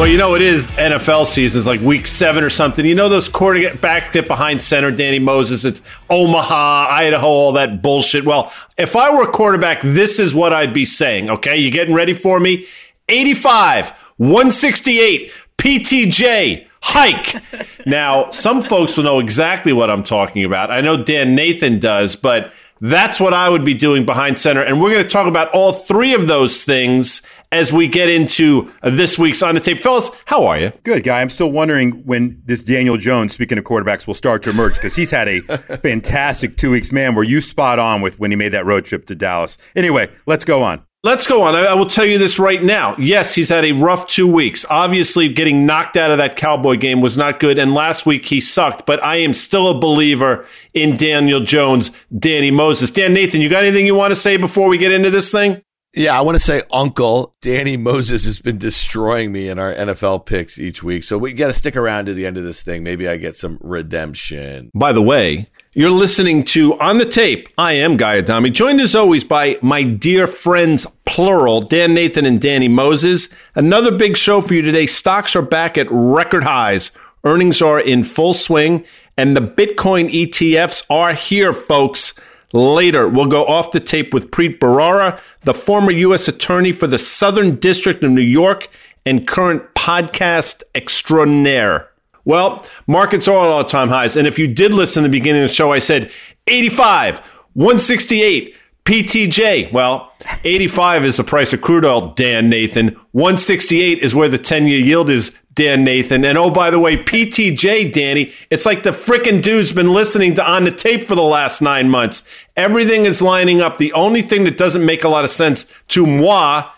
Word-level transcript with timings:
Well, 0.00 0.08
you 0.08 0.16
know, 0.16 0.34
it 0.34 0.40
is 0.40 0.66
NFL 0.68 1.26
season. 1.26 1.58
It's 1.58 1.66
like 1.66 1.82
week 1.82 2.06
seven 2.06 2.42
or 2.42 2.48
something. 2.48 2.86
You 2.86 2.94
know 2.94 3.10
those 3.10 3.28
quarterback 3.28 4.14
get 4.14 4.28
behind 4.28 4.62
center, 4.62 4.90
Danny 4.90 5.18
Moses. 5.18 5.66
It's 5.66 5.82
Omaha, 6.08 6.88
Idaho, 6.90 7.26
all 7.26 7.52
that 7.52 7.82
bullshit. 7.82 8.24
Well, 8.24 8.50
if 8.78 8.96
I 8.96 9.14
were 9.14 9.24
a 9.24 9.30
quarterback, 9.30 9.82
this 9.82 10.18
is 10.18 10.34
what 10.34 10.54
I'd 10.54 10.72
be 10.72 10.86
saying. 10.86 11.28
Okay, 11.28 11.58
you 11.58 11.70
getting 11.70 11.94
ready 11.94 12.14
for 12.14 12.40
me? 12.40 12.64
85, 13.10 13.90
168, 14.16 15.32
PTJ, 15.58 16.66
hike. 16.80 17.34
now, 17.86 18.30
some 18.30 18.62
folks 18.62 18.96
will 18.96 19.04
know 19.04 19.18
exactly 19.18 19.74
what 19.74 19.90
I'm 19.90 20.02
talking 20.02 20.46
about. 20.46 20.70
I 20.70 20.80
know 20.80 21.04
Dan 21.04 21.34
Nathan 21.34 21.78
does, 21.78 22.16
but 22.16 22.54
that's 22.80 23.20
what 23.20 23.34
I 23.34 23.50
would 23.50 23.66
be 23.66 23.74
doing 23.74 24.06
behind 24.06 24.38
center. 24.38 24.62
And 24.62 24.80
we're 24.80 24.92
going 24.92 25.02
to 25.02 25.10
talk 25.10 25.26
about 25.26 25.50
all 25.50 25.74
three 25.74 26.14
of 26.14 26.26
those 26.26 26.64
things 26.64 27.20
as 27.52 27.72
we 27.72 27.88
get 27.88 28.08
into 28.08 28.70
this 28.82 29.18
week's 29.18 29.42
on 29.42 29.54
the 29.54 29.60
tape. 29.60 29.80
Fellas, 29.80 30.10
how 30.26 30.46
are 30.46 30.58
you? 30.58 30.72
Good, 30.84 31.02
guy. 31.02 31.20
I'm 31.20 31.30
still 31.30 31.50
wondering 31.50 32.04
when 32.04 32.40
this 32.44 32.62
Daniel 32.62 32.96
Jones, 32.96 33.32
speaking 33.32 33.58
of 33.58 33.64
quarterbacks, 33.64 34.06
will 34.06 34.14
start 34.14 34.42
to 34.44 34.50
emerge 34.50 34.74
because 34.74 34.94
he's 34.94 35.10
had 35.10 35.28
a 35.28 35.40
fantastic 35.78 36.56
two 36.56 36.70
weeks, 36.70 36.92
man. 36.92 37.14
Were 37.14 37.24
you 37.24 37.40
spot 37.40 37.78
on 37.78 38.02
with 38.02 38.18
when 38.18 38.30
he 38.30 38.36
made 38.36 38.50
that 38.50 38.66
road 38.66 38.84
trip 38.84 39.06
to 39.06 39.14
Dallas? 39.14 39.58
Anyway, 39.74 40.10
let's 40.26 40.44
go 40.44 40.62
on. 40.62 40.84
Let's 41.02 41.26
go 41.26 41.42
on. 41.42 41.56
I, 41.56 41.72
will 41.72 41.86
tell 41.86 42.04
you 42.04 42.18
this 42.18 42.38
right 42.38 42.62
now. 42.62 42.94
Yes, 42.98 43.34
he's 43.34 43.48
had 43.48 43.64
a 43.64 43.72
rough 43.72 44.06
two 44.06 44.30
weeks. 44.30 44.66
Obviously, 44.68 45.32
getting 45.32 45.64
knocked 45.64 45.96
out 45.96 46.10
of 46.10 46.18
that 46.18 46.36
Cowboy 46.36 46.76
game 46.76 47.00
was 47.00 47.16
not 47.16 47.40
good. 47.40 47.58
And 47.58 47.72
last 47.72 48.04
week 48.04 48.26
he 48.26 48.38
sucked, 48.38 48.84
but 48.84 49.02
I 49.02 49.16
am 49.16 49.32
still 49.32 49.68
a 49.68 49.80
believer 49.80 50.44
in 50.74 50.98
Daniel 50.98 51.40
Jones, 51.40 51.90
Danny 52.16 52.50
Moses. 52.50 52.90
Dan 52.90 53.14
Nathan, 53.14 53.40
you 53.40 53.48
got 53.48 53.64
anything 53.64 53.86
you 53.86 53.94
want 53.94 54.10
to 54.10 54.16
say 54.16 54.36
before 54.36 54.68
we 54.68 54.76
get 54.76 54.92
into 54.92 55.08
this 55.08 55.32
thing? 55.32 55.62
Yeah, 55.92 56.16
I 56.16 56.20
want 56.20 56.36
to 56.36 56.40
say 56.40 56.62
Uncle 56.72 57.34
Danny 57.40 57.76
Moses 57.76 58.24
has 58.24 58.40
been 58.40 58.58
destroying 58.58 59.32
me 59.32 59.48
in 59.48 59.58
our 59.58 59.74
NFL 59.74 60.24
picks 60.24 60.56
each 60.56 60.84
week. 60.84 61.02
So 61.02 61.18
we 61.18 61.32
got 61.32 61.48
to 61.48 61.52
stick 61.52 61.74
around 61.76 62.06
to 62.06 62.14
the 62.14 62.26
end 62.26 62.36
of 62.36 62.44
this 62.44 62.62
thing. 62.62 62.84
Maybe 62.84 63.08
I 63.08 63.16
get 63.16 63.34
some 63.34 63.58
redemption. 63.60 64.70
By 64.72 64.92
the 64.92 65.02
way, 65.02 65.48
you're 65.72 65.90
listening 65.90 66.44
to 66.44 66.78
On 66.78 66.98
the 66.98 67.04
Tape. 67.04 67.48
I 67.58 67.72
am 67.72 67.96
Guy 67.96 68.18
Adami, 68.18 68.50
joined 68.50 68.80
as 68.80 68.94
always 68.94 69.24
by 69.24 69.58
my 69.62 69.82
dear 69.82 70.28
friends, 70.28 70.86
plural, 71.06 71.60
Dan 71.60 71.92
Nathan 71.92 72.24
and 72.24 72.40
Danny 72.40 72.68
Moses. 72.68 73.28
Another 73.56 73.90
big 73.90 74.16
show 74.16 74.40
for 74.40 74.54
you 74.54 74.62
today. 74.62 74.86
Stocks 74.86 75.34
are 75.34 75.42
back 75.42 75.76
at 75.76 75.88
record 75.90 76.44
highs. 76.44 76.92
Earnings 77.24 77.60
are 77.60 77.80
in 77.80 78.04
full 78.04 78.32
swing, 78.32 78.84
and 79.16 79.36
the 79.36 79.40
Bitcoin 79.40 80.08
ETFs 80.08 80.84
are 80.88 81.14
here, 81.14 81.52
folks. 81.52 82.14
Later, 82.52 83.08
we'll 83.08 83.26
go 83.26 83.46
off 83.46 83.70
the 83.70 83.80
tape 83.80 84.12
with 84.12 84.30
Preet 84.30 84.58
Bharara, 84.58 85.20
the 85.42 85.54
former 85.54 85.92
U.S. 85.92 86.26
Attorney 86.26 86.72
for 86.72 86.86
the 86.86 86.98
Southern 86.98 87.56
District 87.56 88.02
of 88.02 88.10
New 88.10 88.20
York 88.20 88.68
and 89.06 89.26
current 89.26 89.74
podcast 89.74 90.62
extraordinaire. 90.74 91.88
Well, 92.24 92.64
markets 92.86 93.28
are 93.28 93.44
at 93.44 93.50
all 93.50 93.64
time 93.64 93.88
highs. 93.88 94.16
And 94.16 94.26
if 94.26 94.38
you 94.38 94.46
did 94.46 94.74
listen 94.74 95.02
to 95.02 95.08
the 95.08 95.12
beginning 95.12 95.42
of 95.42 95.48
the 95.48 95.54
show, 95.54 95.72
I 95.72 95.78
said 95.78 96.10
85, 96.46 97.20
168, 97.54 98.54
PTJ. 98.84 99.72
Well, 99.72 100.12
85 100.44 101.04
is 101.04 101.16
the 101.16 101.24
price 101.24 101.52
of 101.52 101.62
crude 101.62 101.84
oil, 101.84 102.12
Dan 102.14 102.48
Nathan. 102.50 102.88
168 103.12 104.00
is 104.00 104.14
where 104.14 104.28
the 104.28 104.38
10 104.38 104.68
year 104.68 104.80
yield 104.80 105.08
is, 105.08 105.36
Dan 105.60 105.84
Nathan. 105.84 106.24
And 106.24 106.38
oh, 106.38 106.50
by 106.50 106.70
the 106.70 106.78
way, 106.78 106.96
PTJ, 106.96 107.92
Danny, 107.92 108.32
it's 108.48 108.64
like 108.64 108.82
the 108.82 108.92
frickin' 108.92 109.42
dude's 109.42 109.72
been 109.72 109.92
listening 109.92 110.34
to 110.36 110.50
on 110.50 110.64
the 110.64 110.70
tape 110.70 111.04
for 111.04 111.14
the 111.14 111.20
last 111.20 111.60
nine 111.60 111.90
months. 111.90 112.22
Everything 112.56 113.04
is 113.04 113.20
lining 113.20 113.60
up. 113.60 113.76
The 113.76 113.92
only 113.92 114.22
thing 114.22 114.44
that 114.44 114.56
doesn't 114.56 114.86
make 114.86 115.04
a 115.04 115.08
lot 115.10 115.26
of 115.26 115.30
sense 115.30 115.70
to 115.88 116.06
moi 116.06 116.70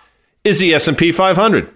is 0.42 0.58
the 0.58 0.74
S&P 0.74 1.12
500. 1.12 1.72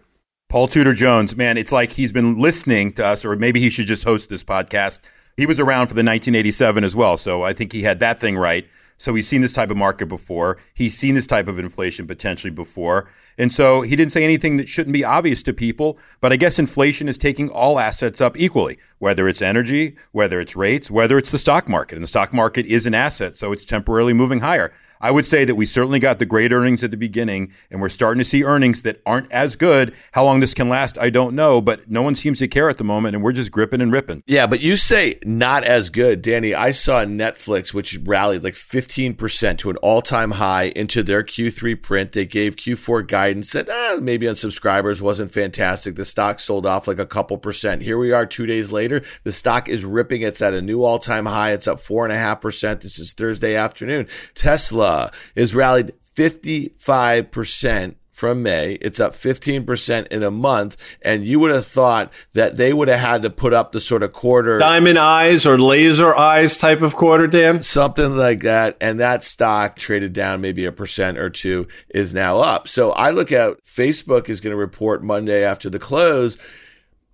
Paul 0.49 0.67
Tudor 0.67 0.95
Jones, 0.95 1.37
man, 1.37 1.57
it's 1.57 1.71
like 1.71 1.93
he's 1.93 2.11
been 2.11 2.41
listening 2.41 2.93
to 2.95 3.07
us, 3.07 3.25
or 3.25 3.37
maybe 3.37 3.61
he 3.61 3.71
should 3.71 3.87
just 3.87 4.03
host 4.03 4.29
this 4.29 4.43
podcast. 4.43 4.99
He 5.37 5.47
was 5.47 5.61
around 5.61 5.87
for 5.87 5.95
the 5.95 6.03
1987 6.03 6.83
as 6.83 6.97
well, 6.97 7.17
so 7.17 7.45
I 7.45 7.53
think 7.53 7.73
he 7.73 7.83
had 7.83 8.01
that 8.01 8.19
thing 8.19 8.37
right. 8.37 8.67
So 8.99 9.15
he's 9.15 9.29
seen 9.29 9.43
this 9.43 9.53
type 9.53 9.71
of 9.71 9.77
market 9.77 10.07
before. 10.07 10.59
He's 10.75 10.97
seen 10.97 11.15
this 11.15 11.27
type 11.27 11.49
of 11.49 11.59
inflation 11.59 12.07
potentially 12.07 12.51
before. 12.51 13.09
And 13.39 13.53
so 13.53 13.83
he 13.83 13.95
didn't 13.97 14.13
say 14.13 14.25
anything 14.25 14.57
that 14.57 14.69
shouldn't 14.69 14.95
be 14.95 15.05
obvious 15.05 15.43
to 15.45 15.53
people. 15.53 15.99
But 16.21 16.33
I 16.33 16.37
guess 16.37 16.59
inflation 16.59 17.09
is 17.09 17.19
taking 17.19 17.51
all 17.51 17.79
assets 17.79 18.21
up 18.21 18.39
equally, 18.39 18.79
whether 18.99 19.29
it's 19.29 19.43
energy, 19.43 19.97
whether 20.13 20.41
it's 20.41 20.57
rates, 20.57 20.91
whether 20.91 21.19
it's 21.19 21.31
the 21.31 21.39
stock 21.39 21.69
market. 21.69 21.97
And 21.97 22.03
the 22.03 22.09
stock 22.09 22.33
market 22.33 22.67
is 22.67 22.87
an 22.87 22.95
asset, 22.95 23.37
so 23.37 23.53
it's 23.53 23.65
temporarily 23.65 24.15
moving 24.15 24.41
higher. 24.41 24.73
I 25.01 25.11
would 25.11 25.27
say 25.27 25.45
that 25.45 25.55
we 25.55 25.67
certainly 25.67 25.99
got 25.99 26.19
the 26.19 26.27
great 26.27 26.53
earnings 26.53 26.83
at 26.83 26.91
the 26.91 26.97
beginning, 26.97 27.53
and 27.71 27.81
we're 27.81 27.89
starting 27.89 28.19
to 28.19 28.25
see 28.25 28.45
earnings 28.45 28.83
that 28.83 29.01
aren't 29.05 29.31
as 29.33 29.57
good. 29.57 29.95
How 30.13 30.25
long 30.25 30.41
this 30.41 30.55
can 30.55 30.69
last, 30.69 30.99
I 30.99 31.11
don't 31.11 31.35
know, 31.35 31.61
but 31.61 31.91
no 31.91 32.03
one 32.03 32.15
seems 32.15 32.39
to 32.39 32.49
care 32.49 32.69
at 32.69 32.79
the 32.79 32.85
moment, 32.85 33.15
and 33.15 33.25
we're 33.25 33.33
just 33.33 33.51
gripping 33.51 33.81
and 33.81 33.93
ripping. 33.93 34.23
Yeah, 34.27 34.47
but 34.47 34.61
you 34.61 34.77
say 34.77 35.19
not 35.25 35.65
as 35.65 35.91
good, 35.91 36.23
Danny. 36.23 36.55
I 36.55 36.73
saw 36.73 37.05
Netflix, 37.05 37.75
which 37.75 37.99
rallied 38.05 38.45
like 38.45 38.55
15% 38.55 39.59
to 39.59 39.71
an 39.71 39.77
all 39.79 40.03
time 40.03 40.33
high 40.33 40.73
into 40.77 41.03
their 41.03 41.23
Q3 41.23 41.81
print. 41.83 42.13
They 42.13 42.27
gave 42.27 42.57
Q4 42.57 43.07
guidance 43.07 43.53
that 43.53 43.69
eh, 43.69 43.99
maybe 44.01 44.29
on 44.29 44.37
subscribers 44.37 45.03
wasn't 45.03 45.31
fantastic. 45.31 45.97
The 45.97 46.05
stock 46.05 46.41
sold 46.41 46.67
off 46.67 46.89
like 46.89 46.99
a 46.99 47.07
couple 47.07 47.39
percent. 47.39 47.83
Here 47.83 47.99
we 47.99 48.13
are 48.13 48.27
two 48.27 48.47
days 48.47 48.73
later. 48.73 49.03
The 49.25 49.33
stock 49.33 49.69
is 49.69 49.85
ripping. 49.85 50.23
It's 50.23 50.43
at 50.43 50.55
a 50.55 50.63
new 50.63 50.85
all 50.85 50.99
time 50.99 51.27
high. 51.27 51.53
It's 51.53 51.69
up 51.69 51.79
4.5%. 51.79 52.81
This 52.81 52.99
is 52.99 53.13
Thursday 53.13 53.55
afternoon. 53.55 54.09
Tesla 54.35 54.86
uh, 54.87 55.11
is 55.35 55.55
rallied 55.55 55.93
55% 56.15 57.97
from 58.17 58.43
May. 58.43 58.79
It's 58.81 58.99
up 58.99 59.13
15% 59.13 60.07
in 60.07 60.23
a 60.23 60.31
month. 60.31 60.79
And 61.03 61.27
you 61.27 61.39
would 61.41 61.51
have 61.51 61.67
thought 61.67 62.11
that 62.33 62.57
they 62.57 62.73
would 62.73 62.89
have 62.89 63.01
had 63.01 63.23
to 63.23 63.31
put 63.31 63.53
up 63.53 63.73
the 63.73 63.81
sort 63.81 64.03
of 64.03 64.15
quarter 64.15 64.57
diamond 64.57 64.99
eyes 64.99 65.45
or 65.45 65.59
laser 65.59 66.17
eyes 66.17 66.57
type 66.57 66.81
of 66.81 66.97
quarter, 66.97 67.27
Dan. 67.27 67.61
Something 67.61 68.17
like 68.17 68.41
that. 68.41 68.79
And 68.81 68.99
that 69.01 69.23
stock 69.23 69.77
traded 69.77 70.15
down 70.15 70.41
maybe 70.41 70.65
a 70.65 70.73
percent 70.73 71.19
or 71.19 71.29
two 71.29 71.69
is 71.91 72.15
now 72.15 72.39
up. 72.39 72.69
So 72.69 72.93
I 72.93 73.11
look 73.11 73.31
at 73.33 73.63
Facebook 73.65 74.31
is 74.31 74.41
going 74.41 74.53
to 74.53 74.57
report 74.57 75.05
Monday 75.05 75.45
after 75.45 75.69
the 75.69 75.79
close 75.79 76.39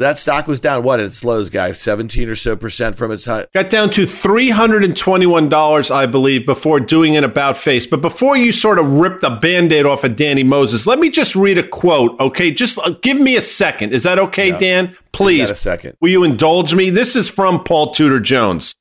that 0.03 0.19
stock 0.19 0.47
was 0.47 0.61
down 0.61 0.83
what 0.83 1.01
at 1.01 1.07
its 1.07 1.25
lows, 1.25 1.51
guys? 1.51 1.81
17 1.81 2.29
or 2.29 2.35
so 2.35 2.57
percent 2.57 2.97
from 2.97 3.11
its 3.11 3.25
high. 3.25 3.47
Got 3.55 3.71
down 3.71 3.91
to 3.91 4.03
$321, 4.03 5.91
I 5.91 6.07
believe, 6.07 6.45
before 6.45 6.81
doing 6.81 7.17
an 7.17 7.25
about 7.25 7.57
face. 7.57 7.87
But 7.87 8.03
before 8.03 8.37
you 8.37 8.53
sort 8.53 8.79
of 8.79 8.99
rip 8.99 9.21
the 9.21 9.31
band 9.31 9.73
aid 9.73 9.87
off 9.87 10.05
of 10.05 10.17
Danny 10.17 10.43
Moses, 10.43 10.87
let 10.87 10.99
me 10.99 11.11
just 11.11 11.35
read 11.35 11.59
a 11.59 11.67
quote, 11.67 12.19
okay? 12.21 12.51
Just 12.51 12.79
uh, 12.79 12.91
give 13.03 13.19
me 13.19 13.37
a 13.37 13.41
second. 13.41 13.93
Is 13.93 14.03
that 14.03 14.19
okay, 14.19 14.49
yeah. 14.49 14.59
Dan? 14.59 14.97
Please. 15.13 15.51
a 15.51 15.55
second. 15.55 15.97
Will 16.01 16.11
you 16.11 16.25
indulge 16.25 16.75
me? 16.75 16.91
This 16.91 17.17
is 17.17 17.29
from 17.29 17.65
Paul 17.65 17.93
Tudor 17.93 18.21
Jones. 18.21 18.75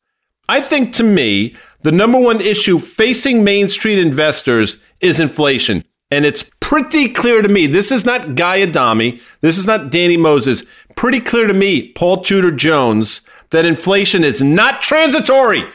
I 0.47 0.59
think 0.61 0.93
to 0.95 1.03
me, 1.03 1.55
the 1.81 1.91
number 1.91 2.19
one 2.19 2.41
issue 2.41 2.77
facing 2.77 3.43
Main 3.43 3.69
Street 3.69 3.99
investors 3.99 4.77
is 4.99 5.19
inflation. 5.19 5.83
And 6.11 6.25
it's 6.25 6.51
pretty 6.59 7.09
clear 7.09 7.41
to 7.41 7.49
me. 7.49 7.67
This 7.67 7.91
is 7.91 8.05
not 8.05 8.35
Guy 8.35 8.61
Adami. 8.61 9.21
This 9.39 9.57
is 9.57 9.65
not 9.65 9.89
Danny 9.89 10.17
Moses 10.17 10.65
pretty 10.95 11.19
clear 11.19 11.47
to 11.47 11.53
me, 11.53 11.89
Paul 11.93 12.21
Tudor 12.21 12.51
Jones, 12.51 13.21
that 13.49 13.65
inflation 13.65 14.23
is 14.23 14.41
not 14.41 14.81
transitory. 14.81 15.65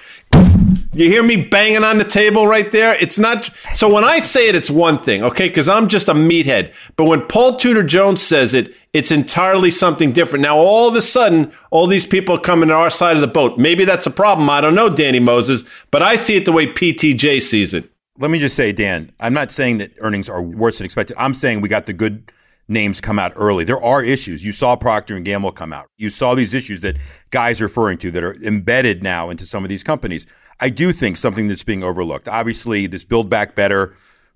You 0.93 1.11
hear 1.11 1.23
me 1.23 1.37
banging 1.37 1.85
on 1.85 1.99
the 1.99 2.05
table 2.05 2.47
right 2.47 2.71
there? 2.71 2.95
It's 2.95 3.19
not. 3.19 3.51
So 3.75 3.93
when 3.93 4.05
I 4.05 4.21
say 4.21 4.49
it, 4.49 4.55
it's 4.55 4.71
one 4.71 4.97
thing, 4.99 5.23
okay? 5.25 5.49
Because 5.49 5.69
I'm 5.69 5.89
just 5.89 6.09
a 6.09 6.15
meathead. 6.15 6.73
But 6.97 7.05
when 7.05 7.27
Paul 7.27 7.57
Tudor 7.57 7.83
Jones 7.83 8.23
says 8.23 8.55
it, 8.55 8.73
it's 8.95 9.11
entirely 9.11 9.71
something 9.71 10.13
different. 10.13 10.43
Now, 10.43 10.57
all 10.57 10.89
of 10.89 10.95
a 10.95 11.03
sudden, 11.03 11.53
all 11.71 11.87
these 11.87 12.07
people 12.07 12.37
are 12.37 12.41
coming 12.41 12.69
to 12.69 12.75
our 12.75 12.89
side 12.89 13.17
of 13.17 13.21
the 13.21 13.27
boat. 13.27 13.59
Maybe 13.59 13.85
that's 13.85 14.07
a 14.07 14.11
problem. 14.11 14.49
I 14.49 14.63
don't 14.63 14.75
know, 14.75 14.89
Danny 14.89 15.19
Moses, 15.19 15.65
but 15.91 16.03
I 16.03 16.17
see 16.17 16.37
it 16.37 16.45
the 16.47 16.53
way 16.53 16.67
PTJ 16.67 17.43
sees 17.43 17.75
it. 17.75 17.91
Let 18.19 18.31
me 18.31 18.39
just 18.39 18.57
say, 18.57 18.73
Dan, 18.73 19.11
I'm 19.21 19.35
not 19.35 19.51
saying 19.51 19.79
that 19.79 19.93
earnings 19.99 20.29
are 20.29 20.41
worse 20.41 20.79
than 20.79 20.87
expected. 20.87 21.17
I'm 21.19 21.35
saying 21.35 21.61
we 21.61 21.69
got 21.69 21.87
the 21.87 21.93
good 21.93 22.33
names 22.69 23.01
come 23.01 23.19
out 23.19 23.33
early. 23.37 23.65
There 23.65 23.83
are 23.83 24.03
issues. 24.03 24.45
You 24.45 24.53
saw 24.53 24.75
Procter 24.77 25.17
and 25.17 25.25
Gamble 25.25 25.53
come 25.53 25.73
out. 25.73 25.87
You 25.99 26.11
saw 26.11 26.35
these 26.35 26.55
issues 26.55 26.81
that 26.81 26.97
guys 27.31 27.61
are 27.61 27.65
referring 27.65 27.99
to 27.99 28.11
that 28.13 28.25
are 28.25 28.35
embedded 28.43 29.03
now 29.03 29.31
into 29.31 29.47
some 29.47 29.65
of 29.65 29.69
these 29.69 29.85
companies. 29.85 30.27
I 30.61 30.71
do 30.71 30.93
think 30.93 31.17
something 31.17 31.49
that's 31.49 31.65
being 31.65 31.83
overlooked. 31.83 32.29
Obviously, 32.29 32.87
this 32.87 33.05
Build 33.05 33.29
Back 33.29 33.55
Better 33.55 33.95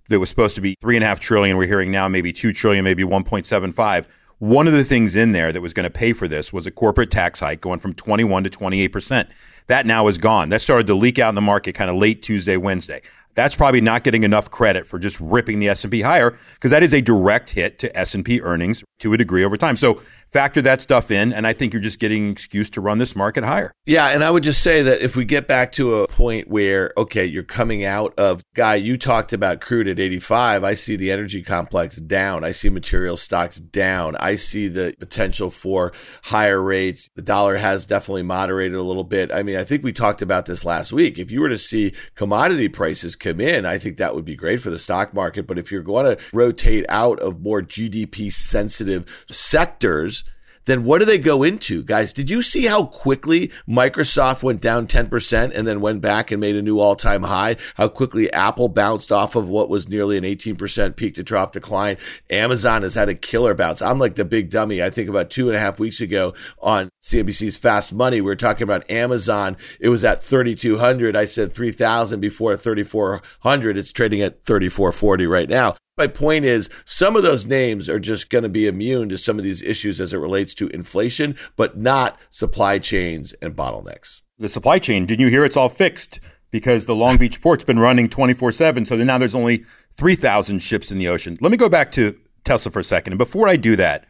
that 0.09 0.21
was 0.21 0.29
supposed 0.29 0.55
to 0.57 0.61
be 0.61 0.75
three 0.81 0.97
and 0.97 1.05
a 1.05 1.07
half 1.07 1.21
trillion. 1.21 1.57
We're 1.57 1.67
hearing 1.67 1.91
now 1.91 2.09
maybe 2.09 2.33
two 2.33 2.53
trillion, 2.53 2.85
maybe 2.85 3.05
1.75. 3.05 4.07
One 4.39 4.67
of 4.67 4.73
the 4.73 4.85
things 4.85 5.17
in 5.17 5.33
there 5.33 5.53
that 5.53 5.61
was 5.61 5.75
going 5.75 5.85
to 5.85 5.91
pay 5.91 6.13
for 6.13 6.27
this 6.27 6.53
was 6.53 6.67
a 6.67 6.71
corporate 6.71 7.11
tax 7.11 7.41
hike 7.41 7.61
going 7.61 7.79
from 7.79 7.95
21 7.95 8.45
to 8.45 8.51
28 8.51 8.89
percent. 8.89 9.29
That 9.67 9.87
now 9.87 10.09
is 10.09 10.19
gone. 10.19 10.49
That 10.49 10.63
started 10.63 10.87
to 10.89 10.95
leak 10.95 11.19
out 11.19 11.29
in 11.29 11.35
the 11.35 11.41
market 11.41 11.75
kind 11.75 11.91
of 11.91 11.97
late 11.97 12.23
Tuesday, 12.23 12.57
Wednesday 12.57 13.03
that's 13.35 13.55
probably 13.55 13.81
not 13.81 14.05
getting 14.05 14.23
enough 14.23 14.51
credit 14.51 14.87
for 14.87 14.99
just 14.99 15.19
ripping 15.21 15.59
the 15.59 15.69
S&P 15.69 16.01
higher 16.01 16.37
because 16.55 16.71
that 16.71 16.83
is 16.83 16.95
a 16.95 17.01
direct 17.01 17.51
hit 17.51 17.79
to 17.79 17.97
S&P 17.97 18.41
earnings 18.41 18.83
to 18.99 19.13
a 19.13 19.17
degree 19.17 19.45
over 19.45 19.57
time. 19.57 19.77
So 19.77 19.95
factor 20.29 20.63
that 20.63 20.81
stuff 20.81 21.11
in 21.11 21.33
and 21.33 21.47
I 21.47 21.53
think 21.53 21.73
you're 21.73 21.83
just 21.83 21.99
getting 21.99 22.27
an 22.27 22.33
excuse 22.33 22.71
to 22.71 22.81
run 22.81 22.99
this 22.99 23.17
market 23.17 23.45
higher. 23.45 23.73
Yeah, 23.87 24.09
and 24.09 24.23
I 24.23 24.31
would 24.31 24.43
just 24.43 24.63
say 24.63 24.83
that 24.83 25.01
if 25.01 25.17
we 25.17 25.25
get 25.25 25.49
back 25.49 25.73
to 25.73 25.97
a 25.97 26.09
point 26.09 26.49
where 26.49 26.93
okay, 26.97 27.25
you're 27.25 27.43
coming 27.43 27.85
out 27.85 28.15
of 28.19 28.43
guy 28.55 28.77
you 28.77 28.97
talked 28.97 29.33
about 29.33 29.61
crude 29.61 29.89
at 29.89 29.99
85, 29.99 30.65
I 30.65 30.75
see 30.75 30.97
the 30.97 31.11
energy 31.11 31.43
complex 31.43 31.97
down. 31.97 32.45
I 32.45 32.53
see 32.53 32.69
material 32.69 33.17
stocks 33.17 33.59
down. 33.59 34.17
I 34.17 34.37
see 34.37 34.69
the 34.69 34.95
potential 34.99 35.51
for 35.51 35.93
higher 36.25 36.61
rates. 36.61 37.09
The 37.15 37.23
dollar 37.23 37.57
has 37.57 37.87
definitely 37.87 38.23
moderated 38.23 38.77
a 38.77 38.83
little 38.83 39.05
bit. 39.05 39.33
I 39.33 39.43
mean, 39.43 39.57
I 39.57 39.65
think 39.65 39.83
we 39.83 39.93
talked 39.93 40.23
about 40.23 40.47
this 40.47 40.65
last 40.65 40.93
week. 40.93 41.19
If 41.19 41.31
you 41.31 41.41
were 41.41 41.49
to 41.49 41.59
see 41.59 41.93
commodity 42.15 42.69
prices 42.69 43.17
come 43.21 43.41
in, 43.41 43.65
I 43.65 43.79
think 43.79 43.99
that 43.99 44.15
would 44.15 44.25
be 44.25 44.35
great 44.35 44.61
for 44.61 44.71
the 44.71 44.79
stock 44.79 45.15
market. 45.15 45.47
But 45.47 45.59
if 45.59 45.71
you're 45.71 45.83
going 45.83 46.17
to 46.17 46.23
rotate 46.33 46.87
out 46.89 47.21
of 47.21 47.41
more 47.41 47.63
GDP 47.63 48.33
sensitive 48.33 49.05
sectors, 49.31 50.25
then 50.71 50.85
what 50.85 50.99
do 50.99 51.05
they 51.05 51.19
go 51.19 51.43
into, 51.43 51.83
guys? 51.83 52.13
Did 52.13 52.31
you 52.31 52.43
see 52.43 52.67
how 52.67 52.87
quickly 52.87 53.51
Microsoft 53.69 54.43
went 54.43 54.61
down 54.61 54.87
10% 54.87 55.53
and 55.55 55.67
then 55.67 55.81
went 55.81 56.01
back 56.01 56.31
and 56.31 56.41
made 56.41 56.57
a 56.57 56.63
new 56.63 56.79
all 56.79 56.95
time 56.95 57.25
high? 57.25 57.57
How 57.75 57.89
quickly 57.89 58.33
Apple 58.33 58.69
bounced 58.69 59.11
off 59.11 59.35
of 59.35 59.49
what 59.49 59.69
was 59.69 59.89
nearly 59.89 60.17
an 60.17 60.25
18% 60.25 60.97
peak 60.97 61.15
to 61.17 61.25
trough 61.25 61.53
decline? 61.53 61.97
Amazon 62.31 62.83
has 62.83 62.95
had 62.95 63.09
a 63.09 63.15
killer 63.15 63.55
bounce. 63.55 63.83
I'm 63.83 63.99
like 63.99 64.15
the 64.15 64.25
big 64.25 64.51
dummy. 64.51 64.83
I 64.83 64.91
think 64.91 65.09
about 65.09 65.31
two 65.31 65.49
and 65.49 65.57
a 65.57 65.61
half 65.61 65.81
weeks 65.81 66.01
ago 66.01 66.35
on 66.61 66.91
CNBC's 67.03 67.57
Fast 67.57 67.93
Money, 67.93 68.21
we 68.21 68.27
were 68.27 68.37
talking 68.37 68.63
about 68.63 68.89
Amazon. 68.91 69.57
It 69.81 69.89
was 69.89 70.05
at 70.05 70.23
3,200. 70.23 71.17
I 71.17 71.25
said 71.25 71.55
3,000 71.55 72.21
before 72.21 72.57
3,400. 72.57 73.77
It's 73.79 73.93
trading 73.93 74.21
at 74.21 74.45
3,440 74.45 75.27
right 75.27 75.49
now. 75.49 75.77
My 76.01 76.07
point 76.07 76.47
is, 76.47 76.71
some 76.87 77.15
of 77.15 77.23
those 77.23 77.45
names 77.45 77.87
are 77.87 78.01
just 78.01 78.31
going 78.31 78.43
to 78.43 78.49
be 78.49 78.67
immune 78.67 79.11
to 79.11 79.19
some 79.19 79.37
of 79.37 79.45
these 79.45 79.63
issues 79.63 80.01
as 80.01 80.15
it 80.15 80.17
relates 80.17 80.55
to 80.55 80.69
inflation, 80.69 81.37
but 81.57 81.77
not 81.77 82.19
supply 82.31 82.79
chains 82.79 83.35
and 83.43 83.55
bottlenecks. 83.55 84.23
The 84.39 84.49
supply 84.49 84.79
chain, 84.79 85.05
didn't 85.05 85.21
you 85.21 85.29
hear 85.29 85.45
it's 85.45 85.59
all 85.59 85.69
fixed? 85.69 86.19
Because 86.51 86.87
the 86.87 86.95
Long 86.95 87.19
Beach 87.19 87.43
port's 87.43 87.65
been 87.65 87.79
running 87.79 88.09
24 88.09 88.51
7. 88.51 88.87
So 88.87 88.97
now 88.97 89.19
there's 89.19 89.35
only 89.35 89.67
3,000 89.93 90.61
ships 90.61 90.91
in 90.91 90.97
the 90.97 91.09
ocean. 91.09 91.37
Let 91.39 91.51
me 91.51 91.59
go 91.59 91.69
back 91.69 91.93
to 91.93 92.19
Tesla 92.45 92.73
for 92.73 92.79
a 92.79 92.85
second. 92.85 93.13
And 93.13 93.19
before 93.19 93.47
I 93.47 93.57
do 93.57 93.77
that, 93.77 94.07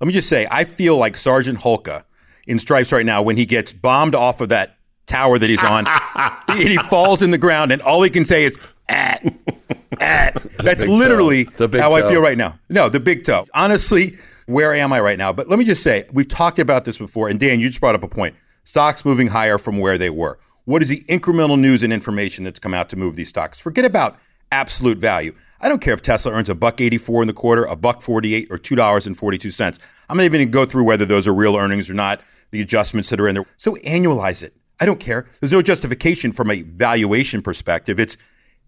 let 0.00 0.06
me 0.06 0.14
just 0.14 0.30
say, 0.30 0.48
I 0.50 0.64
feel 0.64 0.96
like 0.96 1.14
Sergeant 1.14 1.58
Hulka 1.58 2.04
in 2.46 2.58
Stripes 2.58 2.90
right 2.90 3.04
now 3.04 3.20
when 3.20 3.36
he 3.36 3.44
gets 3.44 3.74
bombed 3.74 4.14
off 4.14 4.40
of 4.40 4.48
that 4.48 4.78
tower 5.04 5.38
that 5.38 5.50
he's 5.50 5.62
on. 5.62 5.86
and 6.48 6.58
he 6.58 6.78
falls 6.78 7.22
in 7.22 7.32
the 7.32 7.38
ground, 7.38 7.70
and 7.70 7.82
all 7.82 8.02
he 8.02 8.08
can 8.08 8.24
say 8.24 8.44
is, 8.44 8.58
at. 8.88 9.24
at. 10.00 10.42
That's 10.58 10.86
literally 10.86 11.44
how 11.58 11.66
toe. 11.66 11.92
I 11.94 12.02
feel 12.08 12.20
right 12.20 12.38
now. 12.38 12.58
No, 12.68 12.88
the 12.88 13.00
big 13.00 13.24
toe. 13.24 13.46
Honestly, 13.54 14.16
where 14.46 14.74
am 14.74 14.92
I 14.92 15.00
right 15.00 15.18
now? 15.18 15.32
But 15.32 15.48
let 15.48 15.58
me 15.58 15.64
just 15.64 15.82
say, 15.82 16.04
we've 16.12 16.28
talked 16.28 16.58
about 16.58 16.84
this 16.84 16.98
before, 16.98 17.28
and 17.28 17.38
Dan, 17.40 17.60
you 17.60 17.68
just 17.68 17.80
brought 17.80 17.94
up 17.94 18.02
a 18.02 18.08
point. 18.08 18.36
Stocks 18.64 19.04
moving 19.04 19.28
higher 19.28 19.58
from 19.58 19.78
where 19.78 19.98
they 19.98 20.10
were. 20.10 20.38
What 20.64 20.82
is 20.82 20.88
the 20.88 21.02
incremental 21.04 21.58
news 21.58 21.82
and 21.82 21.92
information 21.92 22.44
that's 22.44 22.58
come 22.58 22.72
out 22.72 22.88
to 22.90 22.96
move 22.96 23.16
these 23.16 23.28
stocks? 23.28 23.60
Forget 23.60 23.84
about 23.84 24.18
absolute 24.50 24.98
value. 24.98 25.34
I 25.60 25.68
don't 25.68 25.80
care 25.80 25.94
if 25.94 26.02
Tesla 26.02 26.32
earns 26.32 26.48
a 26.48 26.54
buck 26.54 26.80
84 26.80 27.22
in 27.22 27.26
the 27.26 27.34
quarter, 27.34 27.64
a 27.64 27.76
buck 27.76 28.02
48, 28.02 28.48
or 28.50 28.58
$2.42. 28.58 29.78
I'm 30.08 30.16
not 30.16 30.24
even 30.24 30.38
going 30.38 30.48
to 30.48 30.52
go 30.52 30.66
through 30.66 30.84
whether 30.84 31.04
those 31.04 31.26
are 31.28 31.34
real 31.34 31.56
earnings 31.56 31.88
or 31.88 31.94
not, 31.94 32.20
the 32.50 32.60
adjustments 32.60 33.10
that 33.10 33.20
are 33.20 33.28
in 33.28 33.34
there. 33.34 33.46
So 33.56 33.74
annualize 33.76 34.42
it. 34.42 34.54
I 34.80 34.86
don't 34.86 35.00
care. 35.00 35.26
There's 35.40 35.52
no 35.52 35.62
justification 35.62 36.32
from 36.32 36.50
a 36.50 36.62
valuation 36.62 37.42
perspective. 37.42 38.00
It's 38.00 38.16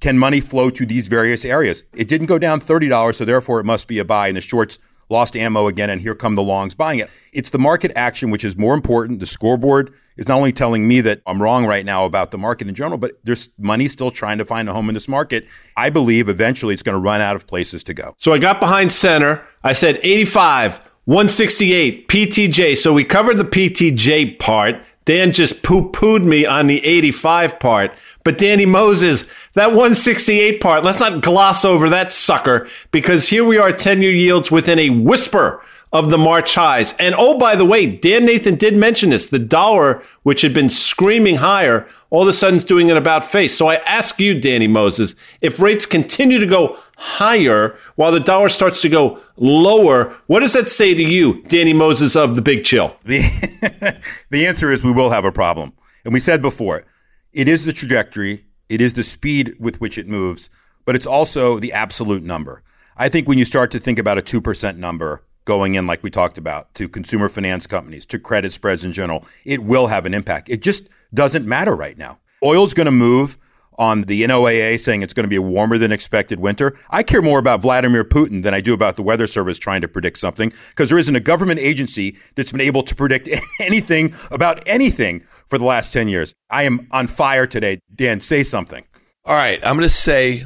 can 0.01 0.19
money 0.19 0.41
flow 0.41 0.71
to 0.71 0.87
these 0.87 1.07
various 1.07 1.45
areas? 1.45 1.83
It 1.95 2.09
didn't 2.09 2.27
go 2.27 2.39
down 2.39 2.61
$30, 2.61 3.15
so 3.15 3.25
therefore 3.25 3.61
it 3.61 3.65
must 3.65 3.89
be 3.89 3.99
a 3.99 4.05
buy. 4.05 4.29
And 4.29 4.37
the 4.37 4.41
shorts 4.41 4.79
lost 5.09 5.37
ammo 5.37 5.69
again, 5.69 5.91
and 5.91 6.01
here 6.01 6.15
come 6.15 6.35
the 6.35 6.43
longs 6.43 6.75
buying 6.75 6.99
it. 6.99 7.11
It's 7.33 7.51
the 7.51 7.59
market 7.59 7.93
action 7.97 8.31
which 8.31 8.45
is 8.45 8.57
more 8.57 8.75
important. 8.75 9.21
The 9.21 9.27
scoreboard 9.27 9.93
is 10.17 10.29
not 10.29 10.37
only 10.37 10.53
telling 10.53 10.89
me 10.89 11.01
that 11.03 11.21
I'm 11.27 11.41
wrong 11.41 11.67
right 11.67 11.85
now 11.85 12.05
about 12.05 12.31
the 12.31 12.39
market 12.39 12.69
in 12.69 12.75
general, 12.75 12.99
but 12.99 13.13
there's 13.25 13.51
money 13.59 13.87
still 13.89 14.11
trying 14.11 14.39
to 14.39 14.45
find 14.45 14.69
a 14.69 14.73
home 14.73 14.89
in 14.89 14.95
this 14.95 15.09
market. 15.09 15.47
I 15.77 15.91
believe 15.91 16.29
eventually 16.29 16.75
it's 16.75 16.83
going 16.83 16.95
to 16.95 17.01
run 17.01 17.21
out 17.21 17.37
of 17.37 17.47
places 17.47 17.85
to 17.85 17.95
go. 17.95 18.15
So 18.19 18.33
I 18.33 18.39
got 18.39 18.59
behind 18.59 18.93
center. 18.93 19.45
I 19.63 19.73
said 19.73 20.01
85, 20.03 20.79
168, 21.05 22.09
PTJ. 22.09 22.79
So 22.79 22.93
we 22.93 23.05
covered 23.05 23.37
the 23.37 23.45
PTJ 23.45 24.39
part. 24.39 24.77
Dan 25.07 25.33
just 25.33 25.63
poo 25.63 25.91
pooed 25.91 26.25
me 26.25 26.45
on 26.45 26.67
the 26.67 26.85
85 26.85 27.59
part. 27.59 27.93
But 28.25 28.39
Danny 28.39 28.67
Moses, 28.67 29.27
that 29.55 29.69
168 29.69 30.61
part, 30.61 30.83
let's 30.83 30.99
not 30.99 31.23
gloss 31.23 31.65
over 31.65 31.89
that 31.89 32.13
sucker 32.13 32.69
because 32.91 33.29
here 33.29 33.45
we 33.45 33.57
are 33.57 33.73
10 33.73 34.03
year 34.03 34.13
yields 34.13 34.51
within 34.51 34.81
a 34.81 34.91
whisper 34.91 35.63
of 35.97 36.11
the 36.11 36.19
March 36.19 36.55
highs. 36.55 36.93
And 36.99 37.15
oh, 37.17 37.39
by 37.39 37.57
the 37.57 37.65
way, 37.65 37.87
Dan 37.87 38.27
Nathan 38.27 38.57
did 38.57 38.77
mention 38.77 39.11
this 39.11 39.29
the 39.29 39.39
dollar, 39.39 40.03
which 40.23 40.43
had 40.43 40.53
been 40.53 40.69
screaming 40.69 41.37
higher, 41.37 41.89
all 42.11 42.23
of 42.23 42.29
a 42.29 42.33
sudden 42.35 42.57
is 42.57 42.65
doing 42.65 42.91
an 42.91 42.99
about 42.99 43.25
face. 43.25 43.57
So 43.57 43.69
I 43.69 43.77
ask 43.77 44.21
you, 44.21 44.39
Danny 44.39 44.67
Moses, 44.67 45.15
if 45.41 45.59
rates 45.59 45.87
continue 45.87 46.39
to 46.39 46.47
go 46.47 46.77
higher 46.99 47.77
while 47.95 48.13
the 48.13 48.21
dollar 48.21 48.51
starts 48.51 48.83
to 48.83 48.91
go 48.91 49.21
lower, 49.37 50.15
what 50.27 50.41
does 50.41 50.53
that 50.53 50.69
say 50.69 50.93
to 50.93 51.03
you, 51.03 51.43
Danny 51.45 51.73
Moses 51.73 52.15
of 52.15 52.37
the 52.37 52.43
Big 52.43 52.65
Chill? 52.65 52.95
The, 53.05 54.01
the 54.31 54.47
answer 54.47 54.71
is 54.71 54.85
we 54.85 54.93
will 54.93 55.11
have 55.11 55.25
a 55.25 55.33
problem. 55.33 55.73
And 56.05 56.13
we 56.13 56.21
said 56.21 56.43
before, 56.43 56.85
it 57.33 57.49
is 57.49 57.65
the 57.65 57.73
trajectory, 57.73 58.45
it 58.69 58.81
is 58.81 58.95
the 58.95 59.03
speed 59.03 59.57
with 59.59 59.81
which 59.81 59.99
it 59.99 60.07
moves, 60.07 60.51
but 60.85 60.95
it's 60.95 61.07
also 61.07 61.59
the 61.59 61.73
absolute 61.73 62.23
number. 62.23 62.63
I 62.97 63.09
think 63.09 63.29
when 63.29 63.39
you 63.39 63.45
start 63.45 63.71
to 63.73 63.79
think 63.79 63.99
about 63.99 64.19
a 64.19 64.23
2% 64.23 64.77
number 64.77 65.23
going 65.47 65.77
in, 65.77 65.87
like 65.87 66.03
we 66.03 66.11
talked 66.11 66.37
about, 66.37 66.75
to 66.75 66.89
consumer 66.89 67.31
finance 67.31 67.67
companies, 67.67 68.05
to 68.07 68.19
credit 68.19 68.53
spreads 68.53 68.85
in 68.85 68.93
general, 68.93 69.25
it 69.47 69.65
will 69.65 69.87
have 69.87 70.05
an 70.05 70.13
impact. 70.13 70.51
It 70.51 70.61
just 70.61 70.91
doesn't 71.15 71.47
matter 71.47 71.75
right 71.75 71.97
now. 71.97 72.19
Oil's 72.45 72.75
going 72.75 72.85
to 72.85 72.93
move 72.93 73.39
on 73.79 74.03
the 74.03 74.23
NOAA 74.23 74.79
saying 74.81 75.03
it's 75.03 75.13
going 75.13 75.25
to 75.25 75.29
be 75.29 75.37
a 75.37 75.43
warmer 75.43 75.79
than 75.79 75.93
expected 75.93 76.41
winter. 76.41 76.77
I 76.91 77.03
care 77.03 77.23
more 77.23 77.39
about 77.39 77.63
Vladimir 77.63 78.05
Putin 78.05 78.43
than 78.43 78.55
I 78.55 78.61
do 78.61 78.73
about 78.75 78.97
the 78.97 79.03
Weather 79.03 79.27
Service 79.27 79.59
trying 79.59 79.81
to 79.83 79.89
predict 79.89 80.19
something 80.19 80.53
because 80.71 80.89
there 80.89 80.99
isn't 80.99 81.15
a 81.15 81.21
government 81.21 81.61
agency 81.61 82.17
that's 82.35 82.53
been 82.53 82.61
able 82.61 82.83
to 82.83 82.95
predict 82.95 83.29
anything 83.61 84.15
about 84.31 84.63
anything 84.67 85.25
for 85.47 85.59
the 85.59 85.65
last 85.65 85.93
10 85.93 86.09
years. 86.09 86.35
I 86.51 86.65
am 86.65 86.89
on 86.91 87.07
fire 87.07 87.47
today. 87.47 87.81
Dan, 87.95 88.21
say 88.21 88.43
something. 88.43 88.85
All 89.25 89.37
right. 89.37 89.61
I'm 89.65 89.77
going 89.77 89.89
to 89.89 89.95
say 89.95 90.45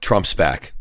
Trump's 0.00 0.34
back. 0.34 0.72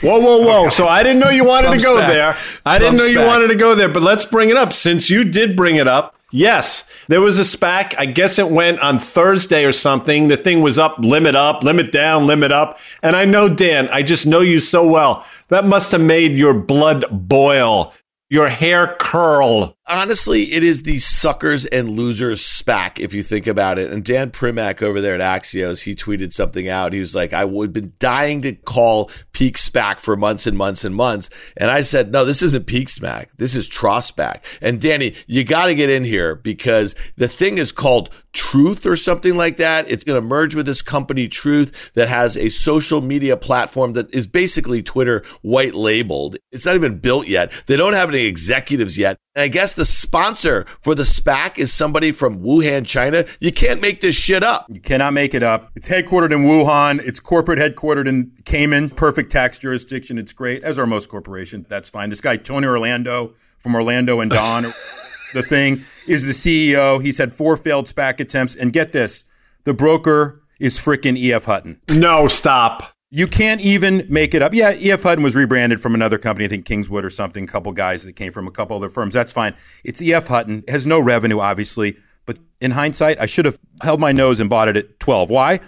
Whoa, 0.00 0.18
whoa, 0.20 0.38
whoa. 0.38 0.68
So 0.70 0.88
I 0.88 1.02
didn't 1.02 1.20
know 1.20 1.30
you 1.30 1.44
wanted 1.44 1.68
Trump's 1.68 1.82
to 1.84 1.88
go 1.88 1.98
back. 1.98 2.12
there. 2.12 2.36
I 2.64 2.78
Trump's 2.78 2.80
didn't 2.80 2.96
know 2.98 3.04
you 3.04 3.18
back. 3.18 3.26
wanted 3.26 3.48
to 3.48 3.54
go 3.56 3.74
there, 3.74 3.88
but 3.88 4.02
let's 4.02 4.24
bring 4.24 4.50
it 4.50 4.56
up. 4.56 4.72
Since 4.72 5.10
you 5.10 5.24
did 5.24 5.54
bring 5.56 5.76
it 5.76 5.86
up, 5.86 6.16
yes, 6.30 6.90
there 7.08 7.20
was 7.20 7.38
a 7.38 7.42
SPAC. 7.42 7.94
I 7.98 8.06
guess 8.06 8.38
it 8.38 8.48
went 8.48 8.80
on 8.80 8.98
Thursday 8.98 9.64
or 9.64 9.72
something. 9.72 10.28
The 10.28 10.36
thing 10.36 10.62
was 10.62 10.78
up, 10.78 10.98
limit 10.98 11.34
up, 11.34 11.62
limit 11.62 11.92
down, 11.92 12.26
limit 12.26 12.50
up. 12.52 12.78
And 13.02 13.14
I 13.14 13.24
know, 13.24 13.48
Dan, 13.52 13.88
I 13.92 14.02
just 14.02 14.26
know 14.26 14.40
you 14.40 14.58
so 14.60 14.86
well. 14.86 15.24
That 15.48 15.66
must 15.66 15.92
have 15.92 16.00
made 16.00 16.32
your 16.32 16.54
blood 16.54 17.04
boil, 17.10 17.92
your 18.30 18.48
hair 18.48 18.96
curl 18.98 19.76
honestly, 19.88 20.52
it 20.52 20.62
is 20.62 20.82
the 20.82 20.98
suckers 20.98 21.64
and 21.66 21.90
losers 21.90 22.42
SPAC, 22.42 22.98
if 22.98 23.12
you 23.12 23.22
think 23.22 23.46
about 23.46 23.78
it. 23.78 23.90
And 23.90 24.04
Dan 24.04 24.30
Primack 24.30 24.82
over 24.82 25.00
there 25.00 25.14
at 25.14 25.42
Axios, 25.42 25.82
he 25.82 25.94
tweeted 25.94 26.32
something 26.32 26.68
out. 26.68 26.92
He 26.92 27.00
was 27.00 27.14
like, 27.14 27.32
I 27.32 27.44
would 27.44 27.68
have 27.68 27.72
been 27.72 27.92
dying 27.98 28.42
to 28.42 28.52
call 28.52 29.10
peak 29.32 29.58
SPAC 29.58 29.98
for 30.00 30.16
months 30.16 30.46
and 30.46 30.56
months 30.56 30.84
and 30.84 30.94
months. 30.94 31.30
And 31.56 31.70
I 31.70 31.82
said, 31.82 32.12
no, 32.12 32.24
this 32.24 32.42
isn't 32.42 32.66
peak 32.66 32.88
SPAC. 32.88 33.30
This 33.38 33.54
is 33.54 33.68
trough 33.68 34.14
SPAC. 34.14 34.42
And 34.60 34.80
Danny, 34.80 35.14
you 35.26 35.44
got 35.44 35.66
to 35.66 35.74
get 35.74 35.90
in 35.90 36.04
here 36.04 36.34
because 36.34 36.94
the 37.16 37.28
thing 37.28 37.58
is 37.58 37.72
called 37.72 38.10
Truth 38.32 38.86
or 38.86 38.96
something 38.96 39.36
like 39.36 39.58
that. 39.58 39.90
It's 39.90 40.04
going 40.04 40.20
to 40.20 40.26
merge 40.26 40.54
with 40.54 40.64
this 40.64 40.80
company 40.80 41.28
Truth 41.28 41.92
that 41.94 42.08
has 42.08 42.34
a 42.34 42.48
social 42.48 43.02
media 43.02 43.36
platform 43.36 43.92
that 43.92 44.12
is 44.14 44.26
basically 44.26 44.82
Twitter 44.82 45.22
white 45.42 45.74
labeled. 45.74 46.36
It's 46.50 46.64
not 46.64 46.74
even 46.74 46.98
built 46.98 47.26
yet. 47.26 47.52
They 47.66 47.76
don't 47.76 47.92
have 47.92 48.08
any 48.08 48.24
executives 48.24 48.96
yet. 48.96 49.18
And 49.34 49.42
I 49.42 49.48
guess 49.48 49.71
the 49.74 49.84
sponsor 49.84 50.66
for 50.80 50.94
the 50.94 51.02
SPAC 51.02 51.58
is 51.58 51.72
somebody 51.72 52.12
from 52.12 52.40
Wuhan, 52.40 52.86
China. 52.86 53.24
You 53.40 53.52
can't 53.52 53.80
make 53.80 54.00
this 54.00 54.16
shit 54.16 54.42
up. 54.42 54.66
You 54.68 54.80
cannot 54.80 55.12
make 55.12 55.34
it 55.34 55.42
up. 55.42 55.70
It's 55.74 55.88
headquartered 55.88 56.32
in 56.32 56.44
Wuhan. 56.44 57.00
It's 57.04 57.20
corporate 57.20 57.58
headquartered 57.58 58.08
in 58.08 58.32
Cayman. 58.44 58.90
Perfect 58.90 59.32
tax 59.32 59.58
jurisdiction. 59.58 60.18
It's 60.18 60.32
great, 60.32 60.62
as 60.62 60.78
are 60.78 60.86
most 60.86 61.08
corporations. 61.08 61.66
That's 61.68 61.88
fine. 61.88 62.10
This 62.10 62.20
guy, 62.20 62.36
Tony 62.36 62.66
Orlando 62.66 63.34
from 63.58 63.74
Orlando 63.74 64.20
and 64.20 64.30
Dawn, 64.30 64.62
the 65.34 65.42
thing, 65.42 65.84
is 66.06 66.24
the 66.24 66.32
CEO. 66.32 67.02
He's 67.02 67.18
had 67.18 67.32
four 67.32 67.56
failed 67.56 67.86
SPAC 67.86 68.20
attempts. 68.20 68.54
And 68.54 68.72
get 68.72 68.92
this 68.92 69.24
the 69.64 69.74
broker 69.74 70.42
is 70.58 70.78
freaking 70.78 71.16
E.F. 71.16 71.44
Hutton. 71.44 71.80
No, 71.88 72.28
stop. 72.28 72.91
You 73.14 73.26
can't 73.26 73.60
even 73.60 74.06
make 74.08 74.32
it 74.32 74.40
up. 74.40 74.54
Yeah, 74.54 74.70
EF 74.70 75.02
Hutton 75.02 75.22
was 75.22 75.36
rebranded 75.36 75.82
from 75.82 75.94
another 75.94 76.16
company, 76.16 76.46
I 76.46 76.48
think 76.48 76.64
Kingswood 76.64 77.04
or 77.04 77.10
something, 77.10 77.44
a 77.44 77.46
couple 77.46 77.70
guys 77.72 78.04
that 78.04 78.14
came 78.14 78.32
from 78.32 78.48
a 78.48 78.50
couple 78.50 78.74
other 78.74 78.88
firms. 78.88 79.12
That's 79.12 79.32
fine. 79.32 79.54
It's 79.84 80.00
EF 80.00 80.26
Hutton. 80.26 80.64
It 80.66 80.70
has 80.70 80.86
no 80.86 80.98
revenue, 80.98 81.38
obviously. 81.38 81.98
But 82.24 82.38
in 82.62 82.70
hindsight, 82.70 83.20
I 83.20 83.26
should 83.26 83.44
have 83.44 83.58
held 83.82 84.00
my 84.00 84.12
nose 84.12 84.40
and 84.40 84.48
bought 84.48 84.68
it 84.68 84.78
at 84.78 84.98
12. 84.98 85.28
Why? 85.28 85.60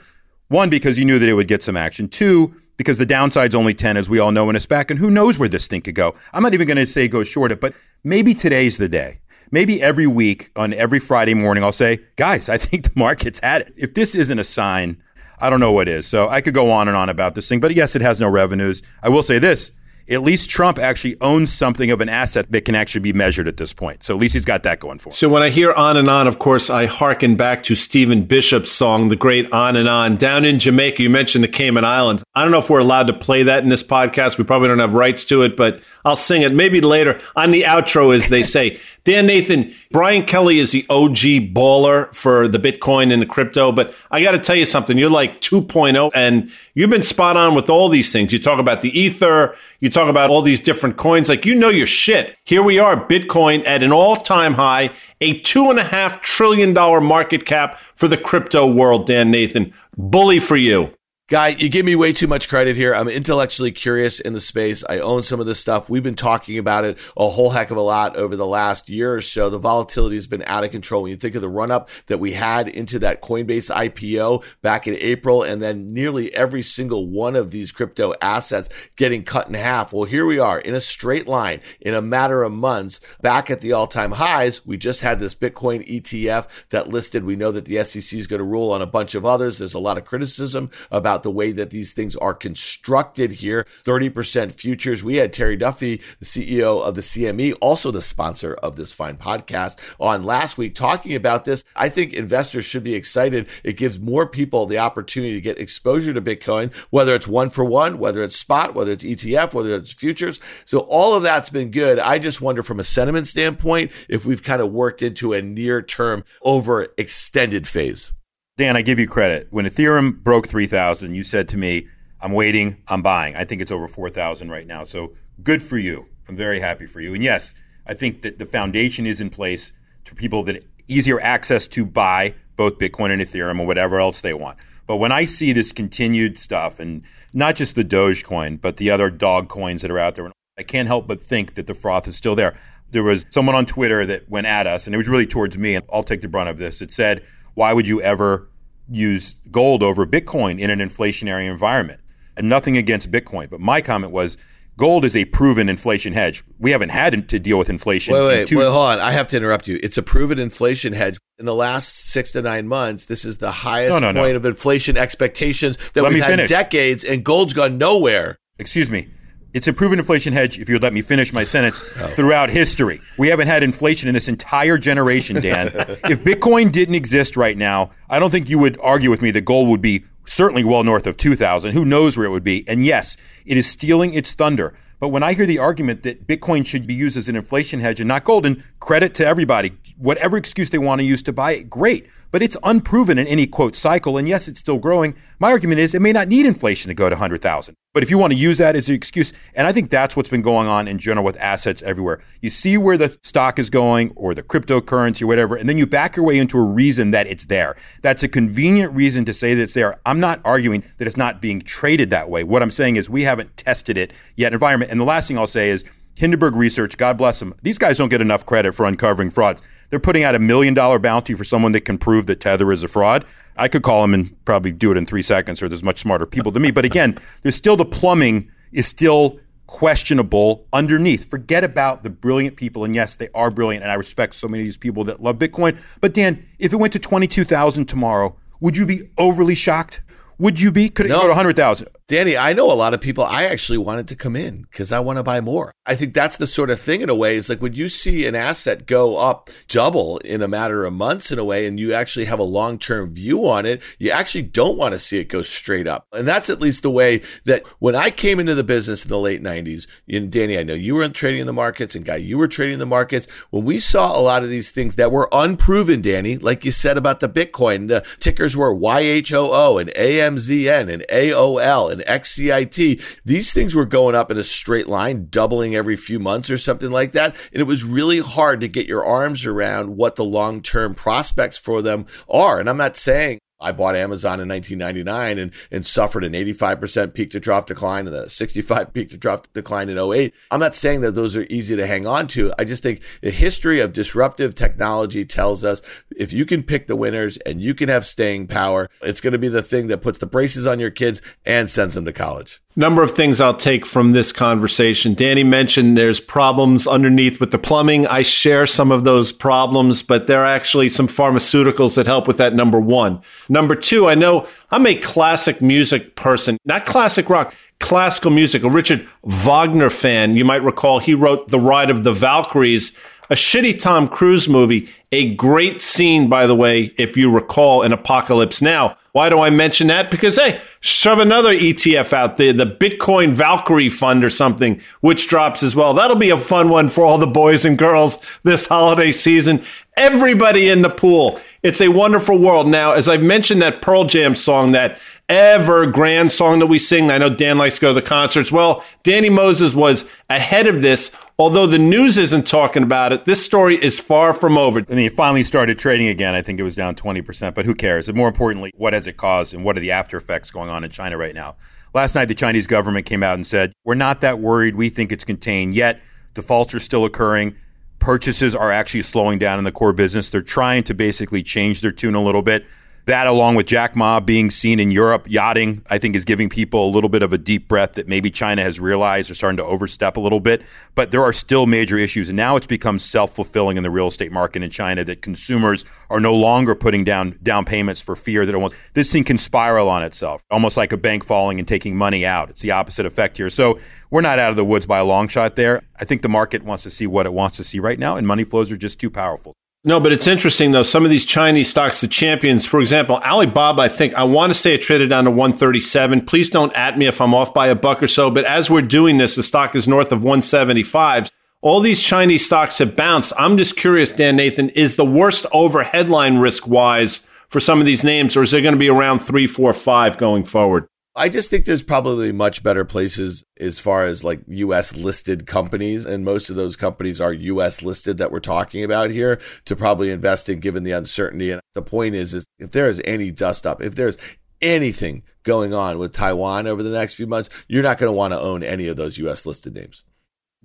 One, 0.49 0.71
because 0.71 0.99
you 0.99 1.05
knew 1.05 1.19
that 1.19 1.29
it 1.29 1.35
would 1.35 1.47
get 1.47 1.63
some 1.63 1.77
action. 1.77 2.09
Two, 2.09 2.55
because 2.79 2.97
the 2.97 3.05
downside's 3.05 3.55
only 3.55 3.75
10, 3.75 3.99
as 3.99 4.09
we 4.09 4.19
all 4.19 4.33
know 4.33 4.49
in 4.49 4.57
a 4.57 4.59
SPAC, 4.59 4.91
and 4.91 4.99
who 4.99 5.11
knows 5.11 5.39
where 5.39 5.49
this 5.49 5.67
thing 5.67 5.83
could 5.83 5.95
go. 5.95 6.15
I'm 6.33 6.43
not 6.43 6.55
even 6.55 6.67
going 6.67 6.79
to 6.79 6.87
say 6.87 7.09
go 7.09 7.25
short 7.25 7.53
it, 7.53 7.61
but 7.61 7.75
maybe 8.05 8.33
today's 8.33 8.79
the 8.79 8.89
day. 8.89 9.21
Maybe 9.51 9.83
every 9.83 10.07
week 10.07 10.51
on 10.57 10.73
every 10.73 10.99
Friday 10.99 11.35
morning, 11.35 11.63
I'll 11.63 11.73
say, 11.73 12.01
guys, 12.17 12.49
I 12.49 12.57
think 12.57 12.85
the 12.85 12.93
market's 12.95 13.39
at 13.43 13.61
it. 13.61 13.75
If 13.77 13.93
this 13.93 14.15
isn't 14.15 14.39
a 14.39 14.45
sign 14.45 15.03
I 15.45 15.51
don't 15.51 15.61
know 15.61 15.73
what 15.73 15.89
is. 15.89 16.07
So 16.07 16.27
I 16.27 16.41
could 16.41 16.55
go 16.55 16.71
on 16.71 16.89
and 16.89 16.97
on 16.97 17.11
about 17.11 17.35
this 17.35 17.47
thing, 17.47 17.61
but 17.61 17.75
yes, 17.75 17.95
it 17.95 18.01
has 18.01 18.19
no 18.19 18.31
revenues. 18.31 18.83
I 19.03 19.11
will 19.11 19.23
say 19.23 19.39
this 19.39 19.73
at 20.09 20.23
least 20.23 20.51
Trump 20.51 20.79
actually 20.79 21.17
owns 21.21 21.53
something 21.53 21.91
of 21.91 22.01
an 22.01 22.09
asset 22.09 22.51
that 22.53 22.65
can 22.65 22.75
actually 22.75 23.01
be 23.01 23.13
measured 23.13 23.49
at 23.49 23.57
this 23.57 23.73
point. 23.73 24.05
So 24.05 24.15
at 24.15 24.21
least 24.21 24.35
he's 24.35 24.45
got 24.45 24.63
that 24.65 24.81
going 24.81 24.99
for 24.99 25.09
him. 25.09 25.15
So 25.15 25.29
when 25.29 25.43
I 25.43 25.51
hear 25.51 25.73
on 25.73 25.97
and 25.97 26.11
on, 26.11 26.27
of 26.27 26.39
course, 26.39 26.69
I 26.69 26.87
hearken 26.87 27.37
back 27.37 27.63
to 27.65 27.75
Stephen 27.75 28.25
Bishop's 28.25 28.71
song, 28.71 29.09
The 29.09 29.17
Great 29.17 29.51
On 29.53 29.77
and 29.77 29.89
On. 29.89 30.17
Down 30.17 30.45
in 30.45 30.59
Jamaica, 30.59 31.03
you 31.03 31.11
mentioned 31.11 31.45
the 31.45 31.49
Cayman 31.49 31.85
Islands. 31.85 32.23
I 32.35 32.43
don't 32.43 32.51
know 32.51 32.59
if 32.59 32.69
we're 32.69 32.81
allowed 32.81 33.07
to 33.07 33.15
play 33.15 33.45
that 33.45 33.63
in 33.63 33.71
this 33.71 33.83
podcast. 33.83 34.37
We 34.37 34.45
probably 34.45 34.69
don't 34.69 34.79
have 34.79 34.95
rights 34.95 35.25
to 35.27 35.43
it, 35.43 35.57
but 35.57 35.81
I'll 36.05 36.17
sing 36.17 36.43
it 36.43 36.53
maybe 36.53 36.81
later 36.81 37.21
on 37.35 37.51
the 37.51 37.63
outro, 37.63 38.15
as 38.15 38.29
they 38.29 38.43
say. 38.43 38.79
Dan 39.05 39.27
Nathan, 39.27 39.75
Brian 39.91 40.25
Kelly 40.25 40.59
is 40.59 40.73
the 40.73 40.87
OG 40.89 41.53
baller 41.53 42.15
for 42.15 42.49
the 42.49 42.59
Bitcoin 42.59 43.13
and 43.13 43.21
the 43.21 43.27
crypto, 43.27 43.71
but 43.71 43.95
I 44.11 44.23
got 44.23 44.33
to 44.33 44.39
tell 44.39 44.57
you 44.57 44.65
something. 44.65 44.97
You're 44.97 45.11
like 45.11 45.43
2.0, 45.43 46.11
and 46.15 46.51
you've 46.73 46.89
been 46.89 47.03
spot 47.03 47.37
on 47.37 47.55
with 47.55 47.69
all 47.69 47.91
these 47.91 48.11
things. 48.11 48.33
You 48.33 48.39
talk 48.39 48.59
about 48.59 48.81
the 48.81 48.99
Ether, 48.99 49.55
you 49.81 49.91
talk 49.95 50.09
about 50.09 50.31
all 50.31 50.43
these 50.43 50.61
different 50.61 50.97
coins. 50.97 51.29
Like, 51.29 51.47
you 51.47 51.55
know 51.55 51.69
your 51.69 51.87
shit. 51.87 52.37
Here 52.45 52.63
we 52.63 52.79
are, 52.79 52.97
Bitcoin 52.97 53.65
at 53.67 53.83
an 53.83 53.93
all 53.93 54.17
time 54.17 54.55
high, 54.55 54.91
a 55.21 55.41
$2.5 55.41 56.21
trillion 56.21 56.75
market 57.05 57.47
cap 57.47 57.79
for 57.97 58.09
the 58.09 58.19
crypto 58.19 58.67
world, 58.67 59.07
Dan 59.07 59.31
Nathan. 59.31 59.73
Bully 59.97 60.41
for 60.41 60.57
you. 60.57 60.93
Guy, 61.31 61.49
you 61.49 61.71
give 61.71 61.87
me 61.87 61.97
way 61.97 62.13
too 62.13 62.27
much 62.27 62.51
credit 62.51 62.77
here. 62.77 62.95
I'm 62.95 63.09
intellectually 63.09 63.73
curious 63.73 64.21
in 64.21 64.35
the 64.35 64.43
space. 64.43 64.85
I 64.87 64.99
own 64.99 65.23
some 65.23 65.41
of 65.41 65.47
this 65.47 65.59
stuff. 65.59 65.89
We've 65.89 66.03
been 66.03 66.17
talking 66.17 66.59
about 66.59 66.85
it 66.85 66.99
a 67.17 67.31
whole 67.31 67.49
heck 67.49 67.71
of 67.71 67.79
a 67.79 67.81
lot 67.81 68.15
over 68.17 68.37
the 68.37 68.47
last 68.47 68.91
year 68.91 69.15
or 69.15 69.23
so. 69.23 69.49
The 69.49 69.57
volatility 69.57 70.17
has 70.17 70.27
been 70.27 70.45
out 70.47 70.65
of 70.65 70.71
control. 70.71 71.01
When 71.01 71.13
you 71.13 71.17
think 71.17 71.35
of 71.35 71.41
the 71.41 71.49
run 71.49 71.71
up 71.71 71.89
that 72.09 72.21
we 72.21 72.33
had 72.33 72.69
into 72.69 72.99
that 72.99 73.23
Coinbase 73.23 73.75
IPO 73.75 74.45
back 74.61 74.87
in 74.87 74.97
April, 74.97 75.43
and 75.43 75.63
then 75.63 75.95
nearly 75.95 76.31
every 76.35 76.61
single 76.61 77.09
one 77.09 77.37
of 77.37 77.53
these 77.53 77.73
crypto 77.73 78.13
assets 78.21 78.69
getting 78.97 79.23
cut 79.23 79.49
in 79.49 79.55
half. 79.55 79.95
Well, 79.95 80.05
here 80.05 80.27
we 80.27 80.39
are 80.39 80.59
in 80.59 80.75
a 80.75 80.81
straight 80.81 81.27
line 81.27 81.63
in 81.81 81.95
a 81.95 82.03
matter 82.03 82.43
of 82.43 82.53
months 82.53 83.01
back 83.23 83.51
at 83.51 83.63
the 83.63 83.73
all 83.73 83.87
time 83.87 84.13
highs. 84.13 84.67
We 84.67 84.77
just 84.77 85.01
had 85.01 85.21
this 85.21 85.35
Bitcoin 85.35 85.89
ETF 85.89 86.49
that 86.69 86.91
listed. 86.91 87.25
We 87.25 87.35
know 87.35 87.51
that 87.51 87.65
the 87.65 87.83
SEC 87.83 88.19
is 88.19 88.27
going 88.27 88.41
to 88.41 88.45
rule 88.45 88.71
on 88.71 88.83
a 88.83 88.87
bunch 88.87 89.15
of 89.15 89.25
others. 89.25 89.57
There's 89.57 89.73
a 89.73 89.79
lot 89.79 89.97
of 89.97 90.05
criticism 90.05 90.71
about 90.91 91.15
about 91.15 91.23
the 91.25 91.31
way 91.33 91.51
that 91.51 91.71
these 91.71 91.93
things 91.93 92.15
are 92.17 92.33
constructed 92.33 93.33
here. 93.33 93.67
30% 93.85 94.53
futures. 94.53 95.03
We 95.03 95.17
had 95.17 95.33
Terry 95.33 95.57
Duffy, 95.57 96.01
the 96.21 96.25
CEO 96.25 96.81
of 96.81 96.95
the 96.95 97.01
CME, 97.01 97.57
also 97.61 97.91
the 97.91 98.01
sponsor 98.01 98.55
of 98.55 98.77
this 98.77 98.93
fine 98.93 99.17
podcast, 99.17 99.77
on 99.99 100.23
last 100.23 100.57
week 100.57 100.77
talking 100.77 101.17
about 101.17 101.45
this. 101.45 101.65
I 101.75 101.89
think 101.89 102.13
investors 102.13 102.65
should 102.65 102.85
be 102.85 102.95
excited. 102.95 103.49
It 103.65 103.77
gives 103.77 103.99
more 103.99 104.29
people 104.29 104.67
the 104.67 104.79
opportunity 104.79 105.35
to 105.35 105.41
get 105.41 105.59
exposure 105.59 106.15
to 106.15 106.23
Bitcoin, 106.23 106.73
whether 106.91 107.15
it's 107.17 107.27
one 107.27 107.51
for 107.51 107.65
one, 107.65 107.99
whether 107.99 108.23
it's 108.23 108.37
spot, 108.37 108.75
whether 108.75 108.93
it's 108.93 109.05
ETF, 109.05 109.55
whether 109.55 109.75
it's 109.75 109.93
futures. 109.93 110.39
So 110.65 110.81
all 110.81 111.17
of 111.17 111.25
that's 111.25 111.51
been 111.51 111.73
good. 111.73 111.99
I 111.99 112.21
just 112.21 112.41
wonder 112.41 112.63
from 112.63 112.79
a 112.79 112.85
sentiment 112.85 113.27
standpoint 113.27 113.91
if 114.09 114.25
we've 114.25 114.43
kind 114.43 114.63
of 114.63 114.71
worked 114.71 115.03
into 115.03 115.33
a 115.33 115.43
near 115.43 115.83
term 115.83 116.25
over 116.43 116.87
extended 116.97 117.67
phase. 117.67 118.13
Dan, 118.57 118.77
I 118.77 118.83
give 118.83 119.01
you 119.01 119.09
credit. 119.09 119.49
When 119.51 119.67
Ethereum 119.67 120.23
broke 120.23 120.47
3,000, 120.47 121.13
you 121.13 121.25
said 121.25 121.49
to 121.49 121.57
me, 121.57 121.89
I'm 122.21 122.31
waiting, 122.31 122.81
I'm 122.87 123.03
buying. 123.03 123.35
I 123.35 123.43
think 123.43 123.61
it's 123.61 123.73
over 123.73 123.89
4,000 123.89 124.49
right 124.49 124.65
now. 124.65 124.85
So 124.85 125.15
good 125.43 125.61
for 125.61 125.77
you. 125.77 126.07
I'm 126.29 126.37
very 126.37 126.61
happy 126.61 126.87
for 126.87 127.01
you. 127.01 127.15
And 127.15 127.25
yes, 127.25 127.53
I 127.85 127.95
think 127.95 128.23
that 128.23 128.39
the 128.39 128.47
foundation 128.47 129.07
is 129.07 129.21
in 129.21 129.29
place 129.29 129.73
for 130.05 130.15
people 130.15 130.45
that 130.45 130.65
easier 130.87 131.21
access 131.21 131.67
to 131.67 131.85
buy 131.85 132.37
both 132.55 132.79
Bitcoin 132.79 133.11
and 133.11 133.21
Ethereum 133.21 133.59
or 133.59 133.67
whatever 133.67 133.99
else 133.99 134.21
they 134.21 134.35
want. 134.35 134.57
But 134.87 134.99
when 134.99 135.11
I 135.11 135.25
see 135.25 135.53
this 135.53 135.73
continued 135.73 136.39
stuff, 136.39 136.79
and 136.79 137.03
not 137.33 137.57
just 137.57 137.75
the 137.75 137.85
Dogecoin, 137.85 138.61
but 138.61 138.77
the 138.77 138.89
other 138.89 139.11
dog 139.11 139.49
coins 139.49 139.83
that 139.83 139.91
are 139.91 139.99
out 139.99 140.15
there, 140.15 140.31
I 140.57 140.63
can't 140.63 140.87
help 140.87 141.09
but 141.09 141.21
think 141.21 141.55
that 141.55 141.67
the 141.67 141.75
froth 141.75 142.07
is 142.07 142.15
still 142.15 142.37
there. 142.37 142.57
There 142.93 143.03
was 143.03 143.27
someone 143.31 143.57
on 143.57 143.67
Twitter 143.67 144.07
that 144.07 144.31
went 144.31 144.47
at 144.47 144.69
us, 144.69 144.87
and 144.87 144.95
it 144.95 144.99
was 144.99 145.09
really 145.09 145.27
towards 145.27 145.59
me, 145.59 145.75
and 145.75 145.85
I'll 145.93 146.05
take 146.05 146.21
the 146.21 146.29
brunt 146.29 146.51
of 146.51 146.59
this. 146.59 146.81
It 146.81 146.93
said, 146.93 147.25
why 147.55 147.73
would 147.73 147.89
you 147.89 148.01
ever 148.03 148.49
use 148.91 149.37
gold 149.51 149.83
over 149.83 150.07
Bitcoin 150.07 150.59
in 150.59 150.71
an 150.71 150.79
inflationary 150.79 151.49
environment? 151.49 152.01
And 152.37 152.49
nothing 152.49 152.77
against 152.77 153.11
Bitcoin, 153.11 153.49
but 153.49 153.61
my 153.61 153.81
comment 153.81 154.13
was 154.13 154.37
gold 154.77 155.05
is 155.05 155.15
a 155.15 155.25
proven 155.27 155.69
inflation 155.69 156.13
hedge. 156.13 156.43
We 156.59 156.73
haven't 156.73 156.89
had 156.89 157.29
to 157.29 157.39
deal 157.39 157.59
with 157.59 157.71
inflation. 157.71 158.15
Wait, 158.15 158.23
wait, 158.25 158.49
two- 158.49 158.59
wait, 158.59 158.65
hold 158.65 158.87
on. 158.89 158.99
I 158.99 159.13
have 159.13 159.29
to 159.29 159.37
interrupt 159.37 159.69
you. 159.69 159.79
It's 159.83 159.97
a 159.99 160.03
proven 160.03 160.39
inflation 160.39 160.93
hedge. 160.93 161.17
In 161.39 161.47
the 161.47 161.55
last 161.55 162.11
six 162.11 162.33
to 162.33 162.43
nine 162.43 162.69
months, 162.69 163.07
this 163.07 163.25
is 163.25 163.39
the 163.39 163.51
highest 163.51 164.01
no, 164.01 164.13
no, 164.13 164.21
point 164.21 164.33
no. 164.35 164.37
of 164.37 164.45
inflation 164.47 164.97
expectations 164.97 165.77
that 165.95 166.03
Let 166.03 166.13
we've 166.13 166.23
had 166.23 166.31
finish. 166.31 166.51
decades, 166.51 167.05
and 167.05 167.25
gold's 167.25 167.53
gone 167.53 167.79
nowhere. 167.79 168.37
Excuse 168.59 168.91
me. 168.91 169.09
It's 169.55 169.69
a 169.69 169.73
proven 169.73 170.01
inflation 170.01 170.33
hedge, 170.33 170.59
if 170.59 170.69
you 170.69 170.75
would 170.75 170.83
let 170.83 170.93
me 170.93 171.01
finish 171.01 171.33
my 171.33 171.45
sentence, 171.45 171.81
oh. 172.01 172.09
throughout 172.09 172.51
history. 172.51 173.01
We 173.17 173.29
haven't 173.29 173.47
had 173.47 173.63
inflation 173.63 174.09
in 174.09 174.15
this 174.15 174.29
entire 174.29 174.77
generation, 174.79 175.41
Dan. 175.41 175.69
if 175.69 176.25
Bitcoin 176.25 176.73
didn't 176.73 176.97
exist 176.97 177.37
right 177.37 177.57
now, 177.57 177.91
I 178.11 178.19
don't 178.19 178.33
think 178.33 178.51
you 178.51 178.59
would 178.59 178.79
argue 178.81 179.11
with 179.11 179.23
me 179.23 179.31
that 179.31 179.43
gold 179.43 179.69
would 179.69 179.81
be 179.81 180.05
certainly 180.25 180.65
well 180.65 180.85
north 180.85 181.07
of 181.07 181.17
2000. 181.17 181.73
Who 181.73 181.85
knows 181.85 182.17
where 182.17 182.27
it 182.27 182.31
would 182.31 182.45
be? 182.45 182.67
And 182.69 182.85
yes, 182.85 183.17
it 183.47 183.57
is 183.57 183.67
stealing 183.67 184.15
its 184.15 184.33
thunder. 184.33 184.75
But 185.01 185.09
when 185.09 185.23
I 185.23 185.35
hear 185.35 185.47
the 185.47 185.59
argument 185.59 186.03
that 186.05 186.27
Bitcoin 186.27 186.65
should 186.65 186.87
be 186.87 186.95
used 186.95 187.17
as 187.17 187.29
an 187.29 187.37
inflation 187.37 187.81
hedge 187.81 188.01
and 188.01 188.09
not 188.09 188.25
gold, 188.25 188.47
and 188.47 188.63
credit 188.81 189.15
to 189.15 189.27
everybody, 189.27 189.73
whatever 189.99 190.37
excuse 190.37 190.71
they 190.71 190.79
want 190.79 191.01
to 191.01 191.05
use 191.05 191.23
to 191.25 191.33
buy 191.33 191.53
it, 191.53 191.69
great 191.69 192.09
but 192.35 192.43
it's 192.43 192.57
unproven 192.65 193.17
in 193.17 193.29
any 193.29 193.47
quote 193.47 193.77
cycle. 193.77 194.17
And 194.17 194.27
yes, 194.27 194.49
it's 194.49 194.59
still 194.59 194.79
growing. 194.79 195.15
My 195.39 195.53
argument 195.53 195.79
is 195.79 195.95
it 195.95 196.03
may 196.03 196.11
not 196.11 196.27
need 196.27 196.47
inflation 196.47 196.89
to 196.89 196.95
go 196.95 197.09
to 197.09 197.15
100,000. 197.15 197.77
But 197.93 198.03
if 198.03 198.11
you 198.11 198.19
want 198.19 198.33
to 198.33 198.37
use 198.37 198.59
that 198.59 198.75
as 198.75 198.89
an 198.89 198.97
excuse, 198.97 199.33
and 199.55 199.69
I 199.69 199.73
think 199.73 199.89
that's 199.89 200.17
what's 200.17 200.31
been 200.31 200.43
going 200.43 200.67
on 200.67 200.89
in 200.89 200.99
general 200.99 201.25
with 201.25 201.37
assets 201.37 201.81
everywhere. 201.83 202.21
You 202.43 202.51
see 202.51 202.77
where 202.77 202.99
the 202.99 203.17
stock 203.23 203.61
is 203.61 203.71
going 203.71 204.13
or 204.17 204.35
the 204.35 204.43
cryptocurrency 204.43 205.23
or 205.23 205.29
whatever, 205.29 205.55
and 205.55 205.69
then 205.69 205.79
you 205.79 205.87
back 205.87 206.17
your 206.17 206.27
way 206.27 206.37
into 206.37 206.59
a 206.59 206.65
reason 206.65 207.13
that 207.13 207.29
it's 207.29 207.47
there. 207.47 207.77
That's 208.03 208.25
a 208.25 208.29
convenient 208.29 208.93
reason 208.95 209.25
to 209.27 209.33
say 209.33 209.55
that 209.55 209.63
it's 209.63 209.75
there. 209.75 210.01
I'm 210.05 210.14
not 210.21 210.41
arguing 210.45 210.85
that 210.99 211.07
it's 211.07 211.17
not 211.17 211.41
being 211.41 211.61
traded 211.61 212.11
that 212.11 212.29
way. 212.29 212.45
What 212.45 212.63
I'm 212.63 212.71
saying 212.71 212.97
is 212.97 213.09
we 213.09 213.23
haven't 213.23 213.57
tested 213.57 213.97
it 213.97 214.13
yet 214.37 214.53
environment. 214.53 214.91
And 214.91 215.01
the 215.01 215.05
last 215.05 215.29
thing 215.29 215.39
I'll 215.39 215.47
say 215.47 215.71
is 215.71 215.85
Hindenburg 216.17 216.55
Research, 216.55 216.97
God 216.97 217.19
bless 217.19 217.41
them. 217.41 217.55
These 217.63 217.79
guys 217.79 217.99
don't 217.99 218.09
get 218.09 218.21
enough 218.21 218.47
credit 218.47 218.75
for 218.75 218.87
uncovering 218.87 219.31
frauds. 219.31 219.63
They're 219.91 220.01
putting 220.01 220.25
out 220.25 220.35
a 220.35 220.39
million 220.39 220.75
dollar 220.75 220.99
bounty 220.99 221.35
for 221.35 221.45
someone 221.45 221.73
that 221.73 221.83
can 221.83 221.99
prove 221.99 222.27
that 222.27 222.41
Tether 222.41 222.71
is 222.73 222.83
a 222.83 222.89
fraud. 222.89 223.25
I 223.57 223.69
could 223.69 223.83
call 223.83 224.03
them 224.03 224.15
and 224.15 224.45
probably 224.45 224.73
do 224.73 224.91
it 224.91 224.97
in 224.97 225.07
three 225.07 225.23
seconds, 225.23 225.63
or 225.63 225.69
there's 225.69 225.85
much 225.85 226.01
smarter 226.01 226.27
people 226.27 226.51
than 226.51 226.63
me. 226.63 226.71
But 226.71 226.85
again, 226.85 227.19
there's 227.43 227.55
still 227.55 227.77
the 227.77 227.85
plumbing 227.85 228.51
is 228.73 228.87
still 228.87 229.39
questionable 229.67 230.67
underneath. 230.73 231.29
Forget 231.31 231.65
about 231.65 232.03
the 232.03 232.11
brilliant 232.11 232.57
people. 232.57 232.85
And 232.85 232.95
yes, 232.95 233.17
they 233.17 233.29
are 233.35 233.51
brilliant. 233.51 233.83
And 233.83 233.91
I 233.91 233.95
respect 233.95 234.35
so 234.35 234.49
many 234.49 234.63
of 234.63 234.67
these 234.67 234.77
people 234.77 235.05
that 235.05 235.23
love 235.23 235.37
Bitcoin. 235.37 235.81
But 236.01 236.15
Dan, 236.15 236.47
if 236.59 236.73
it 236.73 236.77
went 236.77 236.93
to 236.93 236.99
22,000 236.99 237.87
tomorrow, 237.87 238.37
would 238.65 238.79
you 238.79 238.87
be 238.87 239.11
overly 239.19 239.55
shocked? 239.55 240.01
Would 240.39 240.61
you 240.61 240.73
be? 240.73 240.89
Could 240.89 241.07
it 241.07 241.11
no. 241.11 241.17
go 241.17 241.23
to 241.23 241.29
100,000? 241.29 241.89
Danny, 242.07 242.37
I 242.37 242.53
know 242.53 242.71
a 242.71 242.75
lot 242.75 242.93
of 242.93 243.01
people. 243.01 243.25
I 243.25 243.45
actually 243.45 243.79
wanted 243.79 244.09
to 244.09 244.17
come 244.17 244.37
in 244.37 244.63
because 244.63 244.93
I 244.93 245.01
want 245.01 245.17
to 245.17 245.23
buy 245.23 245.41
more. 245.41 245.73
I 245.87 245.97
think 245.97 246.13
that's 246.13 246.37
the 246.37 246.47
sort 246.47 246.69
of 246.69 246.81
thing 246.81 247.01
in 247.01 247.09
a 247.09 247.15
way. 247.15 247.37
Is 247.37 247.49
like 247.49 247.63
when 247.63 247.73
you 247.73 247.89
see 247.89 248.27
an 248.27 248.35
asset 248.35 248.87
go 248.87 249.17
up 249.17 249.49
double 249.69 250.19
in 250.19 250.43
a 250.43 250.49
matter 250.49 250.85
of 250.85 250.93
months 250.93 251.31
in 251.31 251.39
a 251.39 251.45
way, 251.45 251.67
and 251.67 251.81
you 251.81 251.95
actually 251.95 252.27
have 252.27 252.39
a 252.39 252.45
long 252.45 252.79
term 252.79 253.15
view 253.15 253.49
on 253.49 253.65
it, 253.65 253.83
you 253.99 254.11
actually 254.11 254.43
don't 254.43 254.77
want 254.77 254.93
to 254.93 254.99
see 254.99 255.19
it 255.19 255.29
go 255.29 255.43
straight 255.43 255.89
up. 255.89 256.07
And 256.13 256.29
that's 256.29 256.51
at 256.51 256.61
least 256.61 256.83
the 256.83 256.91
way 256.91 257.23
that 257.45 257.67
when 257.79 257.95
I 257.95 258.11
came 258.11 258.39
into 258.39 258.55
the 258.55 258.65
business 258.65 259.05
in 259.05 259.09
the 259.09 259.19
late 259.19 259.43
90s, 259.43 259.87
and 260.09 260.31
Danny, 260.31 260.59
I 260.59 260.63
know 260.63 260.75
you 260.75 260.97
were 260.97 261.09
trading 261.09 261.41
in 261.41 261.47
the 261.47 261.53
markets, 261.53 261.95
and 261.95 262.05
Guy, 262.05 262.17
you 262.17 262.37
were 262.37 262.49
trading 262.49 262.75
in 262.75 262.79
the 262.81 262.87
markets. 262.87 263.27
When 263.51 263.65
we 263.65 263.79
saw 263.79 264.19
a 264.19 264.21
lot 264.21 264.43
of 264.43 264.51
these 264.51 264.71
things 264.71 264.97
that 264.97 265.11
were 265.11 265.29
unproven, 265.33 266.03
Danny, 266.03 266.37
like 266.37 266.65
you 266.65 266.71
said 266.71 266.99
about 266.99 267.21
the 267.21 267.29
Bitcoin, 267.29 267.89
the 267.89 268.05
tickers 268.19 268.57
were 268.57 268.75
YHOO 268.75 269.81
and 269.81 269.91
AMZN 270.25 270.93
and 270.93 271.05
AOL 271.11 271.93
and 271.93 272.03
XCIT. 272.03 273.03
These 273.25 273.53
things 273.53 273.75
were 273.75 273.85
going 273.85 274.15
up 274.15 274.31
in 274.31 274.39
a 274.39 274.45
straight 274.45 274.89
line, 274.89 275.29
doubling 275.31 275.75
every 275.75 275.97
few 275.97 276.19
months 276.19 276.51
or 276.51 276.59
something 276.59 276.91
like 276.91 277.13
that. 277.13 277.37
And 277.53 277.61
it 277.61 277.67
was 277.67 277.85
really 277.85 278.21
hard 278.21 278.61
to 278.61 278.69
get 278.69 278.87
your 278.87 279.05
arms 279.05 279.45
around 279.45 279.97
what 279.97 280.17
the 280.17 280.25
long 280.25 280.63
term 280.63 280.95
prospects 280.95 281.59
for 281.59 281.83
them 281.83 282.07
are. 282.29 282.61
And 282.61 282.69
I'm 282.69 282.77
not 282.77 282.97
saying 282.97 283.39
I 283.65 283.73
bought 283.73 283.97
Amazon 283.97 284.41
in 284.41 284.49
1999 284.49 285.39
and, 285.39 285.53
and 285.71 285.87
suffered 285.87 286.23
an 286.23 286.35
85% 286.35 287.15
peak 287.15 287.31
to 287.31 287.41
trough 287.41 287.67
decline 287.67 288.07
and 288.07 288.15
a 288.15 288.29
65 288.29 288.93
peak 288.93 289.09
to 289.09 289.19
trough 289.19 289.53
decline 289.55 289.89
in 289.89 289.99
08. 289.99 290.35
I'm 290.51 290.61
not 290.61 290.77
saying 290.77 291.01
that 291.01 291.13
those 291.13 291.35
are 291.35 291.47
easy 291.49 291.75
to 291.75 291.87
hang 291.87 292.07
on 292.07 292.29
to. 292.29 292.53
I 292.59 292.65
just 292.65 292.83
think 292.83 293.01
the 293.23 293.31
history 293.31 293.81
of 293.81 293.93
disruptive 293.93 294.55
technology 294.55 295.25
tells 295.25 295.65
us 295.65 295.81
if 296.15 296.33
you 296.33 296.45
can 296.45 296.63
pick 296.63 296.87
the 296.87 296.97
winners 296.97 297.39
and 297.39 297.61
you 297.61 297.75
can 297.75 297.89
have 297.89 298.05
staying 298.05 298.49
power, 298.49 298.89
it's 299.01 299.21
going 299.21 299.33
to 299.33 299.39
be 299.39 299.49
the 299.49 299.63
thing 299.63 299.87
that 299.89 300.03
puts 300.03 300.19
the 300.19 300.27
braces 300.27 300.67
on 300.67 300.79
your 300.79 300.91
kids 300.91 301.23
and 301.45 301.71
sends 301.71 301.95
them 301.95 302.05
to 302.05 302.13
college. 302.13 302.61
Number 302.77 303.05
of 303.05 303.13
things 303.13 303.41
I'll 303.41 303.55
take 303.55 303.87
from 303.87 304.11
this 304.11 304.33
conversation. 304.33 305.15
Danny 305.15 305.45
mentioned 305.45 305.97
there's 305.97 306.19
problems 306.19 306.89
underneath 306.89 307.39
with 307.39 307.53
the 307.53 307.59
plumbing. 307.59 308.05
I 308.09 308.23
share 308.23 308.67
some 308.67 308.91
of 308.91 309.05
those 309.05 309.33
problems, 309.33 310.03
but 310.03 310.27
there 310.27 310.41
are 310.41 310.47
actually 310.47 310.89
some 310.89 311.07
pharmaceuticals 311.07 311.95
that 311.95 312.07
help 312.07 312.27
with 312.27 312.39
that. 312.39 312.53
Number 312.53 312.81
one. 312.81 313.21
Number 313.49 313.77
two, 313.77 314.09
I 314.09 314.17
know 314.17 314.49
I'm 314.73 314.89
a 314.89 314.97
classic 314.97 315.63
music 315.63 316.17
person, 316.17 316.59
not 316.65 316.85
classic 316.85 317.31
rock, 317.31 317.55
classical 317.79 318.33
music. 318.33 318.65
A 318.65 318.71
Richard 318.71 319.07
Wagner 319.23 319.91
fan. 319.91 320.37
You 320.37 320.45
might 320.45 320.65
recall 320.65 320.99
he 320.99 321.15
wrote 321.15 321.49
The 321.49 321.61
Ride 321.61 321.91
of 321.91 322.03
the 322.03 322.13
Valkyries 322.13 322.97
a 323.31 323.35
shitty 323.35 323.79
Tom 323.79 324.09
Cruise 324.09 324.49
movie. 324.49 324.89
A 325.13 325.35
great 325.35 325.81
scene, 325.81 326.29
by 326.29 326.47
the 326.47 326.57
way, 326.57 326.93
if 326.99 327.17
you 327.17 327.31
recall, 327.31 327.83
in 327.83 327.93
Apocalypse 327.93 328.61
Now. 328.61 328.97
Why 329.13 329.29
do 329.29 329.41
I 329.41 329.49
mention 329.49 329.87
that? 329.87 330.11
Because, 330.11 330.37
hey, 330.37 330.61
shove 330.81 331.21
another 331.21 331.55
ETF 331.55 332.13
out 332.13 332.37
there, 332.37 332.53
the 332.53 332.67
Bitcoin 332.67 333.33
Valkyrie 333.33 333.89
Fund 333.89 334.25
or 334.25 334.31
something, 334.31 334.81
which 335.01 335.29
drops 335.29 335.63
as 335.63 335.77
well. 335.77 335.95
That'll 335.95 336.17
be 336.17 336.31
a 336.31 336.37
fun 336.37 336.69
one 336.69 336.89
for 336.89 337.05
all 337.05 337.19
the 337.19 337.29
boys 337.29 337.65
and 337.65 337.79
girls 337.79 338.21
this 338.43 338.67
holiday 338.67 339.13
season. 339.13 339.63
Everybody 339.97 340.69
in 340.69 340.83
the 340.83 340.91
pool. 340.91 341.41
It's 341.63 341.81
a 341.81 341.89
wonderful 341.89 342.39
world. 342.39 342.67
Now, 342.67 342.93
as 342.93 343.09
I've 343.09 343.23
mentioned 343.23 343.63
that 343.63 343.81
Pearl 343.81 344.05
Jam 344.05 344.35
song, 344.35 344.73
that 344.73 344.99
ever 345.29 345.87
grand 345.87 346.33
song 346.33 346.59
that 346.59 346.67
we 346.67 346.79
sing. 346.79 347.11
I 347.11 347.19
know 347.19 347.31
Dan 347.31 347.57
likes 347.59 347.77
to 347.77 347.81
go 347.81 347.89
to 347.89 347.95
the 347.95 348.03
concerts. 348.07 348.53
Well, 348.53 348.85
Danny 349.03 349.31
Moses 349.31 349.75
was 349.75 350.09
ahead 350.29 350.67
of 350.67 350.83
this, 350.83 351.15
although 351.39 351.67
the 351.67 351.79
news 351.79 352.19
isn't 352.19 352.47
talking 352.47 352.83
about 352.83 353.13
it. 353.13 353.25
This 353.25 353.45
story 353.45 353.77
is 353.77 353.99
far 353.99 354.33
from 354.33 354.57
over. 354.57 354.79
And 354.79 354.99
he 354.99 355.09
finally 355.09 355.45
started 355.45 355.79
trading 355.79 356.09
again. 356.09 356.35
I 356.35 356.43
think 356.43 356.61
it 356.61 356.63
was 356.63 356.77
down 356.77 356.95
20%, 356.95 357.55
but 357.55 357.65
who 357.65 357.75
cares? 357.75 358.09
And 358.09 358.17
more 358.17 358.29
importantly, 358.29 358.71
what 358.77 358.93
has 358.93 359.07
it 359.07 359.17
caused 359.17 359.55
and 359.55 359.65
what 359.65 359.77
are 359.77 359.81
the 359.81 359.93
after 359.93 360.17
effects 360.17 360.51
going 360.51 360.71
on 360.71 360.85
in 360.85 360.91
China 360.91 361.17
right 361.17 361.35
now? 361.35 361.57
Last 361.93 362.15
night, 362.15 362.27
the 362.27 362.35
Chinese 362.35 362.67
government 362.67 363.07
came 363.07 363.23
out 363.23 363.35
and 363.35 363.47
said, 363.47 363.73
We're 363.85 363.95
not 363.95 364.21
that 364.23 364.41
worried. 364.41 364.75
We 364.75 364.89
think 364.89 365.13
it's 365.13 365.25
contained. 365.25 365.75
Yet, 365.75 366.01
defaults 366.35 366.75
are 366.75 366.81
still 366.81 367.05
occurring. 367.05 367.55
Purchases 368.01 368.55
are 368.55 368.73
actually 368.73 369.03
slowing 369.03 369.39
down 369.39 369.59
in 369.59 369.65
the 369.65 369.73
core 369.73 369.93
business. 369.93 370.29
They're 370.29 370.43
trying 370.43 370.83
to 370.85 370.95
basically 370.95 371.43
change 371.43 371.81
their 371.81 371.93
tune 371.93 372.17
a 372.17 372.23
little 372.23 372.43
bit. 372.43 372.67
That, 373.07 373.27
along 373.27 373.57
with 373.57 373.67
Jack 373.67 373.95
Ma 373.95 374.19
being 374.19 374.49
seen 374.49 374.81
in 374.81 374.91
Europe 374.91 375.27
yachting, 375.29 375.83
I 375.91 375.99
think 375.99 376.17
is 376.17 376.25
giving 376.25 376.49
people 376.49 376.87
a 376.87 376.91
little 376.91 377.11
bit 377.11 377.23
of 377.23 377.35
a 377.35 377.39
deep 377.39 377.69
breath 377.69 377.95
that 377.95 378.09
maybe 378.09 378.31
China 378.31 378.63
has 378.63 378.81
realized 378.81 379.29
they're 379.29 379.35
starting 379.35 379.59
to 379.59 379.65
overstep 379.65 380.17
a 380.17 380.21
little 380.21 380.41
bit. 380.41 380.63
But 380.95 381.11
there 381.11 381.23
are 381.23 381.33
still 381.33 381.67
major 381.67 381.99
issues. 381.99 382.31
And 382.31 382.37
now 382.39 382.57
it's 382.57 382.67
become 382.67 382.99
self 382.99 383.35
fulfilling 383.35 383.77
in 383.77 383.83
the 383.83 383.91
real 383.91 384.07
estate 384.07 384.33
market 384.33 384.63
in 384.63 384.71
China 384.71 385.05
that 385.05 385.21
consumers 385.21 385.85
are 386.09 386.19
no 386.19 386.35
longer 386.35 386.75
putting 386.75 387.05
down 387.05 387.39
down 387.43 387.67
payments 387.67 388.01
for 388.01 388.17
fear 388.17 388.47
that 388.47 388.59
want, 388.59 388.75
this 388.95 389.13
thing 389.13 389.25
can 389.25 389.37
spiral 389.37 389.91
on 389.91 390.03
itself, 390.03 390.43
almost 390.51 390.79
like 390.79 390.93
a 390.93 390.97
bank 390.97 391.25
falling 391.25 391.59
and 391.59 391.69
taking 391.69 391.97
money 391.97 392.25
out. 392.25 392.49
It's 392.49 392.63
the 392.63 392.71
opposite 392.71 393.05
effect 393.05 393.37
here. 393.37 393.51
So 393.51 393.79
we're 394.11 394.23
not 394.23 394.39
out 394.39 394.51
of 394.51 394.57
the 394.57 394.65
woods 394.65 394.87
by 394.87 394.99
a 394.99 395.05
long 395.05 395.29
shot 395.29 395.57
there. 395.57 395.83
I 396.01 396.07
think 396.07 396.23
the 396.23 396.29
market 396.31 396.65
wants 396.65 396.85
to 396.85 396.91
see 396.91 397.07
what 397.07 397.27
it 397.27 397.35
wants 397.35 397.59
to 397.59 397.65
see 397.65 397.81
right 397.81 397.99
now, 397.99 398.17
and 398.17 398.27
money 398.27 398.45
flows 398.45 398.73
are 398.73 398.77
just 398.79 398.99
too 398.99 399.11
powerful. 399.11 399.55
No, 399.87 400.01
but 400.01 400.13
it's 400.13 400.27
interesting 400.27 400.73
though. 400.73 400.83
Some 400.83 401.05
of 401.05 401.11
these 401.11 401.27
Chinese 401.27 401.69
stocks, 401.69 402.01
the 402.01 402.09
champions, 402.09 402.65
for 402.65 402.81
example, 402.81 403.19
Alibaba, 403.19 403.83
I 403.83 403.89
think 403.89 404.15
I 404.15 404.25
want 404.25 404.51
to 404.51 404.59
say 404.59 404.73
it 404.73 404.81
traded 404.81 405.11
down 405.11 405.25
to 405.25 405.31
137. 405.31 406.25
Please 406.25 406.49
don't 406.49 406.73
at 406.75 406.97
me 406.97 407.07
if 407.07 407.21
I'm 407.21 407.35
off 407.35 407.53
by 407.53 407.67
a 407.67 407.75
buck 407.75 408.03
or 408.03 408.09
so. 408.09 408.31
But 408.31 408.47
as 408.47 408.71
we're 408.71 408.81
doing 408.81 409.19
this, 409.19 409.37
the 409.37 409.43
stock 409.43 409.77
is 409.77 409.87
north 409.87 410.11
of 410.11 410.25
175. 410.25 411.31
All 411.61 411.81
these 411.81 412.01
Chinese 412.01 412.47
stocks 412.47 412.79
have 412.79 412.97
bounced. 412.97 413.35
I'm 413.39 413.59
just 413.59 413.77
curious, 413.77 414.11
Dan 414.13 414.37
Nathan, 414.37 414.71
is 414.71 414.97
the 414.97 415.05
worst 415.05 415.45
over 415.53 415.83
headline 415.83 416.39
risk 416.39 416.67
wise 416.67 417.21
for 417.51 417.61
some 417.61 417.79
of 417.79 417.87
these 417.87 418.05
names, 418.05 418.37
or 418.37 418.43
is 418.43 418.55
it 418.55 418.63
going 418.63 418.75
to 418.75 418.79
be 418.79 418.91
around 418.91 419.21
three, 419.21 419.47
four, 419.47 419.73
five 419.75 420.17
going 420.17 420.45
forward? 420.45 420.89
I 421.17 421.29
just 421.29 421.49
think 421.49 421.65
there's 421.65 421.85
probably 421.85 422.33
much 422.33 422.65
better 422.65 422.85
places 422.85 423.45
as 423.61 423.79
far 423.79 424.05
as 424.05 424.25
like 424.25 424.41
US 424.49 424.97
listed 424.97 425.47
companies. 425.47 426.07
And 426.07 426.25
most 426.25 426.51
of 426.51 426.57
those 426.57 426.75
companies 426.75 427.21
are 427.21 427.33
US 427.33 427.83
listed 427.83 428.19
that 428.19 428.33
we're 428.33 428.41
talking 428.41 428.83
about 428.83 429.11
here 429.11 429.41
to 429.67 429.77
probably 429.77 430.11
invest 430.11 430.49
in 430.49 430.59
given 430.59 430.83
the 430.83 430.91
uncertainty. 430.91 431.53
And 431.53 431.61
the 431.75 431.83
point 431.83 432.17
is, 432.17 432.35
is 432.35 432.45
if 432.59 432.73
there 432.73 432.89
is 432.89 433.01
any 433.05 433.31
dust 433.31 433.65
up, 433.65 433.81
if 433.81 433.95
there's 433.95 434.17
anything 434.61 435.23
going 435.45 435.73
on 435.73 435.99
with 435.99 436.13
Taiwan 436.13 436.67
over 436.67 436.83
the 436.83 436.91
next 436.91 437.15
few 437.15 437.29
months, 437.29 437.49
you're 437.69 437.83
not 437.83 437.99
going 437.99 438.09
to 438.09 438.17
want 438.17 438.33
to 438.33 438.41
own 438.41 438.65
any 438.65 438.89
of 438.89 438.97
those 438.97 439.17
US 439.19 439.47
listed 439.47 439.75
names. 439.75 440.03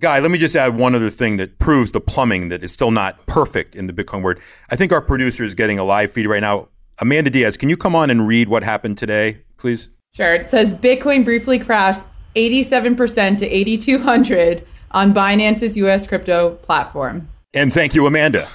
Guy, 0.00 0.18
let 0.18 0.32
me 0.32 0.38
just 0.38 0.56
add 0.56 0.76
one 0.76 0.96
other 0.96 1.10
thing 1.10 1.36
that 1.36 1.58
proves 1.58 1.92
the 1.92 2.00
plumbing 2.00 2.48
that 2.48 2.64
is 2.64 2.72
still 2.72 2.90
not 2.90 3.24
perfect 3.26 3.76
in 3.76 3.86
the 3.86 3.92
Bitcoin 3.92 4.22
word. 4.22 4.40
I 4.70 4.74
think 4.74 4.92
our 4.92 5.02
producer 5.02 5.44
is 5.44 5.54
getting 5.54 5.78
a 5.78 5.84
live 5.84 6.10
feed 6.10 6.26
right 6.26 6.40
now. 6.40 6.68
Amanda 6.98 7.30
Diaz, 7.30 7.56
can 7.56 7.68
you 7.68 7.76
come 7.76 7.94
on 7.94 8.10
and 8.10 8.26
read 8.26 8.48
what 8.48 8.64
happened 8.64 8.98
today, 8.98 9.42
please? 9.56 9.90
Sure. 10.12 10.34
It 10.34 10.48
says 10.48 10.74
Bitcoin 10.74 11.24
briefly 11.24 11.58
crashed 11.58 12.02
87% 12.36 13.38
to 13.38 13.46
8,200 13.46 14.66
on 14.92 15.14
Binance's 15.14 15.76
US 15.76 16.06
crypto 16.06 16.56
platform. 16.56 17.28
And 17.54 17.72
thank 17.72 17.94
you, 17.94 18.06
Amanda. 18.06 18.48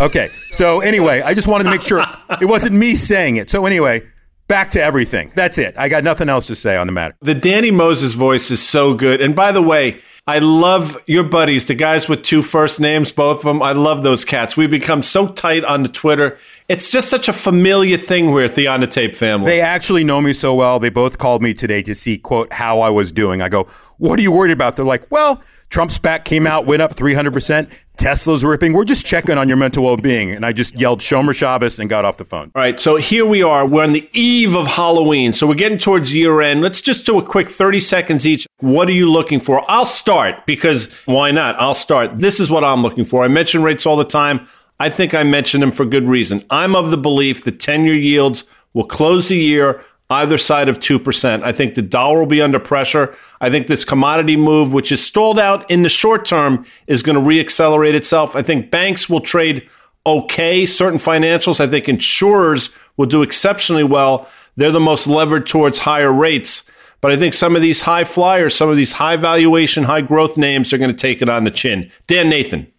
Okay. 0.00 0.28
So, 0.50 0.80
anyway, 0.80 1.22
I 1.22 1.34
just 1.34 1.48
wanted 1.48 1.64
to 1.64 1.70
make 1.70 1.82
sure 1.82 2.04
it 2.40 2.46
wasn't 2.46 2.76
me 2.76 2.96
saying 2.96 3.36
it. 3.36 3.50
So, 3.50 3.66
anyway, 3.66 4.02
back 4.46 4.70
to 4.72 4.82
everything. 4.82 5.32
That's 5.34 5.58
it. 5.58 5.76
I 5.78 5.88
got 5.88 6.04
nothing 6.04 6.28
else 6.28 6.46
to 6.48 6.54
say 6.54 6.76
on 6.76 6.86
the 6.86 6.92
matter. 6.92 7.14
The 7.20 7.34
Danny 7.34 7.70
Moses 7.70 8.14
voice 8.14 8.50
is 8.50 8.60
so 8.60 8.94
good. 8.94 9.20
And 9.20 9.34
by 9.34 9.52
the 9.52 9.62
way, 9.62 10.00
I 10.30 10.38
love 10.38 10.96
your 11.06 11.24
buddies, 11.24 11.64
the 11.64 11.74
guys 11.74 12.08
with 12.08 12.22
two 12.22 12.40
first 12.40 12.78
names, 12.78 13.10
both 13.10 13.38
of 13.38 13.42
them. 13.42 13.60
I 13.60 13.72
love 13.72 14.04
those 14.04 14.24
cats. 14.24 14.56
We 14.56 14.68
become 14.68 15.02
so 15.02 15.26
tight 15.26 15.64
on 15.64 15.82
the 15.82 15.88
Twitter. 15.88 16.38
It's 16.68 16.92
just 16.92 17.08
such 17.10 17.26
a 17.26 17.32
familiar 17.32 17.96
thing 17.96 18.30
with 18.30 18.54
the 18.54 18.68
On 18.68 18.80
the 18.80 18.86
Tape 18.86 19.16
family. 19.16 19.50
They 19.50 19.60
actually 19.60 20.04
know 20.04 20.20
me 20.20 20.32
so 20.32 20.54
well. 20.54 20.78
They 20.78 20.88
both 20.88 21.18
called 21.18 21.42
me 21.42 21.52
today 21.52 21.82
to 21.82 21.96
see, 21.96 22.16
quote, 22.16 22.52
how 22.52 22.78
I 22.78 22.90
was 22.90 23.10
doing. 23.10 23.42
I 23.42 23.48
go, 23.48 23.64
what 23.98 24.20
are 24.20 24.22
you 24.22 24.30
worried 24.30 24.52
about? 24.52 24.76
They're 24.76 24.84
like, 24.84 25.10
well, 25.10 25.42
Trump's 25.70 25.98
back 25.98 26.24
came 26.24 26.48
out, 26.48 26.66
went 26.66 26.82
up 26.82 26.96
300%. 26.96 27.70
Tesla's 27.96 28.44
ripping. 28.44 28.72
We're 28.72 28.84
just 28.84 29.06
checking 29.06 29.38
on 29.38 29.46
your 29.46 29.56
mental 29.56 29.84
well 29.84 29.96
being. 29.96 30.32
And 30.32 30.44
I 30.44 30.52
just 30.52 30.76
yelled 30.76 31.00
Shomer 31.00 31.34
Shabbos 31.34 31.78
and 31.78 31.88
got 31.88 32.04
off 32.04 32.16
the 32.16 32.24
phone. 32.24 32.50
All 32.56 32.62
right. 32.62 32.80
So 32.80 32.96
here 32.96 33.24
we 33.24 33.42
are. 33.42 33.66
We're 33.66 33.84
on 33.84 33.92
the 33.92 34.08
eve 34.12 34.56
of 34.56 34.66
Halloween. 34.66 35.32
So 35.32 35.46
we're 35.46 35.54
getting 35.54 35.78
towards 35.78 36.12
year 36.12 36.40
end. 36.40 36.60
Let's 36.60 36.80
just 36.80 37.06
do 37.06 37.18
a 37.18 37.22
quick 37.22 37.48
30 37.48 37.78
seconds 37.78 38.26
each. 38.26 38.46
What 38.58 38.88
are 38.88 38.92
you 38.92 39.08
looking 39.08 39.38
for? 39.38 39.64
I'll 39.70 39.86
start 39.86 40.44
because 40.44 40.92
why 41.04 41.30
not? 41.30 41.60
I'll 41.60 41.74
start. 41.74 42.16
This 42.16 42.40
is 42.40 42.50
what 42.50 42.64
I'm 42.64 42.82
looking 42.82 43.04
for. 43.04 43.22
I 43.22 43.28
mention 43.28 43.62
rates 43.62 43.86
all 43.86 43.96
the 43.96 44.04
time. 44.04 44.48
I 44.80 44.88
think 44.88 45.14
I 45.14 45.22
mention 45.22 45.60
them 45.60 45.72
for 45.72 45.84
good 45.84 46.08
reason. 46.08 46.42
I'm 46.50 46.74
of 46.74 46.90
the 46.90 46.96
belief 46.96 47.44
that 47.44 47.60
10 47.60 47.84
year 47.84 47.94
yields 47.94 48.44
will 48.72 48.86
close 48.86 49.28
the 49.28 49.36
year 49.36 49.84
either 50.10 50.36
side 50.36 50.68
of 50.68 50.80
2%. 50.80 51.42
I 51.42 51.52
think 51.52 51.74
the 51.74 51.82
dollar 51.82 52.18
will 52.18 52.26
be 52.26 52.42
under 52.42 52.58
pressure. 52.58 53.14
I 53.40 53.48
think 53.48 53.68
this 53.68 53.84
commodity 53.84 54.36
move, 54.36 54.72
which 54.72 54.90
is 54.90 55.02
stalled 55.02 55.38
out 55.38 55.70
in 55.70 55.82
the 55.82 55.88
short 55.88 56.24
term, 56.24 56.66
is 56.88 57.02
going 57.02 57.16
to 57.16 57.22
reaccelerate 57.22 57.94
itself. 57.94 58.34
I 58.34 58.42
think 58.42 58.70
banks 58.70 59.08
will 59.08 59.20
trade 59.20 59.68
okay, 60.04 60.66
certain 60.66 60.98
financials. 60.98 61.60
I 61.60 61.68
think 61.68 61.88
insurers 61.88 62.70
will 62.96 63.06
do 63.06 63.22
exceptionally 63.22 63.84
well. 63.84 64.28
They're 64.56 64.72
the 64.72 64.80
most 64.80 65.06
levered 65.06 65.46
towards 65.46 65.78
higher 65.78 66.12
rates. 66.12 66.64
But 67.00 67.12
I 67.12 67.16
think 67.16 67.32
some 67.32 67.56
of 67.56 67.62
these 67.62 67.82
high 67.82 68.04
flyers, 68.04 68.54
some 68.54 68.68
of 68.68 68.76
these 68.76 68.92
high 68.92 69.16
valuation, 69.16 69.84
high 69.84 70.02
growth 70.02 70.36
names 70.36 70.72
are 70.72 70.78
going 70.78 70.90
to 70.90 70.96
take 70.96 71.22
it 71.22 71.28
on 71.28 71.44
the 71.44 71.50
chin. 71.50 71.90
Dan 72.06 72.28
Nathan. 72.28 72.70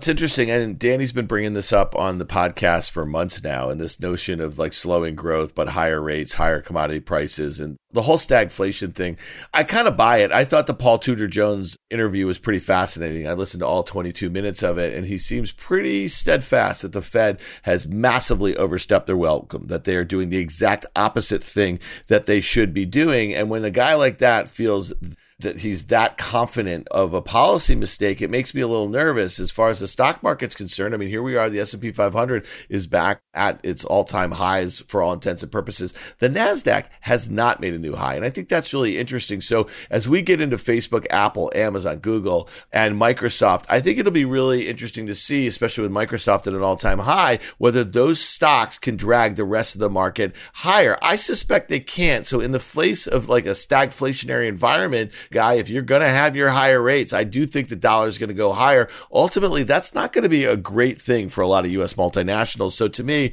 It's 0.00 0.08
interesting, 0.08 0.50
and 0.50 0.78
Danny's 0.78 1.12
been 1.12 1.26
bringing 1.26 1.52
this 1.52 1.74
up 1.74 1.94
on 1.94 2.16
the 2.16 2.24
podcast 2.24 2.90
for 2.90 3.04
months 3.04 3.44
now, 3.44 3.68
and 3.68 3.78
this 3.78 4.00
notion 4.00 4.40
of 4.40 4.58
like 4.58 4.72
slowing 4.72 5.14
growth, 5.14 5.54
but 5.54 5.68
higher 5.68 6.00
rates, 6.00 6.32
higher 6.32 6.62
commodity 6.62 7.00
prices, 7.00 7.60
and 7.60 7.76
the 7.92 8.00
whole 8.00 8.16
stagflation 8.16 8.94
thing. 8.94 9.18
I 9.52 9.62
kind 9.62 9.86
of 9.86 9.98
buy 9.98 10.22
it. 10.22 10.32
I 10.32 10.46
thought 10.46 10.66
the 10.66 10.72
Paul 10.72 10.98
Tudor 10.98 11.28
Jones 11.28 11.76
interview 11.90 12.26
was 12.26 12.38
pretty 12.38 12.60
fascinating. 12.60 13.28
I 13.28 13.34
listened 13.34 13.60
to 13.60 13.66
all 13.66 13.82
22 13.82 14.30
minutes 14.30 14.62
of 14.62 14.78
it, 14.78 14.94
and 14.94 15.06
he 15.06 15.18
seems 15.18 15.52
pretty 15.52 16.08
steadfast 16.08 16.80
that 16.80 16.92
the 16.92 17.02
Fed 17.02 17.38
has 17.64 17.86
massively 17.86 18.56
overstepped 18.56 19.06
their 19.06 19.18
welcome, 19.18 19.66
that 19.66 19.84
they 19.84 19.96
are 19.96 20.04
doing 20.04 20.30
the 20.30 20.38
exact 20.38 20.86
opposite 20.96 21.44
thing 21.44 21.78
that 22.06 22.24
they 22.24 22.40
should 22.40 22.72
be 22.72 22.86
doing. 22.86 23.34
And 23.34 23.50
when 23.50 23.66
a 23.66 23.70
guy 23.70 23.92
like 23.92 24.16
that 24.16 24.48
feels 24.48 24.94
that 25.40 25.60
he's 25.60 25.86
that 25.86 26.16
confident 26.16 26.88
of 26.90 27.14
a 27.14 27.22
policy 27.22 27.74
mistake, 27.74 28.22
it 28.22 28.30
makes 28.30 28.54
me 28.54 28.60
a 28.60 28.68
little 28.68 28.88
nervous 28.88 29.38
as 29.40 29.50
far 29.50 29.68
as 29.68 29.80
the 29.80 29.88
stock 29.88 30.22
market's 30.22 30.54
concerned. 30.54 30.94
I 30.94 30.96
mean, 30.96 31.08
here 31.08 31.22
we 31.22 31.36
are, 31.36 31.50
the 31.50 31.60
S&P 31.60 31.92
500 31.92 32.46
is 32.68 32.86
back 32.86 33.22
at 33.34 33.60
its 33.62 33.84
all-time 33.84 34.32
highs 34.32 34.80
for 34.80 35.02
all 35.02 35.12
intents 35.12 35.42
and 35.42 35.52
purposes. 35.52 35.94
The 36.18 36.28
Nasdaq 36.28 36.86
has 37.02 37.30
not 37.30 37.60
made 37.60 37.74
a 37.74 37.78
new 37.78 37.94
high, 37.94 38.16
and 38.16 38.24
I 38.24 38.30
think 38.30 38.48
that's 38.48 38.72
really 38.72 38.98
interesting. 38.98 39.40
So, 39.40 39.66
as 39.90 40.08
we 40.08 40.22
get 40.22 40.40
into 40.40 40.56
Facebook, 40.56 41.06
Apple, 41.10 41.52
Amazon, 41.54 41.98
Google, 41.98 42.48
and 42.72 43.00
Microsoft, 43.00 43.64
I 43.68 43.80
think 43.80 43.98
it'll 43.98 44.12
be 44.12 44.24
really 44.24 44.68
interesting 44.68 45.06
to 45.06 45.14
see, 45.14 45.46
especially 45.46 45.82
with 45.82 45.92
Microsoft 45.92 46.46
at 46.46 46.54
an 46.54 46.62
all-time 46.62 47.00
high, 47.00 47.38
whether 47.58 47.84
those 47.84 48.20
stocks 48.20 48.78
can 48.78 48.96
drag 48.96 49.36
the 49.36 49.44
rest 49.44 49.74
of 49.74 49.80
the 49.80 49.90
market 49.90 50.34
higher. 50.54 50.98
I 51.02 51.16
suspect 51.16 51.68
they 51.68 51.80
can't. 51.80 52.26
So, 52.26 52.40
in 52.40 52.52
the 52.52 52.60
face 52.60 53.06
of 53.06 53.28
like 53.28 53.46
a 53.46 53.50
stagflationary 53.50 54.48
environment, 54.48 55.12
guy, 55.32 55.54
if 55.54 55.70
you're 55.70 55.82
going 55.82 56.02
to 56.02 56.08
have 56.08 56.34
your 56.34 56.50
higher 56.50 56.82
rates, 56.82 57.12
I 57.12 57.24
do 57.24 57.46
think 57.46 57.68
the 57.68 57.76
dollar 57.76 58.08
is 58.08 58.18
going 58.18 58.28
to 58.28 58.34
go 58.34 58.52
higher. 58.52 58.88
Ultimately, 59.12 59.62
that's 59.62 59.94
not 59.94 60.12
going 60.12 60.24
to 60.24 60.28
be 60.28 60.44
a 60.44 60.56
great 60.56 61.00
thing 61.00 61.28
for 61.28 61.40
a 61.40 61.46
lot 61.46 61.64
of 61.64 61.70
U.S. 61.72 61.94
multinationals. 61.94 62.72
So 62.72 62.88
to 62.88 63.04
me, 63.04 63.32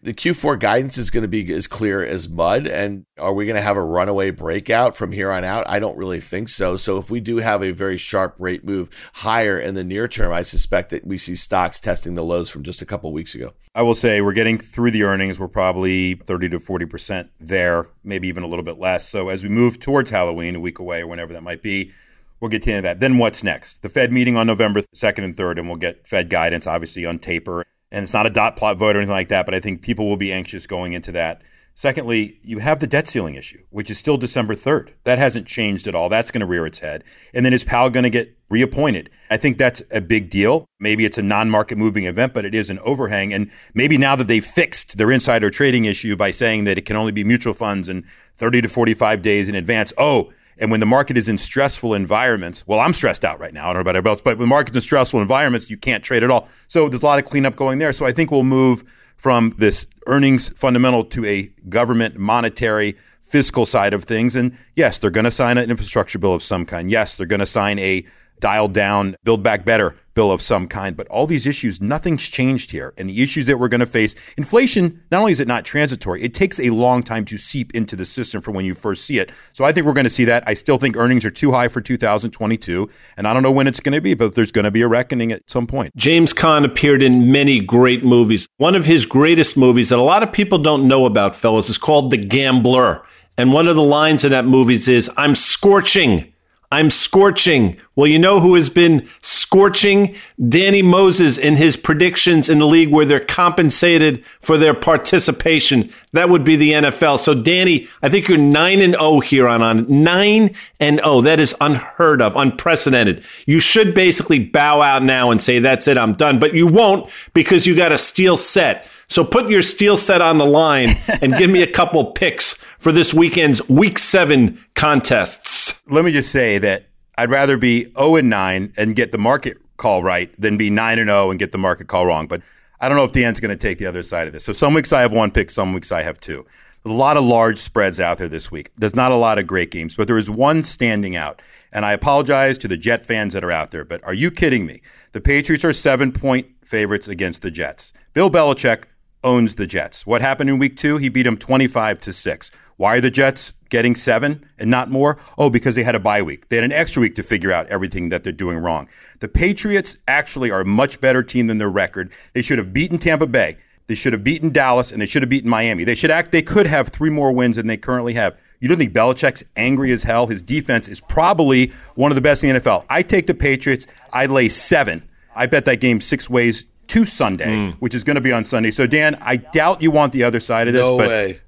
the 0.00 0.14
Q4 0.14 0.60
guidance 0.60 0.96
is 0.96 1.10
going 1.10 1.22
to 1.22 1.28
be 1.28 1.52
as 1.52 1.66
clear 1.66 2.04
as 2.04 2.28
mud. 2.28 2.68
And 2.68 3.04
are 3.18 3.32
we 3.32 3.46
going 3.46 3.56
to 3.56 3.62
have 3.62 3.76
a 3.76 3.82
runaway 3.82 4.30
breakout 4.30 4.96
from 4.96 5.10
here 5.10 5.32
on 5.32 5.44
out? 5.44 5.68
I 5.68 5.80
don't 5.80 5.98
really 5.98 6.20
think 6.20 6.48
so. 6.48 6.76
So 6.76 6.98
if 6.98 7.10
we 7.10 7.20
do 7.20 7.38
have 7.38 7.62
a 7.62 7.72
very 7.72 7.96
sharp 7.96 8.36
rate 8.38 8.64
move 8.64 8.90
higher 9.14 9.58
in 9.58 9.74
the 9.74 9.82
near 9.82 10.06
term, 10.06 10.32
I 10.32 10.42
suspect 10.42 10.90
that 10.90 11.06
we 11.06 11.18
see 11.18 11.34
stocks 11.34 11.80
testing 11.80 12.14
the 12.14 12.22
lows 12.22 12.48
from 12.48 12.62
just 12.62 12.80
a 12.80 12.86
couple 12.86 13.12
weeks 13.12 13.34
ago. 13.34 13.54
I 13.74 13.82
will 13.82 13.94
say 13.94 14.20
we're 14.20 14.32
getting 14.32 14.58
through 14.58 14.92
the 14.92 15.02
earnings. 15.02 15.40
We're 15.40 15.48
probably 15.48 16.14
30 16.14 16.50
to 16.50 16.60
40% 16.60 17.30
there, 17.40 17.88
maybe 18.04 18.28
even 18.28 18.44
a 18.44 18.48
little 18.48 18.64
bit 18.64 18.78
less. 18.78 19.08
So 19.08 19.28
as 19.30 19.42
we 19.42 19.48
move 19.48 19.80
towards 19.80 20.10
Halloween, 20.10 20.54
a 20.54 20.60
week 20.60 20.78
away 20.78 21.00
or 21.00 21.08
whenever 21.08 21.32
that 21.32 21.42
might 21.42 21.62
be, 21.62 21.92
we'll 22.40 22.50
get 22.50 22.66
into 22.68 22.82
that. 22.82 23.00
Then 23.00 23.18
what's 23.18 23.42
next? 23.42 23.82
The 23.82 23.88
Fed 23.88 24.12
meeting 24.12 24.36
on 24.36 24.46
November 24.46 24.82
2nd 24.94 25.24
and 25.24 25.36
3rd, 25.36 25.58
and 25.58 25.68
we'll 25.68 25.76
get 25.76 26.06
Fed 26.06 26.30
guidance, 26.30 26.68
obviously, 26.68 27.04
on 27.04 27.18
taper 27.18 27.64
and 27.90 28.02
it's 28.02 28.14
not 28.14 28.26
a 28.26 28.30
dot 28.30 28.56
plot 28.56 28.76
vote 28.76 28.96
or 28.96 28.98
anything 28.98 29.14
like 29.14 29.28
that, 29.28 29.46
but 29.46 29.54
I 29.54 29.60
think 29.60 29.82
people 29.82 30.08
will 30.08 30.16
be 30.16 30.32
anxious 30.32 30.66
going 30.66 30.92
into 30.92 31.12
that. 31.12 31.42
Secondly, 31.78 32.40
you 32.42 32.58
have 32.58 32.80
the 32.80 32.88
debt 32.88 33.06
ceiling 33.06 33.36
issue, 33.36 33.62
which 33.70 33.88
is 33.88 33.96
still 33.96 34.16
December 34.16 34.56
3rd. 34.56 34.88
That 35.04 35.20
hasn't 35.20 35.46
changed 35.46 35.86
at 35.86 35.94
all. 35.94 36.08
That's 36.08 36.32
going 36.32 36.40
to 36.40 36.46
rear 36.46 36.66
its 36.66 36.80
head. 36.80 37.04
And 37.32 37.46
then 37.46 37.52
is 37.52 37.62
Powell 37.62 37.88
going 37.88 38.02
to 38.02 38.10
get 38.10 38.36
reappointed? 38.48 39.10
I 39.30 39.36
think 39.36 39.58
that's 39.58 39.80
a 39.92 40.00
big 40.00 40.28
deal. 40.28 40.66
Maybe 40.80 41.04
it's 41.04 41.18
a 41.18 41.22
non 41.22 41.48
market 41.48 41.78
moving 41.78 42.02
event, 42.02 42.34
but 42.34 42.44
it 42.44 42.52
is 42.52 42.68
an 42.68 42.80
overhang. 42.80 43.32
And 43.32 43.48
maybe 43.74 43.96
now 43.96 44.16
that 44.16 44.26
they've 44.26 44.44
fixed 44.44 44.98
their 44.98 45.12
insider 45.12 45.50
trading 45.50 45.84
issue 45.84 46.16
by 46.16 46.32
saying 46.32 46.64
that 46.64 46.78
it 46.78 46.84
can 46.84 46.96
only 46.96 47.12
be 47.12 47.22
mutual 47.22 47.54
funds 47.54 47.88
and 47.88 48.04
30 48.38 48.62
to 48.62 48.68
45 48.68 49.22
days 49.22 49.48
in 49.48 49.54
advance, 49.54 49.92
oh, 49.98 50.32
and 50.58 50.70
when 50.70 50.80
the 50.80 50.86
market 50.86 51.16
is 51.16 51.28
in 51.28 51.38
stressful 51.38 51.94
environments, 51.94 52.66
well, 52.66 52.80
I'm 52.80 52.92
stressed 52.92 53.24
out 53.24 53.38
right 53.38 53.54
now. 53.54 53.64
I 53.64 53.66
don't 53.72 53.76
know 53.76 53.80
about 53.82 53.96
everybody 53.96 54.12
else, 54.12 54.22
but 54.22 54.38
when 54.38 54.48
the 54.48 54.50
market's 54.50 54.76
in 54.76 54.80
stressful 54.80 55.20
environments, 55.20 55.70
you 55.70 55.76
can't 55.76 56.02
trade 56.02 56.22
at 56.22 56.30
all. 56.30 56.48
So 56.66 56.88
there's 56.88 57.02
a 57.02 57.06
lot 57.06 57.18
of 57.18 57.24
cleanup 57.24 57.56
going 57.56 57.78
there. 57.78 57.92
So 57.92 58.06
I 58.06 58.12
think 58.12 58.30
we'll 58.30 58.42
move 58.42 58.84
from 59.16 59.54
this 59.58 59.86
earnings 60.06 60.48
fundamental 60.50 61.04
to 61.04 61.24
a 61.24 61.50
government 61.68 62.16
monetary 62.16 62.96
fiscal 63.20 63.66
side 63.66 63.92
of 63.92 64.04
things. 64.04 64.36
And 64.36 64.56
yes, 64.74 64.98
they're 64.98 65.10
going 65.10 65.24
to 65.24 65.30
sign 65.30 65.58
an 65.58 65.70
infrastructure 65.70 66.18
bill 66.18 66.34
of 66.34 66.42
some 66.42 66.64
kind. 66.64 66.90
Yes, 66.90 67.16
they're 67.16 67.26
going 67.26 67.40
to 67.40 67.46
sign 67.46 67.78
a 67.78 68.04
dialed 68.40 68.72
down, 68.74 69.16
build 69.24 69.42
back 69.42 69.64
better 69.64 69.94
bill 70.18 70.32
of 70.32 70.42
some 70.42 70.66
kind. 70.66 70.96
But 70.96 71.06
all 71.06 71.28
these 71.28 71.46
issues, 71.46 71.80
nothing's 71.80 72.28
changed 72.28 72.72
here. 72.72 72.92
And 72.98 73.08
the 73.08 73.22
issues 73.22 73.46
that 73.46 73.60
we're 73.60 73.68
going 73.68 73.78
to 73.78 73.86
face, 73.86 74.16
inflation, 74.36 75.00
not 75.12 75.20
only 75.20 75.30
is 75.30 75.38
it 75.38 75.46
not 75.46 75.64
transitory, 75.64 76.20
it 76.24 76.34
takes 76.34 76.58
a 76.58 76.70
long 76.70 77.04
time 77.04 77.24
to 77.26 77.38
seep 77.38 77.72
into 77.72 77.94
the 77.94 78.04
system 78.04 78.40
from 78.40 78.54
when 78.54 78.64
you 78.64 78.74
first 78.74 79.04
see 79.04 79.20
it. 79.20 79.30
So 79.52 79.64
I 79.64 79.70
think 79.70 79.86
we're 79.86 79.92
going 79.92 80.02
to 80.02 80.10
see 80.10 80.24
that. 80.24 80.42
I 80.44 80.54
still 80.54 80.76
think 80.76 80.96
earnings 80.96 81.24
are 81.24 81.30
too 81.30 81.52
high 81.52 81.68
for 81.68 81.80
2022. 81.80 82.90
And 83.16 83.28
I 83.28 83.32
don't 83.32 83.44
know 83.44 83.52
when 83.52 83.68
it's 83.68 83.78
going 83.78 83.92
to 83.92 84.00
be, 84.00 84.14
but 84.14 84.34
there's 84.34 84.50
going 84.50 84.64
to 84.64 84.72
be 84.72 84.82
a 84.82 84.88
reckoning 84.88 85.30
at 85.30 85.48
some 85.48 85.68
point. 85.68 85.94
James 85.94 86.34
Caan 86.34 86.64
appeared 86.64 87.00
in 87.00 87.30
many 87.30 87.60
great 87.60 88.04
movies. 88.04 88.48
One 88.56 88.74
of 88.74 88.86
his 88.86 89.06
greatest 89.06 89.56
movies 89.56 89.90
that 89.90 90.00
a 90.00 90.02
lot 90.02 90.24
of 90.24 90.32
people 90.32 90.58
don't 90.58 90.88
know 90.88 91.06
about, 91.06 91.36
fellas, 91.36 91.70
is 91.70 91.78
called 91.78 92.10
The 92.10 92.16
Gambler. 92.16 93.04
And 93.36 93.52
one 93.52 93.68
of 93.68 93.76
the 93.76 93.84
lines 93.84 94.24
in 94.24 94.32
that 94.32 94.46
movie 94.46 94.74
is, 94.74 95.08
I'm 95.16 95.36
scorching 95.36 96.32
I'm 96.70 96.90
scorching. 96.90 97.78
Well, 97.96 98.06
you 98.06 98.18
know 98.18 98.40
who 98.40 98.54
has 98.54 98.68
been 98.68 99.08
scorching? 99.22 100.14
Danny 100.48 100.82
Moses 100.82 101.38
in 101.38 101.56
his 101.56 101.78
predictions 101.78 102.50
in 102.50 102.58
the 102.58 102.66
league 102.66 102.90
where 102.90 103.06
they're 103.06 103.20
compensated 103.20 104.22
for 104.40 104.58
their 104.58 104.74
participation. 104.74 105.90
That 106.12 106.28
would 106.28 106.44
be 106.44 106.56
the 106.56 106.72
NFL. 106.72 107.20
So, 107.20 107.32
Danny, 107.32 107.88
I 108.02 108.10
think 108.10 108.28
you're 108.28 108.36
9 108.36 108.80
and 108.80 108.94
0 108.94 109.20
here 109.20 109.48
on 109.48 109.62
on 109.62 109.86
9 109.88 110.54
and 110.78 111.00
0. 111.02 111.22
That 111.22 111.40
is 111.40 111.56
unheard 111.58 112.20
of, 112.20 112.36
unprecedented. 112.36 113.24
You 113.46 113.60
should 113.60 113.94
basically 113.94 114.38
bow 114.38 114.82
out 114.82 115.02
now 115.02 115.30
and 115.30 115.40
say, 115.40 115.60
That's 115.60 115.88
it, 115.88 115.96
I'm 115.96 116.12
done. 116.12 116.38
But 116.38 116.52
you 116.52 116.66
won't 116.66 117.10
because 117.32 117.66
you 117.66 117.74
got 117.74 117.92
a 117.92 117.98
steel 117.98 118.36
set. 118.36 118.86
So 119.08 119.24
put 119.24 119.48
your 119.48 119.62
steel 119.62 119.96
set 119.96 120.20
on 120.20 120.36
the 120.36 120.44
line 120.44 120.90
and 121.22 121.34
give 121.36 121.48
me 121.50 121.62
a 121.62 121.70
couple 121.70 122.04
picks 122.12 122.52
for 122.78 122.92
this 122.92 123.14
weekend's 123.14 123.66
week 123.68 123.98
seven 123.98 124.62
contests. 124.74 125.82
Let 125.88 126.04
me 126.04 126.12
just 126.12 126.30
say 126.30 126.58
that 126.58 126.86
I'd 127.16 127.30
rather 127.30 127.56
be 127.56 127.84
0 127.94 128.16
and 128.16 128.28
9 128.28 128.74
and 128.76 128.94
get 128.94 129.10
the 129.10 129.18
market 129.18 129.56
call 129.78 130.02
right 130.02 130.30
than 130.38 130.58
be 130.58 130.68
9 130.68 130.98
and 130.98 131.08
0 131.08 131.30
and 131.30 131.38
get 131.38 131.52
the 131.52 131.58
market 131.58 131.88
call 131.88 132.04
wrong. 132.04 132.26
But 132.26 132.42
I 132.80 132.88
don't 132.88 132.98
know 132.98 133.04
if 133.04 133.12
Dan's 133.12 133.40
going 133.40 133.50
to 133.50 133.56
take 133.56 133.78
the 133.78 133.86
other 133.86 134.02
side 134.02 134.26
of 134.26 134.34
this. 134.34 134.44
So 134.44 134.52
some 134.52 134.74
weeks 134.74 134.92
I 134.92 135.00
have 135.00 135.12
one 135.12 135.30
pick, 135.30 135.50
some 135.50 135.72
weeks 135.72 135.90
I 135.90 136.02
have 136.02 136.20
two. 136.20 136.44
There's 136.84 136.94
a 136.94 136.96
lot 136.96 137.16
of 137.16 137.24
large 137.24 137.58
spreads 137.58 137.98
out 137.98 138.18
there 138.18 138.28
this 138.28 138.52
week. 138.52 138.70
There's 138.76 138.94
not 138.94 139.10
a 139.10 139.16
lot 139.16 139.38
of 139.38 139.46
great 139.46 139.70
games, 139.70 139.96
but 139.96 140.06
there 140.06 140.18
is 140.18 140.30
one 140.30 140.62
standing 140.62 141.16
out. 141.16 141.42
And 141.72 141.84
I 141.84 141.92
apologize 141.92 142.56
to 142.58 142.68
the 142.68 142.76
Jet 142.76 143.04
fans 143.04 143.32
that 143.32 143.42
are 143.42 143.50
out 143.50 143.72
there, 143.72 143.84
but 143.84 144.02
are 144.04 144.14
you 144.14 144.30
kidding 144.30 144.64
me? 144.64 144.80
The 145.12 145.20
Patriots 145.20 145.64
are 145.64 145.72
seven 145.72 146.12
point 146.12 146.46
favorites 146.64 147.08
against 147.08 147.42
the 147.42 147.50
Jets. 147.50 147.92
Bill 148.12 148.30
Belichick 148.30 148.84
owns 149.24 149.56
the 149.56 149.66
Jets. 149.66 150.06
What 150.06 150.20
happened 150.20 150.50
in 150.50 150.58
week 150.58 150.76
two? 150.76 150.96
He 150.96 151.08
beat 151.08 151.24
them 151.24 151.36
25 151.36 152.00
to 152.00 152.12
6. 152.12 152.50
Why 152.76 152.96
are 152.96 153.00
the 153.00 153.10
Jets 153.10 153.54
getting 153.70 153.96
seven 153.96 154.48
and 154.56 154.70
not 154.70 154.88
more? 154.88 155.18
Oh, 155.36 155.50
because 155.50 155.74
they 155.74 155.82
had 155.82 155.96
a 155.96 156.00
bye 156.00 156.22
week. 156.22 156.48
They 156.48 156.56
had 156.56 156.64
an 156.64 156.72
extra 156.72 157.00
week 157.00 157.16
to 157.16 157.24
figure 157.24 157.50
out 157.50 157.66
everything 157.66 158.08
that 158.10 158.22
they're 158.22 158.32
doing 158.32 158.58
wrong. 158.58 158.88
The 159.18 159.28
Patriots 159.28 159.96
actually 160.06 160.52
are 160.52 160.60
a 160.60 160.64
much 160.64 161.00
better 161.00 161.24
team 161.24 161.48
than 161.48 161.58
their 161.58 161.68
record. 161.68 162.12
They 162.34 162.42
should 162.42 162.58
have 162.58 162.72
beaten 162.72 162.98
Tampa 162.98 163.26
Bay. 163.26 163.56
They 163.88 163.96
should 163.96 164.12
have 164.12 164.22
beaten 164.22 164.50
Dallas 164.50 164.92
and 164.92 165.02
they 165.02 165.06
should 165.06 165.22
have 165.22 165.30
beaten 165.30 165.50
Miami. 165.50 165.82
They 165.82 165.96
should 165.96 166.12
act 166.12 166.30
they 166.30 166.42
could 166.42 166.68
have 166.68 166.88
three 166.88 167.10
more 167.10 167.32
wins 167.32 167.56
than 167.56 167.66
they 167.66 167.76
currently 167.76 168.14
have. 168.14 168.38
You 168.60 168.68
don't 168.68 168.78
think 168.78 168.92
Belichick's 168.92 169.42
angry 169.56 169.90
as 169.92 170.04
hell? 170.04 170.26
His 170.26 170.42
defense 170.42 170.86
is 170.88 171.00
probably 171.00 171.72
one 171.96 172.12
of 172.12 172.16
the 172.16 172.20
best 172.20 172.44
in 172.44 172.54
the 172.54 172.60
NFL. 172.60 172.84
I 172.88 173.02
take 173.02 173.26
the 173.26 173.34
Patriots. 173.34 173.86
I 174.12 174.26
lay 174.26 174.48
seven. 174.48 175.08
I 175.34 175.46
bet 175.46 175.64
that 175.64 175.80
game 175.80 176.00
six 176.00 176.28
ways 176.30 176.64
to 176.88 177.04
Sunday, 177.04 177.46
mm. 177.46 177.74
which 177.74 177.94
is 177.94 178.04
going 178.04 178.16
to 178.16 178.20
be 178.20 178.32
on 178.32 178.44
Sunday. 178.44 178.70
So, 178.70 178.86
Dan, 178.86 179.16
I 179.20 179.36
doubt 179.36 179.82
you 179.82 179.90
want 179.90 180.12
the 180.12 180.24
other 180.24 180.40
side 180.40 180.68
of 180.68 180.74
this, 180.74 180.86
no 180.86 180.96
but 180.96 181.08
way. 181.08 181.40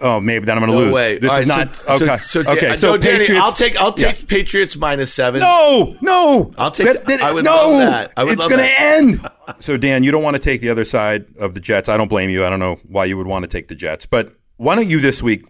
oh, 0.00 0.20
maybe 0.20 0.44
then 0.44 0.56
I'm 0.56 0.66
going 0.66 0.72
to 0.72 0.78
no 0.78 0.84
lose. 0.86 0.94
Way. 0.94 1.18
This 1.18 1.30
All 1.30 1.38
is 1.38 1.48
right, 1.48 1.66
not 1.66 1.76
so, 1.76 1.94
okay. 1.94 2.18
So, 2.18 2.42
so, 2.42 2.50
okay, 2.50 2.60
Dan, 2.60 2.76
so 2.76 2.90
no, 2.90 2.96
Danny, 2.98 3.18
Patriots. 3.18 3.46
I'll 3.46 3.52
take 3.52 3.76
I'll 3.76 3.92
take 3.92 4.20
yeah. 4.20 4.26
Patriots 4.28 4.76
minus 4.76 5.12
seven. 5.12 5.40
No, 5.40 5.96
no, 6.00 6.52
I'll 6.58 6.70
take. 6.70 6.86
That, 6.86 7.06
that, 7.06 7.22
I 7.22 7.32
would 7.32 7.44
no, 7.44 7.50
love 7.50 7.78
that. 7.80 8.12
I 8.16 8.24
would 8.24 8.34
it's 8.34 8.46
going 8.46 8.58
to 8.58 8.80
end. 8.80 9.30
So, 9.58 9.76
Dan, 9.76 10.04
you 10.04 10.12
don't 10.12 10.22
want 10.22 10.36
to 10.36 10.38
take 10.38 10.60
the 10.60 10.68
other 10.68 10.84
side 10.84 11.24
of 11.40 11.54
the 11.54 11.60
Jets. 11.60 11.88
I 11.88 11.96
don't 11.96 12.06
blame 12.06 12.30
you. 12.30 12.46
I 12.46 12.50
don't 12.50 12.60
know 12.60 12.78
why 12.86 13.06
you 13.06 13.16
would 13.16 13.26
want 13.26 13.42
to 13.42 13.48
take 13.48 13.66
the 13.66 13.74
Jets, 13.74 14.06
but 14.06 14.32
why 14.58 14.76
don't 14.76 14.88
you 14.88 15.00
this 15.00 15.24
week 15.24 15.44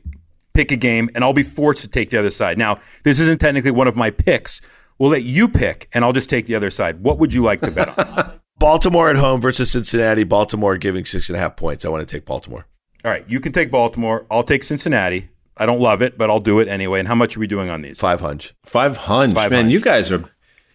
pick 0.55 0.73
a 0.73 0.77
game, 0.77 1.11
and 1.15 1.23
I'll 1.23 1.35
be 1.35 1.43
forced 1.43 1.83
to 1.83 1.89
take 1.89 2.09
the 2.09 2.19
other 2.19 2.31
side. 2.31 2.57
Now, 2.57 2.79
this 3.03 3.21
isn't 3.21 3.43
technically 3.43 3.73
one 3.73 3.89
of 3.89 3.97
my 3.97 4.11
picks. 4.11 4.63
We'll 4.99 5.11
let 5.11 5.23
you 5.23 5.49
pick, 5.49 5.89
and 5.93 6.03
I'll 6.05 6.15
just 6.15 6.31
take 6.31 6.47
the 6.47 6.55
other 6.55 6.71
side. 6.71 7.03
What 7.03 7.19
would 7.19 7.35
you 7.35 7.43
like 7.43 7.61
to 7.63 7.71
bet 7.71 7.99
on? 7.99 8.33
Baltimore 8.61 9.09
at 9.11 9.17
home 9.17 9.41
versus 9.41 9.73
Cincinnati. 9.73 10.23
Baltimore 10.23 10.77
giving 10.77 11.05
six 11.07 11.29
and 11.29 11.37
a 11.37 11.41
half 11.41 11.57
points. 11.57 11.85
I 11.85 11.89
want 11.89 12.07
to 12.07 12.15
take 12.17 12.27
Baltimore. 12.27 12.67
All 13.05 13.11
right, 13.11 13.25
you 13.27 13.41
can 13.41 13.53
take 13.53 13.71
Baltimore. 13.71 14.27
I'll 14.31 14.43
take 14.43 14.63
Cincinnati. 14.63 15.31
I 15.57 15.65
don't 15.67 15.81
love 15.81 16.03
it, 16.03 16.17
but 16.19 16.29
I'll 16.31 16.41
do 16.41 16.59
it 16.61 16.69
anyway. 16.69 16.99
And 17.01 17.09
how 17.09 17.15
much 17.15 17.37
are 17.37 17.41
we 17.41 17.47
doing 17.47 17.71
on 17.71 17.81
these? 17.83 17.99
Five 17.99 18.21
hundred. 18.21 18.53
Five 18.65 18.99
hundred. 18.99 19.35
Five 19.35 19.51
Man, 19.51 19.65
hunch. 19.65 19.73
you 19.73 19.81
guys 19.81 20.13
are. 20.13 20.23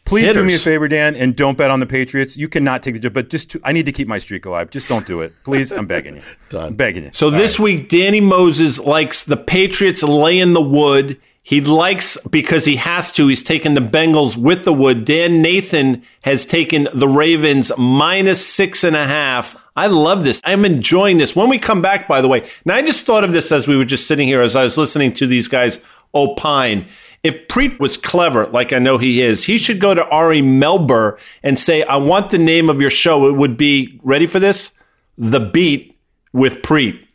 Please 0.03 0.25
hitters. 0.25 0.41
do 0.43 0.47
me 0.47 0.53
a 0.53 0.59
favor, 0.59 0.87
Dan, 0.87 1.15
and 1.15 1.35
don't 1.35 1.57
bet 1.57 1.71
on 1.71 1.79
the 1.79 1.85
Patriots. 1.87 2.37
You 2.37 2.47
cannot 2.47 2.83
take 2.83 2.93
the 2.93 2.99
job, 2.99 3.13
but 3.13 3.29
just 3.29 3.49
to, 3.51 3.61
I 3.63 3.71
need 3.71 3.85
to 3.87 3.91
keep 3.91 4.07
my 4.07 4.19
streak 4.19 4.45
alive. 4.45 4.69
Just 4.69 4.87
don't 4.87 5.05
do 5.07 5.21
it, 5.21 5.33
please. 5.43 5.71
I'm 5.71 5.87
begging 5.87 6.17
you. 6.17 6.21
Done. 6.49 6.67
I'm 6.67 6.75
begging 6.75 7.05
you. 7.05 7.09
So 7.13 7.29
this 7.31 7.59
week, 7.59 7.89
Danny 7.89 8.19
Moses 8.21 8.79
likes 8.79 9.23
the 9.23 9.37
Patriots 9.37 10.03
laying 10.03 10.53
the 10.53 10.61
wood. 10.61 11.19
He 11.47 11.61
likes 11.61 12.17
because 12.31 12.65
he 12.65 12.77
has 12.77 13.11
to. 13.11 13.27
He's 13.27 13.43
taken 13.43 13.75
the 13.75 13.79
Bengals 13.79 14.35
with 14.35 14.65
the 14.65 14.73
wood. 14.73 15.05
Dan 15.05 15.43
Nathan 15.43 16.01
has 16.23 16.43
taken 16.43 16.87
the 16.91 17.07
Ravens 17.07 17.71
minus 17.77 18.43
six 18.43 18.83
and 18.83 18.95
a 18.95 19.05
half. 19.05 19.55
I 19.75 19.85
love 19.85 20.23
this. 20.23 20.41
I'm 20.43 20.65
enjoying 20.65 21.19
this. 21.19 21.35
When 21.35 21.47
we 21.47 21.59
come 21.59 21.83
back, 21.83 22.07
by 22.07 22.19
the 22.19 22.27
way, 22.27 22.49
now 22.65 22.73
I 22.73 22.81
just 22.81 23.05
thought 23.05 23.23
of 23.23 23.31
this 23.31 23.51
as 23.51 23.67
we 23.67 23.77
were 23.77 23.85
just 23.85 24.07
sitting 24.07 24.27
here, 24.27 24.41
as 24.41 24.55
I 24.55 24.63
was 24.63 24.75
listening 24.75 25.13
to 25.13 25.27
these 25.27 25.47
guys 25.47 25.79
opine. 26.15 26.87
If 27.21 27.47
Preet 27.47 27.79
was 27.79 27.95
clever, 27.95 28.47
like 28.47 28.73
I 28.73 28.79
know 28.79 28.97
he 28.97 29.21
is, 29.21 29.43
he 29.43 29.59
should 29.59 29.79
go 29.79 29.93
to 29.93 30.03
Ari 30.07 30.41
Melber 30.41 31.19
and 31.43 31.59
say, 31.59 31.83
I 31.83 31.97
want 31.97 32.31
the 32.31 32.39
name 32.39 32.71
of 32.71 32.81
your 32.81 32.89
show. 32.89 33.27
It 33.27 33.33
would 33.33 33.55
be, 33.55 33.99
ready 34.01 34.25
for 34.25 34.39
this? 34.39 34.75
The 35.15 35.41
Beat 35.41 35.95
with 36.33 36.63
Preet. 36.63 37.05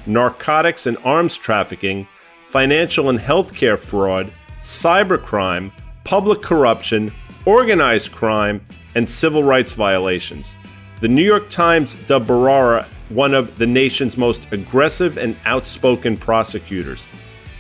narcotics 0.07 0.87
and 0.87 0.99
arms 1.05 1.37
trafficking, 1.37 2.07
financial 2.51 3.11
and 3.11 3.19
healthcare 3.19 3.79
fraud, 3.79 4.33
cybercrime, 4.59 5.73
public 6.05 6.43
corruption, 6.43 7.13
organized 7.47 8.13
crime, 8.13 8.65
and 8.95 9.09
civil 9.09 9.43
rights 9.43 9.73
violations. 9.73 10.57
The 11.01 11.09
New 11.09 11.25
York 11.25 11.51
Times 11.51 11.95
dubbed 12.07 12.29
Bharara 12.29 12.87
one 13.09 13.35
of 13.35 13.59
the 13.59 13.67
nation's 13.67 14.17
most 14.17 14.51
aggressive 14.53 15.19
and 15.19 15.37
outspoken 15.45 16.17
prosecutors. 16.17 17.07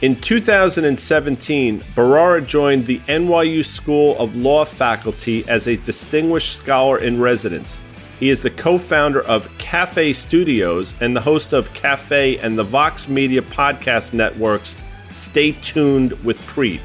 In 0.02 0.16
2017, 0.16 1.80
Bharara 1.94 2.46
joined 2.46 2.86
the 2.86 2.98
NYU 3.00 3.64
School 3.64 4.18
of 4.18 4.36
Law 4.36 4.64
faculty 4.64 5.48
as 5.48 5.66
a 5.66 5.76
distinguished 5.76 6.58
scholar 6.58 6.98
in 6.98 7.20
residence. 7.20 7.82
He 8.24 8.30
is 8.30 8.42
the 8.42 8.48
co 8.48 8.78
founder 8.78 9.20
of 9.24 9.50
Cafe 9.58 10.14
Studios 10.14 10.96
and 11.02 11.14
the 11.14 11.20
host 11.20 11.52
of 11.52 11.74
Cafe 11.74 12.38
and 12.38 12.56
the 12.56 12.64
Vox 12.64 13.06
Media 13.06 13.42
podcast 13.42 14.14
networks 14.14 14.78
Stay 15.12 15.52
Tuned 15.52 16.12
with 16.24 16.40
Preet. 16.46 16.80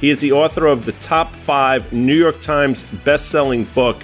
He 0.00 0.08
is 0.08 0.22
the 0.22 0.32
author 0.32 0.64
of 0.64 0.86
the 0.86 0.92
top 0.92 1.30
five 1.34 1.92
New 1.92 2.14
York 2.14 2.40
Times 2.40 2.84
best-selling 3.04 3.64
book, 3.74 4.02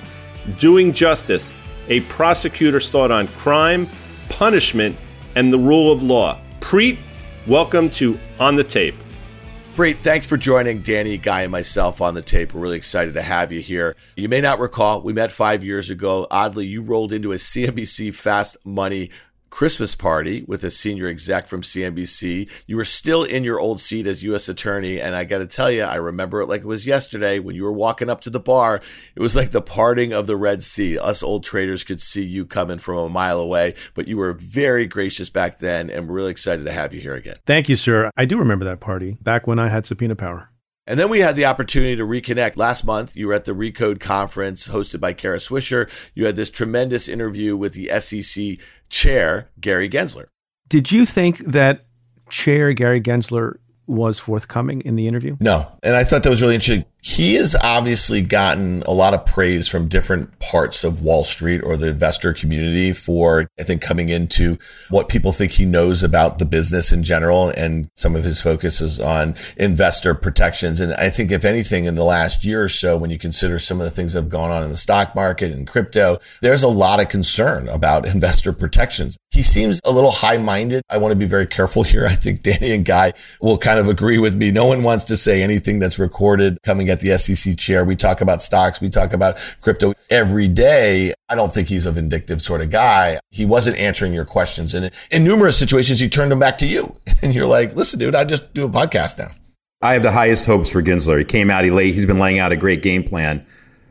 Doing 0.59 0.93
Justice, 0.93 1.55
a 1.89 2.01
prosecutor's 2.01 2.91
thought 2.91 3.11
on 3.11 3.29
crime, 3.29 3.89
punishment, 4.29 4.95
and 5.37 5.51
the 5.51 5.59
rule 5.59 5.91
of 5.91 6.03
law. 6.03 6.39
Preet, 6.61 6.99
welcome 7.47 7.89
to 7.93 8.21
On 8.39 8.57
the 8.57 8.65
Tape. 8.65 8.97
Preet, 9.79 9.99
thanks 10.03 10.27
for 10.27 10.37
joining 10.37 10.83
Danny, 10.83 11.19
Guy, 11.19 11.43
and 11.43 11.53
myself 11.53 12.03
on 12.03 12.15
the 12.15 12.21
tape. 12.21 12.53
We're 12.53 12.63
really 12.63 12.77
excited 12.77 13.15
to 13.15 13.23
have 13.23 13.53
you 13.53 13.61
here. 13.61 13.95
You 14.17 14.29
may 14.29 14.41
not 14.41 14.59
recall, 14.59 15.03
we 15.03 15.13
met 15.13 15.31
five 15.31 15.63
years 15.63 15.89
ago. 15.89 16.27
Oddly, 16.33 16.67
you 16.67 16.83
rolled 16.83 17.13
into 17.13 17.31
a 17.31 17.37
CNBC 17.37 18.13
Fast 18.13 18.57
Money 18.65 19.13
Christmas 19.59 19.97
party 19.97 20.45
with 20.47 20.63
a 20.63 20.71
senior 20.71 21.09
exec 21.09 21.49
from 21.49 21.63
CNBC. 21.63 22.49
You 22.69 22.77
were 22.77 22.85
still 22.85 23.25
in 23.25 23.43
your 23.43 23.59
old 23.59 23.81
seat 23.81 24.07
as 24.07 24.23
U.S. 24.23 24.49
Attorney. 24.49 25.01
And 25.01 25.17
I 25.17 25.25
got 25.25 25.39
to 25.39 25.49
tell 25.49 25.69
you, 25.69 25.83
I 25.83 25.97
remember 25.97 26.41
it 26.41 26.47
like 26.47 26.61
it 26.61 26.67
was 26.69 26.87
yesterday 26.87 27.41
when 27.41 27.57
you 27.57 27.65
were 27.65 27.73
walking 27.73 28.09
up 28.09 28.21
to 28.21 28.31
the 28.31 28.39
bar. 28.39 28.81
It 29.17 29.21
was 29.21 29.35
like 29.35 29.51
the 29.51 29.61
parting 29.61 30.13
of 30.13 30.29
the 30.29 30.37
Red 30.37 30.63
Sea. 30.63 30.97
Us 30.97 31.25
old 31.25 31.43
traders 31.43 31.83
could 31.83 32.01
see 32.01 32.23
you 32.23 32.47
coming 32.47 32.79
from 32.79 32.99
a 32.99 33.09
mile 33.09 33.41
away, 33.41 33.75
but 33.95 34.07
you 34.07 34.17
were 34.17 34.33
very 34.33 34.87
gracious 34.87 35.29
back 35.29 35.59
then. 35.59 35.91
And 35.91 36.07
we're 36.07 36.15
really 36.15 36.31
excited 36.31 36.65
to 36.65 36.71
have 36.71 36.95
you 36.95 37.01
here 37.01 37.17
again. 37.17 37.39
Thank 37.45 37.69
you, 37.69 37.75
sir. 37.75 38.13
I 38.17 38.27
do 38.27 38.39
remember 38.39 38.65
that 38.67 38.79
party 38.79 39.19
back 39.23 39.49
when 39.49 39.59
I 39.59 39.71
had 39.71 39.87
subpoena 39.87 40.15
power. 40.15 40.51
And 40.89 40.99
then 40.99 41.11
we 41.11 41.21
had 41.21 41.37
the 41.37 41.45
opportunity 41.45 41.95
to 41.97 42.03
reconnect. 42.03 42.57
Last 42.57 42.83
month, 42.83 43.15
you 43.15 43.27
were 43.29 43.35
at 43.35 43.45
the 43.45 43.53
Recode 43.53 44.01
conference 44.01 44.69
hosted 44.69 45.01
by 45.01 45.13
Kara 45.13 45.37
Swisher. 45.37 45.89
You 46.15 46.25
had 46.25 46.35
this 46.35 46.51
tremendous 46.51 47.09
interview 47.09 47.57
with 47.59 47.75
the 47.75 47.91
SEC 48.01 48.57
chair, 48.89 49.51
Gary 49.61 49.91
Gensler. 49.91 50.29
Did 50.67 50.91
you 50.91 51.05
think 51.05 51.39
that 51.41 51.85
chair 52.31 52.73
Gary 52.73 53.03
Gensler 53.03 53.59
was 53.87 54.19
forthcoming 54.19 54.81
in 54.81 54.97
the 54.97 55.07
interview? 55.07 55.37
No. 55.41 55.71
And 55.83 55.95
I 55.95 56.05
thought 56.05 56.23
that 56.23 56.31
was 56.31 56.41
really 56.41 56.55
interesting 56.55 56.87
he 57.09 57.37
has 57.37 57.57
obviously 57.63 58.21
gotten 58.21 58.83
a 58.83 58.91
lot 58.91 59.15
of 59.15 59.25
praise 59.25 59.67
from 59.67 59.89
different 59.89 60.39
parts 60.41 60.85
of 60.85 61.01
Wall 61.01 61.25
Street 61.25 61.63
or 61.65 61.75
the 61.75 61.89
investor 61.89 62.35
community 62.35 62.93
for, 62.93 63.49
I 63.59 63.63
think, 63.63 63.81
coming 63.81 64.11
into 64.11 64.59
what 64.91 65.09
people 65.09 65.33
think 65.33 65.53
he 65.53 65.65
knows 65.65 66.03
about 66.03 66.39
the 66.39 66.45
business 66.45 66.93
in 66.93 67.03
general. 67.03 67.49
And 67.49 67.89
some 67.97 68.15
of 68.15 68.25
his 68.25 68.43
focus 68.43 68.83
is 68.83 69.01
on 69.01 69.37
investor 69.57 70.13
protections. 70.13 70.81
And 70.81 70.93
I 70.95 71.09
think, 71.09 71.31
if 71.31 71.47
anything, 71.47 71.87
in 71.87 71.95
the 71.95 72.05
last 72.05 72.45
year 72.45 72.63
or 72.63 72.69
so, 72.69 72.99
when 72.99 73.09
you 73.09 73.19
consider 73.19 73.59
some 73.59 73.81
of 73.81 73.87
the 73.87 73.91
things 73.91 74.13
that 74.13 74.21
have 74.21 74.31
gone 74.31 74.51
on 74.51 74.63
in 74.63 74.69
the 74.69 74.77
stock 74.77 75.15
market 75.15 75.51
and 75.51 75.67
crypto, 75.67 76.19
there's 76.43 76.63
a 76.63 76.69
lot 76.69 77.01
of 77.01 77.09
concern 77.09 77.71
about 77.71 78.07
investor 78.15 78.53
protections. 78.53 79.17
He 79.31 79.43
seems 79.43 79.81
a 79.83 79.93
little 79.93 80.11
high 80.11 80.37
minded. 80.37 80.83
I 80.91 80.99
want 80.99 81.13
to 81.13 81.17
be 81.17 81.25
very 81.25 81.47
careful 81.47 81.85
here. 81.85 82.07
I 82.07 82.17
think 82.17 82.43
Danny 82.43 82.73
and 82.73 82.85
Guy 82.85 83.15
will 83.41 83.57
kind 83.57 83.79
of 83.79 83.89
agree 83.89 84.19
with 84.19 84.35
me. 84.35 84.51
No 84.51 84.67
one 84.67 84.83
wants 84.83 85.05
to 85.05 85.17
say 85.17 85.43
anything 85.43 85.79
that's 85.79 85.99
recorded 85.99 86.59
coming 86.63 86.91
at 86.91 86.98
the 87.01 87.17
SEC 87.19 87.57
chair. 87.57 87.85
We 87.85 87.97
talk 87.97 88.21
about 88.21 88.43
stocks. 88.43 88.81
We 88.81 88.91
talk 88.91 89.13
about 89.13 89.37
crypto 89.61 89.95
every 90.11 90.49
day. 90.49 91.15
I 91.29 91.35
don't 91.35 91.53
think 91.53 91.69
he's 91.69 91.87
a 91.87 91.93
vindictive 91.93 92.43
sort 92.43 92.61
of 92.61 92.71
guy. 92.71 93.21
He 93.31 93.45
wasn't 93.45 93.77
answering 93.79 94.13
your 94.13 94.25
questions. 94.25 94.75
And 94.75 94.91
in 95.11 95.25
numerous 95.25 95.59
situations, 95.59 96.01
he 96.01 96.09
turned 96.09 96.31
them 96.31 96.39
back 96.39 96.59
to 96.59 96.67
you. 96.67 96.97
And 97.21 97.35
you're 97.35 97.47
like, 97.47 97.75
listen, 97.75 97.99
dude, 97.99 98.15
I 98.15 98.25
just 98.25 98.55
do 98.55 98.65
a 98.65 98.69
podcast 98.69 99.19
now. 99.19 99.31
I 99.83 99.95
have 99.95 100.05
the 100.05 100.13
highest 100.13 100.47
hopes 100.47 100.71
for 100.71 100.81
Gensler. 100.81 101.19
He 101.19 101.25
came 101.25 101.51
out, 101.51 101.65
he 101.65 101.71
lay, 101.73 101.91
he's 101.91 102.07
been 102.07 102.19
laying 102.19 102.39
out 102.39 102.53
a 102.53 102.57
great 102.57 102.81
game 102.81 103.03
plan. 103.03 103.45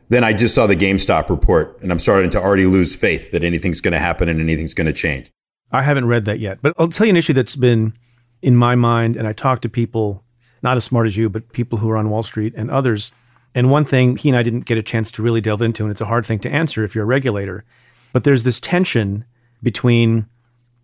Then 0.09 0.23
I 0.23 0.31
just 0.31 0.55
saw 0.55 0.65
the 0.65 0.75
GameStop 0.75 1.29
report 1.29 1.77
and 1.81 1.91
I'm 1.91 1.99
starting 1.99 2.29
to 2.31 2.41
already 2.41 2.65
lose 2.65 2.95
faith 2.95 3.31
that 3.31 3.43
anything's 3.43 3.81
going 3.81 3.91
to 3.91 3.99
happen 3.99 4.29
and 4.29 4.39
anything's 4.39 4.73
going 4.73 4.87
to 4.87 4.93
change. 4.93 5.29
I 5.71 5.83
haven't 5.83 6.05
read 6.05 6.25
that 6.25 6.39
yet, 6.39 6.59
but 6.61 6.73
I'll 6.77 6.87
tell 6.87 7.05
you 7.05 7.11
an 7.11 7.17
issue 7.17 7.33
that's 7.33 7.55
been 7.57 7.93
in 8.41 8.55
my 8.55 8.75
mind. 8.75 9.17
And 9.17 9.27
I 9.27 9.33
talk 9.33 9.61
to 9.61 9.69
people, 9.69 10.23
not 10.61 10.77
as 10.77 10.83
smart 10.83 11.07
as 11.07 11.17
you, 11.17 11.29
but 11.29 11.51
people 11.53 11.79
who 11.79 11.89
are 11.89 11.97
on 11.97 12.09
Wall 12.09 12.23
Street 12.23 12.53
and 12.55 12.69
others 12.69 13.11
and 13.57 13.71
one 13.71 13.85
thing 13.85 14.17
he 14.17 14.29
and 14.29 14.37
I 14.37 14.43
didn't 14.43 14.65
get 14.65 14.77
a 14.77 14.83
chance 14.83 15.09
to 15.11 15.23
really 15.23 15.41
delve 15.41 15.63
into, 15.63 15.83
and 15.83 15.91
it's 15.91 15.99
a 15.99 16.05
hard 16.05 16.27
thing 16.27 16.37
to 16.39 16.49
answer 16.49 16.83
if 16.83 16.93
you're 16.93 17.05
a 17.05 17.07
regulator, 17.07 17.65
but 18.13 18.23
there's 18.23 18.43
this 18.43 18.59
tension 18.59 19.25
between 19.63 20.27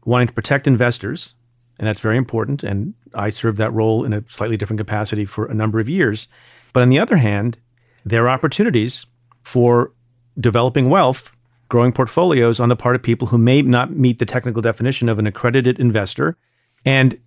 wanting 0.06 0.28
to 0.28 0.34
protect 0.34 0.66
investors, 0.66 1.36
and 1.78 1.88
that's 1.88 2.00
very 2.00 2.18
important. 2.18 2.64
And 2.64 2.96
I 3.14 3.30
served 3.30 3.60
that 3.60 3.72
role 3.74 4.04
in 4.04 4.12
a 4.12 4.24
slightly 4.28 4.58
different 4.58 4.80
capacity 4.80 5.24
for 5.24 5.46
a 5.46 5.54
number 5.54 5.80
of 5.80 5.88
years. 5.88 6.28
But 6.74 6.82
on 6.82 6.90
the 6.90 6.98
other 6.98 7.18
hand, 7.18 7.60
there 8.04 8.26
are 8.26 8.30
opportunities 8.30 9.06
for 9.44 9.92
developing 10.40 10.90
wealth, 10.90 11.38
growing 11.70 11.92
portfolios 11.92 12.60
on 12.60 12.70
the 12.70 12.76
part 12.76 12.96
of 12.96 13.04
people 13.04 13.28
who 13.28 13.38
may 13.38 13.62
not 13.62 13.92
meet 13.92 14.18
the 14.18 14.26
technical 14.26 14.64
definition 14.64 15.10
of 15.10 15.20
an 15.20 15.28
accredited 15.28 15.80
investor. 15.80 16.38
And 16.86 17.20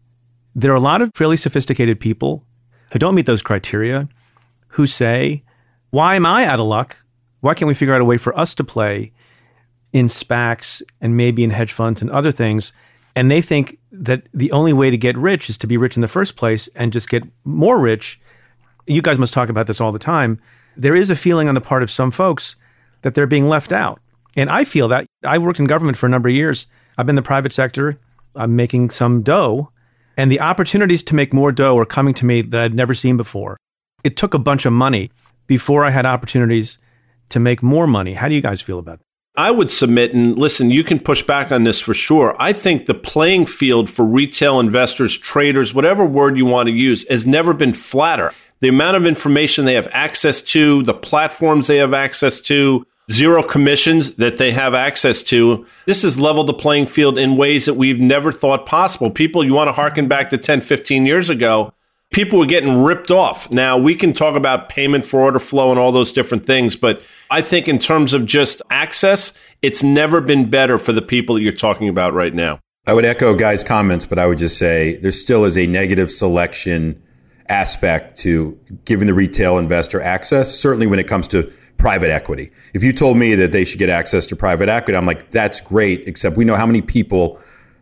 there 0.56 0.72
are 0.72 0.76
a 0.76 0.80
lot 0.80 1.02
of 1.02 1.12
fairly 1.14 1.36
sophisticated 1.36 2.00
people 2.00 2.42
who 2.90 2.98
don't 2.98 3.14
meet 3.14 3.26
those 3.26 3.42
criteria 3.42 4.08
who 4.68 4.86
say, 4.86 5.44
Why 5.90 6.16
am 6.16 6.24
I 6.24 6.46
out 6.46 6.58
of 6.58 6.66
luck? 6.66 6.96
Why 7.40 7.52
can't 7.52 7.68
we 7.68 7.74
figure 7.74 7.94
out 7.94 8.00
a 8.00 8.06
way 8.06 8.16
for 8.16 8.36
us 8.36 8.54
to 8.56 8.64
play 8.64 9.12
in 9.92 10.06
SPACs 10.06 10.82
and 11.00 11.14
maybe 11.14 11.44
in 11.44 11.50
hedge 11.50 11.72
funds 11.72 12.00
and 12.00 12.10
other 12.10 12.32
things? 12.32 12.72
And 13.14 13.30
they 13.30 13.42
think 13.42 13.78
that 13.92 14.22
the 14.32 14.50
only 14.50 14.72
way 14.72 14.90
to 14.90 14.96
get 14.96 15.16
rich 15.16 15.50
is 15.50 15.58
to 15.58 15.66
be 15.66 15.76
rich 15.76 15.94
in 15.94 16.00
the 16.00 16.08
first 16.08 16.36
place 16.36 16.68
and 16.68 16.92
just 16.92 17.10
get 17.10 17.22
more 17.44 17.78
rich. 17.78 18.18
You 18.86 19.02
guys 19.02 19.18
must 19.18 19.34
talk 19.34 19.50
about 19.50 19.66
this 19.66 19.80
all 19.80 19.92
the 19.92 19.98
time. 19.98 20.40
There 20.74 20.96
is 20.96 21.10
a 21.10 21.16
feeling 21.16 21.48
on 21.48 21.54
the 21.54 21.60
part 21.60 21.82
of 21.82 21.90
some 21.90 22.10
folks 22.10 22.56
that 23.02 23.14
they're 23.14 23.26
being 23.26 23.48
left 23.48 23.72
out. 23.72 24.00
And 24.36 24.48
I 24.48 24.64
feel 24.64 24.88
that. 24.88 25.06
I 25.22 25.36
worked 25.36 25.60
in 25.60 25.66
government 25.66 25.98
for 25.98 26.06
a 26.06 26.10
number 26.10 26.30
of 26.30 26.34
years. 26.34 26.66
I've 26.96 27.04
been 27.04 27.14
in 27.14 27.22
the 27.22 27.22
private 27.22 27.52
sector. 27.52 27.98
I'm 28.34 28.56
making 28.56 28.90
some 28.90 29.22
dough. 29.22 29.70
And 30.16 30.32
the 30.32 30.40
opportunities 30.40 31.02
to 31.04 31.14
make 31.14 31.32
more 31.32 31.52
dough 31.52 31.74
were 31.74 31.86
coming 31.86 32.14
to 32.14 32.24
me 32.24 32.42
that 32.42 32.60
I'd 32.60 32.74
never 32.74 32.94
seen 32.94 33.16
before 33.16 33.58
it 34.06 34.16
took 34.16 34.34
a 34.34 34.38
bunch 34.38 34.64
of 34.66 34.72
money 34.72 35.10
before 35.48 35.84
I 35.84 35.90
had 35.90 36.06
opportunities 36.06 36.78
to 37.30 37.40
make 37.40 37.62
more 37.62 37.88
money. 37.88 38.14
How 38.14 38.28
do 38.28 38.34
you 38.34 38.40
guys 38.40 38.62
feel 38.62 38.78
about 38.78 39.00
that? 39.00 39.04
I 39.38 39.50
would 39.50 39.70
submit, 39.70 40.14
and 40.14 40.38
listen, 40.38 40.70
you 40.70 40.82
can 40.82 40.98
push 40.98 41.22
back 41.22 41.52
on 41.52 41.64
this 41.64 41.78
for 41.80 41.92
sure. 41.92 42.34
I 42.38 42.52
think 42.54 42.86
the 42.86 42.94
playing 42.94 43.46
field 43.46 43.90
for 43.90 44.04
retail 44.04 44.60
investors, 44.60 45.18
traders, 45.18 45.74
whatever 45.74 46.06
word 46.06 46.38
you 46.38 46.46
want 46.46 46.68
to 46.68 46.72
use, 46.72 47.06
has 47.08 47.26
never 47.26 47.52
been 47.52 47.74
flatter. 47.74 48.32
The 48.60 48.68
amount 48.68 48.96
of 48.96 49.04
information 49.04 49.64
they 49.64 49.74
have 49.74 49.88
access 49.90 50.40
to, 50.42 50.82
the 50.84 50.94
platforms 50.94 51.66
they 51.66 51.76
have 51.76 51.92
access 51.92 52.40
to, 52.42 52.86
zero 53.10 53.42
commissions 53.42 54.16
that 54.16 54.36
they 54.36 54.52
have 54.52 54.74
access 54.74 55.22
to. 55.22 55.66
This 55.86 56.02
has 56.02 56.18
leveled 56.18 56.48
the 56.48 56.54
playing 56.54 56.86
field 56.86 57.18
in 57.18 57.36
ways 57.36 57.66
that 57.66 57.74
we've 57.74 58.00
never 58.00 58.32
thought 58.32 58.66
possible. 58.66 59.10
People, 59.10 59.44
you 59.44 59.54
want 59.54 59.68
to 59.68 59.72
harken 59.72 60.08
back 60.08 60.30
to 60.30 60.38
10, 60.38 60.60
15 60.60 61.06
years 61.06 61.30
ago, 61.30 61.72
people 62.12 62.38
were 62.38 62.46
getting 62.46 62.82
ripped 62.82 63.10
off. 63.10 63.50
Now, 63.50 63.78
we 63.78 63.94
can 63.94 64.12
talk 64.12 64.36
about 64.36 64.68
payment 64.68 65.06
for 65.06 65.20
order 65.20 65.38
flow 65.38 65.70
and 65.70 65.78
all 65.78 65.92
those 65.92 66.12
different 66.12 66.46
things, 66.46 66.74
but 66.74 67.02
I 67.30 67.42
think 67.42 67.68
in 67.68 67.78
terms 67.78 68.12
of 68.12 68.26
just 68.26 68.62
access, 68.70 69.32
it's 69.62 69.82
never 69.82 70.20
been 70.20 70.50
better 70.50 70.78
for 70.78 70.92
the 70.92 71.02
people 71.02 71.36
that 71.36 71.42
you're 71.42 71.52
talking 71.52 71.88
about 71.88 72.12
right 72.12 72.34
now. 72.34 72.60
I 72.88 72.94
would 72.94 73.04
echo 73.04 73.34
Guy's 73.34 73.64
comments, 73.64 74.06
but 74.06 74.18
I 74.18 74.26
would 74.26 74.38
just 74.38 74.58
say 74.58 74.96
there 74.98 75.10
still 75.10 75.44
is 75.44 75.58
a 75.58 75.66
negative 75.66 76.10
selection 76.10 77.02
aspect 77.48 78.18
to 78.18 78.58
giving 78.84 79.06
the 79.06 79.14
retail 79.14 79.58
investor 79.58 80.00
access, 80.00 80.56
certainly 80.56 80.86
when 80.86 80.98
it 80.98 81.08
comes 81.08 81.28
to 81.28 81.52
private 81.78 82.10
equity. 82.10 82.50
If 82.74 82.82
you 82.82 82.92
told 82.92 83.16
me 83.16 83.34
that 83.34 83.52
they 83.52 83.64
should 83.64 83.78
get 83.78 83.90
access 83.90 84.26
to 84.26 84.36
private 84.36 84.68
equity, 84.68 84.96
I'm 84.96 85.06
like, 85.06 85.30
that's 85.30 85.60
great, 85.60 86.06
except 86.06 86.36
we 86.36 86.44
know 86.44 86.56
how 86.56 86.66
many 86.66 86.82
people 86.82 87.38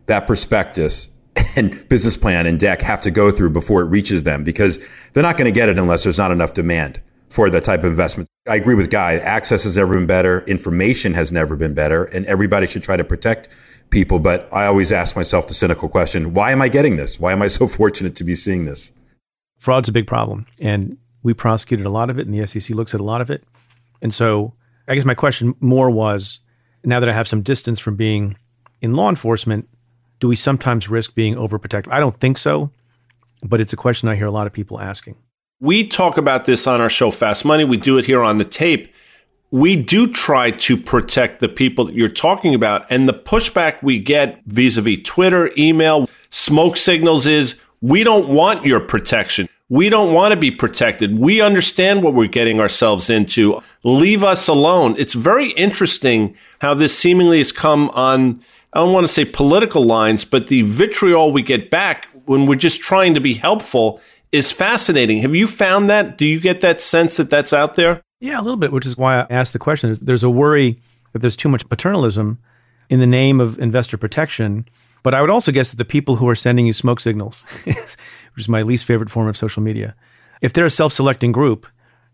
that 0.07 0.27
prospectus 0.27 1.09
and 1.55 1.87
business 1.89 2.17
plan 2.17 2.45
and 2.45 2.59
deck 2.59 2.81
have 2.81 3.01
to 3.01 3.11
go 3.11 3.31
through 3.31 3.49
before 3.49 3.81
it 3.81 3.85
reaches 3.85 4.23
them 4.23 4.43
because 4.43 4.79
they're 5.13 5.23
not 5.23 5.37
going 5.37 5.45
to 5.45 5.57
get 5.57 5.69
it 5.69 5.77
unless 5.77 6.03
there's 6.03 6.17
not 6.17 6.31
enough 6.31 6.53
demand 6.53 7.01
for 7.29 7.49
that 7.49 7.63
type 7.63 7.79
of 7.79 7.85
investment. 7.85 8.29
I 8.47 8.55
agree 8.55 8.75
with 8.75 8.89
Guy. 8.89 9.15
Access 9.15 9.63
has 9.63 9.75
never 9.75 9.95
been 9.95 10.05
better. 10.05 10.41
Information 10.41 11.13
has 11.13 11.31
never 11.31 11.55
been 11.55 11.73
better. 11.73 12.05
And 12.05 12.25
everybody 12.27 12.67
should 12.67 12.83
try 12.83 12.95
to 12.95 13.03
protect 13.03 13.49
people. 13.89 14.19
But 14.19 14.47
I 14.53 14.67
always 14.67 14.91
ask 14.91 15.15
myself 15.15 15.47
the 15.47 15.53
cynical 15.53 15.89
question 15.89 16.33
why 16.33 16.51
am 16.51 16.61
I 16.61 16.69
getting 16.69 16.95
this? 16.95 17.19
Why 17.19 17.31
am 17.31 17.41
I 17.41 17.47
so 17.47 17.67
fortunate 17.79 18.15
to 18.15 18.23
be 18.23 18.35
seeing 18.35 18.65
this? 18.65 18.93
Fraud's 19.57 19.89
a 19.89 19.91
big 19.91 20.07
problem. 20.07 20.45
And 20.61 20.97
we 21.23 21.33
prosecuted 21.33 21.85
a 21.85 21.89
lot 21.89 22.11
of 22.11 22.19
it, 22.19 22.27
and 22.27 22.35
the 22.35 22.45
SEC 22.45 22.75
looks 22.75 22.93
at 22.93 22.99
a 22.99 23.03
lot 23.03 23.19
of 23.19 23.31
it. 23.31 23.43
And 24.05 24.13
so 24.13 24.53
I 24.87 24.93
guess 24.93 25.03
my 25.03 25.15
question 25.15 25.55
more 25.59 25.89
was 25.89 26.37
now 26.83 26.99
that 26.99 27.09
I 27.09 27.11
have 27.11 27.27
some 27.27 27.41
distance 27.41 27.79
from 27.79 27.95
being 27.95 28.37
in 28.79 28.93
law 28.93 29.09
enforcement, 29.09 29.67
do 30.19 30.27
we 30.27 30.35
sometimes 30.35 30.87
risk 30.87 31.15
being 31.15 31.33
overprotective? 31.33 31.91
I 31.91 31.99
don't 31.99 32.19
think 32.19 32.37
so, 32.37 32.69
but 33.41 33.59
it's 33.59 33.73
a 33.73 33.75
question 33.75 34.07
I 34.07 34.15
hear 34.15 34.27
a 34.27 34.31
lot 34.31 34.45
of 34.45 34.53
people 34.53 34.79
asking. 34.79 35.15
We 35.59 35.87
talk 35.87 36.19
about 36.19 36.45
this 36.45 36.67
on 36.67 36.81
our 36.81 36.89
show, 36.89 37.09
Fast 37.09 37.45
Money. 37.45 37.63
We 37.63 37.77
do 37.77 37.97
it 37.97 38.05
here 38.05 38.21
on 38.21 38.37
the 38.37 38.45
tape. 38.45 38.93
We 39.49 39.75
do 39.75 40.05
try 40.05 40.51
to 40.51 40.77
protect 40.77 41.39
the 41.39 41.49
people 41.49 41.85
that 41.85 41.95
you're 41.95 42.07
talking 42.07 42.53
about. 42.53 42.85
And 42.91 43.09
the 43.09 43.13
pushback 43.13 43.81
we 43.81 43.97
get 43.97 44.39
vis 44.45 44.77
a 44.77 44.83
vis 44.83 44.99
Twitter, 45.03 45.49
email, 45.57 46.07
smoke 46.29 46.77
signals 46.77 47.25
is 47.25 47.59
we 47.81 48.03
don't 48.03 48.29
want 48.29 48.67
your 48.67 48.81
protection. 48.81 49.49
We 49.67 49.89
don't 49.89 50.13
want 50.13 50.31
to 50.31 50.39
be 50.39 50.51
protected. 50.51 51.17
We 51.17 51.41
understand 51.41 52.03
what 52.03 52.13
we're 52.13 52.27
getting 52.27 52.59
ourselves 52.59 53.09
into. 53.09 53.61
Leave 53.83 54.23
us 54.23 54.47
alone. 54.47 54.93
It's 54.97 55.15
very 55.15 55.51
interesting 55.51 56.37
how 56.59 56.75
this 56.75 56.97
seemingly 56.97 57.39
has 57.39 57.51
come 57.51 57.89
on, 57.89 58.41
I 58.73 58.79
don't 58.79 58.93
want 58.93 59.05
to 59.05 59.13
say 59.13 59.25
political 59.25 59.83
lines, 59.83 60.23
but 60.23 60.47
the 60.47 60.61
vitriol 60.61 61.31
we 61.31 61.41
get 61.41 61.71
back 61.71 62.09
when 62.25 62.45
we're 62.45 62.55
just 62.55 62.81
trying 62.81 63.15
to 63.15 63.19
be 63.19 63.33
helpful 63.33 63.99
is 64.31 64.51
fascinating. 64.51 65.21
Have 65.21 65.33
you 65.33 65.47
found 65.47 65.89
that? 65.89 66.17
Do 66.17 66.27
you 66.27 66.39
get 66.39 66.61
that 66.61 66.79
sense 66.79 67.17
that 67.17 67.29
that's 67.31 67.53
out 67.53 67.73
there? 67.73 68.01
Yeah, 68.19 68.39
a 68.39 68.43
little 68.43 68.57
bit, 68.57 68.71
which 68.71 68.85
is 68.85 68.97
why 68.97 69.21
I 69.21 69.27
asked 69.29 69.53
the 69.53 69.59
question. 69.59 69.89
There's, 69.89 69.99
there's 70.01 70.23
a 70.23 70.29
worry 70.29 70.79
that 71.13 71.19
there's 71.19 71.35
too 71.35 71.49
much 71.49 71.67
paternalism 71.69 72.37
in 72.89 72.99
the 72.99 73.07
name 73.07 73.39
of 73.39 73.57
investor 73.57 73.97
protection. 73.97 74.67
But 75.03 75.13
I 75.13 75.21
would 75.21 75.29
also 75.29 75.51
guess 75.51 75.69
that 75.69 75.77
the 75.77 75.85
people 75.85 76.15
who 76.15 76.27
are 76.27 76.35
sending 76.35 76.65
you 76.65 76.73
smoke 76.73 76.99
signals, 76.99 77.45
which 78.35 78.43
is 78.43 78.49
my 78.49 78.61
least 78.61 78.85
favorite 78.85 79.09
form 79.09 79.27
of 79.27 79.37
social 79.37 79.63
media, 79.63 79.95
if 80.41 80.53
they're 80.53 80.65
a 80.65 80.71
self 80.71 80.93
selecting 80.93 81.31
group, 81.31 81.65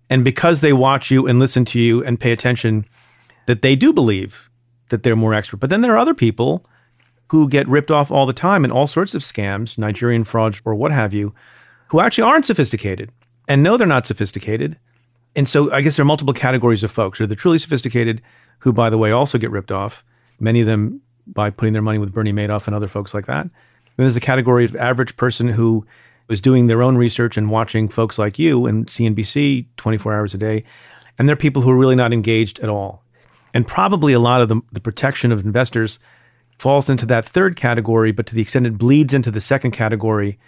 and 0.10 0.24
because 0.24 0.62
they 0.62 0.74
watch 0.74 1.10
you 1.10 1.28
and 1.28 1.40
listen 1.40 1.66
to 1.66 1.80
you 1.80 2.04
and 2.04 2.20
pay 2.20 2.32
attention, 2.32 2.86
that 3.48 3.62
they 3.62 3.76
do 3.76 3.94
believe 3.94 4.50
that 4.90 5.04
they're 5.04 5.16
more 5.16 5.34
expert. 5.34 5.58
But 5.58 5.70
then 5.70 5.82
there 5.82 5.94
are 5.94 5.98
other 5.98 6.14
people 6.14 6.66
who 7.30 7.48
get 7.48 7.68
ripped 7.68 7.90
off 7.90 8.12
all 8.12 8.26
the 8.26 8.34
time 8.34 8.66
in 8.66 8.72
all 8.72 8.88
sorts 8.88 9.16
of 9.16 9.22
scams, 9.22 9.78
Nigerian 9.78 10.26
frauds 10.26 10.62
or 10.66 10.76
what 10.76 10.92
have 10.92 11.14
you, 11.14 11.34
who 11.88 12.02
actually 12.02 12.30
aren't 12.30 12.46
sophisticated 12.46 13.10
and 13.48 13.64
know 13.64 13.78
they're 13.78 13.88
not 13.88 14.06
sophisticated. 14.06 14.78
And 15.36 15.48
so 15.48 15.72
I 15.72 15.82
guess 15.82 15.96
there 15.96 16.04
are 16.04 16.06
multiple 16.06 16.34
categories 16.34 16.84
of 16.84 16.92
folks. 16.92 17.20
There 17.20 17.24
are 17.24 17.28
the 17.28 17.36
truly 17.36 17.58
sophisticated, 17.58 18.22
who, 18.60 18.74
by 18.74 18.90
the 18.90 18.98
way, 18.98 19.12
also 19.12 19.38
get 19.38 19.50
ripped 19.50 19.72
off, 19.72 20.04
many 20.40 20.60
of 20.60 20.68
them 20.68 21.02
by 21.26 21.50
putting 21.50 21.74
their 21.74 21.82
money 21.82 21.98
with 21.98 22.12
Bernie 22.14 22.34
Madoff 22.34 22.68
and 22.68 22.76
other 22.76 22.90
folks 22.90 23.14
like 23.14 23.28
that. 23.28 23.44
Then 23.44 23.52
there's 23.96 24.18
a 24.18 24.22
category 24.22 24.66
of 24.66 24.76
average 24.76 25.16
person 25.16 25.48
who 25.48 25.86
is 26.32 26.42
doing 26.42 26.68
their 26.68 26.82
own 26.82 26.98
research 26.98 27.38
and 27.38 27.50
watching 27.50 27.88
folks 27.88 28.18
like 28.18 28.40
you 28.40 28.66
and 28.66 28.88
CNBC 28.88 29.66
24 29.78 30.14
hours 30.14 30.34
a 30.34 30.38
day. 30.38 30.64
And 31.20 31.28
they're 31.28 31.36
people 31.36 31.62
who 31.62 31.70
are 31.70 31.78
really 31.78 31.96
not 31.96 32.14
engaged 32.14 32.60
at 32.60 32.70
all. 32.70 33.04
And 33.54 33.68
probably 33.68 34.14
a 34.14 34.20
lot 34.20 34.42
of 34.42 34.50
the, 34.50 34.62
the 34.72 34.80
protection 34.80 35.32
of 35.32 35.44
investors 35.44 36.00
falls 36.58 36.90
into 36.90 37.06
that 37.08 37.26
third 37.26 37.56
category, 37.56 38.12
but 38.12 38.28
to 38.28 38.36
the 38.36 38.42
extent 38.42 38.66
it 38.66 38.78
bleeds 38.78 39.14
into 39.14 39.32
the 39.32 39.42
second 39.42 39.72
category, 39.72 40.40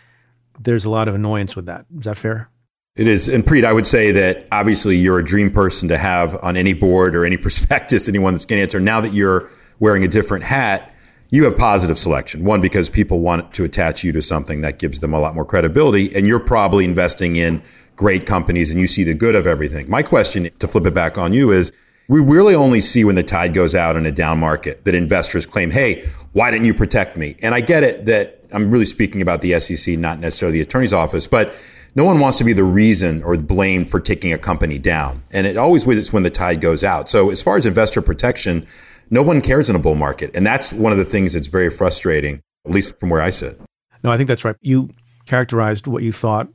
there's 0.60 0.86
a 0.86 0.90
lot 0.90 1.08
of 1.08 1.16
annoyance 1.16 1.56
with 1.56 1.66
that. 1.66 1.86
Is 1.98 2.06
that 2.06 2.18
fair? 2.18 2.50
It 2.96 3.08
is. 3.08 3.28
And 3.28 3.44
Preet, 3.44 3.66
I 3.66 3.74
would 3.74 3.88
say 3.88 4.12
that 4.12 4.48
obviously 4.52 4.98
you're 4.98 5.18
a 5.18 5.26
dream 5.26 5.52
person 5.52 5.90
to 5.90 5.98
have 5.98 6.42
on 6.44 6.56
any 6.56 6.74
board 6.74 7.16
or 7.16 7.26
any 7.26 7.38
prospectus, 7.46 8.08
anyone 8.08 8.34
that's 8.34 8.46
going 8.46 8.60
to 8.60 8.64
answer. 8.64 8.80
Now 8.80 9.02
that 9.02 9.14
you're 9.14 9.50
wearing 9.80 10.04
a 10.04 10.08
different 10.08 10.44
hat, 10.44 10.93
you 11.34 11.46
have 11.46 11.58
positive 11.58 11.98
selection. 11.98 12.44
One, 12.44 12.62
because 12.62 12.92
people 12.92 13.20
want 13.20 13.56
to 13.56 13.64
attach 13.64 14.04
you 14.04 14.12
to 14.12 14.22
something 14.22 14.62
that 14.62 14.78
gives 14.78 15.00
them 15.00 15.16
a 15.16 15.20
lot 15.20 15.34
more 15.34 15.46
credibility. 15.46 16.16
And 16.16 16.28
you're 16.28 16.40
probably 16.40 16.86
investing 16.86 17.38
in 17.38 17.64
great 17.96 18.28
companies 18.28 18.70
and 18.70 18.80
you 18.80 18.86
see 18.86 19.04
the 19.04 19.16
good 19.16 19.36
of 19.36 19.48
everything. 19.48 19.90
My 19.90 20.04
question 20.04 20.48
to 20.60 20.68
flip 20.68 20.86
it 20.86 20.94
back 20.94 21.18
on 21.18 21.34
you 21.34 21.52
is 21.52 21.72
we 22.08 22.20
really 22.20 22.54
only 22.54 22.82
see 22.82 23.04
when 23.04 23.16
the 23.16 23.24
tide 23.24 23.56
goes 23.56 23.74
out 23.74 23.96
in 23.96 24.06
a 24.06 24.12
down 24.12 24.38
market 24.38 24.84
that 24.84 24.94
investors 24.94 25.48
claim, 25.48 25.72
hey, 25.72 26.08
why 26.34 26.52
didn't 26.52 26.68
you 26.68 26.74
protect 26.76 27.18
me? 27.18 27.36
And 27.42 27.56
I 27.56 27.62
get 27.62 27.84
it 27.84 28.06
that 28.06 28.40
I'm 28.54 28.70
really 28.70 28.86
speaking 28.86 29.20
about 29.20 29.42
the 29.42 29.60
SEC, 29.60 29.98
not 29.98 30.20
necessarily 30.20 30.60
the 30.60 30.64
attorney's 30.64 30.94
office, 30.94 31.26
but 31.26 31.56
no 31.96 32.04
one 32.04 32.20
wants 32.20 32.38
to 32.38 32.44
be 32.44 32.54
the 32.54 32.64
reason 32.64 33.24
or 33.24 33.38
blamed 33.38 33.90
for 33.90 34.00
taking 34.00 34.34
a 34.34 34.38
company 34.38 34.78
down. 34.78 35.24
And 35.32 35.48
it 35.48 35.58
always 35.58 35.88
is 35.88 36.14
when 36.14 36.22
the 36.22 36.30
tide 36.30 36.62
goes 36.62 36.84
out. 36.84 37.10
So 37.10 37.32
as 37.32 37.42
far 37.42 37.58
as 37.58 37.66
investor 37.66 38.04
protection, 38.04 38.68
no 39.14 39.22
one 39.22 39.42
cares 39.42 39.70
in 39.70 39.76
a 39.76 39.80
bull 39.80 39.94
market. 39.94 40.32
And 40.34 40.46
that's 40.46 40.74
one 40.74 40.92
of 40.92 40.98
the 40.98 41.06
things 41.06 41.34
that's 41.34 41.46
very 41.46 41.70
frustrating, 41.70 42.42
at 42.66 42.72
least 42.72 43.00
from 43.00 43.10
where 43.10 43.22
I 43.22 43.30
sit. 43.30 43.62
No, 44.04 44.12
I 44.12 44.18
think 44.18 44.28
that's 44.28 44.44
right. 44.44 44.56
You 44.62 44.90
characterized 45.28 45.86
what 45.86 46.02
you 46.02 46.12
thought 46.12 46.48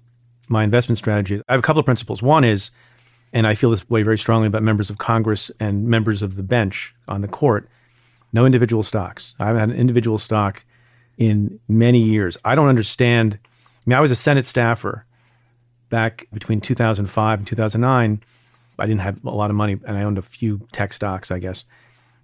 my 0.49 0.64
investment 0.64 0.99
strategy. 0.99 1.40
I 1.49 1.53
have 1.53 1.61
a 1.61 1.62
couple 1.62 1.79
of 1.79 1.87
principles. 1.87 2.21
One 2.21 2.42
is, 2.42 2.73
and 3.33 3.47
I 3.47 3.55
feel 3.55 3.71
this 3.71 3.88
way 3.88 4.03
very 4.03 4.18
strongly 4.18 4.49
about 4.49 4.64
members 4.64 4.90
of 4.90 4.99
Congress 4.99 5.53
and 5.61 5.87
members 5.87 6.21
of 6.21 6.35
the 6.35 6.42
bench 6.42 6.94
on 7.07 7.21
the 7.21 7.29
court, 7.29 7.68
no 8.33 8.44
individual 8.44 8.83
stocks. 8.83 9.35
I 9.38 9.47
haven't 9.47 9.61
had 9.61 9.71
an 9.71 9.77
individual 9.77 10.18
stock 10.18 10.64
in 11.16 11.61
many 11.68 12.01
years. 12.01 12.37
I 12.44 12.55
don't 12.55 12.68
understand. 12.68 13.38
I 13.44 13.83
mean, 13.87 13.97
I 13.97 14.01
was 14.01 14.11
a 14.11 14.16
Senate 14.16 14.47
staffer 14.47 15.05
back 15.90 16.27
between 16.33 16.61
2005 16.61 17.38
and 17.38 17.47
2009. 17.47 18.23
I 18.81 18.87
didn't 18.87 19.01
have 19.01 19.25
a 19.25 19.31
lot 19.31 19.51
of 19.51 19.57
money 19.57 19.79
and 19.87 19.97
I 19.97 20.03
owned 20.03 20.18
a 20.18 20.23
few 20.23 20.66
tech 20.73 20.92
stocks, 20.92 21.31
I 21.31 21.38
guess. 21.38 21.64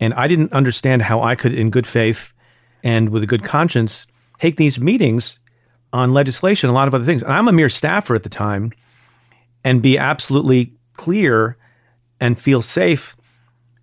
And 0.00 0.14
I 0.14 0.28
didn't 0.28 0.52
understand 0.52 1.02
how 1.02 1.22
I 1.22 1.35
could, 1.35 1.54
in 1.54 1.70
good 1.70 1.87
faith 1.87 2.33
and 2.83 3.11
with 3.11 3.22
a 3.22 3.26
good 3.26 3.44
conscience, 3.44 4.07
take 4.38 4.57
these 4.57 4.78
meetings 4.78 5.38
on 5.92 6.11
legislation, 6.11 6.68
a 6.68 6.72
lot 6.72 6.88
of 6.88 6.94
other 6.94 7.04
things. 7.04 7.22
And 7.22 7.33
I'm 7.33 7.48
a 7.48 7.52
mere 7.52 7.68
staffer 7.68 8.14
at 8.14 8.24
the 8.24 8.28
time 8.28 8.72
and 9.62 9.80
be 9.80 9.96
absolutely 9.96 10.74
clear 10.96 11.57
and 12.20 12.38
feel 12.38 12.62
safe 12.62 13.16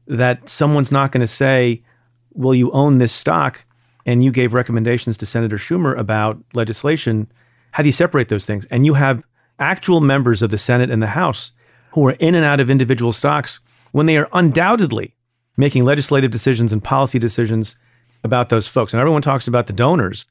that 0.07 0.49
someone's 0.49 0.91
not 0.91 1.11
going 1.11 1.21
to 1.21 1.27
say, 1.27 1.83
Well, 2.31 2.53
you 2.53 2.71
own 2.71 2.97
this 2.97 3.13
stock 3.13 3.65
and 4.05 4.23
you 4.23 4.31
gave 4.31 4.53
recommendations 4.53 5.17
to 5.17 5.25
Senator 5.25 5.57
Schumer 5.57 5.97
about 5.97 6.41
legislation, 6.53 7.31
how 7.71 7.83
do 7.83 7.89
you 7.89 7.93
separate 7.93 8.29
those 8.29 8.45
things? 8.45 8.65
And 8.67 8.85
you 8.85 8.95
have 8.95 9.23
actual 9.59 10.01
members 10.01 10.41
of 10.41 10.49
the 10.49 10.57
Senate 10.57 10.89
and 10.89 11.01
the 11.01 11.07
House 11.07 11.51
who 11.91 12.05
are 12.07 12.13
in 12.13 12.35
and 12.35 12.45
out 12.45 12.59
of 12.59 12.69
individual 12.69 13.13
stocks 13.13 13.59
when 13.91 14.05
they 14.05 14.17
are 14.17 14.29
undoubtedly 14.33 15.15
making 15.61 15.85
legislative 15.85 16.31
decisions 16.31 16.73
and 16.73 16.83
policy 16.83 17.19
decisions 17.19 17.75
about 18.23 18.49
those 18.49 18.67
folks. 18.67 18.93
And 18.93 18.99
everyone 18.99 19.21
talks 19.21 19.47
about 19.47 19.67
the 19.67 19.73
donors, 19.73 20.25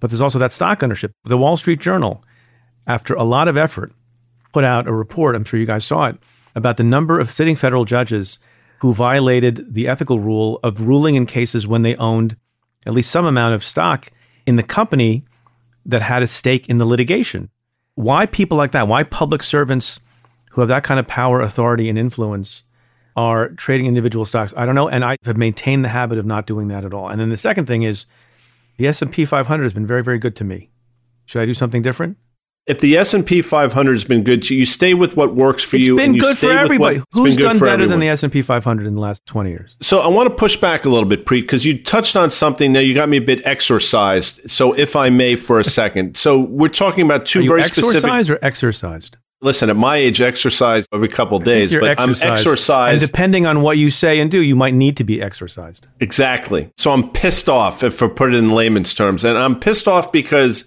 but 0.00 0.10
there's 0.10 0.20
also 0.20 0.40
that 0.40 0.50
stock 0.50 0.82
ownership. 0.82 1.12
The 1.24 1.38
Wall 1.38 1.56
Street 1.56 1.80
Journal, 1.80 2.24
after 2.84 3.14
a 3.14 3.22
lot 3.22 3.46
of 3.46 3.56
effort, 3.56 3.92
put 4.52 4.64
out 4.64 4.88
a 4.88 4.92
report, 4.92 5.36
I'm 5.36 5.44
sure 5.44 5.60
you 5.60 5.64
guys 5.64 5.84
saw 5.84 6.06
it, 6.06 6.16
about 6.56 6.76
the 6.76 6.82
number 6.82 7.20
of 7.20 7.30
sitting 7.30 7.54
federal 7.54 7.84
judges 7.84 8.40
who 8.80 8.92
violated 8.92 9.72
the 9.72 9.86
ethical 9.86 10.18
rule 10.18 10.58
of 10.64 10.80
ruling 10.80 11.14
in 11.14 11.24
cases 11.24 11.68
when 11.68 11.82
they 11.82 11.94
owned 11.94 12.36
at 12.84 12.92
least 12.92 13.12
some 13.12 13.24
amount 13.24 13.54
of 13.54 13.62
stock 13.62 14.10
in 14.44 14.56
the 14.56 14.62
company 14.64 15.24
that 15.86 16.02
had 16.02 16.24
a 16.24 16.26
stake 16.26 16.68
in 16.68 16.78
the 16.78 16.84
litigation. 16.84 17.48
Why 17.94 18.26
people 18.26 18.58
like 18.58 18.72
that? 18.72 18.88
Why 18.88 19.04
public 19.04 19.44
servants 19.44 20.00
who 20.50 20.62
have 20.62 20.68
that 20.68 20.82
kind 20.82 20.98
of 20.98 21.06
power, 21.06 21.40
authority, 21.40 21.88
and 21.88 21.96
influence 21.96 22.63
are 23.16 23.48
trading 23.50 23.86
individual 23.86 24.24
stocks? 24.24 24.52
I 24.56 24.66
don't 24.66 24.74
know, 24.74 24.88
and 24.88 25.04
I 25.04 25.16
have 25.24 25.36
maintained 25.36 25.84
the 25.84 25.88
habit 25.90 26.18
of 26.18 26.26
not 26.26 26.46
doing 26.46 26.68
that 26.68 26.84
at 26.84 26.92
all. 26.92 27.08
And 27.08 27.20
then 27.20 27.30
the 27.30 27.36
second 27.36 27.66
thing 27.66 27.82
is 27.82 28.06
the 28.76 28.86
S&P 28.88 29.24
500 29.24 29.62
has 29.62 29.72
been 29.72 29.86
very 29.86 30.02
very 30.02 30.18
good 30.18 30.36
to 30.36 30.44
me. 30.44 30.70
Should 31.26 31.42
I 31.42 31.46
do 31.46 31.54
something 31.54 31.82
different? 31.82 32.16
If 32.66 32.80
the 32.80 32.96
S 32.96 33.12
and 33.12 33.26
P 33.26 33.42
500 33.42 33.92
has 33.92 34.04
been 34.04 34.22
good 34.24 34.42
to 34.44 34.54
you, 34.54 34.60
you 34.60 34.66
stay 34.66 34.94
with 34.94 35.18
what 35.18 35.34
works 35.34 35.62
for 35.62 35.76
It's 35.76 35.84
you. 35.84 35.94
It's 35.96 36.00
been 36.00 36.06
and 36.06 36.14
you 36.16 36.20
good 36.22 36.38
for 36.38 36.46
what- 36.78 36.94
it's 36.96 37.04
Who's 37.12 37.36
been 37.36 37.42
good 37.44 37.58
for 37.58 37.58
everybody. 37.58 37.58
Who's 37.58 37.58
done 37.58 37.58
better 37.58 37.86
than 37.86 38.00
the 38.00 38.08
S&P 38.08 38.40
500 38.40 38.86
in 38.86 38.94
the 38.94 39.02
last 39.02 39.24
20 39.26 39.50
years? 39.50 39.76
So 39.82 39.98
I 39.98 40.08
want 40.08 40.30
to 40.30 40.34
push 40.34 40.56
back 40.56 40.86
a 40.86 40.88
little 40.88 41.08
bit, 41.08 41.26
Preet, 41.26 41.42
because 41.42 41.66
you 41.66 41.82
touched 41.82 42.16
on 42.16 42.30
something 42.30 42.72
Now 42.72 42.80
you 42.80 42.94
got 42.94 43.10
me 43.10 43.18
a 43.18 43.20
bit 43.20 43.42
exercised. 43.44 44.48
So 44.50 44.72
if 44.72 44.96
I 44.96 45.10
may 45.10 45.36
for 45.36 45.60
a 45.60 45.64
second. 45.64 46.16
So 46.16 46.38
we're 46.38 46.68
talking 46.68 47.04
about 47.04 47.26
two 47.26 47.46
very 47.46 47.64
specific 47.64 48.30
or 48.30 48.38
exercised? 48.40 49.18
Listen, 49.44 49.68
at 49.68 49.76
my 49.76 49.98
age 49.98 50.22
exercise 50.22 50.86
every 50.90 51.08
couple 51.08 51.36
of 51.36 51.44
days, 51.44 51.72
but 51.74 52.00
I'm 52.00 52.10
exercised. 52.10 52.24
exercised 52.24 53.02
And 53.02 53.12
depending 53.12 53.46
on 53.46 53.60
what 53.60 53.76
you 53.76 53.90
say 53.90 54.18
and 54.18 54.30
do, 54.30 54.40
you 54.40 54.56
might 54.56 54.72
need 54.72 54.96
to 54.96 55.04
be 55.04 55.20
exercised. 55.20 55.86
Exactly. 56.00 56.70
So 56.78 56.92
I'm 56.92 57.10
pissed 57.10 57.48
off, 57.48 57.82
if 57.82 58.02
I 58.02 58.08
put 58.08 58.32
it 58.32 58.38
in 58.38 58.48
layman's 58.48 58.94
terms. 58.94 59.22
And 59.22 59.36
I'm 59.36 59.60
pissed 59.60 59.86
off 59.86 60.10
because 60.10 60.64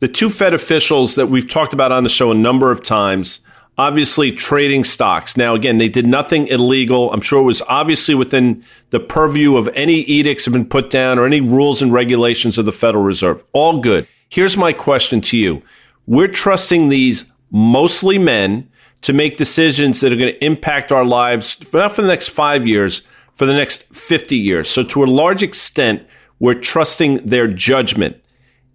the 0.00 0.08
two 0.08 0.28
Fed 0.28 0.52
officials 0.52 1.14
that 1.14 1.28
we've 1.28 1.48
talked 1.48 1.72
about 1.72 1.90
on 1.90 2.04
the 2.04 2.10
show 2.10 2.30
a 2.30 2.34
number 2.34 2.70
of 2.70 2.84
times, 2.84 3.40
obviously 3.78 4.30
trading 4.30 4.84
stocks. 4.84 5.36
Now, 5.36 5.54
again, 5.54 5.78
they 5.78 5.88
did 5.88 6.06
nothing 6.06 6.48
illegal. 6.48 7.10
I'm 7.12 7.22
sure 7.22 7.40
it 7.40 7.44
was 7.44 7.62
obviously 7.62 8.14
within 8.14 8.62
the 8.90 9.00
purview 9.00 9.56
of 9.56 9.70
any 9.72 10.00
edicts 10.00 10.44
have 10.44 10.52
been 10.52 10.68
put 10.68 10.90
down 10.90 11.18
or 11.18 11.24
any 11.24 11.40
rules 11.40 11.80
and 11.80 11.94
regulations 11.94 12.58
of 12.58 12.66
the 12.66 12.72
Federal 12.72 13.04
Reserve. 13.04 13.42
All 13.54 13.80
good. 13.80 14.06
Here's 14.28 14.58
my 14.58 14.74
question 14.74 15.22
to 15.22 15.38
you. 15.38 15.62
We're 16.06 16.28
trusting 16.28 16.90
these 16.90 17.24
mostly 17.50 18.18
men 18.18 18.70
to 19.02 19.12
make 19.12 19.36
decisions 19.36 20.00
that 20.00 20.12
are 20.12 20.16
going 20.16 20.32
to 20.32 20.44
impact 20.44 20.90
our 20.90 21.04
lives, 21.04 21.60
not 21.72 21.94
for 21.94 22.02
the 22.02 22.08
next 22.08 22.28
five 22.28 22.66
years, 22.66 23.02
for 23.34 23.46
the 23.46 23.52
next 23.52 23.84
50 23.94 24.36
years. 24.36 24.68
So, 24.68 24.82
to 24.84 25.04
a 25.04 25.06
large 25.06 25.42
extent, 25.42 26.06
we're 26.40 26.54
trusting 26.54 27.26
their 27.26 27.46
judgment. 27.46 28.16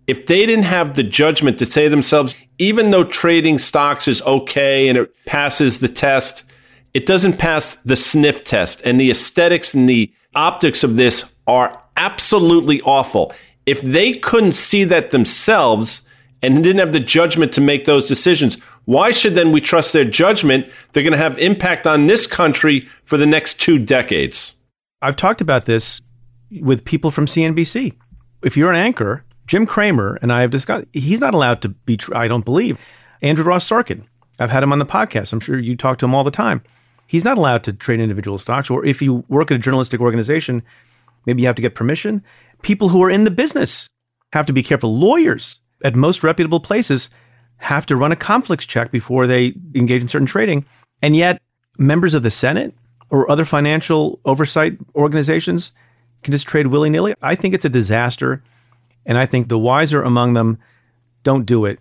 If 0.08 0.26
they 0.26 0.46
didn't 0.46 0.66
have 0.66 0.96
the 0.96 1.04
judgment 1.04 1.60
to 1.60 1.66
say 1.66 1.86
to 1.86 1.90
themselves, 1.90 2.36
even 2.58 2.92
though 2.92 3.04
trading 3.04 3.58
stocks 3.58 4.08
is 4.08 4.22
okay 4.24 4.88
and 4.88 4.98
it 4.98 5.14
passes 5.26 5.80
the 5.80 5.88
test, 5.88 6.44
it 6.94 7.06
doesn't 7.06 7.40
pass 7.40 7.76
the 7.78 7.96
sniff 7.96 8.44
test. 8.44 8.82
And 8.86 9.00
the 9.00 9.12
aesthetics 9.12 9.74
and 9.74 9.88
the 9.88 10.12
optics 10.36 10.84
of 10.84 10.98
this 10.98 11.34
are 11.48 11.82
absolutely 11.98 12.82
awful. 12.82 13.34
If 13.66 13.82
they 13.82 14.12
couldn't 14.14 14.54
see 14.54 14.84
that 14.86 15.12
themselves 15.12 16.08
and 16.44 16.64
didn't 16.64 16.80
have 16.80 16.92
the 16.92 17.00
judgment 17.00 17.54
to 17.54 17.62
make 17.62 17.86
those 17.86 18.08
decisions, 18.08 18.56
why 18.86 19.12
should 19.12 19.34
then 19.34 19.52
we 19.52 19.62
trust 19.62 19.94
their 19.94 20.06
judgment? 20.06 20.68
They're 20.92 21.04
going 21.04 21.12
to 21.12 21.18
have 21.18 21.38
impact 21.40 21.88
on 21.88 22.08
this 22.08 22.28
country 22.28 22.88
for 23.06 23.18
the 23.18 23.26
next 23.26 23.60
two 23.60 23.80
decades. 23.80 24.54
I've 25.02 25.16
talked 25.16 25.42
about 25.42 25.66
this 25.66 26.02
with 26.62 26.86
people 26.86 27.10
from 27.10 27.26
CNBC. 27.26 27.94
If 28.44 28.58
you're 28.58 28.70
an 28.70 28.76
anchor, 28.76 29.24
Jim 29.48 29.66
Cramer 29.66 30.20
and 30.22 30.32
I 30.32 30.42
have 30.42 30.52
discussed, 30.52 30.86
he's 30.94 31.22
not 31.22 31.34
allowed 31.34 31.62
to 31.62 31.70
be, 31.70 31.98
I 32.14 32.28
don't 32.28 32.46
believe. 32.46 32.78
Andrew 33.22 33.46
Ross 33.46 33.68
Sorkin, 33.68 34.04
I've 34.38 34.52
had 34.52 34.64
him 34.64 34.74
on 34.74 34.80
the 34.80 34.86
podcast. 34.86 35.32
I'm 35.32 35.40
sure 35.40 35.58
you 35.58 35.78
talk 35.78 35.98
to 36.00 36.06
him 36.06 36.14
all 36.14 36.26
the 36.26 36.32
time. 36.32 36.62
He's 37.08 37.26
not 37.26 37.38
allowed 37.38 37.64
to 37.64 37.74
trade 37.74 38.00
individual 38.00 38.38
stocks. 38.38 38.70
Or 38.70 38.86
if 38.86 39.02
you 39.02 39.24
work 39.30 39.50
at 39.52 39.56
a 39.56 39.60
journalistic 39.60 40.02
organization, 40.02 40.64
maybe 41.26 41.42
you 41.42 41.48
have 41.48 41.56
to 41.56 41.62
get 41.62 41.76
permission. 41.76 42.24
People 42.64 42.90
who 42.90 43.02
are 43.04 43.10
in 43.10 43.24
the 43.24 43.32
business 43.32 43.90
have 44.34 44.46
to 44.48 44.54
be 44.54 44.64
careful. 44.64 44.98
Lawyers 44.98 45.60
at 45.84 45.96
most 45.96 46.24
reputable 46.24 46.60
places 46.60 47.10
have 47.58 47.86
to 47.86 47.96
run 47.96 48.12
a 48.12 48.16
conflicts 48.16 48.66
check 48.66 48.92
before 48.92 49.28
they 49.28 49.54
engage 49.76 50.02
in 50.02 50.08
certain 50.08 50.26
trading. 50.26 50.66
And 51.02 51.16
yet, 51.16 51.42
members 51.78 52.14
of 52.14 52.24
the 52.24 52.32
Senate 52.32 52.74
or 53.10 53.30
other 53.30 53.46
financial 53.46 54.20
oversight 54.26 54.78
organizations 54.96 55.72
can 56.24 56.32
just 56.32 56.48
trade 56.48 56.68
willy 56.68 56.90
nilly. 56.90 57.14
I 57.22 57.36
think 57.36 57.54
it's 57.54 57.66
a 57.66 57.70
disaster. 57.70 58.44
And 59.06 59.18
I 59.18 59.26
think 59.26 59.50
the 59.50 59.58
wiser 59.58 60.02
among 60.02 60.34
them 60.34 60.58
don't 61.24 61.46
do 61.46 61.66
it. 61.66 61.80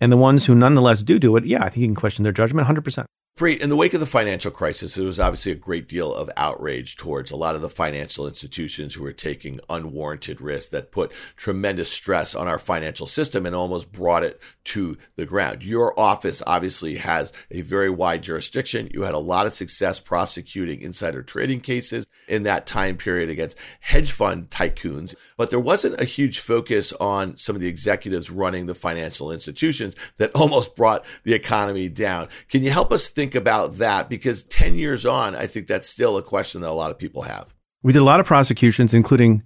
And 0.00 0.12
the 0.12 0.16
ones 0.16 0.46
who 0.46 0.54
nonetheless 0.54 1.02
do 1.02 1.18
do 1.18 1.36
it, 1.36 1.44
yeah, 1.46 1.62
I 1.62 1.68
think 1.68 1.78
you 1.78 1.86
can 1.86 1.94
question 1.94 2.22
their 2.22 2.32
judgment 2.32 2.68
100%. 2.68 3.04
Preet, 3.36 3.58
in 3.58 3.68
the 3.68 3.74
wake 3.74 3.94
of 3.94 3.98
the 3.98 4.06
financial 4.06 4.52
crisis, 4.52 4.94
there 4.94 5.06
was 5.06 5.18
obviously 5.18 5.50
a 5.50 5.56
great 5.56 5.88
deal 5.88 6.14
of 6.14 6.30
outrage 6.36 6.96
towards 6.96 7.32
a 7.32 7.36
lot 7.36 7.56
of 7.56 7.62
the 7.62 7.68
financial 7.68 8.28
institutions 8.28 8.94
who 8.94 9.02
were 9.02 9.12
taking 9.12 9.58
unwarranted 9.68 10.40
risks 10.40 10.70
that 10.70 10.92
put 10.92 11.10
tremendous 11.34 11.90
stress 11.90 12.36
on 12.36 12.46
our 12.46 12.60
financial 12.60 13.08
system 13.08 13.44
and 13.44 13.56
almost 13.56 13.90
brought 13.90 14.22
it 14.22 14.40
to 14.62 14.96
the 15.16 15.26
ground. 15.26 15.64
Your 15.64 15.98
office 15.98 16.44
obviously 16.46 16.94
has 16.94 17.32
a 17.50 17.62
very 17.62 17.90
wide 17.90 18.22
jurisdiction. 18.22 18.88
You 18.94 19.02
had 19.02 19.14
a 19.14 19.18
lot 19.18 19.46
of 19.46 19.54
success 19.54 19.98
prosecuting 19.98 20.80
insider 20.80 21.24
trading 21.24 21.58
cases 21.58 22.06
in 22.28 22.44
that 22.44 22.66
time 22.66 22.96
period 22.96 23.28
against 23.28 23.56
hedge 23.80 24.12
fund 24.12 24.50
tycoons, 24.50 25.14
but 25.36 25.50
there 25.50 25.60
wasn't 25.60 26.00
a 26.00 26.04
huge 26.04 26.38
focus 26.38 26.92
on 26.94 27.36
some 27.36 27.56
of 27.56 27.60
the 27.60 27.68
executives 27.68 28.30
running 28.30 28.66
the 28.66 28.74
financial 28.74 29.30
institutions 29.30 29.94
that 30.16 30.30
almost 30.34 30.76
brought 30.76 31.04
the 31.24 31.34
economy 31.34 31.88
down. 31.88 32.28
Can 32.48 32.62
you 32.62 32.70
help 32.70 32.92
us 32.92 33.08
think 33.08 33.34
about 33.34 33.74
that? 33.74 34.08
Because 34.08 34.44
10 34.44 34.76
years 34.76 35.06
on, 35.06 35.34
I 35.34 35.46
think 35.46 35.66
that's 35.66 35.88
still 35.88 36.16
a 36.16 36.22
question 36.22 36.60
that 36.62 36.70
a 36.70 36.72
lot 36.72 36.90
of 36.90 36.98
people 36.98 37.22
have. 37.22 37.54
We 37.82 37.92
did 37.92 38.00
a 38.00 38.04
lot 38.04 38.20
of 38.20 38.26
prosecutions, 38.26 38.94
including 38.94 39.42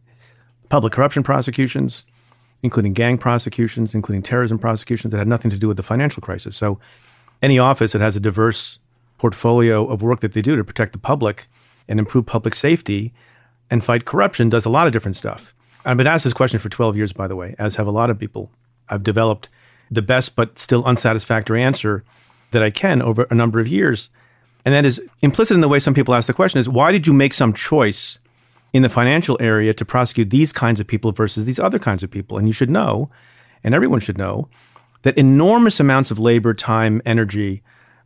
public 0.68 0.92
corruption 0.92 1.22
prosecutions, 1.22 2.04
including 2.62 2.92
gang 2.92 3.18
prosecutions, 3.18 3.94
including 3.94 4.22
terrorism 4.22 4.58
prosecutions 4.58 5.10
that 5.10 5.18
had 5.18 5.28
nothing 5.28 5.50
to 5.50 5.58
do 5.58 5.68
with 5.68 5.76
the 5.76 5.82
financial 5.82 6.20
crisis. 6.20 6.56
So, 6.56 6.78
any 7.40 7.58
office 7.58 7.92
that 7.92 8.00
has 8.00 8.16
a 8.16 8.20
diverse 8.20 8.80
portfolio 9.16 9.86
of 9.86 10.02
work 10.02 10.20
that 10.20 10.32
they 10.32 10.42
do 10.42 10.56
to 10.56 10.64
protect 10.64 10.92
the 10.92 10.98
public 10.98 11.48
and 11.88 11.98
improve 11.98 12.26
public 12.26 12.54
safety 12.54 13.12
and 13.70 13.84
fight 13.84 14.04
corruption 14.04 14.48
does 14.48 14.64
a 14.64 14.70
lot 14.70 14.86
of 14.86 14.92
different 14.92 15.16
stuff. 15.16 15.54
I've 15.84 15.96
been 15.96 16.06
asked 16.06 16.24
this 16.24 16.32
question 16.32 16.58
for 16.58 16.68
12 16.68 16.96
years, 16.96 17.12
by 17.12 17.28
the 17.28 17.36
way, 17.36 17.54
as 17.58 17.76
have 17.76 17.86
a 17.86 17.92
lot 17.92 18.10
of 18.10 18.18
people. 18.18 18.50
I've 18.88 19.02
developed 19.02 19.48
the 19.90 20.02
best 20.02 20.36
but 20.36 20.58
still 20.58 20.84
unsatisfactory 20.84 21.62
answer 21.62 22.04
that 22.50 22.62
I 22.62 22.70
can 22.70 23.02
over 23.02 23.26
a 23.30 23.34
number 23.34 23.60
of 23.60 23.68
years. 23.68 24.10
And 24.64 24.74
that 24.74 24.84
is 24.84 25.00
implicit 25.22 25.54
in 25.54 25.60
the 25.60 25.68
way 25.68 25.80
some 25.80 25.94
people 25.94 26.14
ask 26.14 26.26
the 26.26 26.32
question 26.32 26.58
is 26.58 26.68
why 26.68 26.92
did 26.92 27.06
you 27.06 27.12
make 27.12 27.34
some 27.34 27.52
choice 27.52 28.18
in 28.72 28.82
the 28.82 28.88
financial 28.88 29.36
area 29.40 29.72
to 29.72 29.84
prosecute 29.84 30.30
these 30.30 30.52
kinds 30.52 30.80
of 30.80 30.86
people 30.86 31.12
versus 31.12 31.44
these 31.44 31.58
other 31.58 31.78
kinds 31.78 32.02
of 32.02 32.10
people? 32.10 32.38
And 32.38 32.46
you 32.46 32.52
should 32.52 32.70
know, 32.70 33.10
and 33.64 33.74
everyone 33.74 34.00
should 34.00 34.18
know, 34.18 34.48
that 35.02 35.16
enormous 35.16 35.80
amounts 35.80 36.10
of 36.10 36.18
labor, 36.18 36.52
time, 36.54 37.00
energy 37.06 37.62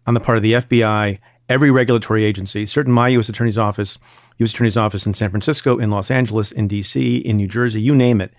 on 0.07 0.15
the 0.15 0.21
part 0.21 0.37
of 0.37 0.43
the 0.43 0.53
FBI, 0.53 1.19
every 1.53 1.71
regulatory 1.71 2.25
agency, 2.25 2.65
certain 2.65 2.93
my 2.93 3.09
U.S. 3.09 3.29
Attorney's 3.29 3.59
Office, 3.59 3.99
U.S. 4.39 4.53
Attorney's 4.53 4.77
Office 4.77 5.05
in 5.05 5.13
San 5.13 5.31
Francisco, 5.31 5.79
in 5.79 5.91
Los 5.91 6.11
Angeles, 6.11 6.51
in 6.51 6.67
D.C., 6.67 7.19
in 7.19 7.37
New 7.37 7.47
Jersey, 7.47 7.81
you 7.81 7.95
name 7.95 8.23
it, 8.23 8.33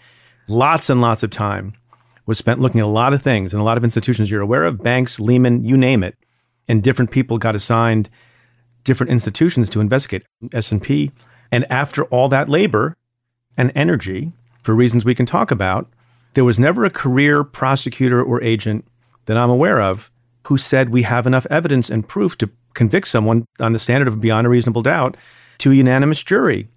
lots 0.47 0.89
and 0.89 0.99
lots 0.99 1.21
of 1.21 1.29
time 1.29 1.73
was 2.25 2.39
spent 2.39 2.59
looking 2.59 2.79
at 2.79 2.85
a 2.85 2.87
lot 2.87 3.13
of 3.13 3.21
things 3.21 3.53
and 3.53 3.61
a 3.61 3.63
lot 3.63 3.77
of 3.77 3.83
institutions 3.83 4.31
you're 4.31 4.41
aware 4.41 4.63
of, 4.63 4.81
banks, 4.81 5.19
Lehman, 5.19 5.63
you 5.63 5.77
name 5.77 6.03
it, 6.03 6.17
and 6.67 6.81
different 6.81 7.11
people 7.11 7.37
got 7.37 7.55
assigned 7.55 8.09
different 8.83 9.11
institutions 9.11 9.69
to 9.69 9.79
investigate 9.79 10.23
S&P. 10.51 11.11
And 11.51 11.71
after 11.71 12.05
all 12.05 12.29
that 12.29 12.49
labor 12.49 12.97
and 13.55 13.71
energy, 13.75 14.31
for 14.63 14.73
reasons 14.73 15.05
we 15.05 15.15
can 15.15 15.25
talk 15.25 15.51
about, 15.51 15.87
there 16.33 16.45
was 16.45 16.57
never 16.57 16.83
a 16.83 16.89
career 16.89 17.43
prosecutor 17.43 18.23
or 18.23 18.41
agent 18.41 18.85
that 19.25 19.37
I'm 19.37 19.51
aware 19.51 19.79
of 19.79 20.09
who 20.47 20.57
said 20.57 20.89
we 20.89 21.03
have 21.03 21.27
enough 21.27 21.45
evidence 21.51 21.89
and 21.89 22.07
proof 22.07 22.37
to 22.39 22.49
convict 22.73 23.07
someone 23.07 23.45
on 23.59 23.73
the 23.73 23.79
standard 23.79 24.07
of 24.07 24.21
beyond 24.21 24.47
a 24.47 24.49
reasonable 24.49 24.81
doubt 24.81 25.17
to 25.59 25.71
a 25.71 25.75
unanimous 25.75 26.23
jury. 26.23 26.67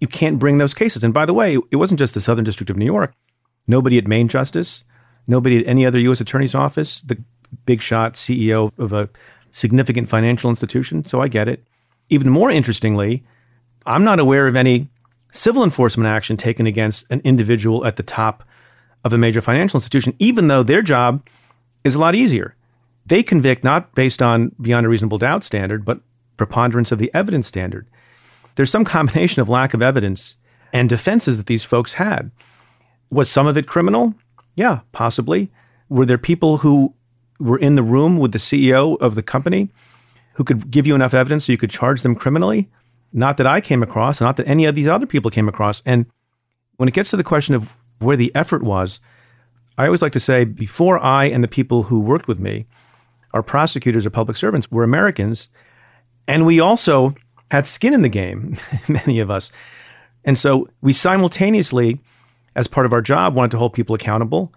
You 0.00 0.06
can't 0.06 0.38
bring 0.38 0.58
those 0.58 0.74
cases. 0.74 1.04
And 1.04 1.12
by 1.12 1.26
the 1.26 1.34
way, 1.34 1.58
it 1.70 1.76
wasn't 1.76 1.98
just 1.98 2.14
the 2.14 2.20
Southern 2.20 2.44
District 2.44 2.70
of 2.70 2.76
New 2.76 2.86
York. 2.86 3.12
Nobody 3.66 3.98
at 3.98 4.06
Main 4.06 4.28
Justice, 4.28 4.84
nobody 5.26 5.58
at 5.58 5.66
any 5.66 5.84
other 5.84 5.98
U.S. 5.98 6.20
Attorney's 6.20 6.54
Office, 6.54 7.02
the 7.02 7.22
big 7.66 7.82
shot 7.82 8.14
CEO 8.14 8.72
of 8.78 8.92
a 8.92 9.08
significant 9.50 10.08
financial 10.08 10.50
institution. 10.50 11.04
So 11.04 11.20
I 11.20 11.28
get 11.28 11.48
it. 11.48 11.66
Even 12.08 12.30
more 12.30 12.50
interestingly, 12.50 13.24
I'm 13.86 14.04
not 14.04 14.20
aware 14.20 14.46
of 14.46 14.56
any 14.56 14.88
civil 15.32 15.62
enforcement 15.62 16.08
action 16.08 16.36
taken 16.36 16.66
against 16.66 17.06
an 17.10 17.20
individual 17.24 17.86
at 17.86 17.96
the 17.96 18.02
top 18.02 18.44
of 19.04 19.12
a 19.12 19.18
major 19.18 19.40
financial 19.40 19.78
institution, 19.78 20.14
even 20.18 20.48
though 20.48 20.62
their 20.62 20.82
job 20.82 21.26
is 21.84 21.94
a 21.94 21.98
lot 21.98 22.14
easier. 22.14 22.54
They 23.10 23.24
convict 23.24 23.64
not 23.64 23.92
based 23.96 24.22
on 24.22 24.52
beyond 24.60 24.86
a 24.86 24.88
reasonable 24.88 25.18
doubt 25.18 25.42
standard, 25.42 25.84
but 25.84 26.00
preponderance 26.36 26.92
of 26.92 27.00
the 27.00 27.10
evidence 27.12 27.48
standard. 27.48 27.88
There's 28.54 28.70
some 28.70 28.84
combination 28.84 29.42
of 29.42 29.48
lack 29.48 29.74
of 29.74 29.82
evidence 29.82 30.36
and 30.72 30.88
defenses 30.88 31.36
that 31.36 31.46
these 31.46 31.64
folks 31.64 31.94
had. 31.94 32.30
Was 33.10 33.28
some 33.28 33.48
of 33.48 33.56
it 33.56 33.66
criminal? 33.66 34.14
Yeah, 34.54 34.80
possibly. 34.92 35.50
Were 35.88 36.06
there 36.06 36.18
people 36.18 36.58
who 36.58 36.94
were 37.40 37.58
in 37.58 37.74
the 37.74 37.82
room 37.82 38.16
with 38.16 38.30
the 38.30 38.38
CEO 38.38 38.96
of 39.00 39.16
the 39.16 39.24
company 39.24 39.70
who 40.34 40.44
could 40.44 40.70
give 40.70 40.86
you 40.86 40.94
enough 40.94 41.12
evidence 41.12 41.46
so 41.46 41.52
you 41.52 41.58
could 41.58 41.68
charge 41.68 42.02
them 42.02 42.14
criminally? 42.14 42.70
Not 43.12 43.38
that 43.38 43.46
I 43.46 43.60
came 43.60 43.82
across, 43.82 44.20
not 44.20 44.36
that 44.36 44.46
any 44.46 44.66
of 44.66 44.76
these 44.76 44.86
other 44.86 45.06
people 45.06 45.32
came 45.32 45.48
across. 45.48 45.82
And 45.84 46.06
when 46.76 46.88
it 46.88 46.94
gets 46.94 47.10
to 47.10 47.16
the 47.16 47.24
question 47.24 47.56
of 47.56 47.76
where 47.98 48.16
the 48.16 48.32
effort 48.36 48.62
was, 48.62 49.00
I 49.76 49.86
always 49.86 50.00
like 50.00 50.12
to 50.12 50.20
say 50.20 50.44
before 50.44 51.02
I 51.02 51.24
and 51.24 51.42
the 51.42 51.48
people 51.48 51.82
who 51.84 51.98
worked 51.98 52.28
with 52.28 52.38
me, 52.38 52.66
our 53.32 53.42
prosecutors 53.42 54.04
or 54.06 54.10
public 54.10 54.36
servants, 54.36 54.70
were 54.70 54.82
Americans. 54.82 55.48
And 56.26 56.46
we 56.46 56.60
also 56.60 57.14
had 57.50 57.66
skin 57.66 57.94
in 57.94 58.02
the 58.02 58.08
game, 58.08 58.56
many 58.88 59.20
of 59.20 59.30
us. 59.30 59.50
And 60.24 60.38
so 60.38 60.68
we 60.80 60.92
simultaneously, 60.92 62.00
as 62.54 62.66
part 62.66 62.86
of 62.86 62.92
our 62.92 63.02
job, 63.02 63.34
wanted 63.34 63.50
to 63.52 63.58
hold 63.58 63.72
people 63.72 63.94
accountable 63.94 64.52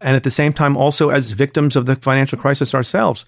and 0.00 0.16
at 0.16 0.22
the 0.22 0.30
same 0.30 0.52
time 0.52 0.76
also 0.76 1.10
as 1.10 1.32
victims 1.32 1.76
of 1.76 1.86
the 1.86 1.96
financial 1.96 2.38
crisis 2.38 2.74
ourselves. 2.74 3.24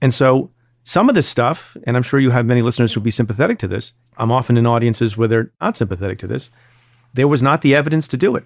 And 0.00 0.14
so 0.14 0.50
some 0.84 1.08
of 1.08 1.14
this 1.14 1.26
stuff, 1.26 1.76
and 1.84 1.96
I'm 1.96 2.02
sure 2.02 2.20
you 2.20 2.30
have 2.30 2.46
many 2.46 2.62
listeners 2.62 2.92
who'll 2.92 3.02
be 3.02 3.10
sympathetic 3.10 3.58
to 3.60 3.68
this. 3.68 3.94
I'm 4.16 4.30
often 4.30 4.56
in 4.56 4.66
audiences 4.66 5.16
where 5.16 5.28
they're 5.28 5.50
not 5.60 5.76
sympathetic 5.76 6.18
to 6.20 6.26
this. 6.26 6.50
There 7.14 7.28
was 7.28 7.42
not 7.42 7.62
the 7.62 7.74
evidence 7.74 8.06
to 8.08 8.16
do 8.16 8.36
it. 8.36 8.44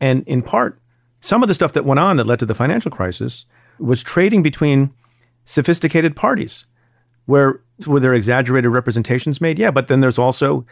And 0.00 0.22
in 0.28 0.42
part, 0.42 0.78
some 1.20 1.42
of 1.42 1.48
the 1.48 1.54
stuff 1.54 1.72
that 1.72 1.84
went 1.84 2.00
on 2.00 2.16
that 2.18 2.26
led 2.26 2.40
to 2.40 2.46
the 2.46 2.54
financial 2.54 2.90
crisis 2.90 3.46
was 3.78 4.02
trading 4.02 4.42
between 4.42 4.92
sophisticated 5.44 6.16
parties 6.16 6.64
where 7.26 7.60
were 7.86 8.00
there 8.00 8.14
exaggerated 8.14 8.70
representations 8.70 9.40
made? 9.40 9.58
Yeah, 9.58 9.70
but 9.70 9.88
then 9.88 10.00
there's 10.00 10.18
also 10.18 10.66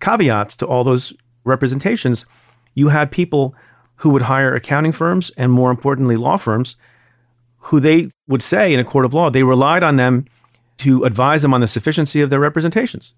caveats 0.00 0.56
to 0.56 0.66
all 0.66 0.84
those 0.84 1.12
representations. 1.44 2.26
You 2.74 2.88
had 2.88 3.10
people 3.10 3.54
who 3.96 4.10
would 4.10 4.22
hire 4.22 4.54
accounting 4.54 4.92
firms 4.92 5.30
and 5.36 5.52
more 5.52 5.70
importantly 5.70 6.16
law 6.16 6.36
firms 6.36 6.76
who 7.64 7.80
they 7.80 8.08
would 8.26 8.42
say 8.42 8.72
in 8.72 8.80
a 8.80 8.84
court 8.84 9.04
of 9.04 9.12
law 9.12 9.30
they 9.30 9.42
relied 9.42 9.82
on 9.82 9.96
them 9.96 10.24
to 10.78 11.04
advise 11.04 11.42
them 11.42 11.52
on 11.52 11.60
the 11.60 11.68
sufficiency 11.68 12.22
of 12.22 12.30
their 12.30 12.40
representations. 12.40 13.14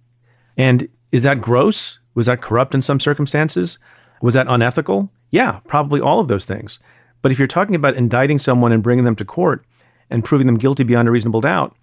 And 0.59 0.88
is 1.12 1.22
that 1.22 1.40
gross? 1.40 2.00
Was 2.14 2.26
that 2.26 2.42
corrupt 2.42 2.74
in 2.74 2.82
some 2.82 2.98
circumstances? 2.98 3.78
Was 4.20 4.34
that 4.34 4.48
unethical? 4.48 5.11
Yeah, 5.30 5.61
probably 5.66 6.00
all 6.00 6.18
of 6.18 6.28
those 6.28 6.44
things. 6.44 6.80
But 7.22 7.30
if 7.30 7.38
you're 7.38 7.46
talking 7.46 7.76
about 7.76 7.94
indicting 7.94 8.40
someone 8.40 8.72
and 8.72 8.82
bringing 8.82 9.05
them 9.05 9.16
to 9.16 9.24
court 9.24 9.64
and 10.12 10.24
proving 10.24 10.46
them 10.46 10.58
guilty 10.58 10.84
beyond 10.84 11.08
a 11.08 11.10
reasonable 11.10 11.40
doubt, 11.40 11.74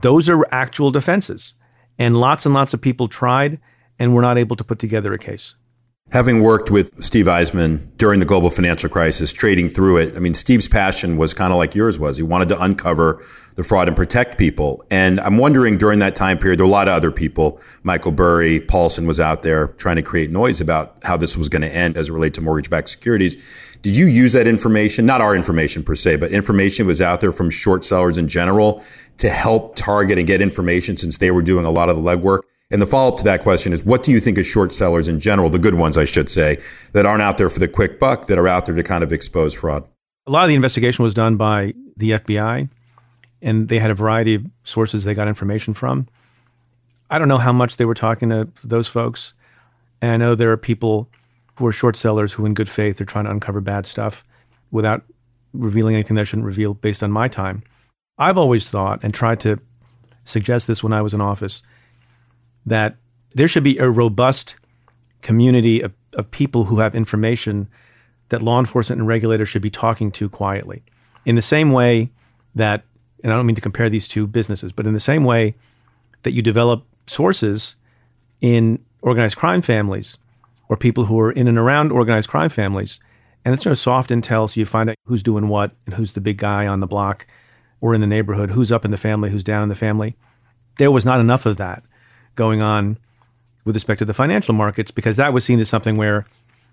those 0.00 0.28
are 0.28 0.44
actual 0.52 0.90
defenses. 0.90 1.54
And 1.98 2.20
lots 2.20 2.44
and 2.44 2.52
lots 2.52 2.74
of 2.74 2.82
people 2.82 3.08
tried 3.08 3.58
and 3.98 4.14
were 4.14 4.20
not 4.20 4.36
able 4.36 4.56
to 4.56 4.64
put 4.64 4.78
together 4.78 5.14
a 5.14 5.18
case. 5.18 5.54
Having 6.12 6.40
worked 6.40 6.70
with 6.70 7.04
Steve 7.04 7.26
Eisman 7.26 7.84
during 7.98 8.20
the 8.20 8.24
global 8.24 8.48
financial 8.48 8.88
crisis, 8.88 9.32
trading 9.32 9.68
through 9.68 9.96
it, 9.96 10.16
I 10.16 10.20
mean, 10.20 10.34
Steve's 10.34 10.68
passion 10.68 11.16
was 11.16 11.34
kind 11.34 11.52
of 11.52 11.58
like 11.58 11.74
yours 11.74 11.98
was. 11.98 12.16
He 12.16 12.22
wanted 12.22 12.48
to 12.50 12.62
uncover 12.62 13.20
the 13.56 13.64
fraud 13.64 13.88
and 13.88 13.96
protect 13.96 14.38
people. 14.38 14.84
And 14.88 15.18
I'm 15.20 15.36
wondering 15.36 15.78
during 15.78 15.98
that 15.98 16.14
time 16.14 16.38
period, 16.38 16.60
there 16.60 16.64
were 16.64 16.70
a 16.70 16.72
lot 16.72 16.86
of 16.86 16.94
other 16.94 17.10
people. 17.10 17.60
Michael 17.82 18.12
Burry, 18.12 18.60
Paulson 18.60 19.04
was 19.04 19.18
out 19.18 19.42
there 19.42 19.66
trying 19.78 19.96
to 19.96 20.02
create 20.02 20.30
noise 20.30 20.60
about 20.60 20.96
how 21.02 21.16
this 21.16 21.36
was 21.36 21.48
going 21.48 21.62
to 21.62 21.74
end 21.74 21.96
as 21.96 22.08
it 22.08 22.12
related 22.12 22.34
to 22.34 22.40
mortgage 22.40 22.70
backed 22.70 22.88
securities. 22.88 23.34
Did 23.82 23.96
you 23.96 24.06
use 24.06 24.32
that 24.32 24.46
information? 24.46 25.06
Not 25.06 25.20
our 25.20 25.34
information 25.34 25.82
per 25.82 25.96
se, 25.96 26.16
but 26.16 26.30
information 26.30 26.86
was 26.86 27.02
out 27.02 27.20
there 27.20 27.32
from 27.32 27.50
short 27.50 27.84
sellers 27.84 28.16
in 28.16 28.28
general 28.28 28.82
to 29.18 29.28
help 29.28 29.74
target 29.74 30.18
and 30.18 30.26
get 30.26 30.40
information 30.40 30.96
since 30.96 31.18
they 31.18 31.32
were 31.32 31.42
doing 31.42 31.64
a 31.64 31.70
lot 31.70 31.88
of 31.88 31.96
the 31.96 32.02
legwork. 32.02 32.42
And 32.70 32.82
the 32.82 32.86
follow 32.86 33.12
up 33.12 33.18
to 33.18 33.24
that 33.24 33.42
question 33.42 33.72
is 33.72 33.84
what 33.84 34.02
do 34.02 34.10
you 34.10 34.20
think 34.20 34.38
of 34.38 34.46
short 34.46 34.72
sellers 34.72 35.06
in 35.08 35.20
general, 35.20 35.48
the 35.48 35.58
good 35.58 35.74
ones, 35.74 35.96
I 35.96 36.04
should 36.04 36.28
say, 36.28 36.58
that 36.92 37.06
aren't 37.06 37.22
out 37.22 37.38
there 37.38 37.48
for 37.48 37.60
the 37.60 37.68
quick 37.68 38.00
buck, 38.00 38.26
that 38.26 38.38
are 38.38 38.48
out 38.48 38.66
there 38.66 38.74
to 38.74 38.82
kind 38.82 39.04
of 39.04 39.12
expose 39.12 39.54
fraud? 39.54 39.86
A 40.26 40.30
lot 40.30 40.42
of 40.42 40.48
the 40.48 40.56
investigation 40.56 41.04
was 41.04 41.14
done 41.14 41.36
by 41.36 41.74
the 41.96 42.12
FBI, 42.12 42.68
and 43.40 43.68
they 43.68 43.78
had 43.78 43.92
a 43.92 43.94
variety 43.94 44.34
of 44.34 44.46
sources 44.64 45.04
they 45.04 45.14
got 45.14 45.28
information 45.28 45.74
from. 45.74 46.08
I 47.08 47.18
don't 47.18 47.28
know 47.28 47.38
how 47.38 47.52
much 47.52 47.76
they 47.76 47.84
were 47.84 47.94
talking 47.94 48.30
to 48.30 48.48
those 48.64 48.88
folks. 48.88 49.34
And 50.02 50.10
I 50.10 50.16
know 50.16 50.34
there 50.34 50.50
are 50.50 50.56
people 50.56 51.08
who 51.56 51.66
are 51.66 51.72
short 51.72 51.96
sellers 51.96 52.32
who, 52.32 52.44
in 52.44 52.54
good 52.54 52.68
faith, 52.68 53.00
are 53.00 53.04
trying 53.04 53.24
to 53.24 53.30
uncover 53.30 53.60
bad 53.60 53.86
stuff 53.86 54.24
without 54.72 55.04
revealing 55.52 55.94
anything 55.94 56.16
they 56.16 56.24
shouldn't 56.24 56.46
reveal 56.46 56.74
based 56.74 57.02
on 57.02 57.12
my 57.12 57.28
time. 57.28 57.62
I've 58.18 58.36
always 58.36 58.68
thought 58.68 59.00
and 59.02 59.14
tried 59.14 59.40
to 59.40 59.60
suggest 60.24 60.66
this 60.66 60.82
when 60.82 60.92
I 60.92 61.02
was 61.02 61.14
in 61.14 61.20
office 61.20 61.62
that 62.66 62.96
there 63.34 63.48
should 63.48 63.64
be 63.64 63.78
a 63.78 63.88
robust 63.88 64.56
community 65.22 65.80
of, 65.80 65.92
of 66.14 66.30
people 66.30 66.64
who 66.64 66.80
have 66.80 66.94
information 66.94 67.68
that 68.28 68.42
law 68.42 68.58
enforcement 68.58 69.00
and 69.00 69.08
regulators 69.08 69.48
should 69.48 69.62
be 69.62 69.70
talking 69.70 70.10
to 70.10 70.28
quietly. 70.28 70.82
In 71.24 71.36
the 71.36 71.42
same 71.42 71.70
way 71.70 72.10
that, 72.54 72.82
and 73.22 73.32
I 73.32 73.36
don't 73.36 73.46
mean 73.46 73.56
to 73.56 73.62
compare 73.62 73.88
these 73.88 74.08
two 74.08 74.26
businesses, 74.26 74.72
but 74.72 74.86
in 74.86 74.92
the 74.92 75.00
same 75.00 75.24
way 75.24 75.54
that 76.22 76.32
you 76.32 76.42
develop 76.42 76.84
sources 77.06 77.76
in 78.40 78.84
organized 79.02 79.36
crime 79.36 79.62
families 79.62 80.18
or 80.68 80.76
people 80.76 81.04
who 81.04 81.18
are 81.20 81.30
in 81.30 81.46
and 81.46 81.58
around 81.58 81.92
organized 81.92 82.28
crime 82.28 82.48
families, 82.48 82.98
and 83.44 83.54
it's 83.54 83.64
you 83.64 83.70
know, 83.70 83.74
soft 83.74 84.10
intel, 84.10 84.50
so 84.50 84.58
you 84.58 84.66
find 84.66 84.90
out 84.90 84.96
who's 85.04 85.22
doing 85.22 85.46
what 85.46 85.70
and 85.86 85.94
who's 85.94 86.12
the 86.12 86.20
big 86.20 86.38
guy 86.38 86.66
on 86.66 86.80
the 86.80 86.86
block 86.86 87.26
or 87.80 87.94
in 87.94 88.00
the 88.00 88.06
neighborhood, 88.06 88.50
who's 88.50 88.72
up 88.72 88.84
in 88.84 88.90
the 88.90 88.96
family, 88.96 89.30
who's 89.30 89.44
down 89.44 89.62
in 89.62 89.68
the 89.68 89.76
family. 89.76 90.16
There 90.78 90.90
was 90.90 91.04
not 91.04 91.20
enough 91.20 91.46
of 91.46 91.56
that 91.58 91.84
going 92.36 92.62
on 92.62 92.98
with 93.64 93.74
respect 93.74 93.98
to 93.98 94.04
the 94.04 94.14
financial 94.14 94.54
markets 94.54 94.90
because 94.90 95.16
that 95.16 95.32
was 95.32 95.44
seen 95.44 95.58
as 95.58 95.68
something 95.68 95.96
where 95.96 96.24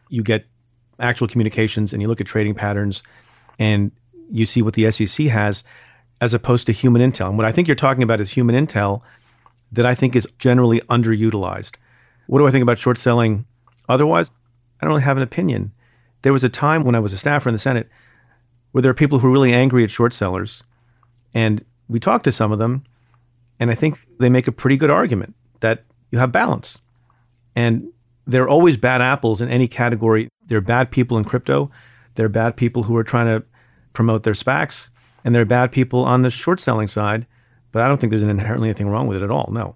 you 0.09 0.22
get 0.22 0.45
actual 0.99 1.28
communications 1.28 1.91
and 1.91 2.01
you 2.01 2.07
look 2.07 2.22
at 2.22 2.28
trading 2.28 2.53
patterns 2.53 3.01
and 3.57 3.91
you 4.30 4.45
see 4.45 4.61
what 4.61 4.76
the 4.76 4.89
SEC 4.91 5.28
has 5.28 5.64
as 6.22 6.34
opposed 6.34 6.68
to 6.68 6.72
human 6.72 7.01
intel. 7.01 7.30
And 7.30 7.38
what 7.38 7.47
I 7.47 7.51
think 7.51 7.68
you're 7.68 7.76
talking 7.76 8.03
about 8.03 8.22
is 8.22 8.32
human 8.32 8.55
intel 8.55 9.01
that 9.72 9.86
I 9.86 9.95
think 9.95 10.16
is 10.16 10.28
generally 10.38 10.82
underutilized. 10.82 11.76
What 12.28 12.39
do 12.39 12.47
I 12.47 12.51
think 12.51 12.61
about 12.61 12.80
short 12.80 12.97
selling 12.97 13.45
otherwise? 13.89 14.30
I 14.80 14.86
don't 14.86 14.91
really 14.91 15.01
have 15.01 15.18
an 15.18 15.24
opinion. 15.24 15.72
There 16.22 16.34
was 16.34 16.43
a 16.43 16.49
time 16.49 16.84
when 16.84 16.95
I 16.95 16.99
was 16.99 17.11
a 17.11 17.18
staffer 17.18 17.49
in 17.49 17.53
the 17.53 17.59
Senate 17.59 17.89
where 18.72 18.82
there 18.82 18.91
are 18.91 18.95
people 18.95 19.20
who 19.20 19.28
are 19.28 19.32
really 19.32 19.53
angry 19.53 19.84
at 19.84 19.91
short 19.91 20.14
sellers. 20.14 20.64
And 21.34 21.66
we 21.88 21.99
talked 21.99 22.24
to 22.26 22.32
some 22.32 22.51
of 22.51 22.59
them, 22.59 22.84
and 23.59 23.72
I 23.72 23.76
think 23.76 23.99
they 24.20 24.30
make 24.30 24.47
a 24.47 24.51
pretty 24.51 24.78
good 24.78 24.89
argument 24.89 25.36
that 25.64 25.86
you 26.11 26.20
have 26.20 26.32
balance. 26.32 26.78
And 27.55 27.88
there 28.28 28.43
are 28.43 28.49
always 28.49 28.78
bad 28.78 29.01
apples 29.01 29.41
in 29.41 29.49
any 29.49 29.68
category. 29.68 30.28
There 30.45 30.57
are 30.57 30.61
bad 30.61 30.91
people 30.91 31.18
in 31.18 31.24
crypto. 31.24 31.72
There 32.16 32.26
are 32.26 32.30
bad 32.30 32.55
people 32.55 32.84
who 32.84 32.95
are 32.97 33.03
trying 33.03 33.28
to 33.28 33.43
promote 33.93 34.24
their 34.24 34.34
SPACs. 34.34 34.89
And 35.24 35.34
there 35.34 35.41
are 35.41 35.45
bad 35.45 35.72
people 35.72 36.03
on 36.03 36.22
the 36.22 36.30
short 36.30 36.59
selling 36.59 36.88
side. 36.88 37.26
But 37.72 37.82
I 37.82 37.88
don't 37.88 37.99
think 37.99 38.11
there's 38.11 38.22
inherently 38.22 38.70
anything 38.70 38.89
wrong 38.89 39.07
with 39.07 39.18
it 39.18 39.24
at 39.24 39.32
all. 39.32 39.49
No. 39.51 39.76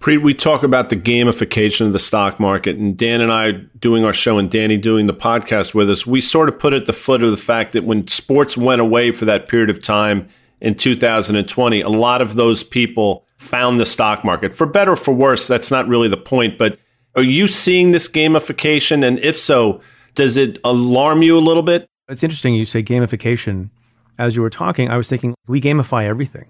Preet, 0.00 0.22
we 0.22 0.32
talk 0.32 0.62
about 0.62 0.90
the 0.90 0.96
gamification 0.96 1.86
of 1.86 1.92
the 1.92 1.98
stock 1.98 2.38
market, 2.38 2.76
and 2.76 2.96
Dan 2.96 3.20
and 3.20 3.32
I 3.32 3.50
doing 3.80 4.04
our 4.04 4.12
show 4.12 4.38
and 4.38 4.48
Danny 4.48 4.76
doing 4.76 5.08
the 5.08 5.14
podcast 5.14 5.74
with 5.74 5.90
us, 5.90 6.06
we 6.06 6.20
sort 6.20 6.48
of 6.48 6.56
put 6.56 6.72
at 6.72 6.86
the 6.86 6.92
foot 6.92 7.20
of 7.22 7.32
the 7.32 7.36
fact 7.36 7.72
that 7.72 7.82
when 7.82 8.06
sports 8.06 8.56
went 8.56 8.80
away 8.80 9.10
for 9.10 9.24
that 9.24 9.48
period 9.48 9.70
of 9.70 9.82
time 9.82 10.28
in 10.60 10.76
2020, 10.76 11.80
a 11.80 11.88
lot 11.88 12.22
of 12.22 12.36
those 12.36 12.62
people 12.62 13.26
found 13.48 13.80
the 13.80 13.86
stock 13.86 14.24
market. 14.24 14.54
For 14.54 14.66
better 14.66 14.92
or 14.92 14.96
for 14.96 15.14
worse, 15.14 15.46
that's 15.46 15.70
not 15.70 15.88
really 15.88 16.08
the 16.08 16.16
point. 16.16 16.58
But 16.58 16.78
are 17.16 17.22
you 17.22 17.46
seeing 17.46 17.90
this 17.90 18.08
gamification? 18.08 19.06
And 19.06 19.18
if 19.20 19.38
so, 19.38 19.80
does 20.14 20.36
it 20.36 20.58
alarm 20.64 21.22
you 21.22 21.36
a 21.36 21.40
little 21.40 21.62
bit? 21.62 21.88
It's 22.08 22.22
interesting 22.22 22.54
you 22.54 22.66
say 22.66 22.82
gamification. 22.82 23.70
As 24.18 24.36
you 24.36 24.42
were 24.42 24.50
talking, 24.50 24.90
I 24.90 24.96
was 24.96 25.08
thinking 25.08 25.34
we 25.46 25.60
gamify 25.60 26.04
everything. 26.04 26.46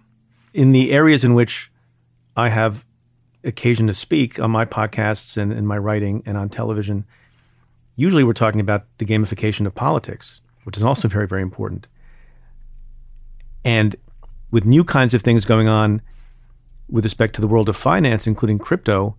In 0.52 0.72
the 0.72 0.90
areas 0.92 1.22
in 1.22 1.34
which 1.34 1.70
I 2.36 2.48
have 2.48 2.84
occasion 3.44 3.86
to 3.86 3.94
speak 3.94 4.40
on 4.40 4.50
my 4.50 4.64
podcasts 4.64 5.36
and 5.36 5.52
in 5.52 5.66
my 5.66 5.78
writing 5.78 6.22
and 6.26 6.36
on 6.36 6.48
television, 6.48 7.04
usually 7.96 8.24
we're 8.24 8.32
talking 8.32 8.60
about 8.60 8.86
the 8.98 9.04
gamification 9.04 9.66
of 9.66 9.74
politics, 9.74 10.40
which 10.64 10.76
is 10.76 10.82
also 10.82 11.08
very, 11.08 11.28
very 11.28 11.42
important. 11.42 11.86
And 13.64 13.96
with 14.50 14.64
new 14.64 14.82
kinds 14.82 15.14
of 15.14 15.22
things 15.22 15.44
going 15.44 15.68
on 15.68 16.00
with 16.88 17.04
respect 17.04 17.34
to 17.34 17.40
the 17.40 17.48
world 17.48 17.68
of 17.68 17.76
finance, 17.76 18.26
including 18.26 18.58
crypto, 18.58 19.16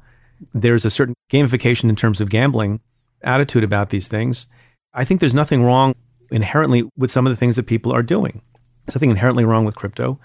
there's 0.53 0.85
a 0.85 0.91
certain 0.91 1.15
gamification 1.31 1.89
in 1.89 1.95
terms 1.95 2.21
of 2.21 2.29
gambling 2.29 2.79
attitude 3.21 3.63
about 3.63 3.89
these 3.89 4.07
things. 4.07 4.47
I 4.93 5.05
think 5.05 5.19
there's 5.19 5.33
nothing 5.33 5.63
wrong 5.63 5.93
inherently 6.31 6.89
with 6.97 7.11
some 7.11 7.27
of 7.27 7.31
the 7.31 7.37
things 7.37 7.55
that 7.55 7.63
people 7.63 7.91
are 7.91 8.03
doing. 8.03 8.41
There's 8.85 8.95
nothing 8.95 9.11
inherently 9.11 9.45
wrong 9.45 9.65
with 9.65 9.75
crypto. 9.75 10.19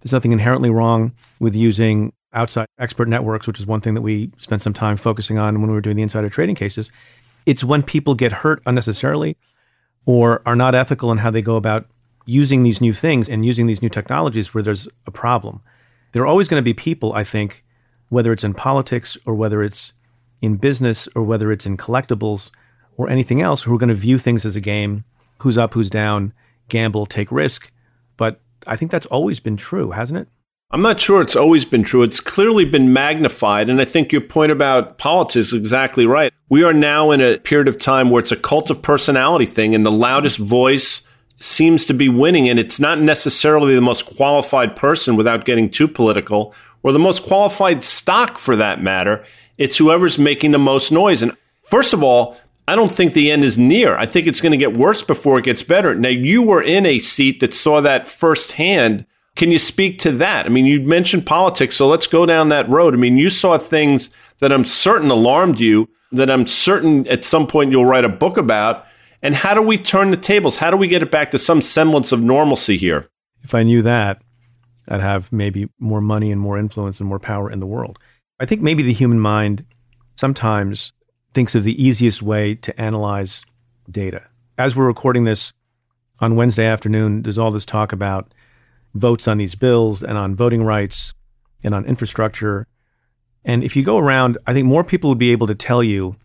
There's 0.00 0.12
nothing 0.12 0.32
inherently 0.32 0.70
wrong 0.70 1.12
with 1.38 1.54
using 1.54 2.12
outside 2.32 2.66
expert 2.78 3.08
networks, 3.08 3.46
which 3.46 3.58
is 3.58 3.66
one 3.66 3.80
thing 3.80 3.94
that 3.94 4.02
we 4.02 4.30
spent 4.38 4.62
some 4.62 4.74
time 4.74 4.96
focusing 4.96 5.38
on 5.38 5.60
when 5.60 5.70
we 5.70 5.74
were 5.74 5.80
doing 5.80 5.96
the 5.96 6.02
insider 6.02 6.28
trading 6.28 6.54
cases. 6.54 6.90
It's 7.46 7.64
when 7.64 7.82
people 7.82 8.14
get 8.14 8.32
hurt 8.32 8.62
unnecessarily 8.66 9.36
or 10.06 10.42
are 10.46 10.56
not 10.56 10.74
ethical 10.74 11.10
in 11.10 11.18
how 11.18 11.30
they 11.30 11.42
go 11.42 11.56
about 11.56 11.86
using 12.26 12.62
these 12.62 12.80
new 12.80 12.92
things 12.92 13.28
and 13.28 13.44
using 13.44 13.66
these 13.66 13.82
new 13.82 13.88
technologies 13.88 14.52
where 14.52 14.62
there's 14.62 14.88
a 15.06 15.10
problem 15.10 15.60
there 16.12 16.22
are 16.22 16.26
always 16.26 16.48
going 16.48 16.60
to 16.60 16.64
be 16.64 16.74
people, 16.74 17.12
I 17.12 17.24
think, 17.24 17.64
whether 18.08 18.32
it's 18.32 18.44
in 18.44 18.54
politics 18.54 19.16
or 19.26 19.34
whether 19.34 19.62
it's 19.62 19.92
in 20.40 20.56
business 20.56 21.08
or 21.14 21.22
whether 21.22 21.52
it's 21.52 21.66
in 21.66 21.76
collectibles 21.76 22.50
or 22.96 23.08
anything 23.08 23.40
else, 23.40 23.62
who 23.62 23.74
are 23.74 23.78
going 23.78 23.88
to 23.88 23.94
view 23.94 24.18
things 24.18 24.44
as 24.44 24.56
a 24.56 24.60
game 24.60 25.04
who's 25.40 25.58
up, 25.58 25.74
who's 25.74 25.90
down, 25.90 26.32
gamble, 26.68 27.06
take 27.06 27.30
risk. 27.30 27.70
But 28.16 28.40
I 28.66 28.76
think 28.76 28.90
that's 28.90 29.06
always 29.06 29.40
been 29.40 29.56
true, 29.56 29.92
hasn't 29.92 30.20
it? 30.20 30.28
I'm 30.70 30.82
not 30.82 31.00
sure 31.00 31.22
it's 31.22 31.36
always 31.36 31.64
been 31.64 31.82
true. 31.82 32.02
It's 32.02 32.20
clearly 32.20 32.66
been 32.66 32.92
magnified. 32.92 33.70
And 33.70 33.80
I 33.80 33.86
think 33.86 34.12
your 34.12 34.20
point 34.20 34.52
about 34.52 34.98
politics 34.98 35.36
is 35.36 35.54
exactly 35.54 36.04
right. 36.04 36.32
We 36.50 36.62
are 36.62 36.74
now 36.74 37.10
in 37.10 37.22
a 37.22 37.38
period 37.38 37.68
of 37.68 37.78
time 37.78 38.10
where 38.10 38.20
it's 38.20 38.32
a 38.32 38.36
cult 38.36 38.70
of 38.70 38.82
personality 38.82 39.46
thing, 39.46 39.74
and 39.74 39.86
the 39.86 39.92
loudest 39.92 40.38
voice 40.38 41.07
seems 41.38 41.84
to 41.86 41.94
be 41.94 42.08
winning, 42.08 42.48
and 42.48 42.58
it's 42.58 42.80
not 42.80 43.00
necessarily 43.00 43.74
the 43.74 43.80
most 43.80 44.06
qualified 44.06 44.76
person 44.76 45.16
without 45.16 45.44
getting 45.44 45.70
too 45.70 45.88
political, 45.88 46.54
or 46.82 46.92
the 46.92 46.98
most 46.98 47.24
qualified 47.24 47.82
stock 47.84 48.38
for 48.38 48.56
that 48.56 48.82
matter. 48.82 49.24
It's 49.56 49.78
whoever's 49.78 50.18
making 50.18 50.52
the 50.52 50.58
most 50.58 50.92
noise. 50.92 51.22
And 51.22 51.36
first 51.62 51.92
of 51.92 52.02
all, 52.02 52.36
I 52.66 52.76
don't 52.76 52.90
think 52.90 53.12
the 53.12 53.30
end 53.30 53.44
is 53.44 53.56
near. 53.56 53.96
I 53.96 54.04
think 54.04 54.26
it's 54.26 54.40
going 54.40 54.52
to 54.52 54.58
get 54.58 54.76
worse 54.76 55.02
before 55.02 55.38
it 55.38 55.44
gets 55.44 55.62
better. 55.62 55.94
Now, 55.94 56.10
you 56.10 56.42
were 56.42 56.62
in 56.62 56.84
a 56.84 56.98
seat 56.98 57.40
that 57.40 57.54
saw 57.54 57.80
that 57.80 58.06
firsthand. 58.06 59.06
Can 59.36 59.50
you 59.50 59.58
speak 59.58 59.98
to 60.00 60.12
that? 60.12 60.46
I 60.46 60.48
mean, 60.50 60.66
you 60.66 60.80
mentioned 60.80 61.26
politics, 61.26 61.76
so 61.76 61.88
let's 61.88 62.06
go 62.06 62.26
down 62.26 62.50
that 62.50 62.68
road. 62.68 62.94
I 62.94 62.98
mean, 62.98 63.16
you 63.16 63.30
saw 63.30 63.56
things 63.56 64.10
that 64.40 64.52
I'm 64.52 64.64
certain 64.64 65.10
alarmed 65.10 65.58
you, 65.60 65.88
that 66.12 66.30
I'm 66.30 66.46
certain 66.46 67.06
at 67.08 67.24
some 67.24 67.46
point 67.46 67.70
you'll 67.70 67.86
write 67.86 68.04
a 68.04 68.08
book 68.08 68.36
about. 68.36 68.86
And 69.22 69.34
how 69.34 69.54
do 69.54 69.62
we 69.62 69.78
turn 69.78 70.10
the 70.10 70.16
tables? 70.16 70.56
How 70.56 70.70
do 70.70 70.76
we 70.76 70.88
get 70.88 71.02
it 71.02 71.10
back 71.10 71.30
to 71.32 71.38
some 71.38 71.60
semblance 71.60 72.12
of 72.12 72.22
normalcy 72.22 72.76
here? 72.76 73.08
If 73.42 73.54
I 73.54 73.62
knew 73.62 73.82
that, 73.82 74.22
I'd 74.88 75.00
have 75.00 75.32
maybe 75.32 75.68
more 75.78 76.00
money 76.00 76.30
and 76.30 76.40
more 76.40 76.58
influence 76.58 77.00
and 77.00 77.08
more 77.08 77.18
power 77.18 77.50
in 77.50 77.60
the 77.60 77.66
world. 77.66 77.98
I 78.40 78.46
think 78.46 78.62
maybe 78.62 78.82
the 78.82 78.92
human 78.92 79.20
mind 79.20 79.64
sometimes 80.16 80.92
thinks 81.34 81.54
of 81.54 81.64
the 81.64 81.82
easiest 81.82 82.22
way 82.22 82.54
to 82.54 82.80
analyze 82.80 83.44
data. 83.90 84.28
As 84.56 84.74
we're 84.74 84.86
recording 84.86 85.24
this 85.24 85.52
on 86.20 86.36
Wednesday 86.36 86.66
afternoon, 86.66 87.22
there's 87.22 87.38
all 87.38 87.50
this 87.50 87.66
talk 87.66 87.92
about 87.92 88.32
votes 88.94 89.28
on 89.28 89.38
these 89.38 89.54
bills 89.54 90.02
and 90.02 90.16
on 90.16 90.34
voting 90.34 90.62
rights 90.62 91.12
and 91.62 91.74
on 91.74 91.84
infrastructure. 91.84 92.66
And 93.44 93.62
if 93.62 93.76
you 93.76 93.84
go 93.84 93.98
around, 93.98 94.38
I 94.46 94.52
think 94.52 94.66
more 94.66 94.84
people 94.84 95.10
would 95.10 95.18
be 95.18 95.32
able 95.32 95.46
to 95.46 95.54
tell 95.54 95.82
you 95.82 96.16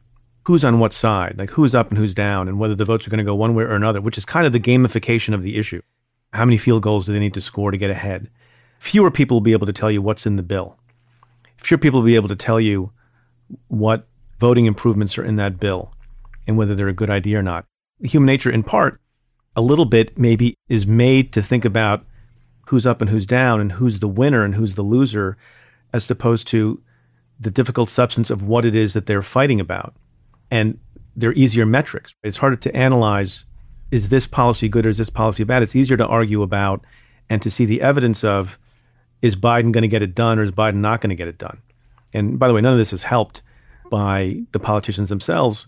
who's 0.46 0.66
on 0.66 0.80
what 0.80 0.94
side, 0.94 1.36
like 1.38 1.52
who's 1.52 1.74
up 1.74 1.90
and 1.90 1.98
who's 1.98 2.14
down, 2.14 2.48
and 2.48 2.60
whether 2.60 2.76
the 2.76 2.86
votes 2.86 3.08
are 3.08 3.10
going 3.10 3.20
to 3.20 3.24
go 3.24 3.36
one 3.36 3.56
way 3.56 3.64
or 3.64 3.76
another, 3.76 4.02
which 4.02 4.18
is 4.18 4.26
kind 4.26 4.46
of 4.46 4.54
the 4.54 4.60
gamification 4.60 5.34
of 5.34 5.42
the 5.42 5.58
issue. 5.58 5.82
How 6.34 6.46
many 6.46 6.58
field 6.58 6.84
goals 6.84 7.06
do 7.06 7.14
they 7.14 7.20
need 7.20 7.34
to 7.36 7.42
score 7.42 7.72
to 7.72 7.78
get 7.78 7.92
ahead? 7.92 8.30
Fewer 8.80 9.12
people 9.12 9.36
will 9.36 9.42
be 9.42 9.54
able 9.54 9.68
to 9.68 9.74
tell 9.74 9.92
you 9.92 10.02
what's 10.02 10.26
in 10.26 10.36
the 10.36 10.44
bill. 10.44 10.78
Fewer 11.58 11.78
people 11.78 12.02
will 12.02 12.08
be 12.08 12.16
able 12.16 12.28
to 12.28 12.36
tell 12.36 12.60
you 12.60 12.92
what 13.68 14.08
voting 14.40 14.66
improvements 14.66 15.18
are 15.18 15.24
in 15.24 15.38
that 15.38 15.60
bill 15.60 15.94
and 16.46 16.58
whether 16.58 16.76
they're 16.76 16.88
a 16.90 16.94
good 16.94 17.10
idea 17.10 17.40
or 17.40 17.44
not. 17.44 17.66
Human 18.02 18.26
nature, 18.26 18.50
in 18.50 18.64
part, 18.64 19.00
a 19.56 19.62
little 19.62 19.86
bit 19.86 20.18
maybe 20.18 20.56
is 20.68 20.86
made 20.86 21.32
to 21.32 21.42
think 21.42 21.64
about 21.64 22.06
who's 22.68 22.86
up 22.86 23.00
and 23.00 23.10
who's 23.10 23.26
down 23.26 23.62
and 23.62 23.74
who's 23.74 24.00
the 24.00 24.08
winner 24.08 24.44
and 24.44 24.56
who's 24.56 24.76
the 24.76 24.82
loser, 24.82 25.38
as 25.94 26.10
opposed 26.10 26.48
to 26.48 26.82
the 27.40 27.52
difficult 27.52 27.90
substance 27.90 28.30
of 28.30 28.44
what 28.44 28.66
it 28.66 28.76
is 28.76 28.94
that 28.94 29.06
they're 29.06 29.22
fighting 29.22 29.60
about. 29.60 29.96
And 30.52 30.80
they're 31.16 31.34
easier 31.34 31.66
metrics. 31.66 32.14
It's 32.24 32.38
harder 32.38 32.56
to 32.58 32.76
analyze 32.76 33.46
is 33.92 34.10
this 34.10 34.26
policy 34.26 34.68
good 34.68 34.88
or 34.88 34.90
is 34.90 34.98
this 34.98 35.12
policy 35.12 35.44
bad? 35.44 35.62
It's 35.62 35.76
easier 35.76 35.98
to 35.98 36.08
argue 36.08 36.42
about 36.42 36.84
and 37.30 37.44
to 37.44 37.52
see 37.52 37.66
the 37.66 37.82
evidence 37.82 38.24
of 38.24 38.58
is 39.22 39.36
Biden 39.36 39.72
going 39.72 39.84
to 39.84 39.88
get 39.88 40.02
it 40.02 40.16
done 40.16 40.40
or 40.40 40.42
is 40.42 40.52
Biden 40.52 40.78
not 40.78 41.00
going 41.00 41.12
to 41.12 41.16
get 41.16 41.28
it 41.28 41.38
done? 41.38 41.62
And 42.12 42.40
by 42.40 42.48
the 42.48 42.56
way, 42.56 42.62
none 42.62 42.74
of 42.74 42.80
this 42.80 42.92
is 42.92 43.04
helped 43.04 43.44
by 43.92 44.42
the 44.52 44.60
politicians 44.60 45.10
themselves, 45.10 45.68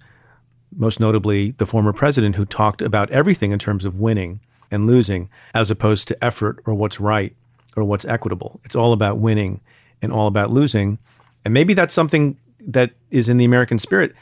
most 0.76 1.00
notably 1.00 1.52
the 1.52 1.68
former 1.68 1.94
president 1.94 2.36
who 2.36 2.46
talked 2.46 2.82
about 2.82 3.12
everything 3.12 3.52
in 3.52 3.60
terms 3.60 3.86
of 3.86 4.00
winning 4.00 4.40
and 4.72 4.88
losing 4.88 5.30
as 5.54 5.70
opposed 5.70 6.08
to 6.08 6.24
effort 6.24 6.64
or 6.66 6.74
what's 6.74 7.00
right 7.00 7.36
or 7.76 7.84
what's 7.84 8.06
equitable. 8.06 8.60
It's 8.64 8.76
all 8.76 8.92
about 8.92 9.20
winning 9.20 9.62
and 10.02 10.12
all 10.12 10.26
about 10.26 10.50
losing. 10.50 10.98
And 11.44 11.54
maybe 11.54 11.76
that's 11.76 11.94
something 11.94 12.38
that 12.60 12.92
is 13.12 13.30
in 13.30 13.38
the 13.38 13.46
American 13.46 13.78
spirit, 13.78 14.16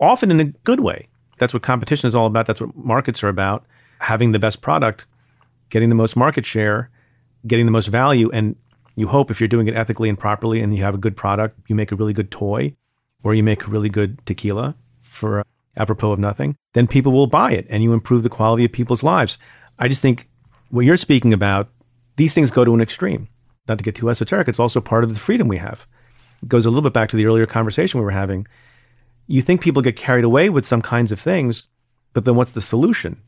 often 0.00 0.30
in 0.30 0.40
a 0.40 0.44
good 0.44 0.80
way. 0.80 1.08
That's 1.38 1.54
what 1.54 1.62
competition 1.62 2.06
is 2.08 2.14
all 2.14 2.26
about. 2.26 2.46
That's 2.46 2.60
what 2.60 2.76
markets 2.76 3.22
are 3.22 3.28
about 3.28 3.64
having 4.00 4.32
the 4.32 4.38
best 4.38 4.62
product, 4.62 5.06
getting 5.68 5.88
the 5.88 5.94
most 5.94 6.16
market 6.16 6.44
share, 6.44 6.90
getting 7.46 7.66
the 7.66 7.72
most 7.72 7.86
value. 7.86 8.30
And 8.32 8.56
you 8.96 9.08
hope 9.08 9.30
if 9.30 9.40
you're 9.40 9.48
doing 9.48 9.68
it 9.68 9.76
ethically 9.76 10.08
and 10.08 10.18
properly 10.18 10.60
and 10.60 10.76
you 10.76 10.82
have 10.82 10.94
a 10.94 10.98
good 10.98 11.16
product, 11.16 11.58
you 11.68 11.74
make 11.74 11.92
a 11.92 11.96
really 11.96 12.12
good 12.12 12.30
toy 12.30 12.74
or 13.22 13.34
you 13.34 13.42
make 13.42 13.66
a 13.66 13.70
really 13.70 13.88
good 13.88 14.24
tequila 14.26 14.74
for 15.02 15.40
uh, 15.40 15.44
apropos 15.76 16.12
of 16.12 16.18
nothing, 16.18 16.56
then 16.72 16.86
people 16.86 17.12
will 17.12 17.26
buy 17.26 17.52
it 17.52 17.66
and 17.70 17.82
you 17.82 17.92
improve 17.92 18.22
the 18.22 18.28
quality 18.28 18.64
of 18.64 18.72
people's 18.72 19.02
lives. 19.02 19.38
I 19.78 19.88
just 19.88 20.02
think 20.02 20.28
what 20.70 20.84
you're 20.84 20.96
speaking 20.96 21.32
about, 21.32 21.68
these 22.16 22.34
things 22.34 22.50
go 22.50 22.64
to 22.64 22.74
an 22.74 22.80
extreme. 22.80 23.28
Not 23.68 23.78
to 23.78 23.84
get 23.84 23.94
too 23.94 24.10
esoteric, 24.10 24.48
it's 24.48 24.58
also 24.58 24.80
part 24.80 25.04
of 25.04 25.14
the 25.14 25.20
freedom 25.20 25.46
we 25.46 25.58
have. 25.58 25.86
It 26.42 26.48
goes 26.48 26.64
a 26.64 26.70
little 26.70 26.82
bit 26.82 26.94
back 26.94 27.10
to 27.10 27.16
the 27.16 27.26
earlier 27.26 27.46
conversation 27.46 28.00
we 28.00 28.04
were 28.04 28.10
having. 28.10 28.46
You 29.26 29.42
think 29.42 29.60
people 29.60 29.82
get 29.82 29.96
carried 29.96 30.24
away 30.24 30.50
with 30.50 30.66
some 30.66 30.82
kinds 30.82 31.12
of 31.12 31.20
things, 31.20 31.68
but 32.12 32.24
then 32.24 32.34
what's 32.34 32.52
the 32.52 32.60
solution? 32.60 33.20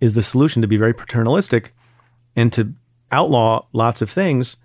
Is 0.00 0.14
the 0.14 0.22
solution 0.22 0.62
to 0.62 0.68
be 0.68 0.76
very 0.76 0.94
paternalistic 0.94 1.74
and 2.34 2.52
to 2.52 2.72
outlaw 3.10 3.66
lots 3.72 4.02
of 4.02 4.10
things? 4.10 4.56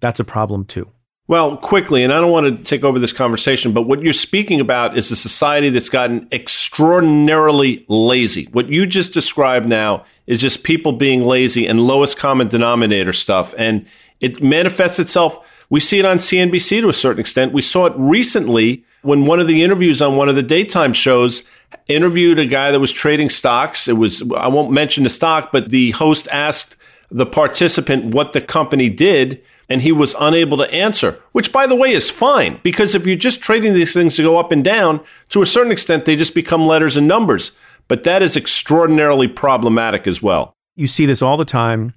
That's 0.00 0.20
a 0.20 0.24
problem 0.24 0.64
too. 0.64 0.90
Well, 1.26 1.56
quickly, 1.56 2.04
and 2.04 2.12
I 2.12 2.20
don't 2.20 2.32
want 2.32 2.58
to 2.58 2.62
take 2.62 2.84
over 2.84 2.98
this 2.98 3.12
conversation, 3.12 3.72
but 3.72 3.82
what 3.82 4.02
you're 4.02 4.12
speaking 4.12 4.60
about 4.60 4.98
is 4.98 5.10
a 5.10 5.16
society 5.16 5.70
that's 5.70 5.88
gotten 5.88 6.28
extraordinarily 6.30 7.86
lazy. 7.88 8.44
What 8.52 8.68
you 8.68 8.86
just 8.86 9.14
described 9.14 9.66
now 9.66 10.04
is 10.26 10.38
just 10.38 10.64
people 10.64 10.92
being 10.92 11.22
lazy 11.22 11.66
and 11.66 11.86
lowest 11.86 12.18
common 12.18 12.48
denominator 12.48 13.14
stuff. 13.14 13.54
And 13.56 13.86
it 14.20 14.42
manifests 14.42 14.98
itself. 14.98 15.38
We 15.70 15.80
see 15.80 15.98
it 15.98 16.04
on 16.04 16.18
CNBC 16.18 16.80
to 16.80 16.88
a 16.88 16.92
certain 16.92 17.20
extent. 17.20 17.52
We 17.52 17.62
saw 17.62 17.86
it 17.86 17.94
recently 17.96 18.84
when 19.02 19.26
one 19.26 19.40
of 19.40 19.46
the 19.46 19.62
interviews 19.62 20.00
on 20.00 20.16
one 20.16 20.28
of 20.28 20.34
the 20.34 20.42
daytime 20.42 20.92
shows 20.92 21.44
interviewed 21.88 22.38
a 22.38 22.46
guy 22.46 22.70
that 22.70 22.80
was 22.80 22.92
trading 22.92 23.30
stocks. 23.30 23.88
It 23.88 23.94
was, 23.94 24.22
I 24.32 24.48
won't 24.48 24.72
mention 24.72 25.04
the 25.04 25.10
stock, 25.10 25.50
but 25.52 25.70
the 25.70 25.90
host 25.92 26.28
asked 26.32 26.76
the 27.10 27.26
participant 27.26 28.14
what 28.14 28.32
the 28.32 28.40
company 28.40 28.88
did 28.88 29.42
and 29.68 29.82
he 29.82 29.92
was 29.92 30.14
unable 30.20 30.58
to 30.58 30.72
answer, 30.72 31.20
which, 31.32 31.52
by 31.52 31.66
the 31.66 31.76
way, 31.76 31.90
is 31.90 32.10
fine 32.10 32.60
because 32.62 32.94
if 32.94 33.06
you're 33.06 33.16
just 33.16 33.40
trading 33.40 33.74
these 33.74 33.94
things 33.94 34.16
to 34.16 34.22
go 34.22 34.38
up 34.38 34.52
and 34.52 34.64
down, 34.64 35.00
to 35.30 35.42
a 35.42 35.46
certain 35.46 35.72
extent, 35.72 36.04
they 36.04 36.16
just 36.16 36.34
become 36.34 36.66
letters 36.66 36.96
and 36.96 37.08
numbers. 37.08 37.52
But 37.88 38.04
that 38.04 38.22
is 38.22 38.36
extraordinarily 38.36 39.28
problematic 39.28 40.06
as 40.06 40.22
well. 40.22 40.54
You 40.74 40.86
see 40.86 41.06
this 41.06 41.22
all 41.22 41.36
the 41.36 41.44
time 41.44 41.94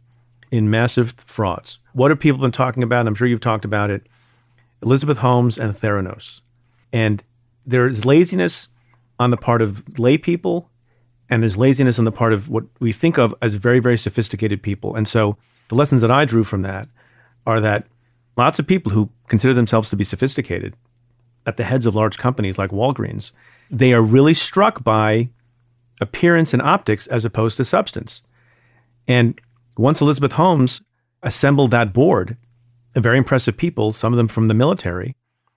in 0.51 0.69
massive 0.69 1.13
frauds. 1.17 1.79
What 1.97 2.11
have 2.11 2.19
people 2.19 2.39
been 2.39 2.51
talking 2.51 2.83
about? 2.83 3.07
I'm 3.07 3.15
sure 3.15 3.25
you've 3.25 3.41
talked 3.41 3.65
about 3.65 3.89
it. 3.89 4.07
Elizabeth 4.83 5.17
Holmes 5.17 5.57
and 5.57 5.73
Theranos. 5.73 6.41
And 6.93 7.23
there 7.65 7.87
is 7.87 8.05
laziness 8.05 8.67
on 9.19 9.31
the 9.31 9.35
part 9.35 9.63
of 9.63 9.97
lay 9.97 10.19
people, 10.19 10.69
and 11.27 11.41
there's 11.41 11.57
laziness 11.57 11.97
on 11.97 12.05
the 12.05 12.11
part 12.11 12.33
of 12.33 12.49
what 12.49 12.65
we 12.79 12.91
think 12.91 13.17
of 13.17 13.33
as 13.41 13.55
very, 13.55 13.79
very 13.79 13.97
sophisticated 13.97 14.61
people. 14.61 14.95
And 14.95 15.07
so 15.07 15.37
the 15.69 15.75
lessons 15.75 16.01
that 16.01 16.11
I 16.11 16.23
drew 16.25 16.43
from 16.43 16.61
that 16.61 16.87
are 17.47 17.59
that 17.61 17.87
lots 18.37 18.59
of 18.59 18.67
people 18.67 18.91
who 18.91 19.09
consider 19.27 19.55
themselves 19.55 19.89
to 19.89 19.95
be 19.95 20.03
sophisticated 20.03 20.75
at 21.47 21.57
the 21.57 21.63
heads 21.63 21.87
of 21.87 21.95
large 21.95 22.19
companies 22.19 22.59
like 22.59 22.69
Walgreens, 22.69 23.31
they 23.71 23.91
are 23.91 24.03
really 24.03 24.35
struck 24.35 24.83
by 24.83 25.29
appearance 25.99 26.53
and 26.53 26.61
optics 26.61 27.07
as 27.07 27.25
opposed 27.25 27.57
to 27.57 27.65
substance. 27.65 28.21
And 29.07 29.41
once 29.77 29.99
Elizabeth 29.99 30.33
Holmes 30.33 30.83
assembled 31.23 31.71
that 31.71 31.93
board, 31.93 32.37
very 32.95 33.17
impressive 33.17 33.57
people, 33.57 33.93
some 33.93 34.13
of 34.13 34.17
them 34.17 34.27
from 34.27 34.47
the 34.47 34.53
military, 34.53 35.15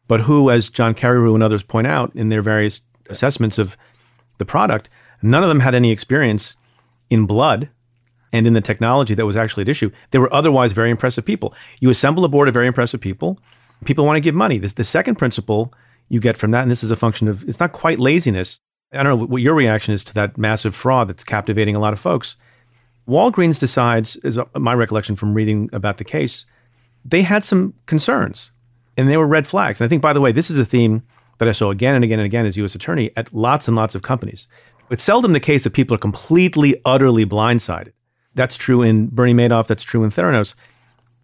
but 0.08 0.22
who, 0.22 0.50
as 0.50 0.70
John 0.70 0.94
Carreyrou 0.94 1.34
and 1.34 1.42
others 1.42 1.62
point 1.62 1.86
out 1.86 2.14
in 2.14 2.28
their 2.28 2.42
various 2.42 2.82
assessments 3.08 3.58
of 3.58 3.76
the 4.38 4.44
product, 4.44 4.88
none 5.22 5.42
of 5.42 5.48
them 5.48 5.60
had 5.60 5.74
any 5.74 5.90
experience 5.90 6.56
in 7.10 7.26
blood 7.26 7.68
and 8.32 8.46
in 8.46 8.54
the 8.54 8.60
technology 8.60 9.14
that 9.14 9.26
was 9.26 9.36
actually 9.36 9.62
at 9.62 9.68
issue, 9.68 9.90
they 10.10 10.18
were 10.18 10.32
otherwise 10.32 10.72
very 10.72 10.90
impressive 10.90 11.24
people. 11.24 11.54
You 11.80 11.90
assemble 11.90 12.24
a 12.24 12.28
board 12.28 12.48
of 12.48 12.54
very 12.54 12.66
impressive 12.66 13.00
people. 13.00 13.38
People 13.84 14.06
want 14.06 14.16
to 14.16 14.20
give 14.20 14.34
money. 14.34 14.58
This 14.58 14.74
the 14.74 14.84
second 14.84 15.16
principle 15.16 15.74
you 16.08 16.20
get 16.20 16.36
from 16.36 16.50
that, 16.52 16.62
and 16.62 16.70
this 16.70 16.84
is 16.84 16.90
a 16.90 16.96
function 16.96 17.28
of 17.28 17.48
it's 17.48 17.60
not 17.60 17.72
quite 17.72 17.98
laziness. 17.98 18.60
I 18.92 19.02
don't 19.02 19.18
know 19.18 19.26
what 19.26 19.42
your 19.42 19.54
reaction 19.54 19.94
is 19.94 20.04
to 20.04 20.14
that 20.14 20.36
massive 20.36 20.74
fraud 20.74 21.08
that's 21.08 21.24
captivating 21.24 21.76
a 21.76 21.80
lot 21.80 21.92
of 21.92 22.00
folks. 22.00 22.36
Walgreens 23.08 23.58
decides, 23.58 24.16
is 24.16 24.38
my 24.54 24.74
recollection 24.74 25.16
from 25.16 25.34
reading 25.34 25.68
about 25.72 25.98
the 25.98 26.04
case, 26.04 26.46
they 27.04 27.22
had 27.22 27.42
some 27.44 27.74
concerns, 27.86 28.52
and 28.96 29.08
they 29.08 29.16
were 29.16 29.26
red 29.26 29.46
flags. 29.46 29.80
And 29.80 29.86
I 29.86 29.88
think, 29.88 30.02
by 30.02 30.12
the 30.12 30.20
way, 30.20 30.32
this 30.32 30.50
is 30.50 30.58
a 30.58 30.64
theme 30.64 31.02
that 31.38 31.48
I 31.48 31.52
saw 31.52 31.70
again 31.70 31.94
and 31.94 32.04
again 32.04 32.18
and 32.18 32.26
again 32.26 32.46
as 32.46 32.56
U.S. 32.58 32.74
attorney 32.74 33.10
at 33.16 33.32
lots 33.34 33.66
and 33.66 33.76
lots 33.76 33.94
of 33.94 34.02
companies. 34.02 34.46
It's 34.90 35.02
seldom 35.02 35.32
the 35.32 35.40
case 35.40 35.64
that 35.64 35.72
people 35.72 35.94
are 35.94 35.98
completely, 35.98 36.80
utterly 36.84 37.24
blindsided. 37.24 37.92
That's 38.34 38.56
true 38.56 38.82
in 38.82 39.06
Bernie 39.08 39.34
Madoff. 39.34 39.66
That's 39.66 39.82
true 39.82 40.04
in 40.04 40.10
Theranos. 40.10 40.54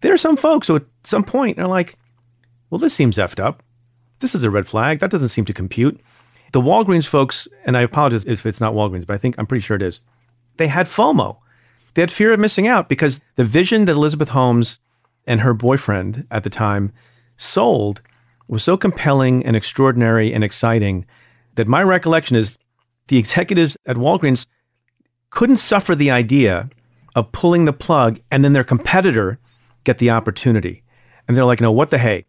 There 0.01 0.13
are 0.13 0.17
some 0.17 0.37
folks 0.37 0.67
who 0.67 0.77
at 0.77 0.85
some 1.03 1.23
point 1.23 1.59
are 1.59 1.67
like, 1.67 1.97
well, 2.69 2.79
this 2.79 2.93
seems 2.93 3.17
effed 3.17 3.39
up. 3.39 3.63
This 4.19 4.35
is 4.35 4.43
a 4.43 4.49
red 4.49 4.67
flag. 4.67 4.99
That 4.99 5.11
doesn't 5.11 5.29
seem 5.29 5.45
to 5.45 5.53
compute. 5.53 5.99
The 6.53 6.61
Walgreens 6.61 7.07
folks, 7.07 7.47
and 7.65 7.77
I 7.77 7.81
apologize 7.81 8.25
if 8.25 8.45
it's 8.45 8.61
not 8.61 8.73
Walgreens, 8.73 9.05
but 9.05 9.13
I 9.13 9.17
think 9.17 9.35
I'm 9.37 9.45
pretty 9.45 9.61
sure 9.61 9.75
it 9.75 9.83
is, 9.83 9.99
they 10.57 10.67
had 10.67 10.87
FOMO. 10.87 11.37
They 11.97 12.03
had 12.03 12.11
fear 12.11 12.31
of 12.31 12.39
missing 12.39 12.67
out 12.67 12.89
because 12.89 13.21
the 13.37 13.43
vision 13.43 13.85
that 13.85 13.93
Elizabeth 13.93 14.29
Holmes 14.29 14.79
and 15.25 15.41
her 15.41 15.55
boyfriend 15.55 16.27
at 16.29 16.43
the 16.43 16.49
time 16.51 16.93
sold 17.37 18.03
was 18.47 18.63
so 18.63 18.77
compelling 18.77 19.43
and 19.43 19.55
extraordinary 19.55 20.31
and 20.31 20.43
exciting 20.43 21.07
that 21.55 21.67
my 21.67 21.81
recollection 21.81 22.37
is 22.37 22.59
the 23.07 23.17
executives 23.17 23.77
at 23.87 23.95
Walgreens 23.95 24.45
couldn't 25.31 25.57
suffer 25.57 25.95
the 25.95 26.11
idea 26.11 26.69
of 27.15 27.31
pulling 27.31 27.65
the 27.65 27.73
plug 27.73 28.19
and 28.31 28.45
then 28.45 28.53
their 28.53 28.63
competitor 28.63 29.39
get 29.83 29.97
the 29.97 30.11
opportunity. 30.11 30.83
And 31.27 31.35
they're 31.35 31.45
like, 31.45 31.61
no, 31.61 31.71
what 31.71 31.89
the 31.89 31.97
hey? 31.97 32.25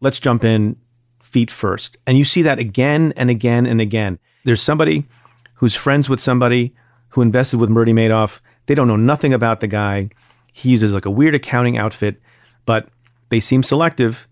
Let's 0.00 0.18
jump 0.18 0.42
in 0.42 0.74
feet 1.22 1.52
first. 1.52 1.96
And 2.04 2.18
you 2.18 2.24
see 2.24 2.42
that 2.42 2.58
again 2.58 3.12
and 3.16 3.30
again 3.30 3.64
and 3.64 3.80
again. 3.80 4.18
There's 4.44 4.60
somebody 4.60 5.06
who's 5.54 5.76
friends 5.76 6.08
with 6.08 6.18
somebody 6.18 6.74
who 7.10 7.22
invested 7.22 7.58
with 7.58 7.70
Murray 7.70 7.92
Madoff. 7.92 8.40
They 8.66 8.74
don't 8.74 8.88
know 8.88 8.96
nothing 8.96 9.32
about 9.32 9.60
the 9.60 9.66
guy. 9.66 10.10
He 10.52 10.70
uses 10.70 10.94
like 10.94 11.06
a 11.06 11.10
weird 11.10 11.34
accounting 11.34 11.76
outfit, 11.76 12.20
but 12.64 12.88
they 13.28 13.40
seem 13.40 13.62
selective. 13.62 14.28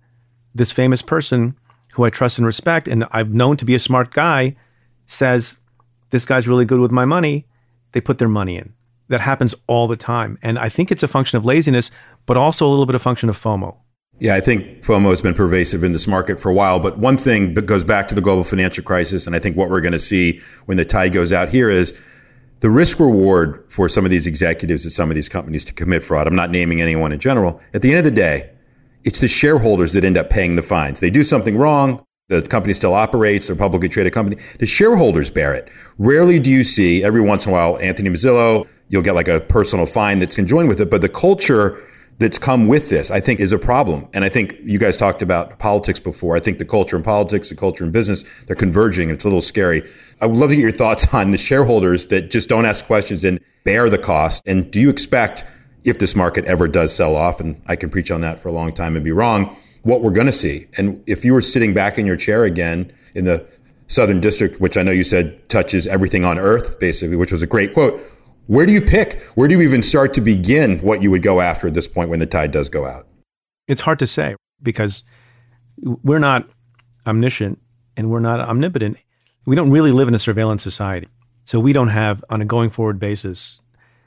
This 0.55 0.73
famous 0.73 1.03
person 1.03 1.57
who 1.93 2.05
I 2.05 2.11
trust 2.11 2.39
and 2.39 2.47
respect, 2.47 2.89
and 2.89 3.05
I've 3.11 3.35
known 3.35 3.57
to 3.59 3.65
be 3.65 3.75
a 3.75 3.79
smart 3.79 4.13
guy, 4.13 4.57
says, 5.07 5.59
This 6.11 6.25
guy's 6.25 6.49
really 6.49 6.65
good 6.65 6.81
with 6.81 6.91
my 6.91 7.05
money. 7.05 7.47
They 7.93 8.01
put 8.01 8.19
their 8.19 8.29
money 8.29 8.57
in. 8.57 8.73
That 9.09 9.21
happens 9.21 9.55
all 9.67 9.87
the 9.89 9.97
time. 9.97 10.39
And 10.43 10.59
I 10.59 10.69
think 10.69 10.91
it's 10.91 11.03
a 11.03 11.09
function 11.09 11.37
of 11.37 11.45
laziness, 11.45 11.91
but 12.25 12.37
also 12.37 12.67
a 12.67 12.71
little 12.71 12.87
bit 12.87 12.95
of 12.95 13.03
function 13.03 13.29
of 13.29 13.37
FOMO. 13.37 13.77
Yeah, 14.19 14.37
I 14.37 14.41
think 14.41 14.83
FOMO 14.83 15.11
has 15.11 15.21
been 15.21 15.35
pervasive 15.35 15.83
in 15.83 15.93
this 15.93 16.07
market 16.07 16.39
for 16.39 16.49
a 16.49 16.55
while. 16.55 16.79
But 16.79 16.99
one 16.99 17.17
thing 17.17 17.55
that 17.55 17.67
goes 17.67 17.83
back 17.83 18.09
to 18.09 18.15
the 18.15 18.21
global 18.21 18.45
financial 18.45 18.85
crisis, 18.85 19.27
and 19.27 19.35
I 19.35 19.39
think 19.39 19.57
what 19.57 19.69
we're 19.69 19.81
going 19.81 19.93
to 19.93 19.99
see 19.99 20.41
when 20.67 20.77
the 20.77 20.85
tide 20.85 21.13
goes 21.13 21.33
out 21.33 21.49
here 21.49 21.69
is 21.69 21.99
the 22.63 22.71
risk 22.71 23.01
reward 23.01 23.65
for 23.67 23.89
some 23.89 24.05
of 24.05 24.11
these 24.13 24.29
executives 24.29 24.87
at 24.87 24.93
some 24.93 25.11
of 25.11 25.17
these 25.17 25.29
companies 25.29 25.65
to 25.65 25.75
commit 25.75 26.05
fraud. 26.05 26.29
I'm 26.29 26.37
not 26.37 26.53
naming 26.53 26.81
anyone 26.81 27.11
in 27.11 27.19
general. 27.19 27.61
At 27.75 27.83
the 27.83 27.91
end 27.91 27.99
of 27.99 28.05
the 28.05 28.13
day, 28.13 28.51
it's 29.03 29.19
the 29.19 29.27
shareholders 29.27 29.95
that 29.95 30.05
end 30.05 30.17
up 30.17 30.31
paying 30.31 30.55
the 30.55 30.63
fines. 30.63 31.01
They 31.01 31.11
do 31.11 31.25
something 31.25 31.59
wrong. 31.59 32.05
The 32.29 32.41
company 32.41 32.73
still 32.73 32.95
operates, 32.95 33.49
they're 33.49 33.57
a 33.57 33.59
publicly 33.59 33.89
traded 33.89 34.13
company. 34.13 34.41
The 34.61 34.67
shareholders 34.67 35.29
bear 35.29 35.53
it. 35.53 35.69
Rarely 35.99 36.39
do 36.39 36.53
you 36.53 36.63
see, 36.63 37.03
every 37.03 37.21
once 37.21 37.47
in 37.47 37.51
a 37.51 37.53
while, 37.53 37.79
Anthony 37.81 38.11
Mozilo, 38.11 38.69
you'll 38.89 39.03
get 39.03 39.17
like 39.17 39.27
a 39.27 39.41
personal 39.41 39.85
fine 39.85 40.21
that's 40.21 40.37
conjoined 40.37 40.69
with 40.69 40.81
it. 40.81 40.89
But 40.89 41.01
the 41.01 41.09
culture 41.09 41.83
that's 42.23 42.39
come 42.39 42.67
with 42.67 42.89
this, 42.89 43.11
I 43.11 43.21
think, 43.21 43.41
is 43.41 43.53
a 43.53 43.59
problem. 43.59 44.09
And 44.15 44.25
I 44.25 44.29
think 44.29 44.57
you 44.65 44.79
guys 44.79 44.97
talked 44.97 45.23
about 45.23 45.59
politics 45.59 46.01
before. 46.01 46.37
I 46.37 46.41
think 46.41 46.59
the 46.59 46.65
culture 46.65 46.97
in 46.97 47.03
politics, 47.03 47.49
the 47.49 47.57
culture 47.57 47.85
in 47.85 47.91
business, 47.91 48.25
they're 48.45 48.57
converging, 48.57 49.09
and 49.09 49.17
it's 49.17 49.25
a 49.25 49.29
little 49.29 49.41
scary. 49.41 49.83
I 50.21 50.27
would 50.27 50.39
love 50.39 50.51
to 50.51 50.57
get 50.57 50.63
your 50.63 50.73
thoughts 50.73 51.13
on 51.15 51.33
the 51.33 51.39
shareholders 51.39 52.07
that 52.07 52.31
just 52.31 52.49
don't 52.49 52.65
ask 52.65 52.87
questions 52.87 53.25
and 53.25 53.41
bear 53.65 53.91
the 53.91 53.99
cost. 53.99 54.43
And 54.47 54.71
do 54.71 54.81
you 54.81 54.89
expect, 54.89 55.45
if 55.85 55.99
this 55.99 56.15
market 56.15 56.45
ever 56.47 56.69
does 56.69 56.95
sell 56.95 57.17
off, 57.17 57.41
and 57.41 57.61
I 57.67 57.77
can 57.77 57.91
preach 57.91 58.11
on 58.11 58.21
that 58.23 58.41
for 58.41 58.49
a 58.49 58.53
long 58.53 58.73
time 58.73 58.95
and 58.97 59.05
be 59.05 59.13
wrong, 59.13 59.57
what 59.83 60.03
we're 60.03 60.13
going 60.13 60.29
to 60.29 60.33
see. 60.33 60.69
And 60.77 61.03
if 61.07 61.25
you 61.25 61.33
were 61.33 61.41
sitting 61.41 61.75
back 61.75 61.99
in 61.99 62.07
your 62.07 62.17
chair 62.17 62.45
again 62.45 62.93
in 63.15 63.25
the 63.25 63.45
Southern 63.89 64.21
District, 64.21 64.61
which 64.61 64.77
I 64.77 64.83
know 64.83 64.93
you 64.93 65.05
said 65.05 65.49
touches 65.49 65.87
everything 65.87 66.25
on 66.25 66.39
earth, 66.39 66.79
basically, 66.79 67.17
which 67.17 67.33
was 67.33 67.43
a 67.43 67.47
great 67.47 67.75
quote, 67.75 68.01
where 68.47 68.67
do 68.67 68.73
you 68.73 68.81
pick? 68.81 69.21
Where 69.35 69.49
do 69.49 69.55
you 69.55 69.61
even 69.63 69.83
start 69.83 70.15
to 70.15 70.21
begin 70.21 70.79
what 70.81 71.03
you 71.03 71.11
would 71.11 71.23
go 71.23 71.41
after 71.41 71.67
at 71.67 71.75
this 71.75 71.89
point 71.89 72.11
when 72.11 72.19
the 72.19 72.27
tide 72.27 72.51
does 72.51 72.69
go 72.69 72.87
out? 72.87 73.07
It's 73.69 73.81
hard 73.81 73.99
to 74.01 74.07
say 74.07 74.37
because 74.63 75.03
we're 75.79 76.19
not 76.19 76.49
omniscient 77.07 77.61
and 77.97 78.11
we're 78.11 78.21
not 78.21 78.41
omnipotent. 78.41 78.97
We 79.47 79.57
don't 79.57 79.71
really 79.71 79.93
live 79.93 80.09
in 80.09 80.15
a 80.15 80.19
surveillance 80.19 80.63
society. 80.63 81.09
So 81.45 81.59
we 81.59 81.73
don't 81.73 81.89
have, 81.89 82.25
on 82.31 82.41
a 82.41 82.45
going 82.45 82.71
forward 82.71 82.99
basis, 82.99 83.61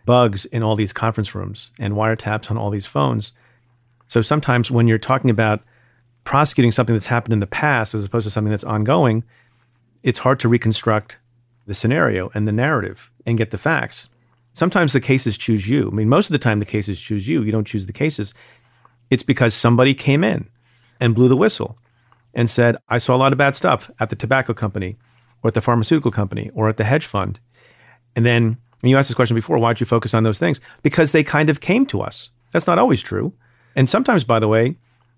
bugs 0.06 0.46
in 0.46 0.64
all 0.64 0.76
these 0.76 0.94
conference 0.94 1.36
rooms 1.36 1.72
and 1.80 1.94
wiretaps 1.94 2.50
on 2.50 2.58
all 2.58 2.70
these 2.70 2.86
phones 2.86 3.34
so 4.08 4.22
sometimes 4.22 4.72
when 4.72 4.88
you're 4.88 4.98
talking 4.98 5.30
about 5.30 5.62
prosecuting 6.24 6.72
something 6.72 6.96
that's 6.96 7.08
happened 7.08 7.34
in 7.34 7.40
the 7.40 7.48
past 7.48 7.94
as 7.94 8.06
opposed 8.06 8.26
to 8.26 8.32
something 8.32 8.52
that's 8.52 8.64
ongoing, 8.64 9.24
it's 10.04 10.20
hard 10.20 10.40
to 10.42 10.50
reconstruct 10.50 11.18
the 11.66 11.74
scenario 11.74 12.30
and 12.34 12.48
the 12.48 12.52
narrative 12.52 13.12
and 13.26 13.38
get 13.38 13.52
the 13.52 13.58
facts. 13.58 14.10
Sometimes 14.56 14.94
the 14.94 15.02
cases 15.02 15.38
choose 15.38 15.68
you. 15.68 15.90
I 15.92 15.94
mean, 15.94 16.08
most 16.08 16.30
of 16.30 16.32
the 16.32 16.40
time 16.40 16.60
the 16.60 16.66
cases 16.66 17.00
choose 17.00 17.28
you. 17.28 17.44
You 17.44 17.52
don't 17.52 17.68
choose 17.68 17.86
the 17.86 17.94
cases. 17.94 18.34
It's 19.10 19.22
because 19.22 19.54
somebody 19.54 19.94
came 19.94 20.24
in 20.24 20.50
and 21.00 21.14
blew 21.14 21.28
the 21.28 21.36
whistle 21.36 21.78
and 22.34 22.50
said, 22.50 22.78
I 22.88 22.98
saw 22.98 23.16
a 23.16 23.18
lot 23.18 23.34
of 23.34 23.38
bad 23.38 23.56
stuff 23.56 23.92
at 24.00 24.10
the 24.10 24.16
tobacco 24.16 24.54
company 24.54 24.98
or 25.44 25.50
at 25.50 25.56
the 25.56 25.62
pharmaceutical 25.62 26.10
company 26.10 26.50
or 26.54 26.70
at 26.70 26.78
the 26.78 26.86
hedge 26.86 27.06
fund. 27.06 27.42
And 28.16 28.26
then, 28.26 28.58
and 28.82 28.90
you 28.90 28.98
asked 28.98 29.10
this 29.10 29.16
question 29.16 29.36
before, 29.36 29.58
why'd 29.58 29.82
you 29.82 29.86
focus 29.86 30.14
on 30.14 30.24
those 30.24 30.40
things? 30.40 30.62
Because 30.84 31.12
they 31.12 31.24
kind 31.24 31.50
of 31.50 31.60
came 31.60 31.86
to 31.88 32.02
us. 32.02 32.32
That's 32.54 32.68
not 32.68 32.80
always 32.80 33.02
true. 33.02 33.34
And 33.76 33.90
sometimes, 33.90 34.24
by 34.24 34.40
the 34.40 34.48
way, 34.48 34.78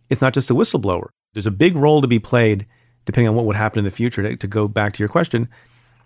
it's 0.09 0.21
not 0.21 0.33
just 0.33 0.49
a 0.49 0.55
whistleblower. 0.55 1.09
There's 1.33 1.45
a 1.45 1.51
big 1.51 1.75
role 1.75 2.01
to 2.01 2.07
be 2.07 2.17
played, 2.17 2.65
depending 3.05 3.29
on 3.29 3.35
what 3.35 3.45
would 3.45 3.55
happen 3.55 3.77
in 3.77 3.85
the 3.85 3.91
future, 3.91 4.23
to, 4.23 4.35
to 4.35 4.47
go 4.47 4.67
back 4.67 4.93
to 4.93 4.99
your 4.99 5.09
question, 5.09 5.47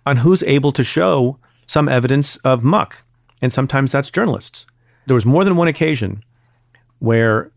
on 0.05 0.17
who's 0.17 0.43
able 0.43 0.73
to 0.73 0.83
show 0.83 1.39
some 1.65 1.87
evidence 1.87 2.35
of 2.37 2.61
muck. 2.61 3.05
And 3.41 3.51
sometimes 3.51 3.91
that's 3.91 4.11
journalists. 4.11 4.67
There 5.07 5.15
was 5.15 5.25
more 5.25 5.43
than 5.43 5.55
one 5.55 5.67
occasion 5.67 6.23
where 6.99 7.51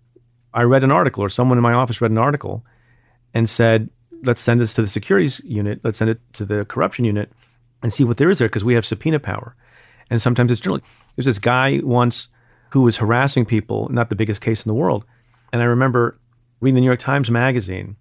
I 0.54 0.62
read 0.62 0.84
an 0.84 0.90
article 0.90 1.22
or 1.22 1.28
someone 1.28 1.58
in 1.58 1.62
my 1.62 1.72
office 1.72 2.00
read 2.00 2.10
an 2.10 2.18
article 2.18 2.64
and 3.34 3.50
said, 3.50 3.90
let's 4.22 4.40
send 4.40 4.60
this 4.60 4.74
to 4.74 4.82
the 4.82 4.88
securities 4.88 5.40
unit, 5.44 5.80
let's 5.82 5.98
send 5.98 6.10
it 6.10 6.20
to 6.34 6.44
the 6.44 6.64
corruption 6.64 7.04
unit 7.04 7.30
and 7.82 7.92
see 7.92 8.04
what 8.04 8.16
there 8.16 8.30
is 8.30 8.38
there 8.38 8.48
because 8.48 8.64
we 8.64 8.74
have 8.74 8.86
subpoena 8.86 9.18
power. 9.18 9.54
And 10.10 10.22
sometimes 10.22 10.50
it's 10.50 10.60
journalists. 10.60 10.88
There's 11.16 11.26
this 11.26 11.38
guy 11.38 11.80
once 11.82 12.28
who 12.70 12.80
was 12.82 12.96
harassing 12.96 13.44
people, 13.44 13.88
not 13.90 14.08
the 14.08 14.16
biggest 14.16 14.40
case 14.40 14.64
in 14.64 14.70
the 14.70 14.74
world. 14.74 15.04
And 15.52 15.60
I 15.60 15.66
remember 15.66 16.18
reading 16.60 16.76
the 16.76 16.80
New 16.80 16.86
York 16.86 17.00
Times 17.00 17.30
Magazine, 17.30 17.96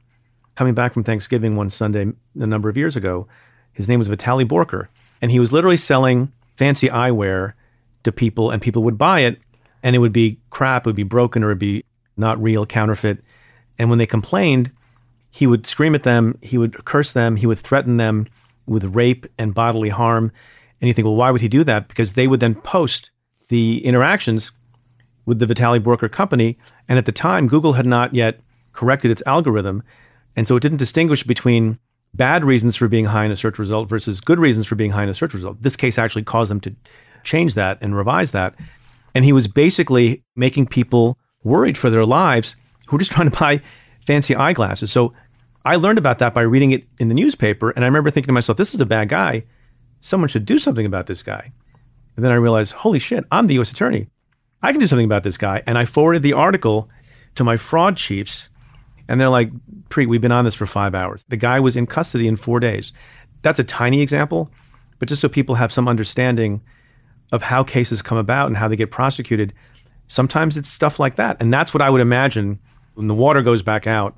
coming 0.56 0.74
back 0.74 0.94
from 0.94 1.04
Thanksgiving 1.04 1.56
one 1.56 1.70
Sunday 1.70 2.12
a 2.40 2.48
number 2.48 2.70
of 2.70 2.78
years 2.78 2.96
ago. 2.96 3.28
His 3.74 3.90
name 3.90 4.00
was 4.00 4.10
Vitaly 4.10 4.46
Borker, 4.46 4.88
and 5.22 5.32
he 5.32 5.40
was 5.40 5.52
literally 5.52 5.78
selling 5.78 6.32
fancy 6.56 6.88
eyewear 6.88 7.54
to 8.04 8.12
people, 8.12 8.52
and 8.52 8.62
people 8.62 8.84
would 8.84 8.98
buy 8.98 9.22
it, 9.22 9.40
and 9.82 9.96
it 9.96 10.00
would 10.00 10.14
be 10.14 10.40
crap, 10.50 10.86
it 10.86 10.90
would 10.90 10.96
be 10.96 11.04
broken, 11.04 11.44
or 11.44 11.48
it 11.48 11.52
would 11.52 11.60
be 11.60 11.84
not 12.18 12.42
real, 12.42 12.66
counterfeit. 12.66 13.24
And 13.78 13.90
when 13.90 14.00
they 14.00 14.06
complained, 14.06 14.72
he 15.32 15.48
would 15.48 15.66
scream 15.66 15.96
at 15.96 16.04
them, 16.04 16.38
he 16.42 16.58
would 16.58 16.86
curse 16.86 17.12
them, 17.12 17.36
he 17.38 17.48
would 17.48 17.58
threaten 17.58 17.98
them 17.98 18.28
with 18.66 18.96
rape 18.96 19.26
and 19.38 19.54
bodily 19.54 19.90
harm. 19.90 20.32
And 20.80 20.88
you 20.88 20.94
think, 20.94 21.06
well, 21.06 21.16
why 21.16 21.32
would 21.32 21.42
he 21.42 21.48
do 21.48 21.64
that? 21.64 21.88
Because 21.88 22.14
they 22.14 22.28
would 22.28 22.40
then 22.40 22.56
post 22.56 23.10
the 23.50 23.84
interactions 23.86 24.52
with 25.26 25.40
the 25.40 25.46
Vitaly 25.46 25.80
Borker 25.80 26.12
company. 26.12 26.58
And 26.88 26.98
at 27.00 27.06
the 27.06 27.12
time, 27.12 27.48
Google 27.48 27.74
had 27.74 27.86
not 27.86 28.14
yet 28.14 28.42
corrected 28.74 29.12
its 29.12 29.24
algorithm. 29.26 29.84
And 30.36 30.48
so 30.48 30.56
it 30.56 30.60
didn't 30.60 30.78
distinguish 30.78 31.24
between 31.24 31.80
bad 32.14 32.44
reasons 32.44 32.76
for 32.76 32.88
being 32.88 33.06
high 33.06 33.26
in 33.26 33.32
a 33.32 33.36
search 33.36 33.58
result 33.58 33.90
versus 33.90 34.22
good 34.22 34.40
reasons 34.40 34.68
for 34.68 34.76
being 34.76 34.92
high 34.92 35.04
in 35.04 35.10
a 35.10 35.14
search 35.14 35.34
result. 35.34 35.62
This 35.62 35.76
case 35.76 35.98
actually 35.98 36.24
caused 36.24 36.52
them 36.52 36.60
to 36.62 36.76
change 37.24 37.56
that 37.56 37.78
and 37.82 37.96
revise 37.96 38.32
that. 38.32 38.56
And 39.16 39.26
he 39.26 39.34
was 39.34 39.48
basically 39.48 40.24
making 40.36 40.68
people 40.68 41.18
worried 41.44 41.78
for 41.78 41.90
their 41.90 42.06
lives 42.06 42.56
who 42.88 42.96
were 42.96 43.00
just 43.00 43.12
trying 43.14 43.30
to 43.30 43.38
buy 43.38 43.62
fancy 44.06 44.36
eyeglasses. 44.36 44.92
So 44.92 45.14
I 45.66 45.76
learned 45.78 45.98
about 45.98 46.20
that 46.20 46.34
by 46.34 46.42
reading 46.42 46.72
it 46.72 46.86
in 47.00 47.08
the 47.08 47.16
newspaper. 47.16 47.72
And 47.72 47.86
I 47.86 47.88
remember 47.88 48.12
thinking 48.12 48.28
to 48.28 48.34
myself, 48.34 48.58
this 48.58 48.74
is 48.74 48.82
a 48.82 48.86
bad 48.86 49.10
guy. 49.10 49.46
Someone 50.00 50.28
should 50.28 50.46
do 50.46 50.60
something 50.60 50.86
about 50.86 51.08
this 51.08 51.22
guy. 51.22 51.52
And 52.16 52.24
then 52.24 52.32
I 52.32 52.36
realized, 52.36 52.74
holy 52.74 53.00
shit, 53.00 53.24
I'm 53.32 53.48
the 53.48 53.56
U.S. 53.56 53.72
attorney. 53.72 54.08
I 54.62 54.72
can 54.72 54.80
do 54.80 54.88
something 54.88 55.06
about 55.06 55.24
this 55.24 55.38
guy. 55.38 55.64
And 55.66 55.78
I 55.78 55.86
forwarded 55.86 56.22
the 56.22 56.34
article 56.34 56.90
to 57.36 57.44
my 57.44 57.58
fraud 57.58 57.98
chiefs. 57.98 58.50
And 59.10 59.20
they're 59.20 59.30
like, 59.30 59.52
Preet, 59.90 60.08
we've 60.08 60.22
been 60.22 60.32
on 60.32 60.46
this 60.46 60.56
for 60.56 60.66
five 60.66 60.96
hours. 60.96 61.24
The 61.30 61.38
guy 61.38 61.60
was 61.60 61.76
in 61.76 61.86
custody 61.86 62.28
in 62.28 62.36
four 62.36 62.60
days. 62.60 62.94
That's 63.42 63.60
a 63.60 63.64
tiny 63.64 64.02
example, 64.02 64.52
but 65.00 65.10
just 65.10 65.22
so 65.22 65.30
people 65.30 65.56
have 65.56 65.72
some 65.72 65.88
understanding 65.88 66.62
of 67.34 67.42
how 67.42 67.64
cases 67.64 68.02
come 68.02 68.18
about 68.18 68.48
and 68.48 68.56
how 68.56 68.68
they 68.70 68.76
get 68.76 68.92
prosecuted, 68.92 69.54
sometimes 70.08 70.56
it's 70.56 70.70
stuff 70.70 71.00
like 71.00 71.16
that. 71.16 71.36
And 71.42 71.52
that's 71.52 71.74
what 71.74 71.82
I 71.82 71.90
would 71.90 72.00
imagine 72.00 72.60
when 72.94 73.08
the 73.08 73.16
water 73.16 73.42
goes 73.42 73.64
back 73.64 73.88
out, 73.88 74.16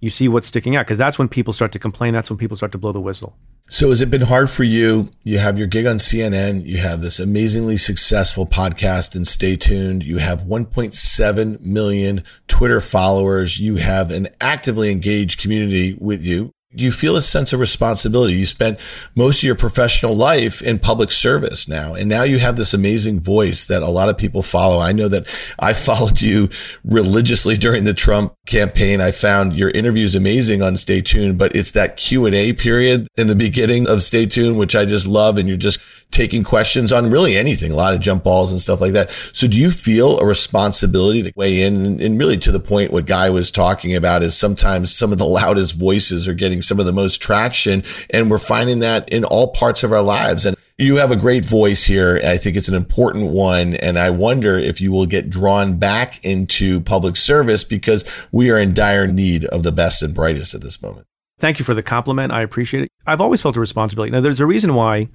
you 0.00 0.08
see 0.08 0.26
what's 0.26 0.48
sticking 0.48 0.74
out, 0.74 0.86
because 0.86 0.98
that's 0.98 1.18
when 1.18 1.28
people 1.28 1.52
start 1.52 1.70
to 1.72 1.78
complain. 1.78 2.14
That's 2.14 2.30
when 2.30 2.38
people 2.38 2.56
start 2.56 2.72
to 2.72 2.78
blow 2.78 2.92
the 2.92 3.00
whistle. 3.00 3.36
So 3.68 3.90
has 3.90 4.00
it 4.00 4.10
been 4.10 4.22
hard 4.22 4.48
for 4.48 4.64
you? 4.64 5.10
You 5.22 5.38
have 5.38 5.58
your 5.58 5.66
gig 5.66 5.86
on 5.86 5.96
CNN. 5.96 6.64
You 6.64 6.78
have 6.78 7.02
this 7.02 7.18
amazingly 7.18 7.76
successful 7.76 8.46
podcast 8.46 9.14
and 9.14 9.28
stay 9.28 9.56
tuned. 9.56 10.02
You 10.02 10.18
have 10.18 10.42
1.7 10.42 11.60
million 11.60 12.24
Twitter 12.48 12.80
followers. 12.80 13.58
You 13.58 13.76
have 13.76 14.10
an 14.10 14.28
actively 14.40 14.90
engaged 14.90 15.40
community 15.40 15.96
with 16.00 16.24
you 16.24 16.52
you 16.72 16.90
feel 16.90 17.16
a 17.16 17.22
sense 17.22 17.52
of 17.52 17.60
responsibility. 17.60 18.34
You 18.34 18.46
spent 18.46 18.78
most 19.14 19.38
of 19.38 19.44
your 19.44 19.54
professional 19.54 20.16
life 20.16 20.62
in 20.62 20.78
public 20.78 21.12
service 21.12 21.68
now, 21.68 21.94
and 21.94 22.08
now 22.08 22.22
you 22.22 22.38
have 22.38 22.56
this 22.56 22.74
amazing 22.74 23.20
voice 23.20 23.64
that 23.64 23.82
a 23.82 23.88
lot 23.88 24.08
of 24.08 24.18
people 24.18 24.42
follow. 24.42 24.80
I 24.80 24.92
know 24.92 25.08
that 25.08 25.26
I 25.58 25.72
followed 25.86 26.20
you 26.20 26.48
religiously 26.84 27.56
during 27.56 27.84
the 27.84 27.94
Trump 27.94 28.34
campaign. 28.46 29.00
I 29.00 29.12
found 29.12 29.54
your 29.54 29.70
interviews 29.70 30.14
amazing 30.14 30.60
on 30.60 30.76
Stay 30.76 31.00
Tuned, 31.00 31.38
but 31.38 31.54
it's 31.54 31.70
that 31.72 31.96
Q 31.96 32.26
and 32.26 32.34
A 32.34 32.52
period 32.52 33.08
in 33.16 33.28
the 33.28 33.34
beginning 33.34 33.88
of 33.88 34.02
Stay 34.02 34.26
Tuned, 34.26 34.58
which 34.58 34.74
I 34.74 34.84
just 34.84 35.06
love. 35.06 35.38
And 35.38 35.48
you're 35.48 35.56
just 35.56 35.78
taking 36.10 36.42
questions 36.42 36.92
on 36.92 37.10
really 37.10 37.36
anything, 37.36 37.72
a 37.72 37.76
lot 37.76 37.94
of 37.94 38.00
jump 38.00 38.24
balls 38.24 38.50
and 38.50 38.60
stuff 38.60 38.80
like 38.80 38.92
that. 38.92 39.10
So 39.32 39.46
do 39.46 39.58
you 39.58 39.70
feel 39.70 40.18
a 40.18 40.24
responsibility 40.24 41.22
to 41.22 41.32
weigh 41.36 41.62
in 41.62 42.00
and 42.00 42.18
really 42.18 42.38
to 42.38 42.52
the 42.52 42.60
point 42.60 42.92
what 42.92 43.06
Guy 43.06 43.28
was 43.30 43.50
talking 43.50 43.94
about 43.94 44.22
is 44.22 44.36
sometimes 44.36 44.94
some 44.94 45.12
of 45.12 45.18
the 45.18 45.26
loudest 45.26 45.74
voices 45.74 46.26
are 46.26 46.34
getting 46.34 46.62
some 46.62 46.80
of 46.80 46.86
the 46.86 46.92
most 46.92 47.20
traction 47.20 47.82
and 48.10 48.30
we're 48.30 48.38
finding 48.38 48.78
that 48.78 49.08
in 49.10 49.24
all 49.24 49.48
parts 49.48 49.82
of 49.82 49.92
our 49.92 50.02
lives. 50.02 50.46
And 50.46 50.56
you 50.78 50.96
have 50.96 51.10
a 51.10 51.16
great 51.16 51.44
voice 51.44 51.84
here. 51.84 52.20
I 52.22 52.36
think 52.36 52.56
it's 52.56 52.68
an 52.68 52.74
important 52.74 53.32
one. 53.32 53.74
And 53.74 53.98
I 53.98 54.10
wonder 54.10 54.58
if 54.58 54.80
you 54.80 54.92
will 54.92 55.06
get 55.06 55.30
drawn 55.30 55.78
back 55.78 56.22
into 56.24 56.80
public 56.80 57.16
service 57.16 57.64
because 57.64 58.04
we 58.30 58.50
are 58.50 58.58
in 58.58 58.74
dire 58.74 59.06
need 59.06 59.46
of 59.46 59.62
the 59.62 59.72
best 59.72 60.02
and 60.02 60.14
brightest 60.14 60.54
at 60.54 60.60
this 60.60 60.82
moment. 60.82 61.06
Thank 61.38 61.58
you 61.58 61.64
for 61.64 61.74
the 61.74 61.82
compliment. 61.82 62.32
I 62.32 62.42
appreciate 62.42 62.84
it. 62.84 62.90
I've 63.06 63.20
always 63.20 63.42
felt 63.42 63.56
a 63.56 63.60
responsibility. 63.60 64.10
Now, 64.10 64.20
there's 64.20 64.40
a 64.40 64.46
reason 64.46 64.74
why 64.74 65.08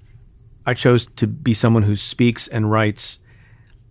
I 0.65 0.73
chose 0.73 1.07
to 1.15 1.27
be 1.27 1.53
someone 1.53 1.83
who 1.83 1.95
speaks 1.95 2.47
and 2.47 2.71
writes 2.71 3.19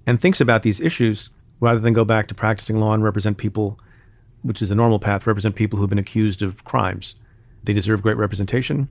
and 0.06 0.20
thinks 0.20 0.40
about 0.40 0.62
these 0.62 0.80
issues 0.80 1.30
rather 1.60 1.80
than 1.80 1.92
go 1.92 2.04
back 2.04 2.28
to 2.28 2.34
practicing 2.34 2.76
law 2.76 2.94
and 2.94 3.04
represent 3.04 3.36
people, 3.36 3.78
which 4.42 4.62
is 4.62 4.70
a 4.70 4.74
normal 4.74 4.98
path, 4.98 5.26
represent 5.26 5.56
people 5.56 5.78
who've 5.78 5.90
been 5.90 5.98
accused 5.98 6.42
of 6.42 6.64
crimes. 6.64 7.14
They 7.62 7.72
deserve 7.72 8.02
great 8.02 8.16
representation. 8.16 8.88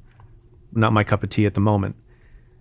Not 0.72 0.94
my 0.94 1.04
cup 1.04 1.24
of 1.24 1.30
tea 1.30 1.46
at 1.46 1.56
the 1.56 1.62
moment. 1.62 1.96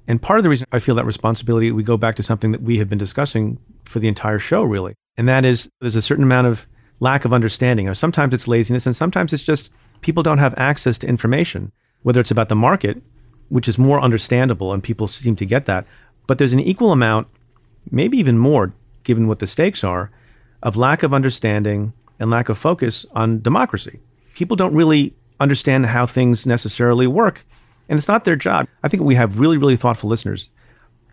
And 0.07 0.23
part 0.23 0.39
of 0.39 0.43
the 0.43 0.49
reason 0.49 0.66
I 0.73 0.79
feel 0.79 0.95
that 0.95 1.05
responsibility, 1.05 1.71
we 1.71 1.83
go 1.83 1.99
back 1.99 2.16
to 2.16 2.23
something 2.23 2.53
that 2.53 2.62
we 2.62 2.79
have 2.79 2.89
been 2.89 2.99
discussing 2.99 3.59
for 3.85 3.99
the 3.99 4.09
entire 4.09 4.39
show, 4.39 4.62
really. 4.62 4.95
And 5.19 5.29
that 5.29 5.45
is 5.45 5.69
there's 5.81 5.97
a 5.97 6.03
certain 6.03 6.25
amount 6.25 6.47
of 6.47 6.66
lack 7.01 7.27
of 7.27 7.35
understanding. 7.35 7.89
Or 7.89 7.95
sometimes 7.95 8.33
it's 8.33 8.49
laziness, 8.49 8.87
and 8.87 8.97
sometimes 8.97 9.35
it's 9.35 9.43
just 9.43 9.71
people 10.01 10.23
don't 10.23 10.39
have 10.39 10.55
access 10.57 10.97
to 10.99 11.07
information, 11.07 11.73
whether 12.03 12.21
it's 12.21 12.31
about 12.31 12.49
the 12.49 12.57
market, 12.57 13.03
which 13.49 13.68
is 13.68 13.78
more 13.78 14.01
understandable, 14.01 14.72
and 14.72 14.82
people 14.82 15.09
seem 15.09 15.36
to 15.36 15.46
get 15.46 15.66
that. 15.66 15.86
But 16.26 16.38
there's 16.38 16.53
an 16.53 16.61
equal 16.61 16.92
amount, 16.92 17.28
maybe 17.90 18.18
even 18.18 18.38
more, 18.38 18.72
given 19.03 19.28
what 19.28 19.38
the 19.38 19.46
stakes 19.46 19.82
are, 19.82 20.11
of 20.62 20.76
lack 20.76 21.03
of 21.03 21.14
understanding 21.14 21.92
and 22.18 22.30
lack 22.30 22.49
of 22.49 22.59
focus 22.59 23.07
on 23.12 23.40
democracy. 23.40 24.01
People 24.34 24.57
don't 24.57 24.74
really 24.74 25.14
understand 25.40 25.86
how 25.86 26.05
things 26.05 26.46
necessarily 26.46 27.07
work 27.07 27.44
and 27.88 27.99
it's 27.99 28.09
not 28.09 28.24
their 28.24 28.36
job. 28.36 28.68
I 28.82 28.88
think 28.88 29.03
we 29.03 29.14
have 29.14 29.40
really, 29.40 29.57
really 29.57 29.76
thoughtful 29.76 30.11
listeners 30.11 30.51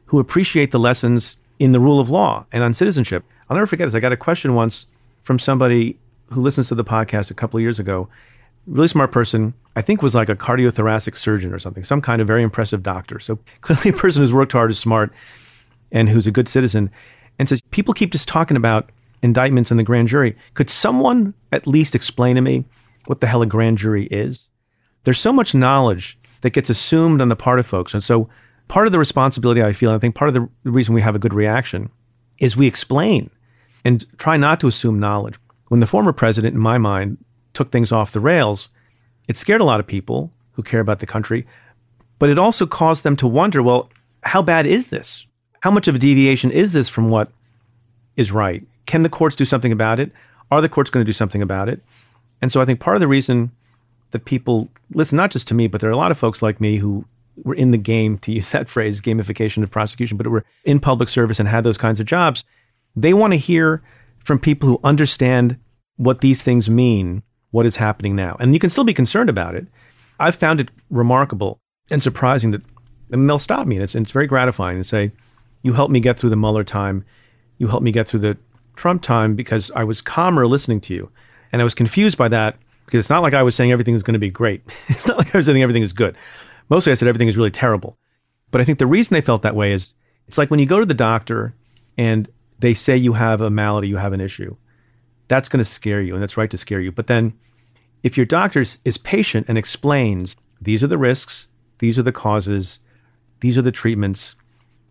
who 0.07 0.19
appreciate 0.19 0.71
the 0.71 0.79
lessons 0.79 1.37
in 1.57 1.71
the 1.71 1.79
rule 1.79 1.99
of 1.99 2.09
law 2.09 2.45
and 2.51 2.63
on 2.63 2.73
citizenship. 2.73 3.23
I'll 3.49 3.55
never 3.55 3.67
forget 3.67 3.87
this. 3.87 3.95
I 3.95 3.99
got 3.99 4.11
a 4.11 4.17
question 4.17 4.53
once 4.53 4.87
from 5.23 5.39
somebody 5.39 5.97
who 6.31 6.41
listens 6.41 6.67
to 6.67 6.75
the 6.75 6.83
podcast 6.83 7.31
a 7.31 7.33
couple 7.33 7.57
of 7.57 7.61
years 7.61 7.79
ago. 7.79 8.09
Really 8.67 8.87
smart 8.87 9.11
person, 9.11 9.53
I 9.75 9.81
think 9.81 10.01
was 10.01 10.15
like 10.15 10.29
a 10.29 10.35
cardiothoracic 10.35 11.15
surgeon 11.15 11.53
or 11.53 11.59
something, 11.59 11.83
some 11.83 12.01
kind 12.01 12.21
of 12.21 12.27
very 12.27 12.43
impressive 12.43 12.81
doctor. 12.81 13.19
So 13.19 13.39
clearly 13.61 13.89
a 13.89 13.93
person 13.93 14.21
who's 14.21 14.33
worked 14.33 14.53
hard, 14.53 14.71
is 14.71 14.79
smart, 14.79 15.13
and 15.91 16.09
who's 16.09 16.27
a 16.27 16.31
good 16.31 16.47
citizen. 16.47 16.91
And 17.37 17.49
says, 17.49 17.61
people 17.71 17.93
keep 17.93 18.11
just 18.11 18.27
talking 18.27 18.57
about 18.57 18.91
indictments 19.21 19.71
in 19.71 19.77
the 19.77 19.83
grand 19.83 20.07
jury. 20.07 20.35
Could 20.53 20.69
someone 20.69 21.33
at 21.51 21.67
least 21.67 21.95
explain 21.95 22.35
to 22.35 22.41
me 22.41 22.65
what 23.07 23.21
the 23.21 23.27
hell 23.27 23.41
a 23.41 23.45
grand 23.45 23.77
jury 23.77 24.05
is? 24.05 24.49
There's 25.03 25.19
so 25.19 25.33
much 25.33 25.53
knowledge 25.53 26.17
that 26.41 26.53
gets 26.53 26.69
assumed 26.69 27.21
on 27.21 27.29
the 27.29 27.35
part 27.35 27.59
of 27.59 27.65
folks. 27.65 27.93
And 27.93 28.03
so 28.03 28.29
part 28.67 28.87
of 28.87 28.91
the 28.91 28.99
responsibility 28.99 29.63
I 29.63 29.73
feel, 29.73 29.91
I 29.91 29.99
think 29.99 30.15
part 30.15 30.29
of 30.29 30.33
the 30.33 30.49
reason 30.63 30.93
we 30.93 31.01
have 31.01 31.15
a 31.15 31.19
good 31.19 31.33
reaction 31.33 31.89
is 32.39 32.55
we 32.55 32.67
explain 32.67 33.29
and 33.83 34.05
try 34.17 34.37
not 34.37 34.59
to 34.59 34.67
assume 34.67 34.99
knowledge. 34.99 35.35
When 35.67 35.79
the 35.79 35.87
former 35.87 36.13
president, 36.13 36.55
in 36.55 36.61
my 36.61 36.77
mind, 36.77 37.17
took 37.55 37.71
things 37.71 37.91
off 37.91 38.11
the 38.11 38.19
rails, 38.19 38.69
it 39.27 39.37
scared 39.37 39.61
a 39.61 39.65
lot 39.65 39.79
of 39.79 39.87
people 39.87 40.31
who 40.53 40.63
care 40.63 40.79
about 40.79 40.99
the 40.99 41.05
country, 41.05 41.47
but 42.19 42.29
it 42.29 42.39
also 42.39 42.65
caused 42.65 43.03
them 43.03 43.15
to 43.17 43.27
wonder, 43.27 43.63
well, 43.63 43.89
how 44.23 44.41
bad 44.41 44.65
is 44.65 44.89
this? 44.89 45.25
How 45.61 45.71
much 45.71 45.87
of 45.87 45.95
a 45.95 45.99
deviation 45.99 46.51
is 46.51 46.73
this 46.73 46.89
from 46.89 47.09
what 47.09 47.31
is 48.15 48.31
right? 48.31 48.63
Can 48.85 49.01
the 49.01 49.09
courts 49.09 49.35
do 49.35 49.45
something 49.45 49.71
about 49.71 49.99
it? 49.99 50.11
Are 50.51 50.61
the 50.61 50.69
courts 50.69 50.91
going 50.91 51.03
to 51.03 51.09
do 51.09 51.13
something 51.13 51.41
about 51.41 51.69
it? 51.69 51.81
And 52.41 52.51
so 52.51 52.61
I 52.61 52.65
think 52.65 52.79
part 52.79 52.95
of 52.95 53.01
the 53.01 53.07
reason 53.07 53.51
that 54.11 54.25
people 54.25 54.69
listen 54.93 55.17
not 55.17 55.31
just 55.31 55.47
to 55.47 55.53
me, 55.53 55.67
but 55.67 55.81
there 55.81 55.89
are 55.89 55.93
a 55.93 55.97
lot 55.97 56.11
of 56.11 56.17
folks 56.17 56.41
like 56.41 56.61
me 56.61 56.77
who 56.77 57.05
were 57.43 57.55
in 57.55 57.71
the 57.71 57.77
game, 57.77 58.17
to 58.19 58.31
use 58.31 58.51
that 58.51 58.69
phrase, 58.69 59.01
gamification 59.01 59.63
of 59.63 59.71
prosecution, 59.71 60.17
but 60.17 60.27
were 60.27 60.45
in 60.63 60.79
public 60.79 61.09
service 61.09 61.39
and 61.39 61.49
had 61.49 61.63
those 61.63 61.77
kinds 61.77 61.99
of 61.99 62.05
jobs. 62.05 62.43
They 62.95 63.13
want 63.13 63.33
to 63.33 63.37
hear 63.37 63.81
from 64.19 64.39
people 64.39 64.69
who 64.69 64.79
understand 64.83 65.57
what 65.97 66.21
these 66.21 66.41
things 66.41 66.69
mean, 66.69 67.23
what 67.55 67.65
is 67.65 67.77
happening 67.77 68.17
now. 68.17 68.35
And 68.41 68.53
you 68.53 68.59
can 68.59 68.69
still 68.69 68.83
be 68.83 68.93
concerned 68.93 69.29
about 69.29 69.55
it. 69.55 69.65
I've 70.19 70.35
found 70.35 70.59
it 70.59 70.69
remarkable 70.89 71.61
and 71.89 72.03
surprising 72.03 72.51
that 72.51 72.61
and 73.09 73.29
they'll 73.29 73.39
stop 73.39 73.65
me. 73.65 73.77
And 73.77 73.83
it's, 73.83 73.95
and 73.95 74.03
it's 74.03 74.11
very 74.11 74.27
gratifying 74.27 74.75
and 74.75 74.85
say, 74.85 75.13
You 75.61 75.71
helped 75.71 75.93
me 75.93 76.01
get 76.01 76.19
through 76.19 76.31
the 76.31 76.35
Mueller 76.35 76.65
time. 76.65 77.05
You 77.57 77.69
helped 77.69 77.85
me 77.85 77.93
get 77.93 78.09
through 78.09 78.19
the 78.19 78.37
Trump 78.75 79.01
time 79.01 79.35
because 79.35 79.71
I 79.73 79.85
was 79.85 80.01
calmer 80.01 80.45
listening 80.45 80.81
to 80.81 80.93
you. 80.93 81.09
And 81.53 81.61
I 81.61 81.63
was 81.63 81.73
confused 81.73 82.17
by 82.17 82.27
that 82.27 82.57
because 82.85 82.99
it's 82.99 83.09
not 83.09 83.23
like 83.23 83.33
I 83.33 83.43
was 83.43 83.55
saying 83.55 83.71
everything 83.71 83.95
is 83.95 84.03
going 84.03 84.13
to 84.15 84.19
be 84.19 84.29
great. 84.29 84.61
It's 84.89 85.07
not 85.07 85.17
like 85.17 85.33
I 85.33 85.37
was 85.37 85.45
saying 85.45 85.63
everything 85.63 85.83
is 85.83 85.93
good. 85.93 86.17
Mostly 86.67 86.91
I 86.91 86.95
said 86.95 87.07
everything 87.07 87.29
is 87.29 87.37
really 87.37 87.51
terrible. 87.51 87.97
But 88.51 88.59
I 88.59 88.65
think 88.65 88.79
the 88.79 88.87
reason 88.87 89.13
they 89.13 89.21
felt 89.21 89.43
that 89.43 89.55
way 89.55 89.71
is 89.71 89.93
it's 90.27 90.37
like 90.37 90.51
when 90.51 90.59
you 90.59 90.65
go 90.65 90.81
to 90.81 90.85
the 90.85 90.93
doctor 90.93 91.55
and 91.97 92.27
they 92.59 92.73
say 92.73 92.97
you 92.97 93.13
have 93.13 93.39
a 93.39 93.49
malady, 93.49 93.87
you 93.87 93.97
have 93.97 94.11
an 94.11 94.19
issue. 94.19 94.57
That's 95.27 95.49
going 95.49 95.63
to 95.63 95.69
scare 95.69 96.01
you, 96.01 96.13
and 96.13 96.21
that's 96.21 96.37
right 96.37 96.49
to 96.51 96.57
scare 96.57 96.79
you. 96.79 96.91
But 96.91 97.07
then 97.07 97.33
if 98.03 98.17
your 98.17 98.25
doctor 98.25 98.61
is 98.61 98.97
patient 98.97 99.47
and 99.49 99.57
explains 99.57 100.35
these 100.61 100.83
are 100.83 100.87
the 100.87 100.97
risks, 100.97 101.47
these 101.79 101.97
are 101.97 102.03
the 102.03 102.11
causes, 102.11 102.79
these 103.39 103.57
are 103.57 103.63
the 103.63 103.71
treatments, 103.71 104.35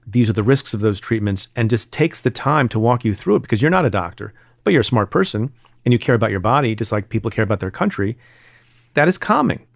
these 0.06 0.28
are 0.28 0.34
the 0.34 0.42
risks 0.42 0.74
of 0.74 0.80
those 0.80 1.00
treatments, 1.00 1.48
and 1.56 1.70
just 1.70 1.92
takes 1.92 2.20
the 2.20 2.30
time 2.30 2.68
to 2.70 2.78
walk 2.78 3.04
you 3.04 3.14
through 3.14 3.36
it 3.36 3.42
because 3.42 3.62
you're 3.62 3.70
not 3.70 3.86
a 3.86 3.90
doctor, 3.90 4.34
but 4.64 4.72
you're 4.72 4.80
a 4.80 4.84
smart 4.84 5.10
person 5.10 5.52
and 5.84 5.92
you 5.92 5.98
care 5.98 6.14
about 6.14 6.30
your 6.30 6.40
body 6.40 6.74
just 6.74 6.92
like 6.92 7.08
people 7.08 7.30
care 7.30 7.44
about 7.44 7.60
their 7.60 7.70
country, 7.70 8.16
that 8.94 9.08
is 9.08 9.18
calming. 9.18 9.66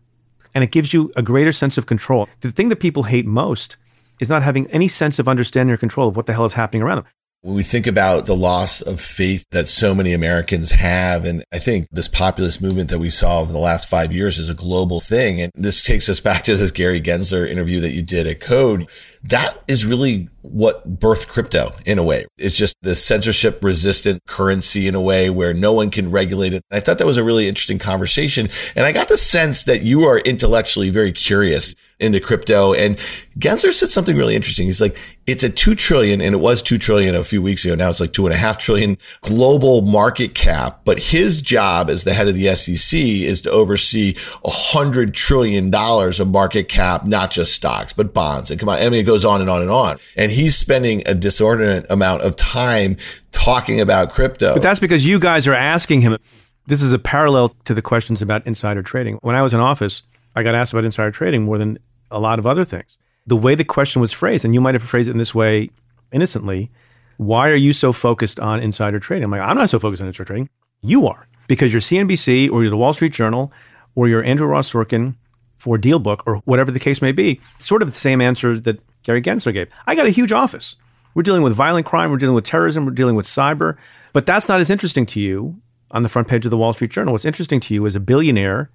And 0.54 0.64
it 0.64 0.70
gives 0.70 0.92
you 0.92 1.12
a 1.14 1.22
greater 1.22 1.52
sense 1.52 1.78
of 1.78 1.86
control. 1.86 2.28
The 2.40 2.50
thing 2.50 2.70
that 2.70 2.76
people 2.80 3.04
hate 3.04 3.26
most 3.26 3.76
is 4.18 4.30
not 4.30 4.42
having 4.42 4.66
any 4.70 4.88
sense 4.88 5.18
of 5.18 5.28
understanding 5.28 5.72
or 5.72 5.76
control 5.76 6.09
of 6.09 6.16
what 6.16 6.26
the 6.26 6.32
hell 6.32 6.44
is 6.44 6.54
happening 6.54 6.82
around 6.82 6.96
them. 6.96 7.06
When 7.43 7.55
we 7.55 7.62
think 7.62 7.86
about 7.86 8.26
the 8.26 8.34
loss 8.34 8.80
of 8.80 9.01
faith 9.01 9.45
that 9.53 9.68
so 9.68 9.95
many 9.95 10.12
Americans 10.12 10.72
have, 10.72 11.24
and 11.24 11.45
I 11.53 11.61
think 11.61 11.86
this 11.93 12.09
populist 12.09 12.61
movement 12.61 12.91
that 12.91 12.99
we 12.99 13.11
saw 13.11 13.41
over 13.41 13.53
the 13.53 13.61
last 13.61 13.89
five 13.89 14.12
years 14.12 14.41
is 14.41 14.49
a 14.49 14.55
global 14.55 15.01
thing. 15.01 15.41
And 15.41 15.53
this 15.55 15.80
takes 15.80 16.09
us 16.09 16.18
back 16.18 16.43
to 16.45 16.57
this 16.57 16.72
Gary 16.72 17.01
Gensler 17.01 17.49
interview 17.49 17.78
that 17.78 17.93
you 17.93 18.03
did 18.03 18.26
at 18.26 18.41
Code. 18.41 18.91
That 19.24 19.62
is 19.66 19.84
really 19.84 20.28
what 20.42 20.98
birthed 20.98 21.28
crypto 21.28 21.74
in 21.84 21.98
a 21.98 22.02
way. 22.02 22.26
It's 22.38 22.56
just 22.56 22.76
the 22.82 22.94
censorship 22.94 23.62
resistant 23.62 24.24
currency 24.26 24.88
in 24.88 24.94
a 24.94 25.00
way 25.00 25.30
where 25.30 25.52
no 25.52 25.72
one 25.72 25.90
can 25.90 26.10
regulate 26.10 26.54
it. 26.54 26.62
I 26.70 26.80
thought 26.80 26.98
that 26.98 27.06
was 27.06 27.16
a 27.16 27.24
really 27.24 27.48
interesting 27.48 27.78
conversation. 27.78 28.48
And 28.74 28.86
I 28.86 28.92
got 28.92 29.08
the 29.08 29.18
sense 29.18 29.64
that 29.64 29.82
you 29.82 30.04
are 30.04 30.18
intellectually 30.18 30.90
very 30.90 31.12
curious 31.12 31.74
into 32.00 32.20
crypto. 32.20 32.72
And 32.72 32.96
Gensler 33.38 33.72
said 33.72 33.90
something 33.90 34.16
really 34.16 34.36
interesting. 34.36 34.66
He's 34.66 34.80
like, 34.80 34.96
it's 35.26 35.42
a 35.42 35.50
two 35.50 35.74
trillion 35.74 36.20
and 36.20 36.34
it 36.34 36.38
was 36.38 36.62
two 36.62 36.78
trillion 36.78 37.14
a 37.14 37.24
few 37.24 37.42
weeks 37.42 37.64
ago. 37.64 37.74
Now 37.74 37.90
it's 37.90 38.00
like 38.00 38.12
two 38.12 38.26
and 38.26 38.34
a 38.34 38.38
half 38.38 38.58
trillion 38.58 38.96
global 39.22 39.82
market 39.82 40.34
cap. 40.34 40.80
But 40.84 40.98
his 40.98 41.42
job 41.42 41.90
as 41.90 42.04
the 42.04 42.14
head 42.14 42.28
of 42.28 42.34
the 42.34 42.54
SEC 42.54 42.98
is 42.98 43.42
to 43.42 43.50
oversee 43.50 44.14
a 44.44 44.50
hundred 44.50 45.12
trillion 45.12 45.70
dollars 45.70 46.20
of 46.20 46.28
market 46.28 46.68
cap, 46.68 47.04
not 47.04 47.30
just 47.30 47.52
stocks, 47.52 47.92
but 47.92 48.14
bonds. 48.14 48.50
And 48.50 48.58
come 48.58 48.68
on. 48.68 48.78
I 48.78 48.88
mean, 48.88 49.04
goes 49.09 49.24
on 49.24 49.40
and 49.40 49.50
on 49.50 49.62
and 49.62 49.70
on. 49.70 49.98
And 50.16 50.30
he's 50.30 50.56
spending 50.56 51.02
a 51.06 51.14
disordinate 51.14 51.86
amount 51.90 52.22
of 52.22 52.36
time 52.36 52.96
talking 53.32 53.80
about 53.80 54.12
crypto. 54.12 54.52
But 54.52 54.62
that's 54.62 54.80
because 54.80 55.06
you 55.06 55.18
guys 55.18 55.48
are 55.48 55.54
asking 55.54 56.02
him. 56.02 56.18
This 56.66 56.82
is 56.82 56.92
a 56.92 56.98
parallel 56.98 57.56
to 57.64 57.72
the 57.72 57.82
questions 57.82 58.20
about 58.20 58.46
insider 58.46 58.82
trading. 58.82 59.18
When 59.22 59.34
I 59.34 59.42
was 59.42 59.54
in 59.54 59.61
office, 59.61 60.02
I 60.36 60.42
got 60.42 60.54
asked 60.54 60.72
about 60.72 60.84
insider 60.84 61.11
trading 61.11 61.44
more 61.44 61.56
than 61.56 61.78
a 62.11 62.20
lot 62.20 62.38
of 62.38 62.46
other 62.46 62.64
things. 62.64 62.98
The 63.26 63.36
way 63.36 63.54
the 63.54 63.64
question 63.64 64.00
was 64.00 64.12
phrased, 64.12 64.44
and 64.44 64.54
you 64.54 64.61
might 64.61 64.74
have 64.74 64.82
phrased 64.82 65.09
it 65.09 65.12
in 65.12 65.18
this 65.18 65.34
way 65.34 65.70
innocently, 66.12 66.70
why 67.16 67.48
are 67.48 67.56
you 67.56 67.72
so 67.72 67.92
focused 67.92 68.38
on 68.38 68.61
insider 68.61 69.00
trading? 69.00 69.24
I'm 69.24 69.30
like, 69.30 69.40
I'm 69.40 69.56
not 69.56 69.70
so 69.70 69.78
focused 69.78 70.02
on 70.02 70.09
insider 70.09 70.24
trading. 70.24 70.50
You 70.82 71.06
are. 71.06 71.26
Because 71.48 71.72
you're 71.72 71.80
CNBC 71.80 72.50
or 72.50 72.62
you're 72.62 72.70
the 72.70 72.76
Wall 72.76 72.92
Street 72.92 73.12
Journal 73.12 73.50
or 73.94 74.06
you're 74.06 74.22
Andrew 74.22 74.46
Ross 74.46 74.70
Sorkin 74.70 75.16
for 75.56 75.76
DealBook 75.78 76.20
or 76.26 76.36
whatever 76.44 76.70
the 76.70 76.78
case 76.78 77.02
may 77.02 77.12
be. 77.12 77.40
Sort 77.59 77.82
of 77.82 77.92
the 77.92 77.98
same 77.98 78.20
answer 78.20 78.61
that 78.61 78.80
Gary 79.09 79.22
Gensler 79.22 79.54
gave. 79.54 79.70
I 79.86 79.94
got 79.94 80.04
a 80.04 80.11
huge 80.11 80.32
office. 80.32 80.76
We're 81.14 81.22
dealing 81.22 81.40
with 81.40 81.54
violent 81.54 81.86
crime, 81.86 82.11
we're 82.11 82.18
dealing 82.18 82.34
with 82.34 82.44
terrorism, 82.44 82.84
we're 82.84 82.92
dealing 82.92 83.16
with 83.16 83.24
cyber. 83.24 83.78
But 84.12 84.26
that's 84.26 84.50
not 84.50 84.61
as 84.61 84.68
interesting 84.68 85.06
to 85.06 85.18
you 85.18 85.62
on 85.90 86.02
the 86.02 86.11
front 86.11 86.28
page 86.28 86.44
of 86.44 86.50
the 86.50 86.59
Wall 86.59 86.74
Street 86.74 86.90
Journal. 86.90 87.12
What's 87.12 87.24
interesting 87.24 87.59
to 87.61 87.72
you 87.72 87.86
is 87.86 87.96
a 87.96 88.00
billionaire 88.00 88.70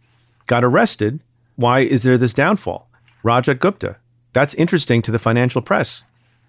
got 0.48 0.64
arrested. 0.64 1.20
Why 1.56 1.82
is 1.82 2.02
there 2.02 2.18
this 2.18 2.34
downfall? 2.34 2.90
Rajat 3.24 3.60
Gupta. 3.60 3.98
That's 4.34 4.56
interesting 4.56 5.04
to 5.04 5.12
the 5.12 5.20
financial 5.20 5.62
press 5.62 6.04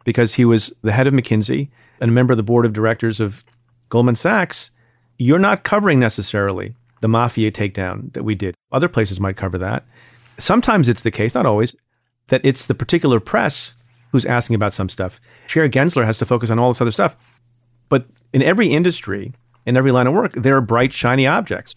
because 0.04 0.34
he 0.34 0.46
was 0.46 0.72
the 0.80 0.92
head 0.92 1.06
of 1.06 1.12
McKinsey 1.12 1.68
and 2.00 2.08
a 2.08 2.14
member 2.14 2.32
of 2.32 2.38
the 2.38 2.42
board 2.42 2.64
of 2.64 2.72
directors 2.72 3.20
of 3.20 3.44
Goldman 3.90 4.16
Sachs. 4.16 4.70
You're 5.18 5.38
not 5.38 5.62
covering 5.62 6.00
necessarily 6.00 6.74
the 7.02 7.08
mafia 7.08 7.52
takedown 7.52 8.14
that 8.14 8.24
we 8.24 8.34
did. 8.34 8.54
Other 8.72 8.88
places 8.88 9.20
might 9.20 9.36
cover 9.36 9.58
that. 9.58 9.84
Sometimes 10.38 10.88
it's 10.88 11.02
the 11.02 11.10
case, 11.10 11.34
not 11.34 11.44
always, 11.44 11.76
that 12.28 12.44
it's 12.44 12.66
the 12.66 12.74
particular 12.74 13.20
press 13.20 13.74
who's 14.12 14.24
asking 14.24 14.54
about 14.54 14.72
some 14.72 14.88
stuff. 14.88 15.20
Chair 15.46 15.68
Gensler 15.68 16.04
has 16.04 16.18
to 16.18 16.26
focus 16.26 16.50
on 16.50 16.58
all 16.58 16.70
this 16.70 16.80
other 16.80 16.90
stuff. 16.90 17.16
But 17.88 18.06
in 18.32 18.42
every 18.42 18.68
industry, 18.68 19.32
in 19.66 19.76
every 19.76 19.92
line 19.92 20.06
of 20.06 20.14
work, 20.14 20.32
there 20.32 20.56
are 20.56 20.60
bright, 20.60 20.92
shiny 20.92 21.26
objects. 21.26 21.74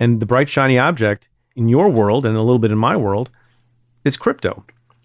And 0.00 0.20
the 0.20 0.26
bright, 0.26 0.48
shiny 0.48 0.78
object 0.78 1.28
in 1.56 1.68
your 1.68 1.88
world 1.88 2.26
and 2.26 2.36
a 2.36 2.42
little 2.42 2.58
bit 2.58 2.70
in 2.70 2.78
my 2.78 2.96
world 2.96 3.30
is 4.04 4.16
crypto 4.16 4.64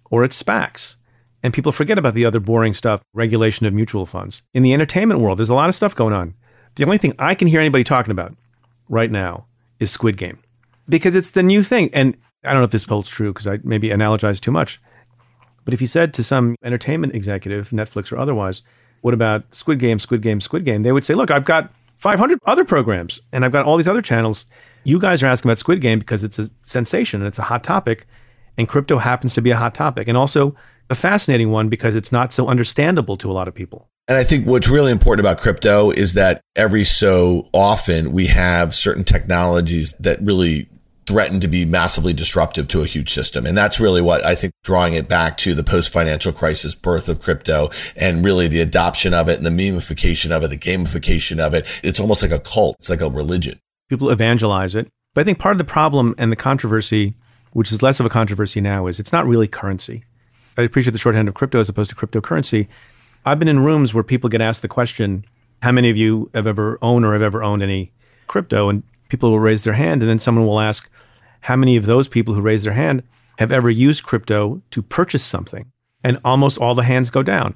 or 0.09 0.23
it's 0.23 0.41
SPACs. 0.41 0.95
And 1.41 1.53
people 1.53 1.71
forget 1.71 1.97
about 1.97 2.13
the 2.13 2.25
other 2.25 2.39
boring 2.39 2.73
stuff, 2.73 3.01
regulation 3.13 3.65
of 3.65 3.73
mutual 3.73 4.05
funds. 4.05 4.43
In 4.53 4.63
the 4.63 4.73
entertainment 4.73 5.19
world, 5.19 5.39
there's 5.39 5.49
a 5.49 5.55
lot 5.55 5.69
of 5.69 5.75
stuff 5.75 5.95
going 5.95 6.13
on. 6.13 6.35
The 6.75 6.85
only 6.85 6.97
thing 6.97 7.13
I 7.19 7.35
can 7.35 7.47
hear 7.47 7.59
anybody 7.59 7.83
talking 7.83 8.11
about 8.11 8.35
right 8.87 9.11
now 9.11 9.45
is 9.79 9.91
Squid 9.91 10.17
Game. 10.17 10.39
because 10.87 11.15
it's 11.15 11.29
the 11.31 11.43
new 11.43 11.63
thing. 11.63 11.89
And 11.93 12.17
I 12.43 12.51
don't 12.51 12.61
know 12.61 12.65
if 12.65 12.71
this 12.71 12.85
holds 12.85 13.09
true 13.09 13.31
because 13.31 13.47
I 13.47 13.59
maybe 13.63 13.89
analogize 13.89 14.39
too 14.39 14.51
much. 14.51 14.81
But 15.65 15.73
if 15.73 15.81
you 15.81 15.87
said 15.87 16.13
to 16.15 16.23
some 16.23 16.55
entertainment 16.63 17.15
executive, 17.15 17.69
Netflix 17.69 18.11
or 18.11 18.17
otherwise, 18.17 18.61
what 19.01 19.13
about 19.13 19.53
Squid 19.53 19.79
Game, 19.79 19.99
Squid 19.99 20.21
Game, 20.21 20.41
Squid 20.41 20.65
Game? 20.65 20.83
They 20.83 20.91
would 20.91 21.05
say, 21.05 21.13
look, 21.13 21.31
I've 21.31 21.45
got 21.45 21.73
500 21.97 22.39
other 22.45 22.65
programs 22.65 23.21
and 23.31 23.45
I've 23.45 23.51
got 23.51 23.65
all 23.65 23.77
these 23.77 23.87
other 23.87 24.01
channels. 24.01 24.45
You 24.83 24.99
guys 24.99 25.23
are 25.23 25.27
asking 25.27 25.49
about 25.49 25.57
Squid 25.57 25.81
Game 25.81 25.99
because 25.99 26.23
it's 26.23 26.39
a 26.39 26.49
sensation 26.65 27.21
and 27.21 27.27
it's 27.27 27.39
a 27.39 27.43
hot 27.43 27.63
topic. 27.63 28.05
And 28.57 28.67
crypto 28.67 28.97
happens 28.97 29.33
to 29.35 29.41
be 29.41 29.51
a 29.51 29.55
hot 29.55 29.73
topic 29.73 30.07
and 30.07 30.17
also 30.17 30.55
a 30.89 30.95
fascinating 30.95 31.49
one 31.49 31.69
because 31.69 31.95
it's 31.95 32.11
not 32.11 32.33
so 32.33 32.47
understandable 32.47 33.17
to 33.17 33.31
a 33.31 33.33
lot 33.33 33.47
of 33.47 33.55
people. 33.55 33.89
And 34.07 34.17
I 34.17 34.25
think 34.25 34.45
what's 34.45 34.67
really 34.67 34.91
important 34.91 35.25
about 35.25 35.39
crypto 35.39 35.91
is 35.91 36.13
that 36.13 36.41
every 36.55 36.83
so 36.83 37.47
often 37.53 38.11
we 38.11 38.27
have 38.27 38.75
certain 38.75 39.05
technologies 39.05 39.93
that 39.99 40.21
really 40.21 40.69
threaten 41.05 41.39
to 41.41 41.47
be 41.47 41.65
massively 41.65 42.13
disruptive 42.13 42.67
to 42.69 42.81
a 42.81 42.85
huge 42.85 43.09
system. 43.09 43.45
And 43.45 43.57
that's 43.57 43.79
really 43.79 44.01
what 44.01 44.23
I 44.23 44.35
think 44.35 44.53
drawing 44.63 44.93
it 44.93 45.07
back 45.07 45.37
to 45.39 45.53
the 45.53 45.63
post 45.63 45.91
financial 45.91 46.31
crisis 46.31 46.75
birth 46.75 47.09
of 47.09 47.21
crypto 47.21 47.69
and 47.95 48.23
really 48.23 48.47
the 48.47 48.61
adoption 48.61 49.13
of 49.13 49.27
it 49.27 49.37
and 49.37 49.45
the 49.45 49.49
memification 49.49 50.31
of 50.31 50.43
it, 50.43 50.49
the 50.49 50.57
gamification 50.57 51.39
of 51.39 51.53
it. 51.53 51.65
It's 51.83 51.99
almost 51.99 52.21
like 52.21 52.31
a 52.31 52.39
cult. 52.39 52.77
It's 52.79 52.89
like 52.89 53.01
a 53.01 53.09
religion. 53.09 53.59
People 53.89 54.09
evangelize 54.09 54.75
it. 54.75 54.89
But 55.13 55.21
I 55.21 55.23
think 55.25 55.39
part 55.39 55.53
of 55.53 55.57
the 55.57 55.63
problem 55.63 56.15
and 56.17 56.31
the 56.31 56.35
controversy, 56.35 57.15
which 57.51 57.71
is 57.71 57.81
less 57.81 57.99
of 57.99 58.05
a 58.05 58.09
controversy 58.09 58.61
now, 58.61 58.87
is 58.87 58.99
it's 58.99 59.11
not 59.11 59.27
really 59.27 59.47
currency. 59.47 60.05
I 60.57 60.61
appreciate 60.61 60.93
the 60.93 60.99
shorthand 60.99 61.27
of 61.27 61.33
crypto 61.33 61.59
as 61.59 61.69
opposed 61.69 61.89
to 61.89 61.95
cryptocurrency. 61.95 62.67
I've 63.25 63.39
been 63.39 63.47
in 63.47 63.59
rooms 63.59 63.93
where 63.93 64.03
people 64.03 64.29
get 64.29 64.41
asked 64.41 64.61
the 64.61 64.67
question, 64.67 65.25
how 65.61 65.71
many 65.71 65.89
of 65.89 65.97
you 65.97 66.29
have 66.33 66.47
ever 66.47 66.77
owned 66.81 67.05
or 67.05 67.13
have 67.13 67.21
ever 67.21 67.43
owned 67.43 67.63
any 67.63 67.91
crypto? 68.27 68.69
And 68.69 68.83
people 69.13 69.29
will 69.29 69.39
raise 69.39 69.63
their 69.63 69.73
hand, 69.73 70.01
and 70.01 70.09
then 70.09 70.17
someone 70.17 70.47
will 70.47 70.59
ask, 70.59 70.89
how 71.41 71.55
many 71.55 71.77
of 71.77 71.85
those 71.85 72.07
people 72.07 72.33
who 72.33 72.41
raise 72.41 72.63
their 72.63 72.73
hand 72.73 73.03
have 73.37 73.51
ever 73.51 73.69
used 73.69 74.03
crypto 74.03 74.63
to 74.71 74.81
purchase 74.81 75.23
something? 75.23 75.71
And 76.03 76.17
almost 76.25 76.57
all 76.57 76.73
the 76.73 76.83
hands 76.83 77.11
go 77.11 77.21
down. 77.21 77.53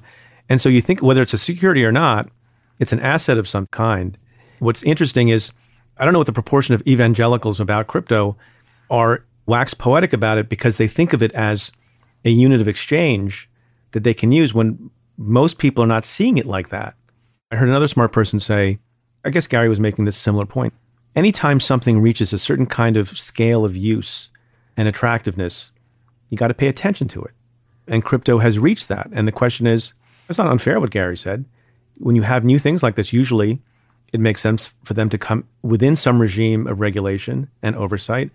And 0.48 0.60
so 0.60 0.68
you 0.68 0.80
think 0.80 1.02
whether 1.02 1.20
it's 1.20 1.34
a 1.34 1.38
security 1.38 1.84
or 1.84 1.90
not, 1.90 2.30
it's 2.78 2.92
an 2.92 3.00
asset 3.00 3.38
of 3.38 3.48
some 3.48 3.66
kind. 3.72 4.16
What's 4.60 4.84
interesting 4.84 5.30
is 5.30 5.50
I 5.96 6.04
don't 6.04 6.12
know 6.12 6.20
what 6.20 6.28
the 6.28 6.32
proportion 6.32 6.76
of 6.76 6.86
evangelicals 6.86 7.58
about 7.58 7.88
crypto 7.88 8.36
are 8.88 9.24
wax 9.46 9.74
poetic 9.74 10.12
about 10.12 10.38
it 10.38 10.48
because 10.48 10.76
they 10.76 10.86
think 10.86 11.12
of 11.12 11.24
it 11.24 11.32
as 11.32 11.72
a 12.24 12.30
unit 12.30 12.60
of 12.60 12.68
exchange 12.68 13.50
that 13.90 14.04
they 14.04 14.14
can 14.14 14.30
use 14.30 14.54
when 14.54 14.90
most 15.16 15.58
people 15.58 15.82
are 15.82 15.88
not 15.88 16.04
seeing 16.04 16.38
it 16.38 16.46
like 16.46 16.68
that. 16.68 16.94
I 17.50 17.56
heard 17.56 17.68
another 17.68 17.88
smart 17.88 18.12
person 18.12 18.38
say, 18.38 18.78
I 19.24 19.30
guess 19.30 19.48
Gary 19.48 19.68
was 19.68 19.80
making 19.80 20.04
this 20.04 20.16
similar 20.16 20.46
point 20.46 20.72
anytime 21.18 21.58
something 21.58 22.00
reaches 22.00 22.32
a 22.32 22.38
certain 22.38 22.66
kind 22.66 22.96
of 22.96 23.18
scale 23.18 23.64
of 23.64 23.76
use 23.76 24.30
and 24.76 24.86
attractiveness, 24.86 25.72
you 26.30 26.38
got 26.38 26.48
to 26.48 26.54
pay 26.54 26.68
attention 26.68 27.08
to 27.08 27.22
it. 27.22 27.32
And 27.88 28.04
crypto 28.04 28.38
has 28.38 28.58
reached 28.58 28.86
that. 28.88 29.08
And 29.12 29.26
the 29.26 29.32
question 29.32 29.66
is, 29.66 29.94
it's 30.28 30.38
not 30.38 30.46
unfair 30.46 30.78
what 30.78 30.92
Gary 30.92 31.16
said. 31.16 31.44
When 31.96 32.14
you 32.14 32.22
have 32.22 32.44
new 32.44 32.58
things 32.58 32.84
like 32.84 32.94
this, 32.94 33.12
usually 33.12 33.60
it 34.12 34.20
makes 34.20 34.40
sense 34.40 34.74
for 34.84 34.94
them 34.94 35.08
to 35.08 35.18
come 35.18 35.44
within 35.62 35.96
some 35.96 36.20
regime 36.20 36.68
of 36.68 36.78
regulation 36.78 37.50
and 37.62 37.74
oversight 37.74 38.30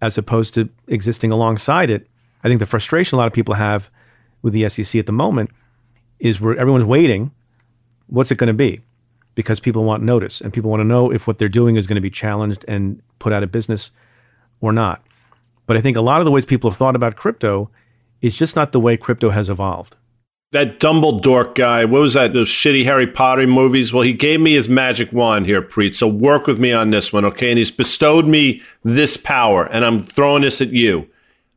as 0.00 0.16
opposed 0.16 0.54
to 0.54 0.68
existing 0.86 1.32
alongside 1.32 1.90
it. 1.90 2.06
I 2.44 2.48
think 2.48 2.60
the 2.60 2.66
frustration 2.66 3.16
a 3.16 3.18
lot 3.18 3.26
of 3.26 3.32
people 3.32 3.54
have 3.54 3.90
with 4.42 4.52
the 4.52 4.68
SEC 4.68 4.94
at 4.96 5.06
the 5.06 5.12
moment 5.12 5.50
is 6.20 6.40
where 6.40 6.56
everyone's 6.56 6.84
waiting. 6.84 7.32
What's 8.06 8.30
it 8.30 8.38
going 8.38 8.48
to 8.48 8.54
be? 8.54 8.82
Because 9.36 9.60
people 9.60 9.84
want 9.84 10.02
notice 10.02 10.40
and 10.40 10.52
people 10.52 10.70
want 10.70 10.80
to 10.80 10.84
know 10.84 11.12
if 11.12 11.28
what 11.28 11.38
they're 11.38 11.48
doing 11.48 11.76
is 11.76 11.86
going 11.86 11.94
to 11.94 12.00
be 12.00 12.10
challenged 12.10 12.64
and 12.66 13.00
put 13.20 13.32
out 13.32 13.44
of 13.44 13.52
business 13.52 13.92
or 14.60 14.72
not. 14.72 15.06
But 15.66 15.76
I 15.76 15.80
think 15.80 15.96
a 15.96 16.00
lot 16.00 16.20
of 16.20 16.24
the 16.24 16.32
ways 16.32 16.44
people 16.44 16.70
have 16.70 16.76
thought 16.76 16.96
about 16.96 17.14
crypto 17.14 17.70
is 18.20 18.34
just 18.34 18.56
not 18.56 18.72
the 18.72 18.80
way 18.80 18.96
crypto 18.96 19.30
has 19.30 19.48
evolved. 19.48 19.94
That 20.52 20.80
Dumbledore 20.80 21.54
guy, 21.54 21.84
what 21.84 22.00
was 22.00 22.14
that? 22.14 22.32
Those 22.32 22.48
shitty 22.48 22.84
Harry 22.84 23.06
Potter 23.06 23.46
movies? 23.46 23.92
Well, 23.92 24.04
he 24.04 24.12
gave 24.12 24.40
me 24.40 24.54
his 24.54 24.68
magic 24.68 25.12
wand 25.12 25.46
here, 25.46 25.60
Preet. 25.60 25.94
So 25.94 26.08
work 26.08 26.46
with 26.46 26.58
me 26.58 26.72
on 26.72 26.90
this 26.90 27.12
one, 27.12 27.24
okay? 27.26 27.50
And 27.50 27.58
he's 27.58 27.70
bestowed 27.70 28.26
me 28.26 28.62
this 28.84 29.16
power, 29.16 29.64
and 29.70 29.84
I'm 29.84 30.02
throwing 30.02 30.42
this 30.42 30.60
at 30.62 30.72
you. 30.72 31.08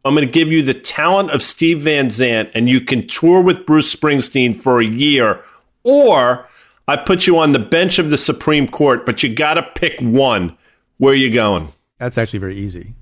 I'm 0.03 0.15
going 0.15 0.25
to 0.25 0.31
give 0.31 0.51
you 0.51 0.63
the 0.63 0.73
talent 0.73 1.31
of 1.31 1.43
Steve 1.43 1.81
Van 1.81 2.09
Zandt, 2.09 2.49
and 2.53 2.67
you 2.67 2.81
can 2.81 3.07
tour 3.07 3.41
with 3.41 3.65
Bruce 3.65 3.93
Springsteen 3.93 4.55
for 4.55 4.81
a 4.81 4.85
year, 4.85 5.43
or 5.83 6.49
I 6.89 6.97
put 6.97 7.27
you 7.27 7.37
on 7.37 7.51
the 7.51 7.59
bench 7.59 7.99
of 7.99 8.09
the 8.09 8.17
Supreme 8.17 8.67
Court, 8.67 9.05
but 9.05 9.21
you 9.21 9.33
got 9.33 9.53
to 9.53 9.61
pick 9.61 9.99
one. 10.01 10.57
Where 10.97 11.13
are 11.13 11.15
you 11.15 11.31
going? 11.31 11.69
That's 11.99 12.17
actually 12.17 12.39
very 12.39 12.57
easy. 12.57 12.95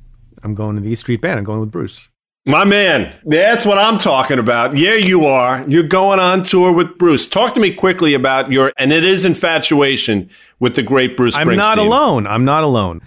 I'm 0.44 0.56
going 0.56 0.76
to 0.76 0.82
the 0.82 0.90
East 0.90 1.04
Street 1.04 1.22
Band. 1.22 1.40
I'm 1.40 1.46
going 1.46 1.62
with 1.62 1.72
Bruce. 1.72 2.10
My 2.46 2.66
man, 2.66 3.14
that's 3.24 3.66
what 3.66 3.78
I'm 3.78 3.98
talking 3.98 4.40
about. 4.40 4.78
Yeah, 4.78 4.96
you 4.96 5.26
are. 5.26 5.64
You're 5.70 5.84
going 5.84 6.20
on 6.20 6.44
tour 6.44 6.74
with 6.74 6.98
Bruce. 6.98 7.26
Talk 7.26 7.54
to 7.54 7.62
me 7.62 7.74
quickly 7.74 8.14
about 8.14 8.52
your, 8.52 8.74
and 8.78 8.92
it 8.92 9.06
is 9.06 9.24
infatuation 9.24 10.30
with 10.60 10.76
the 10.76 10.84
great 10.84 11.16
Bruce 11.16 11.38
I'm 11.38 11.56
not 11.56 11.78
alone. 11.78 12.28
I'm 12.28 12.44
not 12.44 12.66
alone. 12.66 13.02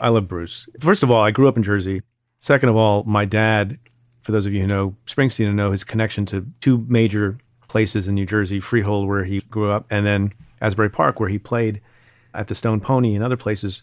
I 0.00 0.08
love 0.08 0.28
Bruce. 0.28 0.68
First 0.78 1.02
of 1.02 1.10
all, 1.10 1.22
I 1.22 1.32
grew 1.32 1.48
up 1.48 1.56
in 1.56 1.64
Jersey. 1.64 2.02
Second 2.38 2.68
of 2.68 2.76
all, 2.76 3.02
my 3.02 3.24
dad, 3.24 3.80
for 4.22 4.30
those 4.30 4.46
of 4.46 4.52
you 4.52 4.60
who 4.60 4.66
know 4.68 4.94
Springsteen 5.04 5.48
and 5.48 5.56
know 5.56 5.72
his 5.72 5.82
connection 5.82 6.26
to 6.26 6.46
two 6.60 6.86
major 6.88 7.38
places 7.72 8.06
in 8.06 8.14
New 8.14 8.26
Jersey, 8.26 8.60
Freehold, 8.60 9.08
where 9.08 9.24
he 9.24 9.40
grew 9.40 9.70
up, 9.70 9.86
and 9.88 10.04
then 10.04 10.34
Asbury 10.60 10.90
Park, 10.90 11.18
where 11.18 11.30
he 11.30 11.38
played 11.38 11.80
at 12.34 12.48
the 12.48 12.54
Stone 12.54 12.82
Pony 12.82 13.14
and 13.14 13.24
other 13.24 13.36
places. 13.36 13.80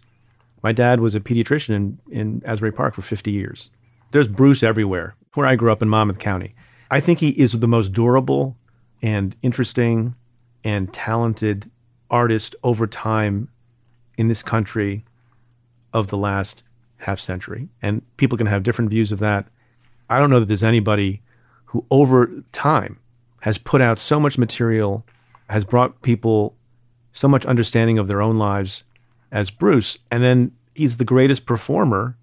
My 0.62 0.72
dad 0.72 1.00
was 1.00 1.16
a 1.16 1.20
pediatrician 1.20 1.76
in, 1.76 2.00
in 2.12 2.44
Asbury 2.46 2.72
Park 2.72 2.94
for 2.94 3.02
50 3.02 3.32
years. 3.32 3.72
There's 4.12 4.28
Bruce 4.28 4.62
everywhere, 4.62 5.16
where 5.34 5.48
I 5.48 5.56
grew 5.56 5.72
up 5.72 5.82
in 5.82 5.90
Monmouth 5.90 6.20
County. 6.20 6.54
I 6.92 7.00
think 7.00 7.18
he 7.18 7.30
is 7.30 7.54
the 7.54 7.68
most 7.68 7.92
durable 7.92 8.56
and 9.02 9.36
interesting 9.42 10.14
and 10.64 10.94
talented 10.94 11.72
artist 12.12 12.56
over 12.64 12.86
time 12.86 13.50
in 14.20 14.28
this 14.28 14.44
country 14.44 15.04
of 15.94 16.10
the 16.10 16.18
last 16.18 16.62
half 16.98 17.20
century. 17.20 17.70
And 17.82 18.04
people 18.18 18.38
can 18.38 18.48
have 18.48 18.62
different 18.62 18.92
views 18.92 19.12
of 19.12 19.18
that. 19.18 19.48
I 20.12 20.20
don't 20.20 20.30
know 20.30 20.42
that 20.42 20.46
there's 20.46 20.64
anybody 20.64 21.24
who, 21.66 21.86
over 21.90 22.44
time, 22.52 23.00
has 23.42 23.58
put 23.58 23.82
out 23.82 24.00
so 24.00 24.20
much 24.20 24.38
material, 24.38 25.06
has 25.50 25.66
brought 25.66 26.02
people 26.02 26.56
so 27.12 27.28
much 27.28 27.46
understanding 27.46 27.98
of 27.98 28.08
their 28.08 28.22
own 28.22 28.38
lives 28.38 28.84
as 29.32 29.50
Bruce. 29.50 29.98
And 30.12 30.24
then 30.24 30.52
he's 30.76 30.98
the 30.98 31.06
greatest 31.06 31.46
performer 31.46 32.18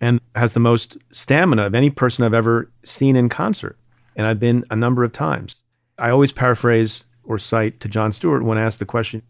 and 0.00 0.20
has 0.34 0.54
the 0.54 0.60
most 0.60 0.96
stamina 1.10 1.66
of 1.66 1.74
any 1.74 1.90
person 1.90 2.24
I've 2.24 2.34
ever 2.34 2.70
seen 2.84 3.16
in 3.16 3.28
concert. 3.28 3.76
And 4.16 4.26
I've 4.26 4.40
been 4.40 4.64
a 4.70 4.76
number 4.76 5.04
of 5.04 5.12
times. 5.12 5.62
I 5.98 6.10
always 6.10 6.32
paraphrase 6.32 7.04
or 7.24 7.38
cite 7.38 7.80
to 7.80 7.88
Jon 7.88 8.12
Stewart 8.12 8.44
when 8.44 8.58
asked 8.58 8.78
the 8.78 8.86
question, 8.86 9.22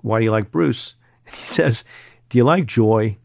Why 0.00 0.18
do 0.18 0.24
you 0.24 0.30
like 0.30 0.50
Bruce? 0.50 0.94
And 1.26 1.34
he 1.36 1.42
says, 1.42 1.84
Do 2.28 2.38
you 2.38 2.44
like 2.44 2.66
joy? 2.66 3.16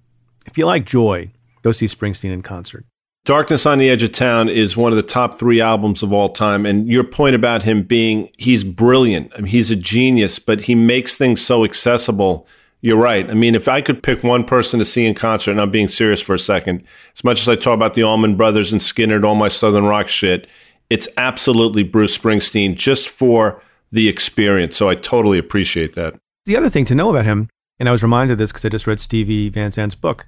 If 0.45 0.57
you 0.57 0.65
like 0.65 0.85
joy, 0.85 1.31
go 1.61 1.71
see 1.71 1.87
Springsteen 1.87 2.31
in 2.31 2.41
concert. 2.41 2.85
Darkness 3.27 3.65
on 3.65 3.77
the 3.77 3.89
Edge 3.89 4.03
of 4.03 4.13
Town 4.13 4.47
is 4.47 4.77
one 4.77 4.93
of 4.93 4.95
the 4.95 5.03
top 5.03 5.33
three 5.33 5.59
albums 5.59 6.01
of 6.01 6.13
all 6.13 6.29
time. 6.29 6.65
And 6.65 6.87
your 6.87 7.03
point 7.03 7.35
about 7.35 7.61
him 7.61 7.83
being, 7.83 8.31
he's 8.37 8.63
brilliant. 8.63 9.33
I 9.35 9.41
mean, 9.41 9.47
he's 9.47 9.69
a 9.69 9.75
genius, 9.75 10.39
but 10.39 10.61
he 10.61 10.75
makes 10.75 11.17
things 11.17 11.41
so 11.41 11.65
accessible. 11.65 12.47
You're 12.79 12.95
right. 12.95 13.29
I 13.29 13.33
mean, 13.33 13.53
if 13.53 13.67
I 13.67 13.81
could 13.81 14.01
pick 14.01 14.23
one 14.23 14.45
person 14.45 14.79
to 14.79 14.85
see 14.85 15.05
in 15.05 15.13
concert, 15.13 15.51
and 15.51 15.59
I'm 15.59 15.71
being 15.71 15.89
serious 15.89 16.21
for 16.21 16.35
a 16.35 16.39
second, 16.39 16.85
as 17.17 17.25
much 17.25 17.41
as 17.41 17.49
I 17.49 17.57
talk 17.57 17.73
about 17.73 17.95
the 17.95 18.03
Allman 18.03 18.37
Brothers 18.37 18.71
and 18.71 18.79
Skynyrd 18.79 19.17
and 19.17 19.25
all 19.25 19.35
my 19.35 19.49
Southern 19.49 19.83
rock 19.83 20.07
shit, 20.07 20.47
it's 20.89 21.09
absolutely 21.17 21.83
Bruce 21.83 22.17
Springsteen 22.17 22.75
just 22.75 23.09
for 23.09 23.61
the 23.91 24.07
experience. 24.07 24.77
So 24.77 24.87
I 24.87 24.95
totally 24.95 25.37
appreciate 25.37 25.95
that. 25.95 26.15
The 26.45 26.55
other 26.55 26.69
thing 26.69 26.85
to 26.85 26.95
know 26.95 27.09
about 27.09 27.25
him, 27.25 27.49
and 27.77 27.89
I 27.89 27.91
was 27.91 28.03
reminded 28.03 28.31
of 28.31 28.37
this 28.37 28.53
because 28.53 28.63
I 28.63 28.69
just 28.69 28.87
read 28.87 29.01
Stevie 29.01 29.49
Van 29.49 29.71
Zandt's 29.71 29.95
book, 29.95 30.27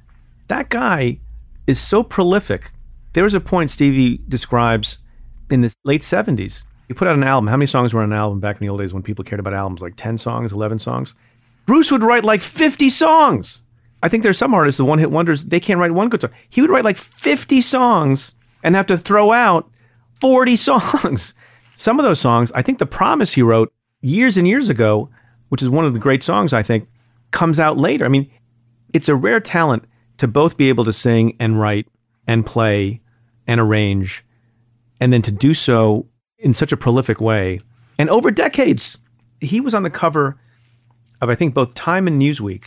that 0.49 0.67
guy 0.67 1.19
is 1.65 1.79
so 1.79 2.03
prolific 2.03 2.71
there 3.13 3.23
was 3.23 3.33
a 3.33 3.39
point 3.39 3.71
Stevie 3.71 4.21
describes 4.27 4.99
in 5.49 5.61
the 5.61 5.73
late 5.83 6.01
70s. 6.01 6.63
He 6.87 6.93
put 6.93 7.07
out 7.07 7.15
an 7.15 7.23
album. 7.23 7.47
How 7.47 7.57
many 7.57 7.67
songs 7.67 7.93
were 7.93 8.01
on 8.01 8.11
an 8.11 8.17
album 8.17 8.39
back 8.39 8.55
in 8.55 8.61
the 8.61 8.69
old 8.69 8.79
days 8.79 8.93
when 8.93 9.03
people 9.03 9.23
cared 9.23 9.39
about 9.39 9.53
albums? 9.53 9.81
Like 9.81 9.95
10 9.95 10.17
songs, 10.17 10.51
11 10.51 10.79
songs? 10.79 11.13
Bruce 11.65 11.91
would 11.91 12.03
write 12.03 12.25
like 12.25 12.41
50 12.41 12.89
songs. 12.89 13.63
I 14.01 14.09
think 14.09 14.23
there's 14.23 14.37
some 14.37 14.53
artists, 14.53 14.77
the 14.77 14.85
one 14.85 14.99
hit 14.99 15.11
wonders, 15.11 15.43
they 15.43 15.59
can't 15.59 15.79
write 15.79 15.91
one 15.91 16.09
good 16.09 16.21
song. 16.21 16.31
He 16.49 16.61
would 16.61 16.71
write 16.71 16.85
like 16.85 16.97
50 16.97 17.61
songs 17.61 18.33
and 18.63 18.75
have 18.75 18.87
to 18.87 18.97
throw 18.97 19.31
out 19.31 19.69
40 20.21 20.55
songs. 20.55 21.33
Some 21.75 21.99
of 21.99 22.05
those 22.05 22.19
songs, 22.19 22.51
I 22.53 22.61
think 22.61 22.79
The 22.79 22.85
Promise 22.85 23.33
he 23.33 23.41
wrote 23.41 23.71
years 24.01 24.37
and 24.37 24.47
years 24.47 24.69
ago, 24.69 25.09
which 25.49 25.61
is 25.61 25.69
one 25.69 25.85
of 25.85 25.93
the 25.93 25.99
great 25.99 26.23
songs, 26.23 26.53
I 26.53 26.63
think, 26.63 26.87
comes 27.31 27.59
out 27.59 27.77
later. 27.77 28.05
I 28.05 28.09
mean, 28.09 28.29
it's 28.93 29.09
a 29.09 29.15
rare 29.15 29.39
talent 29.39 29.85
to 30.17 30.27
both 30.27 30.57
be 30.57 30.69
able 30.69 30.85
to 30.85 30.93
sing 30.93 31.35
and 31.39 31.59
write 31.59 31.87
and 32.29 32.45
play 32.45 33.01
and 33.47 33.59
arrange, 33.59 34.23
and 35.01 35.11
then 35.11 35.23
to 35.23 35.31
do 35.31 35.55
so 35.55 36.05
in 36.37 36.53
such 36.53 36.71
a 36.71 36.77
prolific 36.77 37.19
way. 37.19 37.59
And 37.97 38.07
over 38.07 38.29
decades, 38.29 38.99
he 39.41 39.59
was 39.59 39.73
on 39.73 39.81
the 39.81 39.89
cover 39.89 40.39
of, 41.21 41.31
I 41.31 41.33
think, 41.33 41.55
both 41.55 41.73
Time 41.73 42.05
and 42.05 42.21
Newsweek 42.21 42.65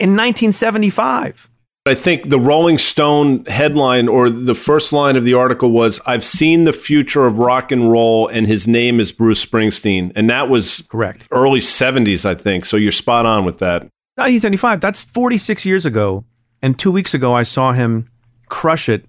in 0.00 0.16
1975. 0.16 1.48
I 1.86 1.94
think 1.94 2.28
the 2.28 2.40
Rolling 2.40 2.76
Stone 2.76 3.44
headline 3.44 4.08
or 4.08 4.30
the 4.30 4.56
first 4.56 4.92
line 4.92 5.14
of 5.14 5.24
the 5.24 5.34
article 5.34 5.70
was 5.70 6.00
I've 6.06 6.24
seen 6.24 6.64
the 6.64 6.72
future 6.72 7.24
of 7.24 7.38
rock 7.38 7.70
and 7.70 7.92
roll 7.92 8.26
and 8.26 8.48
his 8.48 8.66
name 8.66 8.98
is 8.98 9.12
Bruce 9.12 9.44
Springsteen. 9.44 10.10
And 10.16 10.28
that 10.28 10.48
was 10.48 10.82
correct. 10.88 11.28
Early 11.30 11.60
70s, 11.60 12.24
I 12.24 12.34
think. 12.34 12.64
So 12.64 12.76
you're 12.76 12.90
spot 12.90 13.26
on 13.26 13.44
with 13.44 13.58
that. 13.58 13.82
1975, 14.16 14.80
that's 14.80 15.04
46 15.04 15.64
years 15.64 15.86
ago. 15.86 16.24
And 16.62 16.76
2 16.78 16.90
weeks 16.90 17.14
ago 17.14 17.32
I 17.34 17.44
saw 17.44 17.72
him 17.72 18.08
crush 18.48 18.88
it 18.88 19.06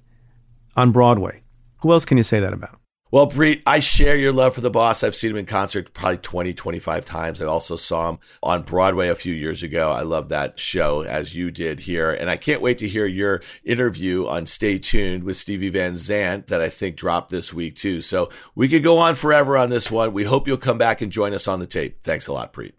on 0.75 0.91
Broadway. 0.91 1.41
Who 1.79 1.91
else 1.91 2.05
can 2.05 2.17
you 2.17 2.23
say 2.23 2.39
that 2.39 2.53
about? 2.53 2.79
Well, 3.11 3.29
Preet, 3.29 3.61
I 3.65 3.79
share 3.79 4.17
your 4.17 4.33
love 4.33 4.55
for 4.55 4.61
the 4.61 4.69
boss. 4.69 5.01
I've 5.01 5.15
seen 5.15 5.31
him 5.31 5.37
in 5.37 5.45
concert 5.45 5.93
probably 5.93 6.17
20, 6.17 6.53
25 6.53 7.05
times. 7.05 7.41
I 7.41 7.45
also 7.45 7.75
saw 7.75 8.09
him 8.09 8.19
on 8.43 8.63
Broadway 8.63 9.07
a 9.07 9.15
few 9.15 9.33
years 9.33 9.63
ago. 9.63 9.91
I 9.91 10.01
love 10.01 10.27
that 10.29 10.59
show 10.59 11.03
as 11.03 11.33
you 11.33 11.49
did 11.49 11.81
here. 11.81 12.11
And 12.11 12.29
I 12.29 12.35
can't 12.35 12.61
wait 12.61 12.77
to 12.79 12.89
hear 12.89 13.05
your 13.05 13.41
interview 13.63 14.27
on 14.27 14.47
Stay 14.47 14.79
Tuned 14.79 15.23
with 15.23 15.37
Stevie 15.37 15.69
Van 15.69 15.95
Zandt 15.95 16.47
that 16.47 16.59
I 16.59 16.67
think 16.67 16.97
dropped 16.97 17.29
this 17.29 17.53
week 17.53 17.77
too. 17.77 18.01
So 18.01 18.29
we 18.53 18.67
could 18.67 18.83
go 18.83 18.97
on 18.97 19.15
forever 19.15 19.55
on 19.55 19.69
this 19.69 19.89
one. 19.89 20.11
We 20.11 20.23
hope 20.25 20.45
you'll 20.45 20.57
come 20.57 20.79
back 20.79 20.99
and 20.99 21.11
join 21.11 21.33
us 21.33 21.47
on 21.47 21.61
the 21.61 21.67
tape. 21.67 22.03
Thanks 22.03 22.27
a 22.27 22.33
lot, 22.33 22.51
Preet. 22.51 22.73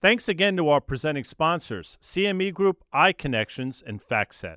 Thanks 0.00 0.28
again 0.28 0.56
to 0.56 0.68
our 0.70 0.80
presenting 0.80 1.24
sponsors, 1.24 1.98
CME 2.02 2.52
Group, 2.52 2.82
iConnections, 2.92 3.82
and 3.86 4.02
FactSet. 4.02 4.56